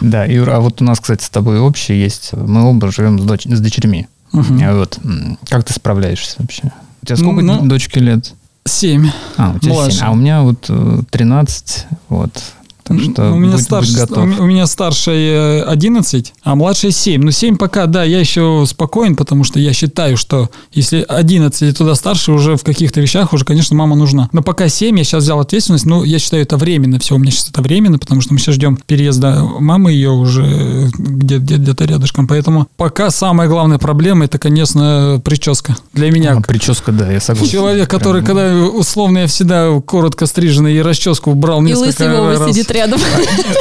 Да, 0.00 0.24
Юр, 0.24 0.50
а 0.50 0.60
вот 0.60 0.82
у 0.82 0.84
нас, 0.84 1.00
кстати, 1.00 1.24
с 1.24 1.30
тобой 1.30 1.60
общее 1.60 2.00
есть. 2.00 2.32
Мы 2.32 2.62
оба 2.68 2.90
живем 2.90 3.18
с, 3.18 3.22
доч- 3.22 3.52
с 3.54 3.60
дочерьми. 3.60 4.06
А 4.32 4.76
вот 4.76 4.98
как 5.48 5.64
ты 5.64 5.72
справляешься 5.72 6.36
вообще? 6.38 6.72
У 7.02 7.06
тебя 7.06 7.16
сколько 7.16 7.42
Ну, 7.42 7.66
дочке 7.66 8.00
лет? 8.00 8.32
Семь. 8.66 9.10
А, 9.36 9.52
у 9.54 9.58
тебя 9.58 9.72
младше. 9.72 9.98
семь. 9.98 10.06
А 10.06 10.10
у 10.10 10.14
меня 10.14 10.42
вот 10.42 10.66
э, 10.68 11.02
13, 11.10 11.86
вот. 12.08 12.30
Так 12.84 13.00
что 13.00 13.32
у, 13.32 13.36
меня 13.36 13.52
будь- 13.52 13.60
будь 13.60 13.64
старше, 13.64 13.96
готов. 13.96 14.18
у, 14.18 14.26
ме- 14.26 14.36
у 14.40 14.44
меня 14.46 14.66
старшая 14.66 15.62
11, 15.64 16.34
а 16.42 16.54
младшая 16.54 16.90
7. 16.92 17.22
Ну, 17.22 17.30
7 17.30 17.56
пока, 17.56 17.86
да, 17.86 18.04
я 18.04 18.20
еще 18.20 18.64
спокоен, 18.68 19.16
потому 19.16 19.42
что 19.44 19.58
я 19.58 19.72
считаю, 19.72 20.16
что 20.16 20.50
если 20.72 21.04
11 21.08 21.62
и 21.62 21.72
туда 21.72 21.94
старше, 21.94 22.32
уже 22.32 22.56
в 22.56 22.62
каких-то 22.62 23.00
вещах 23.00 23.32
уже, 23.32 23.44
конечно, 23.44 23.74
мама 23.76 23.96
нужна. 23.96 24.28
Но 24.32 24.42
пока 24.42 24.68
7, 24.68 24.98
я 24.98 25.04
сейчас 25.04 25.24
взял 25.24 25.40
ответственность, 25.40 25.86
ну, 25.86 26.04
я 26.04 26.18
считаю, 26.18 26.42
это 26.42 26.56
временно 26.56 26.98
все. 26.98 27.14
У 27.14 27.18
меня 27.18 27.30
сейчас 27.32 27.48
это 27.50 27.62
временно, 27.62 27.98
потому 27.98 28.20
что 28.20 28.34
мы 28.34 28.38
сейчас 28.38 28.54
ждем 28.56 28.76
переезда 28.86 29.42
мамы 29.60 29.92
ее 29.92 30.10
уже 30.10 30.90
где- 30.98 31.38
где- 31.38 31.56
где-то 31.56 31.84
рядышком. 31.86 32.26
Поэтому 32.28 32.68
пока 32.76 33.10
самая 33.10 33.48
главная 33.48 33.78
проблема, 33.78 34.26
это, 34.26 34.38
конечно, 34.38 35.20
прическа. 35.24 35.76
Для 35.92 36.10
меня, 36.10 36.34
А, 36.36 36.40
прическа, 36.42 36.92
да, 36.92 37.10
я 37.10 37.20
согласен. 37.20 37.50
Человек, 37.50 37.88
который, 37.88 38.22
Прям, 38.22 38.36
когда 38.36 38.66
условно 38.66 39.18
я 39.18 39.26
всегда 39.26 39.80
коротко 39.80 40.26
стриженный 40.26 40.74
и 40.74 40.82
расческу 40.82 41.32
брал 41.34 41.60
И 41.62 41.66
несколько 41.66 42.04
раз. 42.38 42.50
сидит 42.54 42.70
рядом. 42.74 43.00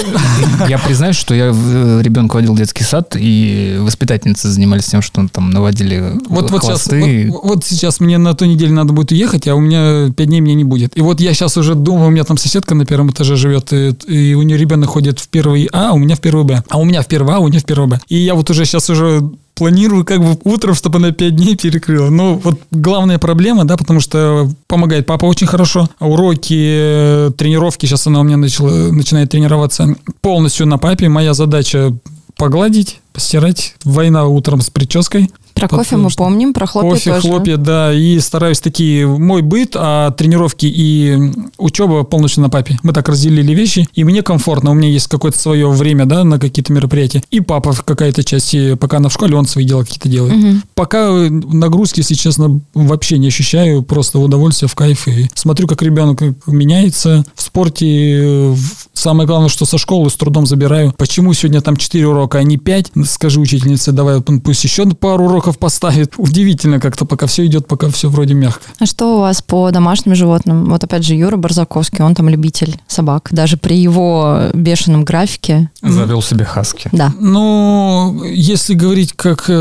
Я 0.68 0.78
признаюсь, 0.78 1.16
что 1.16 1.34
я 1.34 1.52
в- 1.52 2.02
ребенка 2.02 2.36
водил 2.36 2.54
в 2.54 2.58
детский 2.58 2.84
сад, 2.84 3.16
и 3.18 3.78
воспитательницы 3.80 4.50
занимались 4.50 4.86
тем, 4.86 5.02
что 5.02 5.28
там 5.28 5.50
наводили 5.52 6.14
Вот, 6.28 6.52
вот, 6.52 6.64
сейчас, 6.64 6.84
хвосты. 6.84 7.30
вот, 7.32 7.44
вот 7.44 7.66
сейчас 7.66 8.00
мне 8.00 8.18
на 8.18 8.34
ту 8.34 8.46
неделю 8.46 8.74
надо 8.74 8.94
будет 8.94 9.12
уехать, 9.12 9.48
а 9.48 9.56
у 9.56 9.60
меня 9.60 10.12
пять 10.16 10.28
дней 10.28 10.42
мне 10.42 10.54
не 10.56 10.64
будет. 10.64 10.98
И 10.98 11.02
вот 11.02 11.20
я 11.22 11.34
сейчас 11.34 11.58
уже 11.58 11.76
думаю, 11.76 12.08
у 12.08 12.12
меня 12.12 12.24
там 12.24 12.38
соседка 12.38 12.76
на 12.76 12.86
первом 12.86 13.12
этаже 13.12 13.36
живет, 13.36 13.72
и, 13.74 13.90
и 14.08 14.34
у 14.34 14.42
нее 14.42 14.58
ребенок 14.58 14.90
ходит 14.90 15.20
в 15.20 15.28
первый 15.30 15.70
А, 15.72 15.90
а 15.90 15.94
у 15.94 15.98
меня 15.98 16.16
в 16.16 16.20
первый 16.22 16.46
Б. 16.46 16.64
А 16.70 16.80
у 16.80 16.86
меня 16.86 17.02
в 17.02 17.08
первый 17.08 17.36
А, 17.36 17.40
у 17.40 17.48
нее 17.48 17.60
в 17.60 17.66
первый 17.66 17.88
Б. 17.88 18.00
И 18.08 18.18
я 18.18 18.36
вот 18.36 18.50
уже 18.50 18.66
сейчас 18.66 18.90
уже 18.90 19.22
планирую 19.56 20.06
как 20.06 20.20
бы 20.20 20.38
утром, 20.44 20.74
чтобы 20.74 20.98
она 20.98 21.12
пять 21.12 21.36
дней 21.36 21.56
перекрыла. 21.56 22.10
Но 22.10 22.36
вот 22.36 22.60
главная 22.72 23.20
проблема, 23.20 23.66
да, 23.66 23.78
потому 23.78 24.00
что 24.00 24.50
помогает 24.68 25.06
папа 25.06 25.26
очень 25.26 25.48
хорошо. 25.48 25.90
Уроки, 26.00 26.54
э, 26.58 27.32
тренировки, 27.38 27.86
сейчас 27.86 28.08
она 28.08 28.22
у 28.22 28.24
меня 28.24 28.38
начала, 28.38 28.92
начинает 28.92 29.30
тренироваться 29.30 29.96
полностью 30.22 30.66
на 30.66 30.78
папе. 30.78 31.10
Моя 31.10 31.34
задача 31.34 31.96
погладить, 32.36 33.00
постирать. 33.14 33.76
Война 33.84 34.26
утром 34.26 34.62
с 34.62 34.70
прической. 34.70 35.30
Про 35.54 35.68
кофе 35.68 35.84
Потому 35.84 36.04
мы 36.04 36.10
что 36.10 36.18
помним, 36.24 36.54
про 36.54 36.66
хлопья 36.66 36.90
Кофе, 36.90 37.10
тоже. 37.12 37.28
хлопья, 37.28 37.58
да, 37.58 37.94
и 37.94 38.20
стараюсь 38.20 38.60
такие, 38.60 39.08
мой 39.08 39.42
быт, 39.42 39.76
а 39.76 40.12
тренировки 40.12 40.66
и 40.66 41.32
учеба 41.58 42.04
полностью 42.04 42.42
на 42.42 42.50
папе. 42.50 42.80
Мы 42.84 42.94
так 42.94 43.08
разделили 43.08 43.54
вещи, 43.54 43.88
и 43.94 44.04
мне 44.04 44.24
комфортно, 44.24 44.72
у 44.72 44.74
меня 44.74 44.90
есть 44.90 45.08
какое-то 45.08 45.38
свое 45.38 45.70
время, 45.70 46.06
да, 46.06 46.24
на 46.24 46.40
какие-то 46.40 46.74
мероприятия. 46.74 47.24
И 47.30 47.40
папа 47.40 47.72
в 47.72 47.84
какая-то 47.84 48.24
часть, 48.24 48.54
и 48.54 48.76
пока 48.76 48.98
она 48.98 49.10
в 49.10 49.14
школе, 49.14 49.36
он 49.36 49.46
свои 49.46 49.66
дела 49.66 49.84
какие-то 49.84 50.10
делает. 50.10 50.36
Мгм. 50.36 50.64
Пока 50.76 51.10
э, 51.10 51.30
нагрузки, 51.30 52.00
если 52.00 52.16
честно, 52.16 52.60
вообще 52.74 53.18
не 53.18 53.28
ощущаю, 53.28 53.84
просто 53.84 54.20
удовольствие, 54.20 54.70
в 54.70 54.76
кайф. 54.76 55.08
И 55.08 55.30
смотрю, 55.36 55.68
как 55.68 55.82
ребенок 55.82 56.22
меняется. 56.48 57.26
В 57.36 57.42
спорте 57.42 57.86
э, 57.88 58.56
самое 58.94 59.28
главное, 59.28 59.50
что 59.50 59.66
со 59.66 59.78
школы 59.78 60.10
с 60.10 60.16
трудом 60.16 60.46
забираю. 60.46 60.94
Почему 60.98 61.34
сегодня 61.34 61.62
там 61.62 61.76
4 61.78 62.08
урока, 62.08 62.40
а 62.40 62.44
не 62.44 62.58
5? 62.58 62.92
Скажи 63.06 63.40
учительнице, 63.40 63.92
давай 63.92 64.22
пусть 64.22 64.64
еще 64.64 64.86
пару 64.86 65.26
уроков 65.26 65.43
поставит. 65.52 66.14
Удивительно 66.18 66.80
как-то, 66.80 67.06
пока 67.06 67.28
все 67.28 67.46
идет, 67.46 67.68
пока 67.68 67.90
все 67.90 68.10
вроде 68.10 68.34
мягко. 68.34 68.64
А 68.80 68.86
что 68.86 69.18
у 69.18 69.20
вас 69.20 69.42
по 69.42 69.72
домашним 69.72 70.16
животным? 70.16 70.66
Вот 70.66 70.84
опять 70.84 71.04
же 71.06 71.16
Юра 71.16 71.38
Барзаковский, 71.38 72.04
он 72.04 72.16
там 72.16 72.30
любитель 72.30 72.80
собак. 72.88 73.30
Даже 73.32 73.58
при 73.58 73.78
его 73.78 74.50
бешеном 74.54 75.04
графике. 75.04 75.70
Завел 75.82 76.22
себе 76.22 76.46
хаски. 76.46 76.90
Да. 76.92 77.14
Ну, 77.20 78.24
если 78.26 78.74
говорить, 78.74 79.14
как 79.14 79.46
э, 79.48 79.52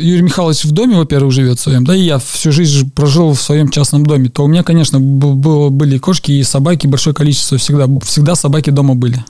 Юрий 0.00 0.22
Михайлович 0.22 0.64
в 0.64 0.72
доме, 0.72 0.96
во-первых, 0.96 1.32
живет 1.32 1.58
в 1.58 1.62
своем, 1.62 1.84
да, 1.84 1.94
и 1.94 2.02
я 2.02 2.18
всю 2.18 2.52
жизнь 2.52 2.90
прожил 2.90 3.32
в 3.34 3.40
своем 3.40 3.68
частном 3.68 4.04
доме, 4.04 4.28
то 4.28 4.44
у 4.44 4.46
меня, 4.46 4.62
конечно, 4.62 5.00
было, 5.00 5.70
были 5.70 5.98
кошки, 5.98 6.32
и 6.32 6.42
собаки, 6.42 6.86
большое 6.86 7.14
количество 7.14 7.58
всегда. 7.58 7.86
Всегда 8.04 8.34
собаки 8.34 8.70
дома 8.70 8.94
были. 8.94 9.24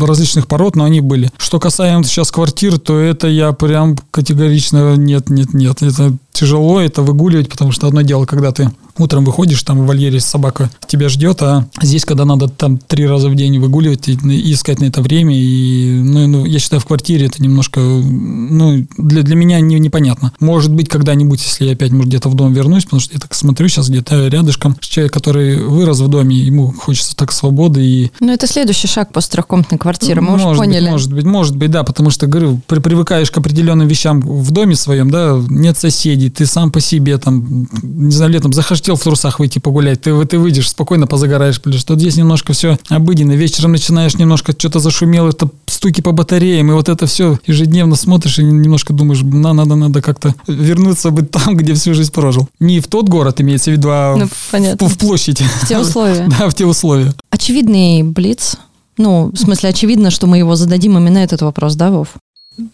Различных 0.00 0.46
пород, 0.46 0.76
но 0.76 0.84
они 0.84 1.00
были. 1.00 1.30
Что 1.36 1.60
касаемо 1.60 2.04
сейчас 2.04 2.30
квартир, 2.30 2.78
то 2.78 2.98
это 2.98 3.28
я 3.28 3.52
прям 3.52 3.96
категорично 4.10 4.96
нет, 4.96 5.28
нет, 5.28 5.52
нет. 5.52 5.82
Это 5.82 6.16
тяжело 6.32 6.80
это 6.80 7.02
выгуливать, 7.02 7.48
потому 7.48 7.72
что 7.72 7.86
одно 7.86 8.02
дело, 8.02 8.24
когда 8.24 8.52
ты 8.52 8.70
утром 8.96 9.24
выходишь, 9.24 9.62
там 9.62 9.80
в 9.82 9.86
вольере 9.86 10.18
собака 10.20 10.70
тебя 10.88 11.08
ждет, 11.08 11.40
а 11.42 11.66
здесь, 11.80 12.04
когда 12.04 12.24
надо 12.24 12.48
там 12.48 12.78
три 12.78 13.06
раза 13.06 13.28
в 13.28 13.34
день 13.36 13.58
выгуливать 13.60 14.08
и, 14.08 14.12
и 14.12 14.52
искать 14.52 14.80
на 14.80 14.86
это 14.86 15.02
время, 15.02 15.34
и, 15.36 16.00
ну, 16.02 16.26
ну, 16.26 16.44
я 16.44 16.58
считаю, 16.58 16.80
в 16.80 16.86
квартире 16.86 17.26
это 17.26 17.40
немножко, 17.40 17.78
ну, 17.80 18.86
для, 18.96 19.22
для 19.22 19.36
меня 19.36 19.60
не, 19.60 19.78
непонятно. 19.78 20.32
Может 20.40 20.74
быть, 20.74 20.88
когда-нибудь, 20.88 21.40
если 21.44 21.66
я 21.66 21.72
опять, 21.72 21.92
может, 21.92 22.08
где-то 22.08 22.28
в 22.28 22.34
дом 22.34 22.52
вернусь, 22.52 22.84
потому 22.84 22.98
что 23.00 23.14
я 23.14 23.20
так 23.20 23.34
смотрю 23.34 23.68
сейчас 23.68 23.88
где-то 23.88 24.26
рядышком, 24.28 24.76
человек, 24.80 25.12
который 25.12 25.56
вырос 25.64 26.00
в 26.00 26.08
доме, 26.08 26.36
ему 26.36 26.72
хочется 26.72 27.14
так 27.16 27.30
свободы 27.30 27.84
и 27.84 28.10
Ну, 28.18 28.32
это 28.32 28.48
следующий 28.48 28.88
шаг 28.88 29.12
после 29.12 29.30
трехкомнатной 29.32 29.78
квартиры, 29.78 30.20
мы 30.20 30.30
может 30.32 30.46
уже 30.46 30.58
быть, 30.58 30.68
поняли. 30.70 30.90
может 30.90 31.12
быть, 31.12 31.24
может 31.24 31.56
быть, 31.56 31.70
да, 31.70 31.84
потому 31.84 32.10
что, 32.10 32.26
говорю, 32.26 32.60
при- 32.66 32.80
привыкаешь 32.80 33.30
к 33.30 33.38
определенным 33.38 33.86
вещам 33.86 34.20
в 34.20 34.50
доме 34.50 34.74
своем, 34.74 35.08
да, 35.10 35.40
нет 35.48 35.78
соседей, 35.78 36.17
ты 36.28 36.46
сам 36.46 36.70
по 36.70 36.80
себе, 36.80 37.18
там, 37.18 37.68
не 37.82 38.10
знаю, 38.10 38.32
летом 38.32 38.52
захотел 38.52 38.96
в 38.96 39.02
трусах 39.02 39.38
выйти 39.38 39.58
погулять, 39.58 40.00
ты, 40.00 40.26
ты 40.26 40.38
выйдешь, 40.38 40.70
спокойно 40.70 41.06
позагораешь, 41.06 41.58
потому 41.58 41.78
что 41.78 41.96
здесь 41.96 42.16
немножко 42.16 42.52
все 42.52 42.78
обыденно, 42.88 43.32
вечером 43.32 43.72
начинаешь 43.72 44.14
немножко, 44.16 44.52
что-то 44.52 44.80
зашумело, 44.80 45.28
это 45.28 45.48
стуки 45.66 46.00
по 46.00 46.12
батареям, 46.12 46.70
и 46.70 46.74
вот 46.74 46.88
это 46.88 47.06
все 47.06 47.38
ежедневно 47.46 47.96
смотришь 47.96 48.38
и 48.38 48.44
немножко 48.44 48.92
думаешь, 48.92 49.22
на, 49.22 49.52
надо, 49.52 49.76
надо 49.76 50.02
как-то 50.02 50.34
вернуться 50.46 51.10
быть 51.10 51.30
там, 51.30 51.56
где 51.56 51.74
всю 51.74 51.94
жизнь 51.94 52.12
прожил. 52.12 52.48
Не 52.60 52.80
в 52.80 52.88
тот 52.88 53.08
город, 53.08 53.40
имеется 53.40 53.70
в 53.70 53.74
виду, 53.74 53.88
а 53.90 54.16
Ну, 54.16 54.26
в, 54.26 54.88
в 54.88 54.98
площадь. 54.98 55.40
В 55.40 55.68
те 55.68 55.78
условия. 55.78 56.28
Да, 56.38 56.48
в 56.48 56.54
те 56.54 56.66
условия. 56.66 57.14
Очевидный 57.30 58.02
блиц. 58.02 58.56
Ну, 58.96 59.30
в 59.32 59.36
смысле, 59.36 59.70
очевидно, 59.70 60.10
что 60.10 60.26
мы 60.26 60.38
его 60.38 60.56
зададим 60.56 60.98
именно 60.98 61.18
этот 61.18 61.42
вопрос, 61.42 61.76
да, 61.76 61.90
Вов? 61.90 62.08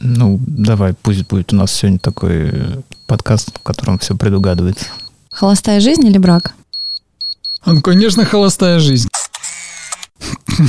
Ну, 0.00 0.40
давай, 0.46 0.94
пусть 0.94 1.26
будет 1.26 1.52
у 1.52 1.56
нас 1.56 1.72
сегодня 1.72 1.98
такой 1.98 2.50
э, 2.50 2.80
подкаст, 3.06 3.58
в 3.58 3.62
котором 3.62 3.98
все 3.98 4.16
предугадывается. 4.16 4.86
Холостая 5.30 5.80
жизнь 5.80 6.06
или 6.06 6.16
брак? 6.16 6.54
Ну, 7.66 7.80
конечно, 7.82 8.24
холостая 8.24 8.78
жизнь. 8.78 9.08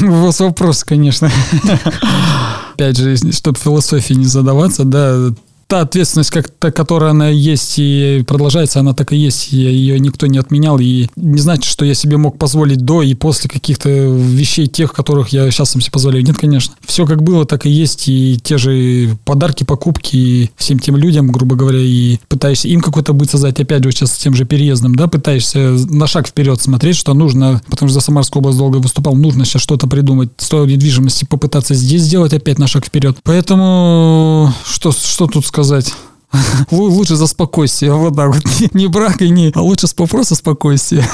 У 0.01 0.11
вас 0.11 0.39
вопрос, 0.41 0.84
конечно. 0.84 1.32
Опять 2.74 2.97
же, 2.97 3.16
чтобы 3.32 3.57
философии 3.57 4.13
не 4.13 4.26
задаваться, 4.26 4.84
да, 4.84 5.30
та 5.68 5.82
ответственность, 5.82 6.30
как, 6.30 6.49
та, 6.49 6.72
которая 6.72 7.11
она 7.11 7.30
есть 7.30 7.76
и 7.78 8.24
продолжается, 8.28 8.80
она 8.80 8.93
так 8.93 9.13
и 9.13 9.18
есть, 9.18 9.51
и 9.51 9.57
ее 9.57 9.99
никто 9.99 10.28
не 10.28 10.38
отменял, 10.38 10.78
и 10.80 11.07
не 11.16 11.39
значит, 11.39 11.66
что 11.66 11.86
я 11.86 11.95
себе 11.95 12.18
мог 12.18 12.38
позволить 12.38 12.80
до 12.80 13.01
и 13.01 13.13
после 13.16 13.49
каких-то 13.49 13.89
вещей 13.89 14.68
тех, 14.68 14.93
которых 14.93 15.30
я 15.30 15.49
сейчас 15.49 15.72
сам 15.72 15.82
себе 15.82 15.91
позволяю. 15.91 16.24
Нет, 16.24 16.38
конечно. 16.38 16.76
Все 16.86 17.05
как 17.05 17.24
было, 17.24 17.45
так 17.45 17.66
и 17.66 17.70
есть, 17.70 18.07
и 18.07 18.39
те 18.41 18.57
же 18.57 19.18
подарки, 19.26 19.63
покупки 19.63 20.16
и 20.16 20.51
всем 20.55 20.80
тем 20.80 20.97
людям, 20.97 21.32
грубо 21.32 21.55
говоря, 21.55 21.80
и 21.80 22.20
пытаешься 22.28 22.68
им 22.68 22.82
какой-то 22.82 23.13
быт 23.13 23.32
создать, 23.32 23.59
опять 23.59 23.84
же, 23.84 23.91
сейчас 23.91 24.13
с 24.13 24.18
тем 24.18 24.36
же 24.36 24.45
переездом, 24.45 24.95
да, 24.95 25.07
пытаешься 25.07 25.59
на 25.89 26.05
шаг 26.07 26.28
вперед 26.28 26.61
смотреть, 26.61 26.95
что 26.95 27.13
нужно, 27.13 27.61
потому 27.70 27.89
что 27.89 27.99
за 27.99 28.05
Самарскую 28.05 28.41
область 28.41 28.59
долго 28.59 28.78
выступал, 28.78 29.16
нужно 29.16 29.45
сейчас 29.45 29.63
что-то 29.63 29.88
придумать, 29.88 30.30
стоит 30.38 30.70
недвижимости 30.70 31.26
попытаться 31.26 31.74
здесь 31.74 32.03
сделать 32.03 32.34
опять 32.34 32.59
на 32.59 32.68
шаг 32.68 32.86
вперед. 32.86 33.18
Поэтому, 33.24 34.53
что, 34.66 34.91
что 34.91 35.28
тут 35.28 35.45
сказать? 35.45 35.55
Лу- 36.72 36.89
Лучше 36.89 37.16
за 37.16 37.28
спокойствие, 37.28 37.93
вот 37.93 38.16
так 38.16 38.34
вот. 38.34 38.43
Не, 38.60 38.70
не 38.74 38.88
брак 38.88 39.22
и 39.22 39.30
не, 39.30 39.51
а 39.56 39.62
лучше 39.62 39.88
с 39.88 39.93
просто 39.93 40.36
спокойствие. 40.36 41.06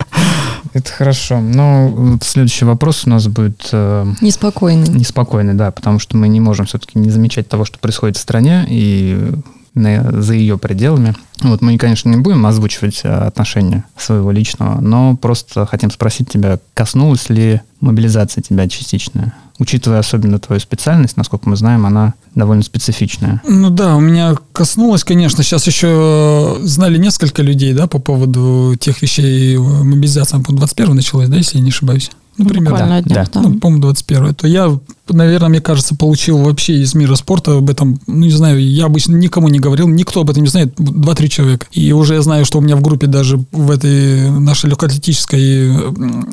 Это 0.74 0.92
хорошо. 0.92 1.40
Но 1.40 2.18
следующий 2.22 2.64
вопрос 2.64 3.02
у 3.06 3.10
нас 3.10 3.26
будет 3.26 3.68
э, 3.72 4.06
Неспокойный. 4.20 4.88
неспокойный, 4.88 5.54
да, 5.54 5.70
потому 5.70 5.98
что 5.98 6.16
мы 6.16 6.28
не 6.28 6.40
можем 6.40 6.66
все-таки 6.66 6.98
не 6.98 7.10
замечать 7.10 7.48
того, 7.48 7.64
что 7.64 7.78
происходит 7.78 8.16
в 8.16 8.20
стране 8.20 8.66
и 8.68 9.32
на- 9.74 10.20
за 10.22 10.34
ее 10.34 10.58
пределами. 10.58 11.14
Вот 11.40 11.62
мы, 11.62 11.78
конечно, 11.78 12.10
не 12.10 12.16
будем 12.18 12.44
озвучивать 12.44 13.00
э, 13.04 13.08
отношения 13.08 13.84
своего 13.96 14.30
личного, 14.30 14.80
но 14.80 15.16
просто 15.16 15.64
хотим 15.66 15.90
спросить 15.90 16.28
тебя, 16.28 16.58
коснулась 16.74 17.30
ли 17.30 17.60
мобилизация 17.80 18.42
тебя 18.42 18.68
частично? 18.68 19.32
Учитывая 19.58 19.98
особенно 19.98 20.38
твою 20.38 20.60
специальность, 20.60 21.16
насколько 21.16 21.48
мы 21.48 21.56
знаем, 21.56 21.84
она 21.84 22.14
довольно 22.34 22.62
специфичная. 22.62 23.42
Ну 23.46 23.70
да, 23.70 23.96
у 23.96 24.00
меня 24.00 24.36
коснулось, 24.52 25.02
конечно, 25.02 25.42
сейчас 25.42 25.66
еще 25.66 26.58
знали 26.62 26.96
несколько 26.96 27.42
людей, 27.42 27.74
да, 27.74 27.88
по 27.88 27.98
поводу 27.98 28.76
тех 28.78 29.02
вещей, 29.02 29.56
э, 29.56 29.58
мобилизация, 29.58 30.40
по 30.40 30.52
21 30.52 30.94
началась, 30.94 31.28
да, 31.28 31.36
если 31.36 31.58
я 31.58 31.64
не 31.64 31.70
ошибаюсь. 31.70 32.10
Буквально 32.38 32.88
да, 32.88 33.02
днях, 33.02 33.30
да. 33.32 33.40
да. 33.42 33.48
Ну, 33.48 33.58
по-моему, 33.58 33.82
21 33.82 34.34
то 34.34 34.46
я, 34.46 34.78
наверное, 35.08 35.48
мне 35.48 35.60
кажется, 35.60 35.94
получил 35.94 36.38
вообще 36.38 36.80
из 36.80 36.94
мира 36.94 37.14
спорта 37.14 37.56
об 37.58 37.68
этом, 37.70 38.00
ну, 38.06 38.26
не 38.26 38.30
знаю, 38.30 38.64
я 38.64 38.86
обычно 38.86 39.14
никому 39.16 39.48
не 39.48 39.58
говорил, 39.58 39.88
никто 39.88 40.20
об 40.20 40.30
этом 40.30 40.42
не 40.42 40.48
знает, 40.48 40.74
2-3 40.78 41.28
человека. 41.28 41.66
И 41.72 41.92
уже 41.92 42.14
я 42.14 42.22
знаю, 42.22 42.44
что 42.44 42.58
у 42.58 42.60
меня 42.60 42.76
в 42.76 42.82
группе 42.82 43.06
даже 43.06 43.38
в 43.52 43.70
этой 43.70 44.30
нашей 44.30 44.70
легкоатлетической 44.70 45.76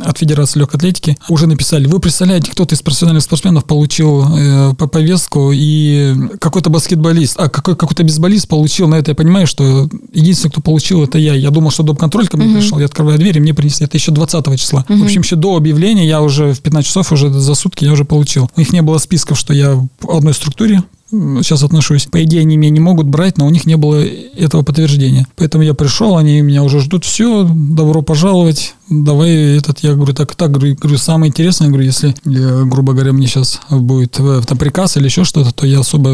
от 0.03 0.17
Федерации 0.17 0.59
легкой 0.59 0.77
атлетики 0.77 1.17
уже 1.29 1.47
написали, 1.47 1.87
вы 1.87 1.99
представляете, 1.99 2.51
кто-то 2.51 2.75
из 2.75 2.81
профессиональных 2.81 3.23
спортсменов 3.23 3.65
получил 3.65 4.25
э, 4.37 4.73
по 4.75 4.87
повестку, 4.87 5.51
и 5.53 6.13
какой-то 6.39 6.69
баскетболист, 6.69 7.39
а 7.39 7.49
какой, 7.49 7.75
какой-то 7.75 8.03
бейсболист 8.03 8.47
получил, 8.47 8.87
на 8.87 8.95
это 8.95 9.11
я 9.11 9.15
понимаю, 9.15 9.47
что 9.47 9.89
единственный, 10.13 10.51
кто 10.51 10.61
получил, 10.61 11.03
это 11.03 11.17
я. 11.17 11.33
Я 11.33 11.49
думал, 11.49 11.71
что 11.71 11.83
доп-контроль 11.83 12.27
ко 12.27 12.37
мне 12.37 12.47
Мгм. 12.47 12.59
пришел, 12.59 12.79
я 12.79 12.85
открываю 12.85 13.17
дверь, 13.17 13.37
и 13.37 13.39
мне 13.39 13.53
принесли, 13.53 13.85
это 13.85 13.97
еще 13.97 14.11
20 14.11 14.57
числа. 14.57 14.85
Мгм. 14.87 15.01
В 15.01 15.03
общем, 15.05 15.21
еще 15.21 15.35
до 15.35 15.55
объявления 15.55 15.94
я 16.03 16.21
уже 16.21 16.53
в 16.53 16.61
15 16.61 16.87
часов, 16.87 17.11
уже 17.11 17.29
за 17.29 17.55
сутки 17.55 17.85
я 17.85 17.91
уже 17.91 18.05
получил. 18.05 18.49
У 18.55 18.59
них 18.59 18.73
не 18.73 18.81
было 18.81 18.97
списков, 18.97 19.37
что 19.37 19.53
я 19.53 19.75
в 19.75 20.09
одной 20.09 20.33
структуре 20.33 20.83
сейчас 21.09 21.63
отношусь. 21.63 22.07
По 22.07 22.23
идее, 22.23 22.41
они 22.41 22.57
меня 22.57 22.71
не 22.71 22.79
могут 22.79 23.07
брать, 23.07 23.37
но 23.37 23.45
у 23.45 23.49
них 23.49 23.65
не 23.65 23.77
было 23.77 24.03
этого 24.03 24.63
подтверждения. 24.63 25.27
Поэтому 25.35 25.63
я 25.63 25.73
пришел, 25.73 26.17
они 26.17 26.41
меня 26.41 26.63
уже 26.63 26.79
ждут. 26.79 27.05
Все, 27.05 27.43
добро 27.43 28.01
пожаловать. 28.01 28.75
Давай 28.89 29.57
этот, 29.57 29.79
я 29.79 29.95
говорю, 29.95 30.13
так, 30.13 30.35
так, 30.35 30.51
говорю, 30.51 30.97
самое 30.97 31.31
интересное, 31.31 31.69
говорю, 31.69 31.85
если, 31.85 32.15
э, 32.25 32.65
грубо 32.65 32.93
говоря, 32.93 33.13
мне 33.13 33.25
сейчас 33.25 33.59
будет 33.71 34.19
э, 34.19 34.41
там 34.45 34.59
приказ 34.59 34.97
или 34.97 35.05
еще 35.05 35.23
что-то, 35.23 35.51
то 35.51 35.65
я 35.65 35.79
особо, 35.79 36.11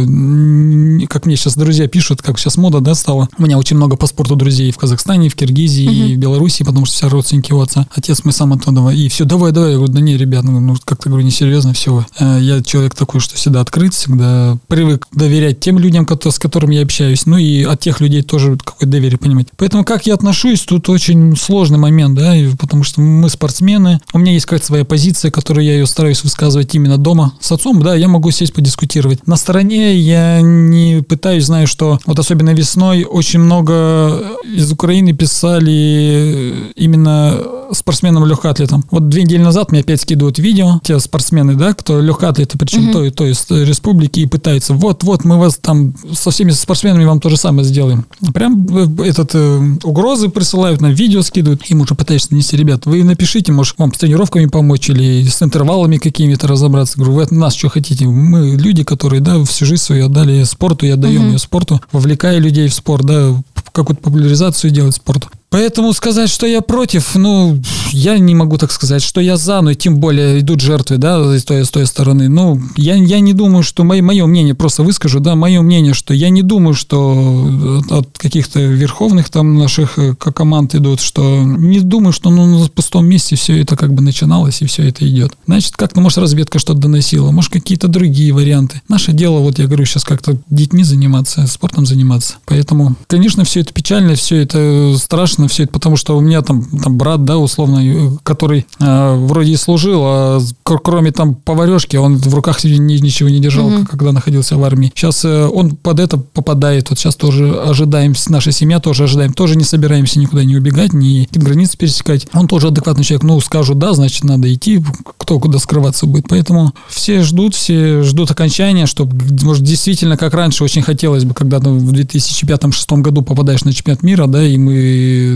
как 1.07 1.25
мне 1.25 1.35
сейчас 1.35 1.57
друзья 1.57 1.89
пишут, 1.89 2.21
как 2.21 2.39
сейчас 2.39 2.55
мода, 2.55 2.79
да, 2.79 2.95
стала. 2.95 3.27
У 3.37 3.43
меня 3.43 3.57
очень 3.57 3.75
много 3.75 3.97
по 3.97 4.07
спорту 4.07 4.37
друзей 4.37 4.69
и 4.69 4.71
в 4.71 4.77
Казахстане, 4.77 5.27
и 5.27 5.29
в 5.29 5.35
Киргизии, 5.35 6.11
и 6.11 6.15
в 6.15 6.19
Белоруссии, 6.19 6.63
потому 6.63 6.85
что 6.85 6.95
все 6.95 7.09
родственники 7.09 7.51
у 7.51 7.59
отца. 7.59 7.87
Отец 7.93 8.23
мой 8.23 8.33
сам 8.33 8.53
оттуда. 8.53 8.87
И 8.89 9.09
все, 9.09 9.25
давай, 9.25 9.51
давай. 9.51 9.71
Я 9.71 9.77
говорю, 9.77 9.91
да 9.91 9.99
не, 9.99 10.15
ребят, 10.15 10.43
ну, 10.45 10.59
ну, 10.61 10.75
как-то, 10.85 11.09
говорю, 11.09 11.25
несерьезно, 11.25 11.73
все. 11.73 12.05
Я 12.19 12.61
человек 12.61 12.95
такой, 12.95 13.19
что 13.19 13.35
всегда 13.35 13.59
открыт, 13.59 13.93
всегда 13.93 14.57
привык 14.81 15.05
доверять 15.11 15.59
тем 15.59 15.77
людям, 15.77 16.07
с 16.09 16.39
которыми 16.39 16.75
я 16.75 16.81
общаюсь, 16.81 17.27
ну 17.27 17.37
и 17.37 17.63
от 17.63 17.79
тех 17.79 18.01
людей 18.01 18.23
тоже 18.23 18.57
какое-то 18.57 18.87
доверие 18.87 19.19
понимать. 19.19 19.47
Поэтому 19.57 19.83
как 19.83 20.07
я 20.07 20.15
отношусь, 20.15 20.61
тут 20.61 20.89
очень 20.89 21.35
сложный 21.37 21.77
момент, 21.77 22.17
да, 22.17 22.33
потому 22.59 22.83
что 22.83 22.99
мы 22.99 23.29
спортсмены, 23.29 23.99
у 24.13 24.17
меня 24.17 24.31
есть 24.31 24.45
какая-то 24.45 24.65
своя 24.65 24.85
позиция, 24.85 25.29
которую 25.29 25.65
я 25.65 25.73
ее 25.73 25.85
стараюсь 25.85 26.23
высказывать 26.23 26.73
именно 26.73 26.97
дома 26.97 27.33
с 27.39 27.51
отцом, 27.51 27.81
да, 27.83 27.93
я 27.95 28.07
могу 28.07 28.31
сесть 28.31 28.53
подискутировать. 28.53 29.27
На 29.27 29.35
стороне 29.35 29.95
я 29.95 30.41
не 30.41 31.03
пытаюсь, 31.07 31.45
знаю, 31.45 31.67
что 31.67 31.99
вот 32.07 32.17
особенно 32.17 32.49
весной 32.51 33.03
очень 33.03 33.39
много 33.39 34.19
из 34.43 34.71
Украины 34.71 35.13
писали 35.13 36.71
именно 36.75 37.37
спортсменам 37.71 38.25
легкоатлетам. 38.25 38.83
Вот 38.91 39.09
две 39.09 39.23
недели 39.23 39.41
назад 39.41 39.71
мне 39.71 39.81
опять 39.81 40.01
скидывают 40.01 40.39
видео, 40.39 40.81
те 40.83 40.99
спортсмены, 40.99 41.55
да, 41.55 41.73
кто 41.73 42.01
легкоатлеты, 42.01 42.57
причем 42.57 42.85
Мгм. 42.85 43.11
то, 43.11 43.25
из 43.25 43.45
республики, 43.49 44.21
и 44.21 44.25
пытаются 44.25 44.70
заниматься. 44.71 44.87
Вот-вот 44.87 45.23
мы 45.23 45.37
вас 45.37 45.57
там 45.61 45.93
со 46.13 46.31
всеми 46.31 46.51
спортсменами 46.51 47.05
вам 47.05 47.19
то 47.19 47.29
же 47.29 47.37
самое 47.37 47.65
сделаем. 47.65 48.05
Прям 48.33 48.65
э, 48.69 49.07
этот 49.07 49.31
э, 49.33 49.59
угрозы 49.83 50.29
присылают, 50.29 50.81
на 50.81 50.91
видео 50.91 51.21
скидывают. 51.21 51.63
Им 51.69 51.81
уже 51.81 51.95
пытаешься 51.95 52.33
нести, 52.33 52.57
ребят, 52.57 52.85
вы 52.85 53.03
напишите, 53.03 53.51
может, 53.51 53.77
вам 53.77 53.93
с 53.93 53.97
тренировками 53.97 54.45
помочь 54.47 54.89
или 54.89 55.27
с 55.27 55.41
интервалами 55.41 55.97
какими-то 55.97 56.47
разобраться. 56.47 56.97
Говорю, 56.97 57.13
вы 57.13 57.23
от 57.23 57.31
нас 57.31 57.55
что 57.55 57.69
хотите? 57.69 58.05
Мы 58.05 58.55
люди, 58.57 58.83
которые, 58.83 59.21
да, 59.21 59.43
всю 59.43 59.65
жизнь 59.65 59.83
свою 59.83 60.05
отдали 60.05 60.43
спорту 60.43 60.85
и 60.85 60.89
отдаем 60.89 61.29
ее 61.29 61.39
спорту, 61.39 61.81
вовлекая 61.91 62.39
людей 62.39 62.67
в 62.67 62.73
спорт, 62.73 63.05
да, 63.05 63.35
какую-то 63.71 64.01
популяризацию 64.01 64.71
делать 64.71 64.95
спорта. 64.95 65.27
Поэтому 65.51 65.91
сказать, 65.91 66.29
что 66.29 66.47
я 66.47 66.61
против, 66.61 67.13
ну, 67.15 67.59
я 67.91 68.17
не 68.17 68.33
могу 68.35 68.57
так 68.57 68.71
сказать, 68.71 69.03
что 69.03 69.19
я 69.19 69.35
за, 69.35 69.59
но 69.59 69.73
тем 69.73 69.97
более 69.97 70.39
идут 70.39 70.61
жертвы, 70.61 70.97
да, 70.97 71.37
с 71.37 71.43
той, 71.43 71.65
с 71.65 71.69
той 71.69 71.85
стороны. 71.85 72.29
Ну, 72.29 72.61
я, 72.77 72.95
я 72.95 73.19
не 73.19 73.33
думаю, 73.33 73.61
что 73.61 73.83
мое, 73.83 74.01
мое 74.01 74.25
мнение, 74.25 74.55
просто 74.55 74.83
выскажу, 74.83 75.19
да, 75.19 75.35
мое 75.35 75.61
мнение, 75.61 75.93
что 75.93 76.13
я 76.13 76.29
не 76.29 76.41
думаю, 76.41 76.73
что 76.73 77.83
от 77.89 78.17
каких-то 78.17 78.61
верховных 78.61 79.29
там 79.29 79.57
наших 79.57 79.99
э, 79.99 80.15
команд 80.15 80.73
идут, 80.73 81.01
что 81.01 81.43
не 81.43 81.81
думаю, 81.81 82.13
что 82.13 82.29
ну, 82.29 82.59
на 82.59 82.69
пустом 82.69 83.05
месте 83.05 83.35
все 83.35 83.61
это 83.61 83.75
как 83.75 83.93
бы 83.93 84.01
начиналось 84.01 84.61
и 84.61 84.65
все 84.65 84.87
это 84.87 85.05
идет. 85.05 85.33
Значит, 85.47 85.75
как-то, 85.75 85.99
может, 85.99 86.17
разведка 86.17 86.59
что-то 86.59 86.79
доносила, 86.79 87.31
может, 87.31 87.51
какие-то 87.51 87.89
другие 87.89 88.31
варианты. 88.31 88.81
Наше 88.87 89.11
дело, 89.11 89.39
вот 89.39 89.59
я 89.59 89.65
говорю, 89.65 89.83
сейчас 89.83 90.05
как-то 90.05 90.37
детьми 90.49 90.85
заниматься, 90.85 91.45
спортом 91.47 91.85
заниматься. 91.85 92.35
Поэтому, 92.45 92.95
конечно, 93.07 93.43
все 93.43 93.59
это 93.59 93.73
печально, 93.73 94.15
все 94.15 94.37
это 94.37 94.95
страшно, 94.97 95.40
все 95.47 95.63
это 95.63 95.73
потому, 95.73 95.95
что 95.95 96.17
у 96.17 96.21
меня 96.21 96.41
там, 96.41 96.63
там 96.63 96.97
брат, 96.97 97.23
да, 97.25 97.37
условно, 97.37 98.17
который 98.23 98.65
э, 98.79 99.15
вроде 99.15 99.51
и 99.51 99.55
служил, 99.55 100.01
а 100.03 100.39
кроме 100.63 101.11
там 101.11 101.35
поварешки, 101.35 101.97
он 101.97 102.17
в 102.17 102.33
руках 102.33 102.63
ни, 102.63 102.97
ничего 102.97 103.29
не 103.29 103.39
держал, 103.39 103.67
угу. 103.67 103.85
когда 103.85 104.11
находился 104.11 104.57
в 104.57 104.63
армии. 104.63 104.91
Сейчас 104.95 105.25
э, 105.25 105.47
он 105.47 105.75
под 105.75 105.99
это 105.99 106.17
попадает. 106.17 106.89
Вот 106.89 106.99
сейчас 106.99 107.15
тоже 107.15 107.51
ожидаем, 107.51 108.13
наша 108.29 108.51
семья 108.51 108.79
тоже 108.79 109.03
ожидаем, 109.03 109.33
тоже 109.33 109.55
не 109.55 109.63
собираемся 109.63 110.19
никуда 110.19 110.43
не 110.43 110.55
убегать, 110.55 110.93
ни 110.93 111.27
границы 111.31 111.77
пересекать. 111.77 112.27
Он 112.33 112.47
тоже 112.47 112.67
адекватный 112.67 113.03
человек. 113.03 113.23
Ну, 113.23 113.39
скажу, 113.41 113.73
да, 113.73 113.93
значит, 113.93 114.23
надо 114.23 114.53
идти, 114.53 114.83
кто 115.17 115.39
куда 115.39 115.59
скрываться 115.59 116.05
будет. 116.05 116.27
Поэтому 116.27 116.73
все 116.89 117.23
ждут, 117.23 117.55
все 117.55 118.01
ждут 118.01 118.31
окончания, 118.31 118.85
чтобы, 118.85 119.15
может, 119.43 119.63
действительно, 119.63 120.17
как 120.17 120.33
раньше, 120.33 120.63
очень 120.63 120.81
хотелось 120.81 121.25
бы, 121.25 121.33
когда 121.33 121.59
в 121.59 121.91
2005-2006 121.91 123.01
году 123.01 123.21
попадаешь 123.21 123.63
на 123.63 123.73
чемпионат 123.73 124.03
мира, 124.03 124.27
да, 124.27 124.45
и 124.45 124.57
мы 124.57 125.30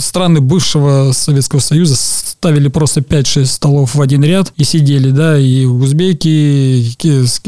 страны 0.00 0.40
бывшего 0.40 1.12
Советского 1.12 1.60
Союза 1.60 1.96
ставили 1.96 2.68
просто 2.68 3.00
5-6 3.00 3.44
столов 3.46 3.94
в 3.94 4.00
один 4.00 4.24
ряд 4.24 4.52
и 4.56 4.64
сидели, 4.64 5.10
да, 5.10 5.38
и 5.38 5.64
узбеки, 5.64 6.26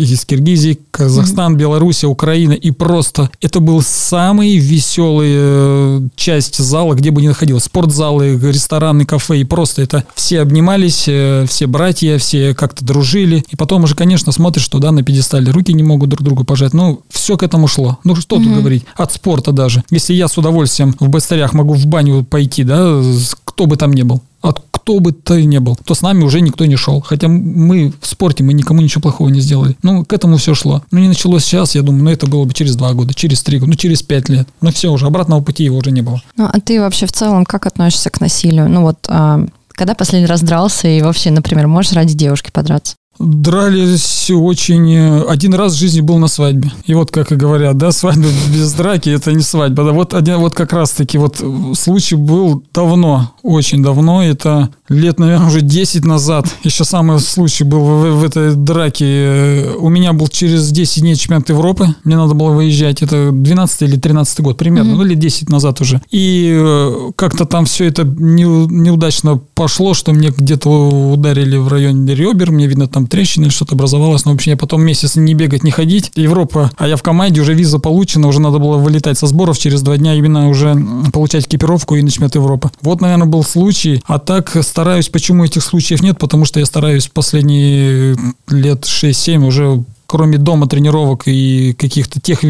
из 0.01 0.25
Киргизии, 0.25 0.79
Казахстан, 0.91 1.57
Белоруссия, 1.57 2.07
Украина, 2.07 2.53
и 2.53 2.71
просто 2.71 3.31
это 3.41 3.59
был 3.59 3.83
самый 3.83 4.57
веселый 4.57 5.33
э, 5.35 6.01
часть 6.15 6.59
зала, 6.59 6.95
где 6.95 7.11
бы 7.11 7.23
ни 7.23 7.27
находилось. 7.27 7.65
Спортзалы, 7.65 8.39
рестораны, 8.39 9.05
кафе, 9.05 9.39
и 9.41 9.45
просто 9.45 9.83
это 9.83 10.05
все 10.15 10.41
обнимались, 10.41 11.05
э, 11.09 11.47
все 11.49 11.67
братья, 11.67 12.19
все 12.19 12.55
как-то 12.55 12.85
дружили, 12.85 13.45
и 13.51 13.57
потом 13.57 13.85
уже, 13.85 13.97
конечно, 13.97 14.31
смотришь, 14.31 14.65
что, 14.65 14.79
да, 14.79 14.93
на 14.93 15.03
пьедестале 15.03 15.51
руки 15.51 15.73
не 15.73 15.83
могут 15.83 16.11
друг 16.11 16.23
другу 16.23 16.45
пожать, 16.45 16.73
ну, 16.73 17.03
все 17.11 17.37
к 17.37 17.43
этому 17.43 17.67
шло. 17.67 17.99
Ну, 18.05 18.15
что 18.15 18.37
mm-hmm. 18.37 18.45
тут 18.45 18.55
говорить, 18.55 18.85
от 18.97 19.13
спорта 19.13 19.53
даже. 19.53 19.83
Если 19.91 20.15
я 20.15 20.29
с 20.29 20.39
удовольствием 20.39 20.95
в 21.01 21.09
Бастарях 21.09 21.53
могу 21.53 21.75
в 21.85 21.87
баню 21.87 22.25
пойти, 22.25 22.65
да, 22.65 23.01
кто 23.45 23.67
бы 23.67 23.77
там 23.77 23.93
ни 23.93 24.03
был, 24.03 24.23
от 24.43 24.63
кто 24.71 25.01
бы 25.01 25.13
то 25.13 25.41
ни 25.41 25.59
был, 25.59 25.79
то 25.83 25.95
с 25.95 26.03
нами 26.03 26.25
уже 26.25 26.43
никто 26.43 26.67
не 26.67 26.77
шел. 26.77 27.01
Хотя 27.01 27.29
мы 27.29 27.93
в 28.01 28.07
спорте, 28.07 28.45
мы 28.45 28.53
никому 28.53 28.83
ничего 28.83 29.01
плохого 29.01 29.31
не 29.31 29.41
сделали. 29.41 29.77
Ну, 29.83 30.05
к 30.05 30.13
этому 30.13 30.37
все 30.37 30.55
шло. 30.55 30.83
Ну, 30.91 30.99
не 30.99 31.09
началось 31.09 31.45
сейчас, 31.45 31.75
я 31.75 31.81
думаю, 31.81 32.05
ну, 32.05 32.11
это 32.11 32.27
было 32.27 32.45
бы 32.45 32.53
через 32.53 32.77
два 32.77 32.93
года, 32.93 33.15
через 33.15 33.43
три 33.43 33.59
года, 33.59 33.71
ну, 33.71 33.77
через 33.77 34.03
пять 34.03 34.29
лет. 34.29 34.47
Ну, 34.61 34.71
все 34.73 34.93
уже, 34.93 35.07
обратного 35.07 35.41
пути 35.41 35.65
его 35.65 35.79
уже 35.79 35.91
не 35.91 36.03
было. 36.03 36.21
Ну, 36.37 36.45
а 36.53 36.61
ты 36.61 36.81
вообще 36.81 37.07
в 37.07 37.13
целом 37.13 37.47
как 37.47 37.67
относишься 37.67 38.11
к 38.11 38.21
насилию? 38.21 38.69
Ну, 38.69 38.83
вот, 38.83 38.99
а, 39.09 39.47
когда 39.69 39.95
последний 39.95 40.27
раз 40.27 40.43
дрался 40.43 40.89
и 40.89 41.01
вообще, 41.01 41.31
например, 41.31 41.67
можешь 41.67 41.93
ради 41.93 42.15
девушки 42.15 42.51
подраться? 42.53 42.97
Дрались 43.19 44.31
очень... 44.31 44.93
Э, 44.93 45.23
один 45.29 45.55
раз 45.55 45.75
в 45.75 45.79
жизни 45.79 46.01
был 46.01 46.19
на 46.19 46.29
свадьбе. 46.29 46.71
И 46.87 46.95
вот, 46.95 47.11
как 47.11 47.33
и 47.33 47.37
говорят, 47.37 47.77
да, 47.79 47.93
свадьба 47.93 48.27
без 48.55 48.73
драки– 48.73 49.09
это 49.11 49.33
не 49.33 49.43
свадьба. 49.43 49.85
Да, 49.85 49.93
вот, 49.93 50.15
один, 50.15 50.39
вот 50.39 50.55
как 50.55 50.73
раз-таки 50.73 51.19
вот 51.19 51.43
случай 51.75 52.17
был 52.17 52.63
давно, 52.73 53.33
очень 53.43 53.83
давно. 53.83 54.23
Это 54.23 54.71
лет, 54.89 55.19
наверное, 55.19 55.47
уже 55.47 55.61
10 55.61 56.05
назад. 56.05 56.47
Еще 56.65 56.85
самый 56.85 57.21
случай 57.21 57.65
был 57.65 57.81
в, 57.81 58.21
в 58.21 58.25
этой 58.25 58.55
драке. 58.55 59.67
У 59.79 59.89
меня 59.89 60.13
был 60.13 60.29
через 60.29 60.71
10 60.71 61.03
дней 61.03 61.17
чемпионат 61.17 61.49
Европы. 61.49 61.95
Мне 62.05 62.17
надо 62.17 62.35
было 62.35 62.51
выезжать. 62.51 63.03
Это 63.03 63.31
12 63.33 63.83
или 63.83 63.97
13 63.97 64.41
год 64.41 64.57
примерно. 64.57 64.93
Mm-hmm. 64.93 64.97
Ну, 64.97 65.05
или 65.05 65.15
10 65.15 65.51
назад 65.51 65.81
уже. 65.81 66.03
И 66.11 66.53
э, 66.55 67.11
как-то 67.17 67.45
там 67.45 67.67
все 67.67 67.87
это 67.87 68.05
не, 68.05 68.45
неудачно 68.45 69.41
пошло, 69.55 69.95
что 69.95 70.13
мне 70.13 70.31
где-то 70.37 70.69
ударили 71.13 71.57
в 71.57 71.69
районе 71.69 72.15
ребер. 72.15 72.51
Мне, 72.51 72.67
видно, 72.67 72.89
там 72.89 73.04
там 73.05 73.07
трещина 73.07 73.45
или 73.45 73.51
что-то 73.51 73.75
образовалось. 73.75 74.25
Но, 74.25 74.33
в 74.33 74.35
общем, 74.35 74.53
я 74.53 74.57
потом 74.57 74.83
месяц 74.83 75.17
не 75.17 75.35
бегать, 75.35 75.63
не 75.63 75.71
ходить. 75.71 76.11
Европа, 76.15 76.71
а 76.77 76.89
я 76.89 76.97
в 76.97 77.03
команде, 77.03 77.41
уже 77.41 77.55
виза 77.55 77.79
получена, 77.79 78.29
уже 78.29 78.41
надо 78.41 78.59
было 78.59 78.77
вылетать 78.77 79.19
со 79.19 79.27
сборов 79.27 79.59
через 79.59 79.83
два 79.83 79.97
дня, 79.97 80.15
именно 80.15 80.49
уже 80.49 80.77
получать 81.13 81.47
экипировку 81.47 81.97
и 81.97 82.03
на 82.03 82.11
чемпионат 82.11 82.35
Европы. 82.35 82.71
Вот, 82.81 83.01
наверное, 83.01 83.27
был 83.27 83.45
случай. 83.45 84.03
А 84.07 84.19
так 84.19 84.57
стараюсь, 84.63 85.09
почему 85.09 85.45
этих 85.45 85.63
случаев 85.63 86.03
нет? 86.03 86.19
Потому 86.19 86.45
что 86.45 86.61
я 86.61 86.67
стараюсь 86.67 87.09
последние 87.09 88.17
лет 88.49 88.85
6-7 88.85 89.47
уже 89.47 89.85
кроме 90.15 90.39
дома, 90.39 90.69
тренировок 90.69 91.25
и 91.27 91.73
каких-то 91.73 92.21
тех, 92.21 92.43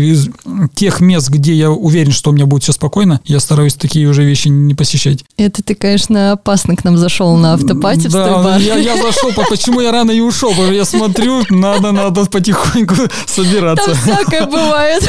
тех 0.74 1.00
мест, 1.00 1.30
где 1.30 1.54
я 1.54 1.70
уверен, 1.70 2.12
что 2.12 2.28
у 2.28 2.34
меня 2.34 2.44
будет 2.44 2.62
все 2.62 2.72
спокойно, 2.72 3.22
я 3.24 3.40
стараюсь 3.40 3.72
такие 3.72 4.06
уже 4.06 4.22
вещи 4.22 4.48
не 4.48 4.74
посещать. 4.74 5.24
Это 5.38 5.62
ты, 5.62 5.74
конечно, 5.74 6.32
опасно 6.32 6.76
к 6.76 6.84
нам 6.84 6.98
зашел 6.98 7.34
на 7.38 7.54
автопате 7.54 8.10
да, 8.10 8.56
я, 8.56 8.76
я 8.76 9.02
зашел, 9.02 9.30
почему 9.48 9.80
я 9.80 9.92
рано 9.92 10.10
и 10.10 10.20
ушел, 10.20 10.50
потому 10.50 10.66
что 10.66 10.74
я 10.74 10.84
смотрю, 10.84 11.42
надо, 11.48 11.92
надо 11.92 12.26
потихоньку 12.26 12.96
собираться. 13.26 13.92
Там 13.92 13.96
всякое 13.96 14.44
бывает. 14.50 15.02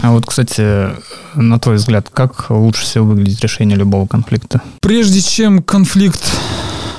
А 0.00 0.10
вот, 0.10 0.24
кстати, 0.24 0.88
на 1.34 1.58
твой 1.58 1.76
взгляд, 1.76 2.08
как 2.10 2.46
лучше 2.48 2.84
всего 2.84 3.04
выглядит 3.08 3.42
решение 3.42 3.76
любого 3.76 4.06
конфликта? 4.06 4.62
Прежде 4.80 5.20
чем 5.20 5.62
конфликт 5.62 6.22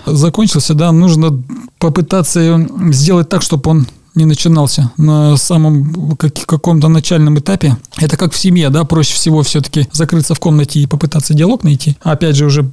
закончился, 0.06 0.76
да, 0.76 0.92
нужно 0.92 1.42
попытаться 1.80 2.68
сделать 2.92 3.30
так, 3.30 3.42
чтобы 3.42 3.72
он 3.72 3.88
не 4.16 4.26
начинался 4.26 4.92
на 4.98 5.38
самом 5.38 6.16
как, 6.18 6.34
каком-то 6.46 6.88
начальном 6.88 7.40
этапе. 7.40 7.78
Это 7.98 8.18
как 8.18 8.34
в 8.34 8.38
семье, 8.38 8.70
да, 8.70 8.84
проще 8.84 9.14
всего 9.14 9.44
все-таки 9.44 9.88
закрыться 9.92 10.36
в 10.36 10.40
комнате 10.40 10.80
и 10.80 10.88
попытаться 10.88 11.34
диалог 11.34 11.64
найти, 11.64 11.98
опять 12.02 12.36
же 12.36 12.46
уже 12.46 12.64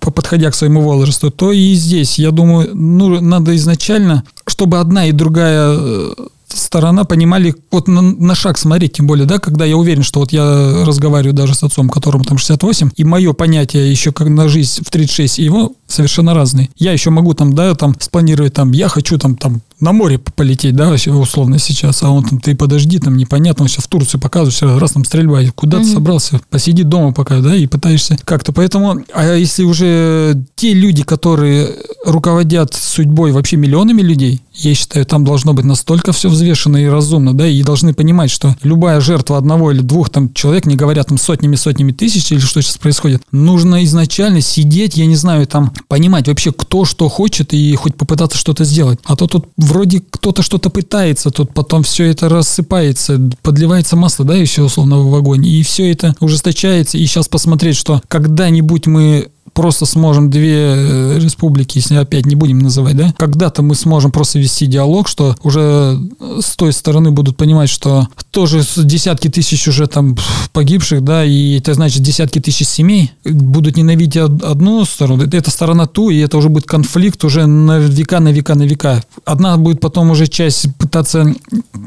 подходя 0.00 0.50
к 0.50 0.54
своему 0.54 0.82
возрасту, 0.82 1.30
то 1.30 1.52
и 1.52 1.74
здесь, 1.74 2.18
я 2.18 2.30
думаю, 2.30 2.70
ну, 2.74 3.20
надо 3.20 3.56
изначально, 3.56 4.24
чтобы 4.46 4.78
одна 4.78 5.06
и 5.06 5.12
другая 5.12 5.76
э, 5.78 6.14
сторона 6.56 7.04
понимали, 7.04 7.54
вот 7.70 7.88
на, 7.88 8.02
на 8.02 8.34
шаг 8.34 8.58
смотреть, 8.58 8.94
тем 8.94 9.06
более, 9.06 9.26
да, 9.26 9.38
когда 9.38 9.64
я 9.64 9.76
уверен, 9.76 10.02
что 10.02 10.20
вот 10.20 10.32
я 10.32 10.84
разговариваю 10.84 11.34
даже 11.34 11.54
с 11.54 11.62
отцом, 11.62 11.88
которому 11.88 12.24
там 12.24 12.38
68, 12.38 12.90
и 12.96 13.04
мое 13.04 13.32
понятие 13.32 13.90
еще 13.90 14.12
как 14.12 14.28
на 14.28 14.48
жизнь 14.48 14.82
в 14.84 14.90
36, 14.90 15.38
и 15.38 15.44
его 15.44 15.72
совершенно 15.86 16.34
разные. 16.34 16.70
Я 16.76 16.92
еще 16.92 17.10
могу 17.10 17.34
там, 17.34 17.54
да, 17.54 17.74
там 17.74 17.94
спланировать 17.98 18.54
там, 18.54 18.72
я 18.72 18.88
хочу 18.88 19.18
там, 19.18 19.36
там 19.36 19.60
на 19.82 19.92
море 19.92 20.18
полететь, 20.18 20.76
да, 20.76 20.90
условно 20.92 21.58
сейчас, 21.58 22.02
а 22.02 22.10
он 22.10 22.24
там, 22.24 22.40
ты 22.40 22.54
подожди, 22.54 22.98
там 22.98 23.16
непонятно, 23.16 23.64
он 23.64 23.68
сейчас 23.68 23.84
в 23.84 23.88
Турцию 23.88 24.20
показывает, 24.20 24.80
раз 24.80 24.92
там 24.92 25.04
стрельба, 25.04 25.40
куда 25.54 25.78
mm-hmm. 25.78 25.82
ты 25.82 25.92
собрался, 25.92 26.40
посиди 26.50 26.84
дома 26.84 27.12
пока, 27.12 27.40
да, 27.40 27.56
и 27.56 27.66
пытаешься 27.66 28.16
как-то, 28.24 28.52
поэтому, 28.52 29.02
а 29.12 29.34
если 29.34 29.64
уже 29.64 30.40
те 30.54 30.72
люди, 30.72 31.02
которые 31.02 31.70
руководят 32.06 32.74
судьбой 32.74 33.32
вообще 33.32 33.56
миллионами 33.56 34.02
людей, 34.02 34.40
я 34.54 34.74
считаю, 34.74 35.04
там 35.04 35.24
должно 35.24 35.52
быть 35.54 35.64
настолько 35.64 36.12
все 36.12 36.28
взвешено 36.28 36.76
и 36.76 36.86
разумно, 36.86 37.34
да, 37.34 37.46
и 37.48 37.62
должны 37.62 37.94
понимать, 37.94 38.30
что 38.30 38.54
любая 38.62 39.00
жертва 39.00 39.38
одного 39.38 39.72
или 39.72 39.80
двух 39.80 40.10
там 40.10 40.32
человек, 40.32 40.66
не 40.66 40.76
говорят 40.76 41.08
там 41.08 41.18
сотнями-сотнями 41.18 41.92
тысяч 41.92 42.30
или 42.30 42.38
что 42.38 42.60
сейчас 42.60 42.78
происходит, 42.78 43.22
нужно 43.32 43.82
изначально 43.84 44.40
сидеть, 44.40 44.96
я 44.96 45.06
не 45.06 45.16
знаю, 45.16 45.46
там 45.46 45.72
понимать 45.88 46.28
вообще, 46.28 46.52
кто 46.52 46.84
что 46.84 47.08
хочет 47.08 47.52
и 47.52 47.74
хоть 47.74 47.96
попытаться 47.96 48.38
что-то 48.38 48.64
сделать. 48.64 49.00
А 49.04 49.16
то 49.16 49.26
тут 49.26 49.46
вроде 49.72 50.02
кто-то 50.08 50.42
что-то 50.42 50.70
пытается, 50.70 51.30
тут 51.30 51.52
потом 51.54 51.82
все 51.82 52.04
это 52.04 52.28
рассыпается, 52.28 53.18
подливается 53.42 53.96
масло, 53.96 54.24
да, 54.24 54.34
еще 54.34 54.62
условно 54.62 54.98
в 54.98 55.14
огонь, 55.14 55.46
и 55.46 55.62
все 55.62 55.90
это 55.90 56.14
ужесточается, 56.20 56.98
и 56.98 57.06
сейчас 57.06 57.28
посмотреть, 57.28 57.76
что 57.76 58.02
когда-нибудь 58.08 58.86
мы 58.86 59.30
просто 59.52 59.86
сможем 59.86 60.30
две 60.30 60.74
э, 60.76 61.18
республики, 61.18 61.78
если 61.78 61.96
опять 61.96 62.26
не 62.26 62.34
будем 62.34 62.58
называть, 62.58 62.96
да, 62.96 63.14
когда-то 63.18 63.62
мы 63.62 63.74
сможем 63.74 64.10
просто 64.10 64.38
вести 64.38 64.66
диалог, 64.66 65.08
что 65.08 65.36
уже 65.42 65.98
с 66.40 66.56
той 66.56 66.72
стороны 66.72 67.10
будут 67.10 67.36
понимать, 67.36 67.68
что 67.68 68.08
тоже 68.30 68.62
десятки 68.76 69.28
тысяч 69.28 69.68
уже 69.68 69.86
там 69.86 70.16
погибших, 70.52 71.02
да, 71.02 71.24
и 71.24 71.58
это 71.58 71.74
значит 71.74 72.02
десятки 72.02 72.40
тысяч 72.40 72.66
семей 72.66 73.12
будут 73.24 73.76
ненавидеть 73.76 74.16
одну 74.16 74.84
сторону, 74.84 75.24
эта 75.24 75.50
сторона 75.50 75.86
ту, 75.86 76.10
и 76.10 76.18
это 76.18 76.38
уже 76.38 76.48
будет 76.48 76.66
конфликт 76.66 77.24
уже 77.24 77.46
на 77.46 77.78
века, 77.78 78.20
на 78.20 78.32
века, 78.32 78.54
на 78.54 78.62
века. 78.62 79.02
Одна 79.24 79.56
будет 79.56 79.80
потом 79.80 80.10
уже 80.10 80.26
часть 80.26 80.74
пытаться 80.76 81.34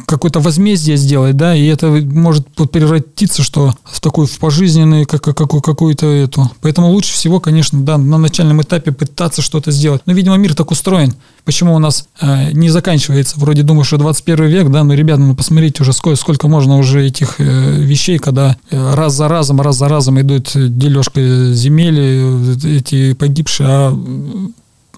какое-то 0.05 0.39
возмездие 0.39 0.97
сделать, 0.97 1.35
да, 1.35 1.55
и 1.55 1.65
это 1.65 1.87
может 1.87 2.47
превратиться, 2.71 3.43
что 3.43 3.73
в 3.83 3.99
такую 4.01 4.27
в 4.27 4.37
пожизненную 4.37 5.07
как, 5.07 5.23
как, 5.23 5.35
какую-то 5.37 6.05
эту. 6.07 6.51
Поэтому 6.61 6.89
лучше 6.89 7.13
всего, 7.13 7.39
конечно, 7.39 7.55
да, 7.72 7.98
на 7.98 8.18
начальном 8.18 8.61
этапе 8.61 8.91
пытаться 8.91 9.41
что-то 9.41 9.72
сделать. 9.72 10.02
Но, 10.06 10.14
видимо, 10.14 10.36
мир 10.36 10.56
так 10.56 10.72
устроен. 10.72 11.14
Почему 11.44 11.76
у 11.76 11.80
нас 11.80 12.07
э, 12.22 12.52
не 12.52 12.69
заканчивается? 12.69 13.40
Вроде 13.40 13.64
думаю, 13.64 13.84
что 13.84 13.98
21 13.98 14.45
век, 14.45 14.69
да, 14.69 14.84
но, 14.84 14.94
ребята, 14.94 15.22
ну 15.22 15.36
посмотрите 15.36 15.84
уже, 15.84 15.94
сколько, 15.94 16.19
сколько 16.19 16.48
можно 16.48 16.77
уже 16.77 17.06
этих 17.06 17.36
э, 17.40 17.76
вещей, 17.77 18.18
когда 18.18 18.57
э, 18.72 18.94
раз 18.95 19.14
за 19.14 19.27
разом, 19.27 19.61
раз 19.61 19.77
за 19.77 19.88
разом 19.88 20.19
идут 20.19 20.52
дележка 20.53 21.53
земель, 21.53 21.98
э, 21.99 22.77
эти 22.77 23.14
погибшие, 23.14 23.68
а 23.69 23.99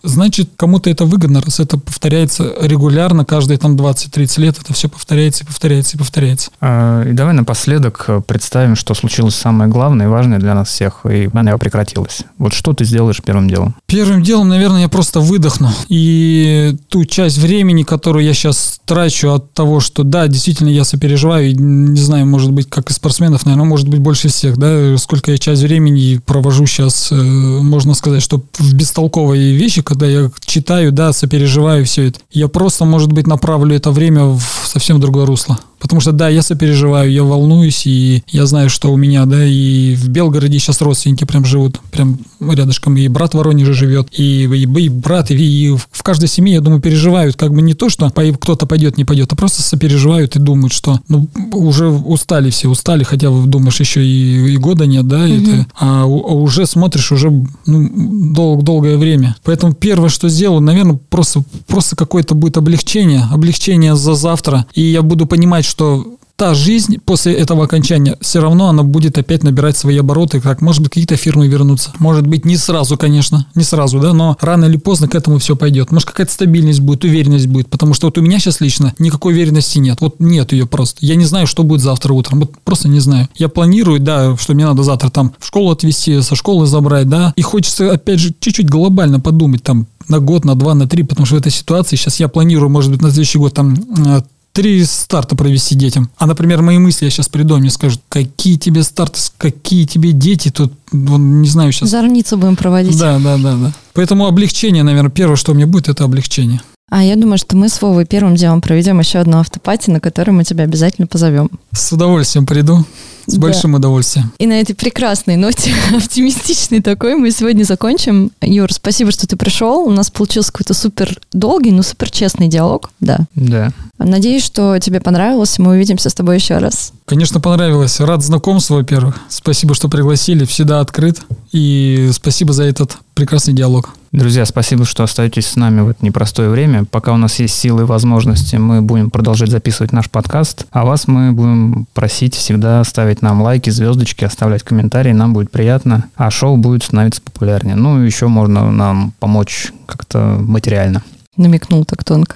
значит, 0.07 0.49
кому-то 0.55 0.89
это 0.89 1.05
выгодно, 1.05 1.41
раз 1.41 1.59
это 1.59 1.77
повторяется 1.77 2.53
регулярно, 2.61 3.25
каждые 3.25 3.57
там 3.57 3.75
20-30 3.75 4.41
лет, 4.41 4.57
это 4.61 4.73
все 4.73 4.89
повторяется 4.89 5.43
и 5.43 5.47
повторяется 5.47 5.97
и 5.97 5.99
повторяется. 5.99 6.51
А, 6.61 7.03
и 7.03 7.13
давай 7.13 7.33
напоследок 7.33 8.05
э, 8.07 8.21
представим, 8.25 8.75
что 8.75 8.93
случилось 8.93 9.35
самое 9.35 9.69
главное 9.69 10.07
и 10.07 10.09
важное 10.09 10.39
для 10.39 10.53
нас 10.53 10.69
всех, 10.69 11.05
и 11.05 11.29
она 11.33 11.57
прекратилась. 11.57 12.21
Вот 12.37 12.53
что 12.53 12.73
ты 12.73 12.85
сделаешь 12.85 13.21
первым 13.21 13.49
делом? 13.49 13.75
Первым 13.85 14.23
делом, 14.23 14.49
наверное, 14.49 14.81
я 14.81 14.89
просто 14.89 15.19
выдохну. 15.19 15.69
И 15.89 16.75
ту 16.89 17.05
часть 17.05 17.37
времени, 17.37 17.83
которую 17.83 18.25
я 18.25 18.33
сейчас 18.33 18.79
трачу 18.85 19.31
от 19.31 19.53
того, 19.53 19.79
что, 19.79 20.03
да, 20.03 20.27
действительно, 20.27 20.69
я 20.69 20.83
сопереживаю, 20.83 21.49
и, 21.49 21.53
не 21.53 21.99
знаю, 21.99 22.25
может 22.25 22.51
быть, 22.51 22.69
как 22.69 22.89
и 22.89 22.93
спортсменов, 22.93 23.45
наверное, 23.45 23.67
может 23.67 23.87
быть, 23.87 23.99
больше 23.99 24.29
всех, 24.29 24.57
да, 24.57 24.97
сколько 24.97 25.31
я 25.31 25.37
часть 25.37 25.61
времени 25.61 26.19
провожу 26.25 26.65
сейчас, 26.65 27.11
э, 27.11 27.15
можно 27.15 27.93
сказать, 27.93 28.21
что 28.21 28.41
в 28.57 28.73
бестолковые 28.73 29.55
вещи, 29.55 29.81
когда 29.97 30.07
я 30.07 30.29
читаю, 30.45 30.91
да, 30.91 31.11
сопереживаю 31.11 31.83
все 31.85 32.09
это, 32.09 32.19
я 32.31 32.47
просто, 32.47 32.85
может 32.85 33.11
быть, 33.11 33.25
направлю 33.25 33.75
это 33.75 33.89
время 33.91 34.25
в 34.25 34.41
совсем 34.65 34.99
другое 34.99 35.25
русло. 35.25 35.57
Потому 35.79 36.01
что, 36.01 36.11
да, 36.11 36.29
я 36.29 36.41
сопереживаю, 36.41 37.11
я 37.11 37.23
волнуюсь, 37.23 37.85
и 37.85 38.23
я 38.29 38.45
знаю, 38.45 38.69
что 38.69 38.91
у 38.91 38.97
меня, 38.97 39.25
да, 39.25 39.45
и 39.45 39.95
в 39.95 40.09
Белгороде 40.09 40.59
сейчас 40.59 40.81
родственники 40.81 41.23
прям 41.23 41.45
живут, 41.45 41.79
прям 41.91 42.17
рядышком, 42.39 42.97
и 42.97 43.07
брат 43.07 43.33
в 43.33 43.37
Воронеже 43.37 43.73
живет, 43.73 44.07
и, 44.11 44.45
и, 44.45 44.63
и 44.63 44.89
брат, 44.89 45.31
и, 45.31 45.35
и 45.35 45.75
в 45.75 46.03
каждой 46.03 46.29
семье, 46.29 46.55
я 46.55 46.61
думаю, 46.61 46.81
переживают, 46.81 47.35
как 47.35 47.53
бы 47.53 47.61
не 47.61 47.73
то, 47.73 47.89
что 47.89 48.09
кто-то 48.09 48.65
пойдет, 48.65 48.97
не 48.97 49.05
пойдет, 49.05 49.31
а 49.33 49.35
просто 49.35 49.61
сопереживают 49.61 50.35
и 50.35 50.39
думают, 50.39 50.73
что, 50.73 50.99
ну, 51.07 51.27
уже 51.53 51.87
устали 51.87 52.49
все, 52.49 52.69
устали, 52.69 53.03
хотя 53.03 53.29
думаешь, 53.29 53.79
еще 53.79 54.05
и, 54.05 54.53
и 54.53 54.57
года 54.57 54.85
нет, 54.85 55.07
да, 55.07 55.27
mm 55.27 55.37
это, 55.37 55.67
а, 55.79 56.03
а 56.03 56.05
уже 56.05 56.65
смотришь 56.65 57.11
уже 57.11 57.29
ну, 57.65 58.33
дол, 58.33 58.61
долгое 58.61 58.97
время. 58.97 59.35
Поэтому 59.43 59.73
первое, 59.73 60.09
что 60.09 60.29
сделаю, 60.29 60.61
наверное, 60.61 60.99
просто, 61.09 61.43
просто 61.67 61.95
какое-то 61.95 62.35
будет 62.35 62.57
облегчение, 62.57 63.27
облегчение 63.31 63.95
за 63.95 64.15
завтра, 64.15 64.65
и 64.73 64.81
я 64.81 65.01
буду 65.01 65.25
понимать, 65.25 65.65
что 65.67 66.17
та 66.37 66.53
жизнь 66.53 66.97
после 67.03 67.33
этого 67.33 67.65
окончания, 67.65 68.15
все 68.21 68.39
равно 68.39 68.69
она 68.69 68.83
будет 68.83 69.17
опять 69.17 69.43
набирать 69.43 69.75
свои 69.75 69.97
обороты, 69.97 70.39
как, 70.39 70.61
может 70.61 70.81
быть, 70.81 70.91
какие-то 70.91 71.17
фирмы 71.17 71.47
вернутся. 71.47 71.91
Может 71.97 72.27
быть, 72.27 72.45
не 72.45 72.57
сразу, 72.57 72.95
конечно, 72.95 73.47
не 73.55 73.63
сразу, 73.63 73.99
да, 73.99 74.13
но 74.13 74.37
рано 74.39 74.65
или 74.65 74.77
поздно 74.77 75.07
к 75.07 75.15
этому 75.15 75.39
все 75.39 75.55
пойдет. 75.55 75.91
Может, 75.91 76.07
какая-то 76.07 76.31
стабильность 76.31 76.79
будет, 76.79 77.03
уверенность 77.03 77.47
будет, 77.47 77.69
потому 77.69 77.95
что 77.95 78.07
вот 78.07 78.19
у 78.19 78.21
меня 78.21 78.37
сейчас 78.37 78.61
лично 78.61 78.93
никакой 78.99 79.33
уверенности 79.33 79.79
нет. 79.79 79.99
Вот 79.99 80.19
нет 80.19 80.51
ее 80.51 80.67
просто. 80.67 81.03
Я 81.03 81.15
не 81.15 81.25
знаю, 81.25 81.47
что 81.47 81.63
будет 81.63 81.81
завтра 81.81 82.13
утром, 82.13 82.41
вот 82.41 82.51
просто 82.63 82.87
не 82.87 82.99
знаю. 82.99 83.27
Я 83.35 83.49
планирую, 83.49 83.99
да, 83.99 84.37
что 84.37 84.53
мне 84.53 84.65
надо 84.65 84.83
завтра 84.83 85.09
там 85.09 85.33
в 85.39 85.45
школу 85.47 85.71
отвезти, 85.71 86.21
со 86.21 86.35
школы 86.35 86.67
забрать, 86.67 87.09
да, 87.09 87.33
и 87.35 87.41
хочется, 87.41 87.91
опять 87.91 88.19
же, 88.19 88.33
чуть-чуть 88.39 88.69
глобально 88.69 89.19
подумать 89.19 89.63
там, 89.63 89.87
на 90.07 90.19
год, 90.19 90.45
на 90.45 90.53
два, 90.53 90.75
на 90.75 90.87
три, 90.87 91.01
потому 91.01 91.25
что 91.25 91.35
в 91.35 91.39
этой 91.39 91.51
ситуации 91.51 91.95
сейчас 91.95 92.19
я 92.19 92.27
планирую, 92.27 92.69
может 92.69 92.91
быть, 92.91 93.01
на 93.01 93.09
следующий 93.09 93.39
год 93.39 93.55
там 93.55 93.73
э, 93.73 94.21
три 94.57 94.83
старта 94.85 95.35
провести 95.35 95.75
детям. 95.75 96.09
А, 96.17 96.25
например, 96.25 96.63
мои 96.63 96.79
мысли 96.79 97.05
я 97.05 97.11
сейчас 97.11 97.29
приду, 97.29 97.57
мне 97.57 97.69
скажут, 97.69 98.01
какие 98.09 98.57
тебе 98.57 98.81
старты, 98.81 99.19
какие 99.37 99.85
тебе 99.85 100.13
дети, 100.13 100.49
тут, 100.49 100.73
не 100.91 101.47
знаю 101.47 101.71
сейчас. 101.71 101.91
Зорницу 101.91 102.37
будем 102.37 102.55
проводить. 102.55 102.97
Да, 102.97 103.19
да, 103.19 103.37
да, 103.37 103.55
да. 103.55 103.71
Поэтому 103.93 104.25
облегчение, 104.25 104.81
наверное, 104.81 105.11
первое, 105.11 105.35
что 105.35 105.51
у 105.51 105.55
меня 105.55 105.67
будет, 105.67 105.89
это 105.89 106.05
облегчение. 106.05 106.59
А 106.89 107.03
я 107.03 107.15
думаю, 107.15 107.37
что 107.37 107.55
мы 107.55 107.69
с 107.69 107.79
Вовой 107.83 108.05
первым 108.05 108.35
делом 108.35 108.61
проведем 108.61 108.97
еще 108.97 109.19
одну 109.19 109.37
автопати, 109.37 109.91
на 109.91 109.99
которой 109.99 110.31
мы 110.31 110.43
тебя 110.43 110.63
обязательно 110.63 111.05
позовем. 111.05 111.51
С 111.71 111.91
удовольствием 111.91 112.47
приду. 112.47 112.83
С 113.27 113.33
да. 113.33 113.41
большим 113.41 113.75
удовольствием. 113.75 114.31
И 114.39 114.47
на 114.47 114.59
этой 114.59 114.73
прекрасной 114.73 115.35
ноте, 115.35 115.73
оптимистичной 115.95 116.81
такой, 116.81 117.15
мы 117.15 117.29
сегодня 117.31 117.63
закончим. 117.63 118.31
Юр, 118.41 118.71
спасибо, 118.71 119.11
что 119.11 119.27
ты 119.27 119.35
пришел. 119.35 119.81
У 119.81 119.91
нас 119.91 120.09
получился 120.09 120.51
какой-то 120.51 120.73
супер 120.73 121.19
долгий, 121.33 121.71
но 121.71 121.83
супер 121.83 122.09
честный 122.09 122.47
диалог. 122.47 122.89
Да. 123.01 123.19
Да. 123.35 123.71
Надеюсь, 123.99 124.45
что 124.45 124.79
тебе 124.79 125.01
понравилось. 125.01 125.59
Мы 125.59 125.71
увидимся 125.71 126.09
с 126.09 126.13
тобой 126.13 126.35
еще 126.35 126.57
раз. 126.57 126.93
Конечно, 127.07 127.39
понравилось. 127.39 128.01
Рад 128.01 128.21
знакомству, 128.21 128.75
во-первых. 128.75 129.15
Спасибо, 129.29 129.73
что 129.73 129.87
пригласили. 129.87 130.43
Всегда 130.43 130.81
открыт. 130.81 131.21
И 131.53 132.09
спасибо 132.11 132.51
за 132.51 132.65
этот 132.65 132.97
прекрасный 133.13 133.53
диалог. 133.53 133.91
Друзья, 134.11 134.45
спасибо, 134.45 134.83
что 134.83 135.03
остаетесь 135.03 135.47
с 135.47 135.55
нами 135.55 135.79
в 135.79 135.87
это 135.87 136.03
непростое 136.03 136.49
время. 136.49 136.83
Пока 136.83 137.13
у 137.13 137.17
нас 137.17 137.39
есть 137.39 137.55
силы 137.55 137.83
и 137.83 137.85
возможности, 137.85 138.57
мы 138.57 138.81
будем 138.81 139.09
продолжать 139.09 139.51
записывать 139.51 139.93
наш 139.93 140.09
подкаст. 140.09 140.65
А 140.71 140.83
вас 140.83 141.07
мы 141.07 141.31
будем 141.31 141.87
просить 141.93 142.35
всегда 142.35 142.83
ставить 142.83 143.21
нам 143.21 143.41
лайки, 143.41 143.69
звездочки, 143.69 144.25
оставлять 144.25 144.63
комментарии. 144.63 145.13
Нам 145.13 145.33
будет 145.33 145.49
приятно. 145.49 146.09
А 146.17 146.29
шоу 146.29 146.57
будет 146.57 146.83
становиться 146.83 147.21
популярнее. 147.21 147.75
Ну, 147.75 147.99
еще 147.99 148.27
можно 148.27 148.69
нам 148.69 149.13
помочь 149.19 149.71
как-то 149.85 150.37
материально. 150.41 151.03
Намекнул 151.37 151.85
так 151.85 152.03
тонко. 152.03 152.35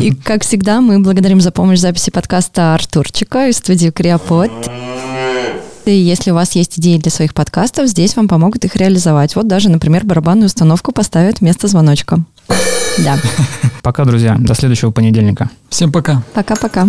И, 0.00 0.12
как 0.14 0.42
всегда, 0.42 0.80
мы 0.80 0.98
благодарим 1.00 1.40
за 1.40 1.50
помощь 1.50 1.78
в 1.78 1.82
записи 1.82 2.10
подкаста 2.10 2.74
Артурчика 2.74 3.48
из 3.48 3.56
студии 3.56 3.90
Криопод. 3.90 4.50
И 5.86 5.92
если 5.92 6.30
у 6.30 6.34
вас 6.34 6.52
есть 6.52 6.78
идеи 6.78 6.98
для 6.98 7.10
своих 7.10 7.34
подкастов, 7.34 7.88
здесь 7.88 8.14
вам 8.16 8.28
помогут 8.28 8.64
их 8.64 8.76
реализовать. 8.76 9.34
Вот 9.36 9.48
даже, 9.48 9.70
например, 9.70 10.04
барабанную 10.04 10.46
установку 10.46 10.92
поставят 10.92 11.40
вместо 11.40 11.68
звоночка. 11.68 12.22
Да. 12.98 13.18
Пока, 13.82 14.04
друзья. 14.04 14.36
До 14.38 14.54
следующего 14.54 14.90
понедельника. 14.90 15.50
Всем 15.68 15.90
пока. 15.90 16.22
Пока-пока. 16.34 16.88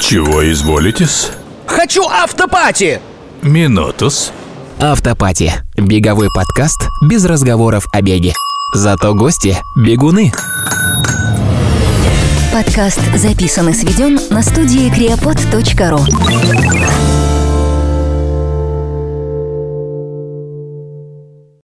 Чего 0.00 0.50
изволитесь? 0.50 1.30
Хочу 1.66 2.02
автопати! 2.04 3.00
Минутус. 3.42 4.32
Автопати. 4.80 5.52
Беговой 5.76 6.28
подкаст 6.34 6.88
без 7.02 7.24
разговоров 7.24 7.84
о 7.92 8.00
беге. 8.00 8.32
Зато 8.74 9.14
гости– 9.14 9.56
бегуны. 9.76 10.32
Подкаст 12.52 13.00
записан 13.16 13.68
и 13.68 13.74
сведен 13.74 14.18
на 14.30 14.42
студии 14.42 14.90
creapod.ru 14.90 17.27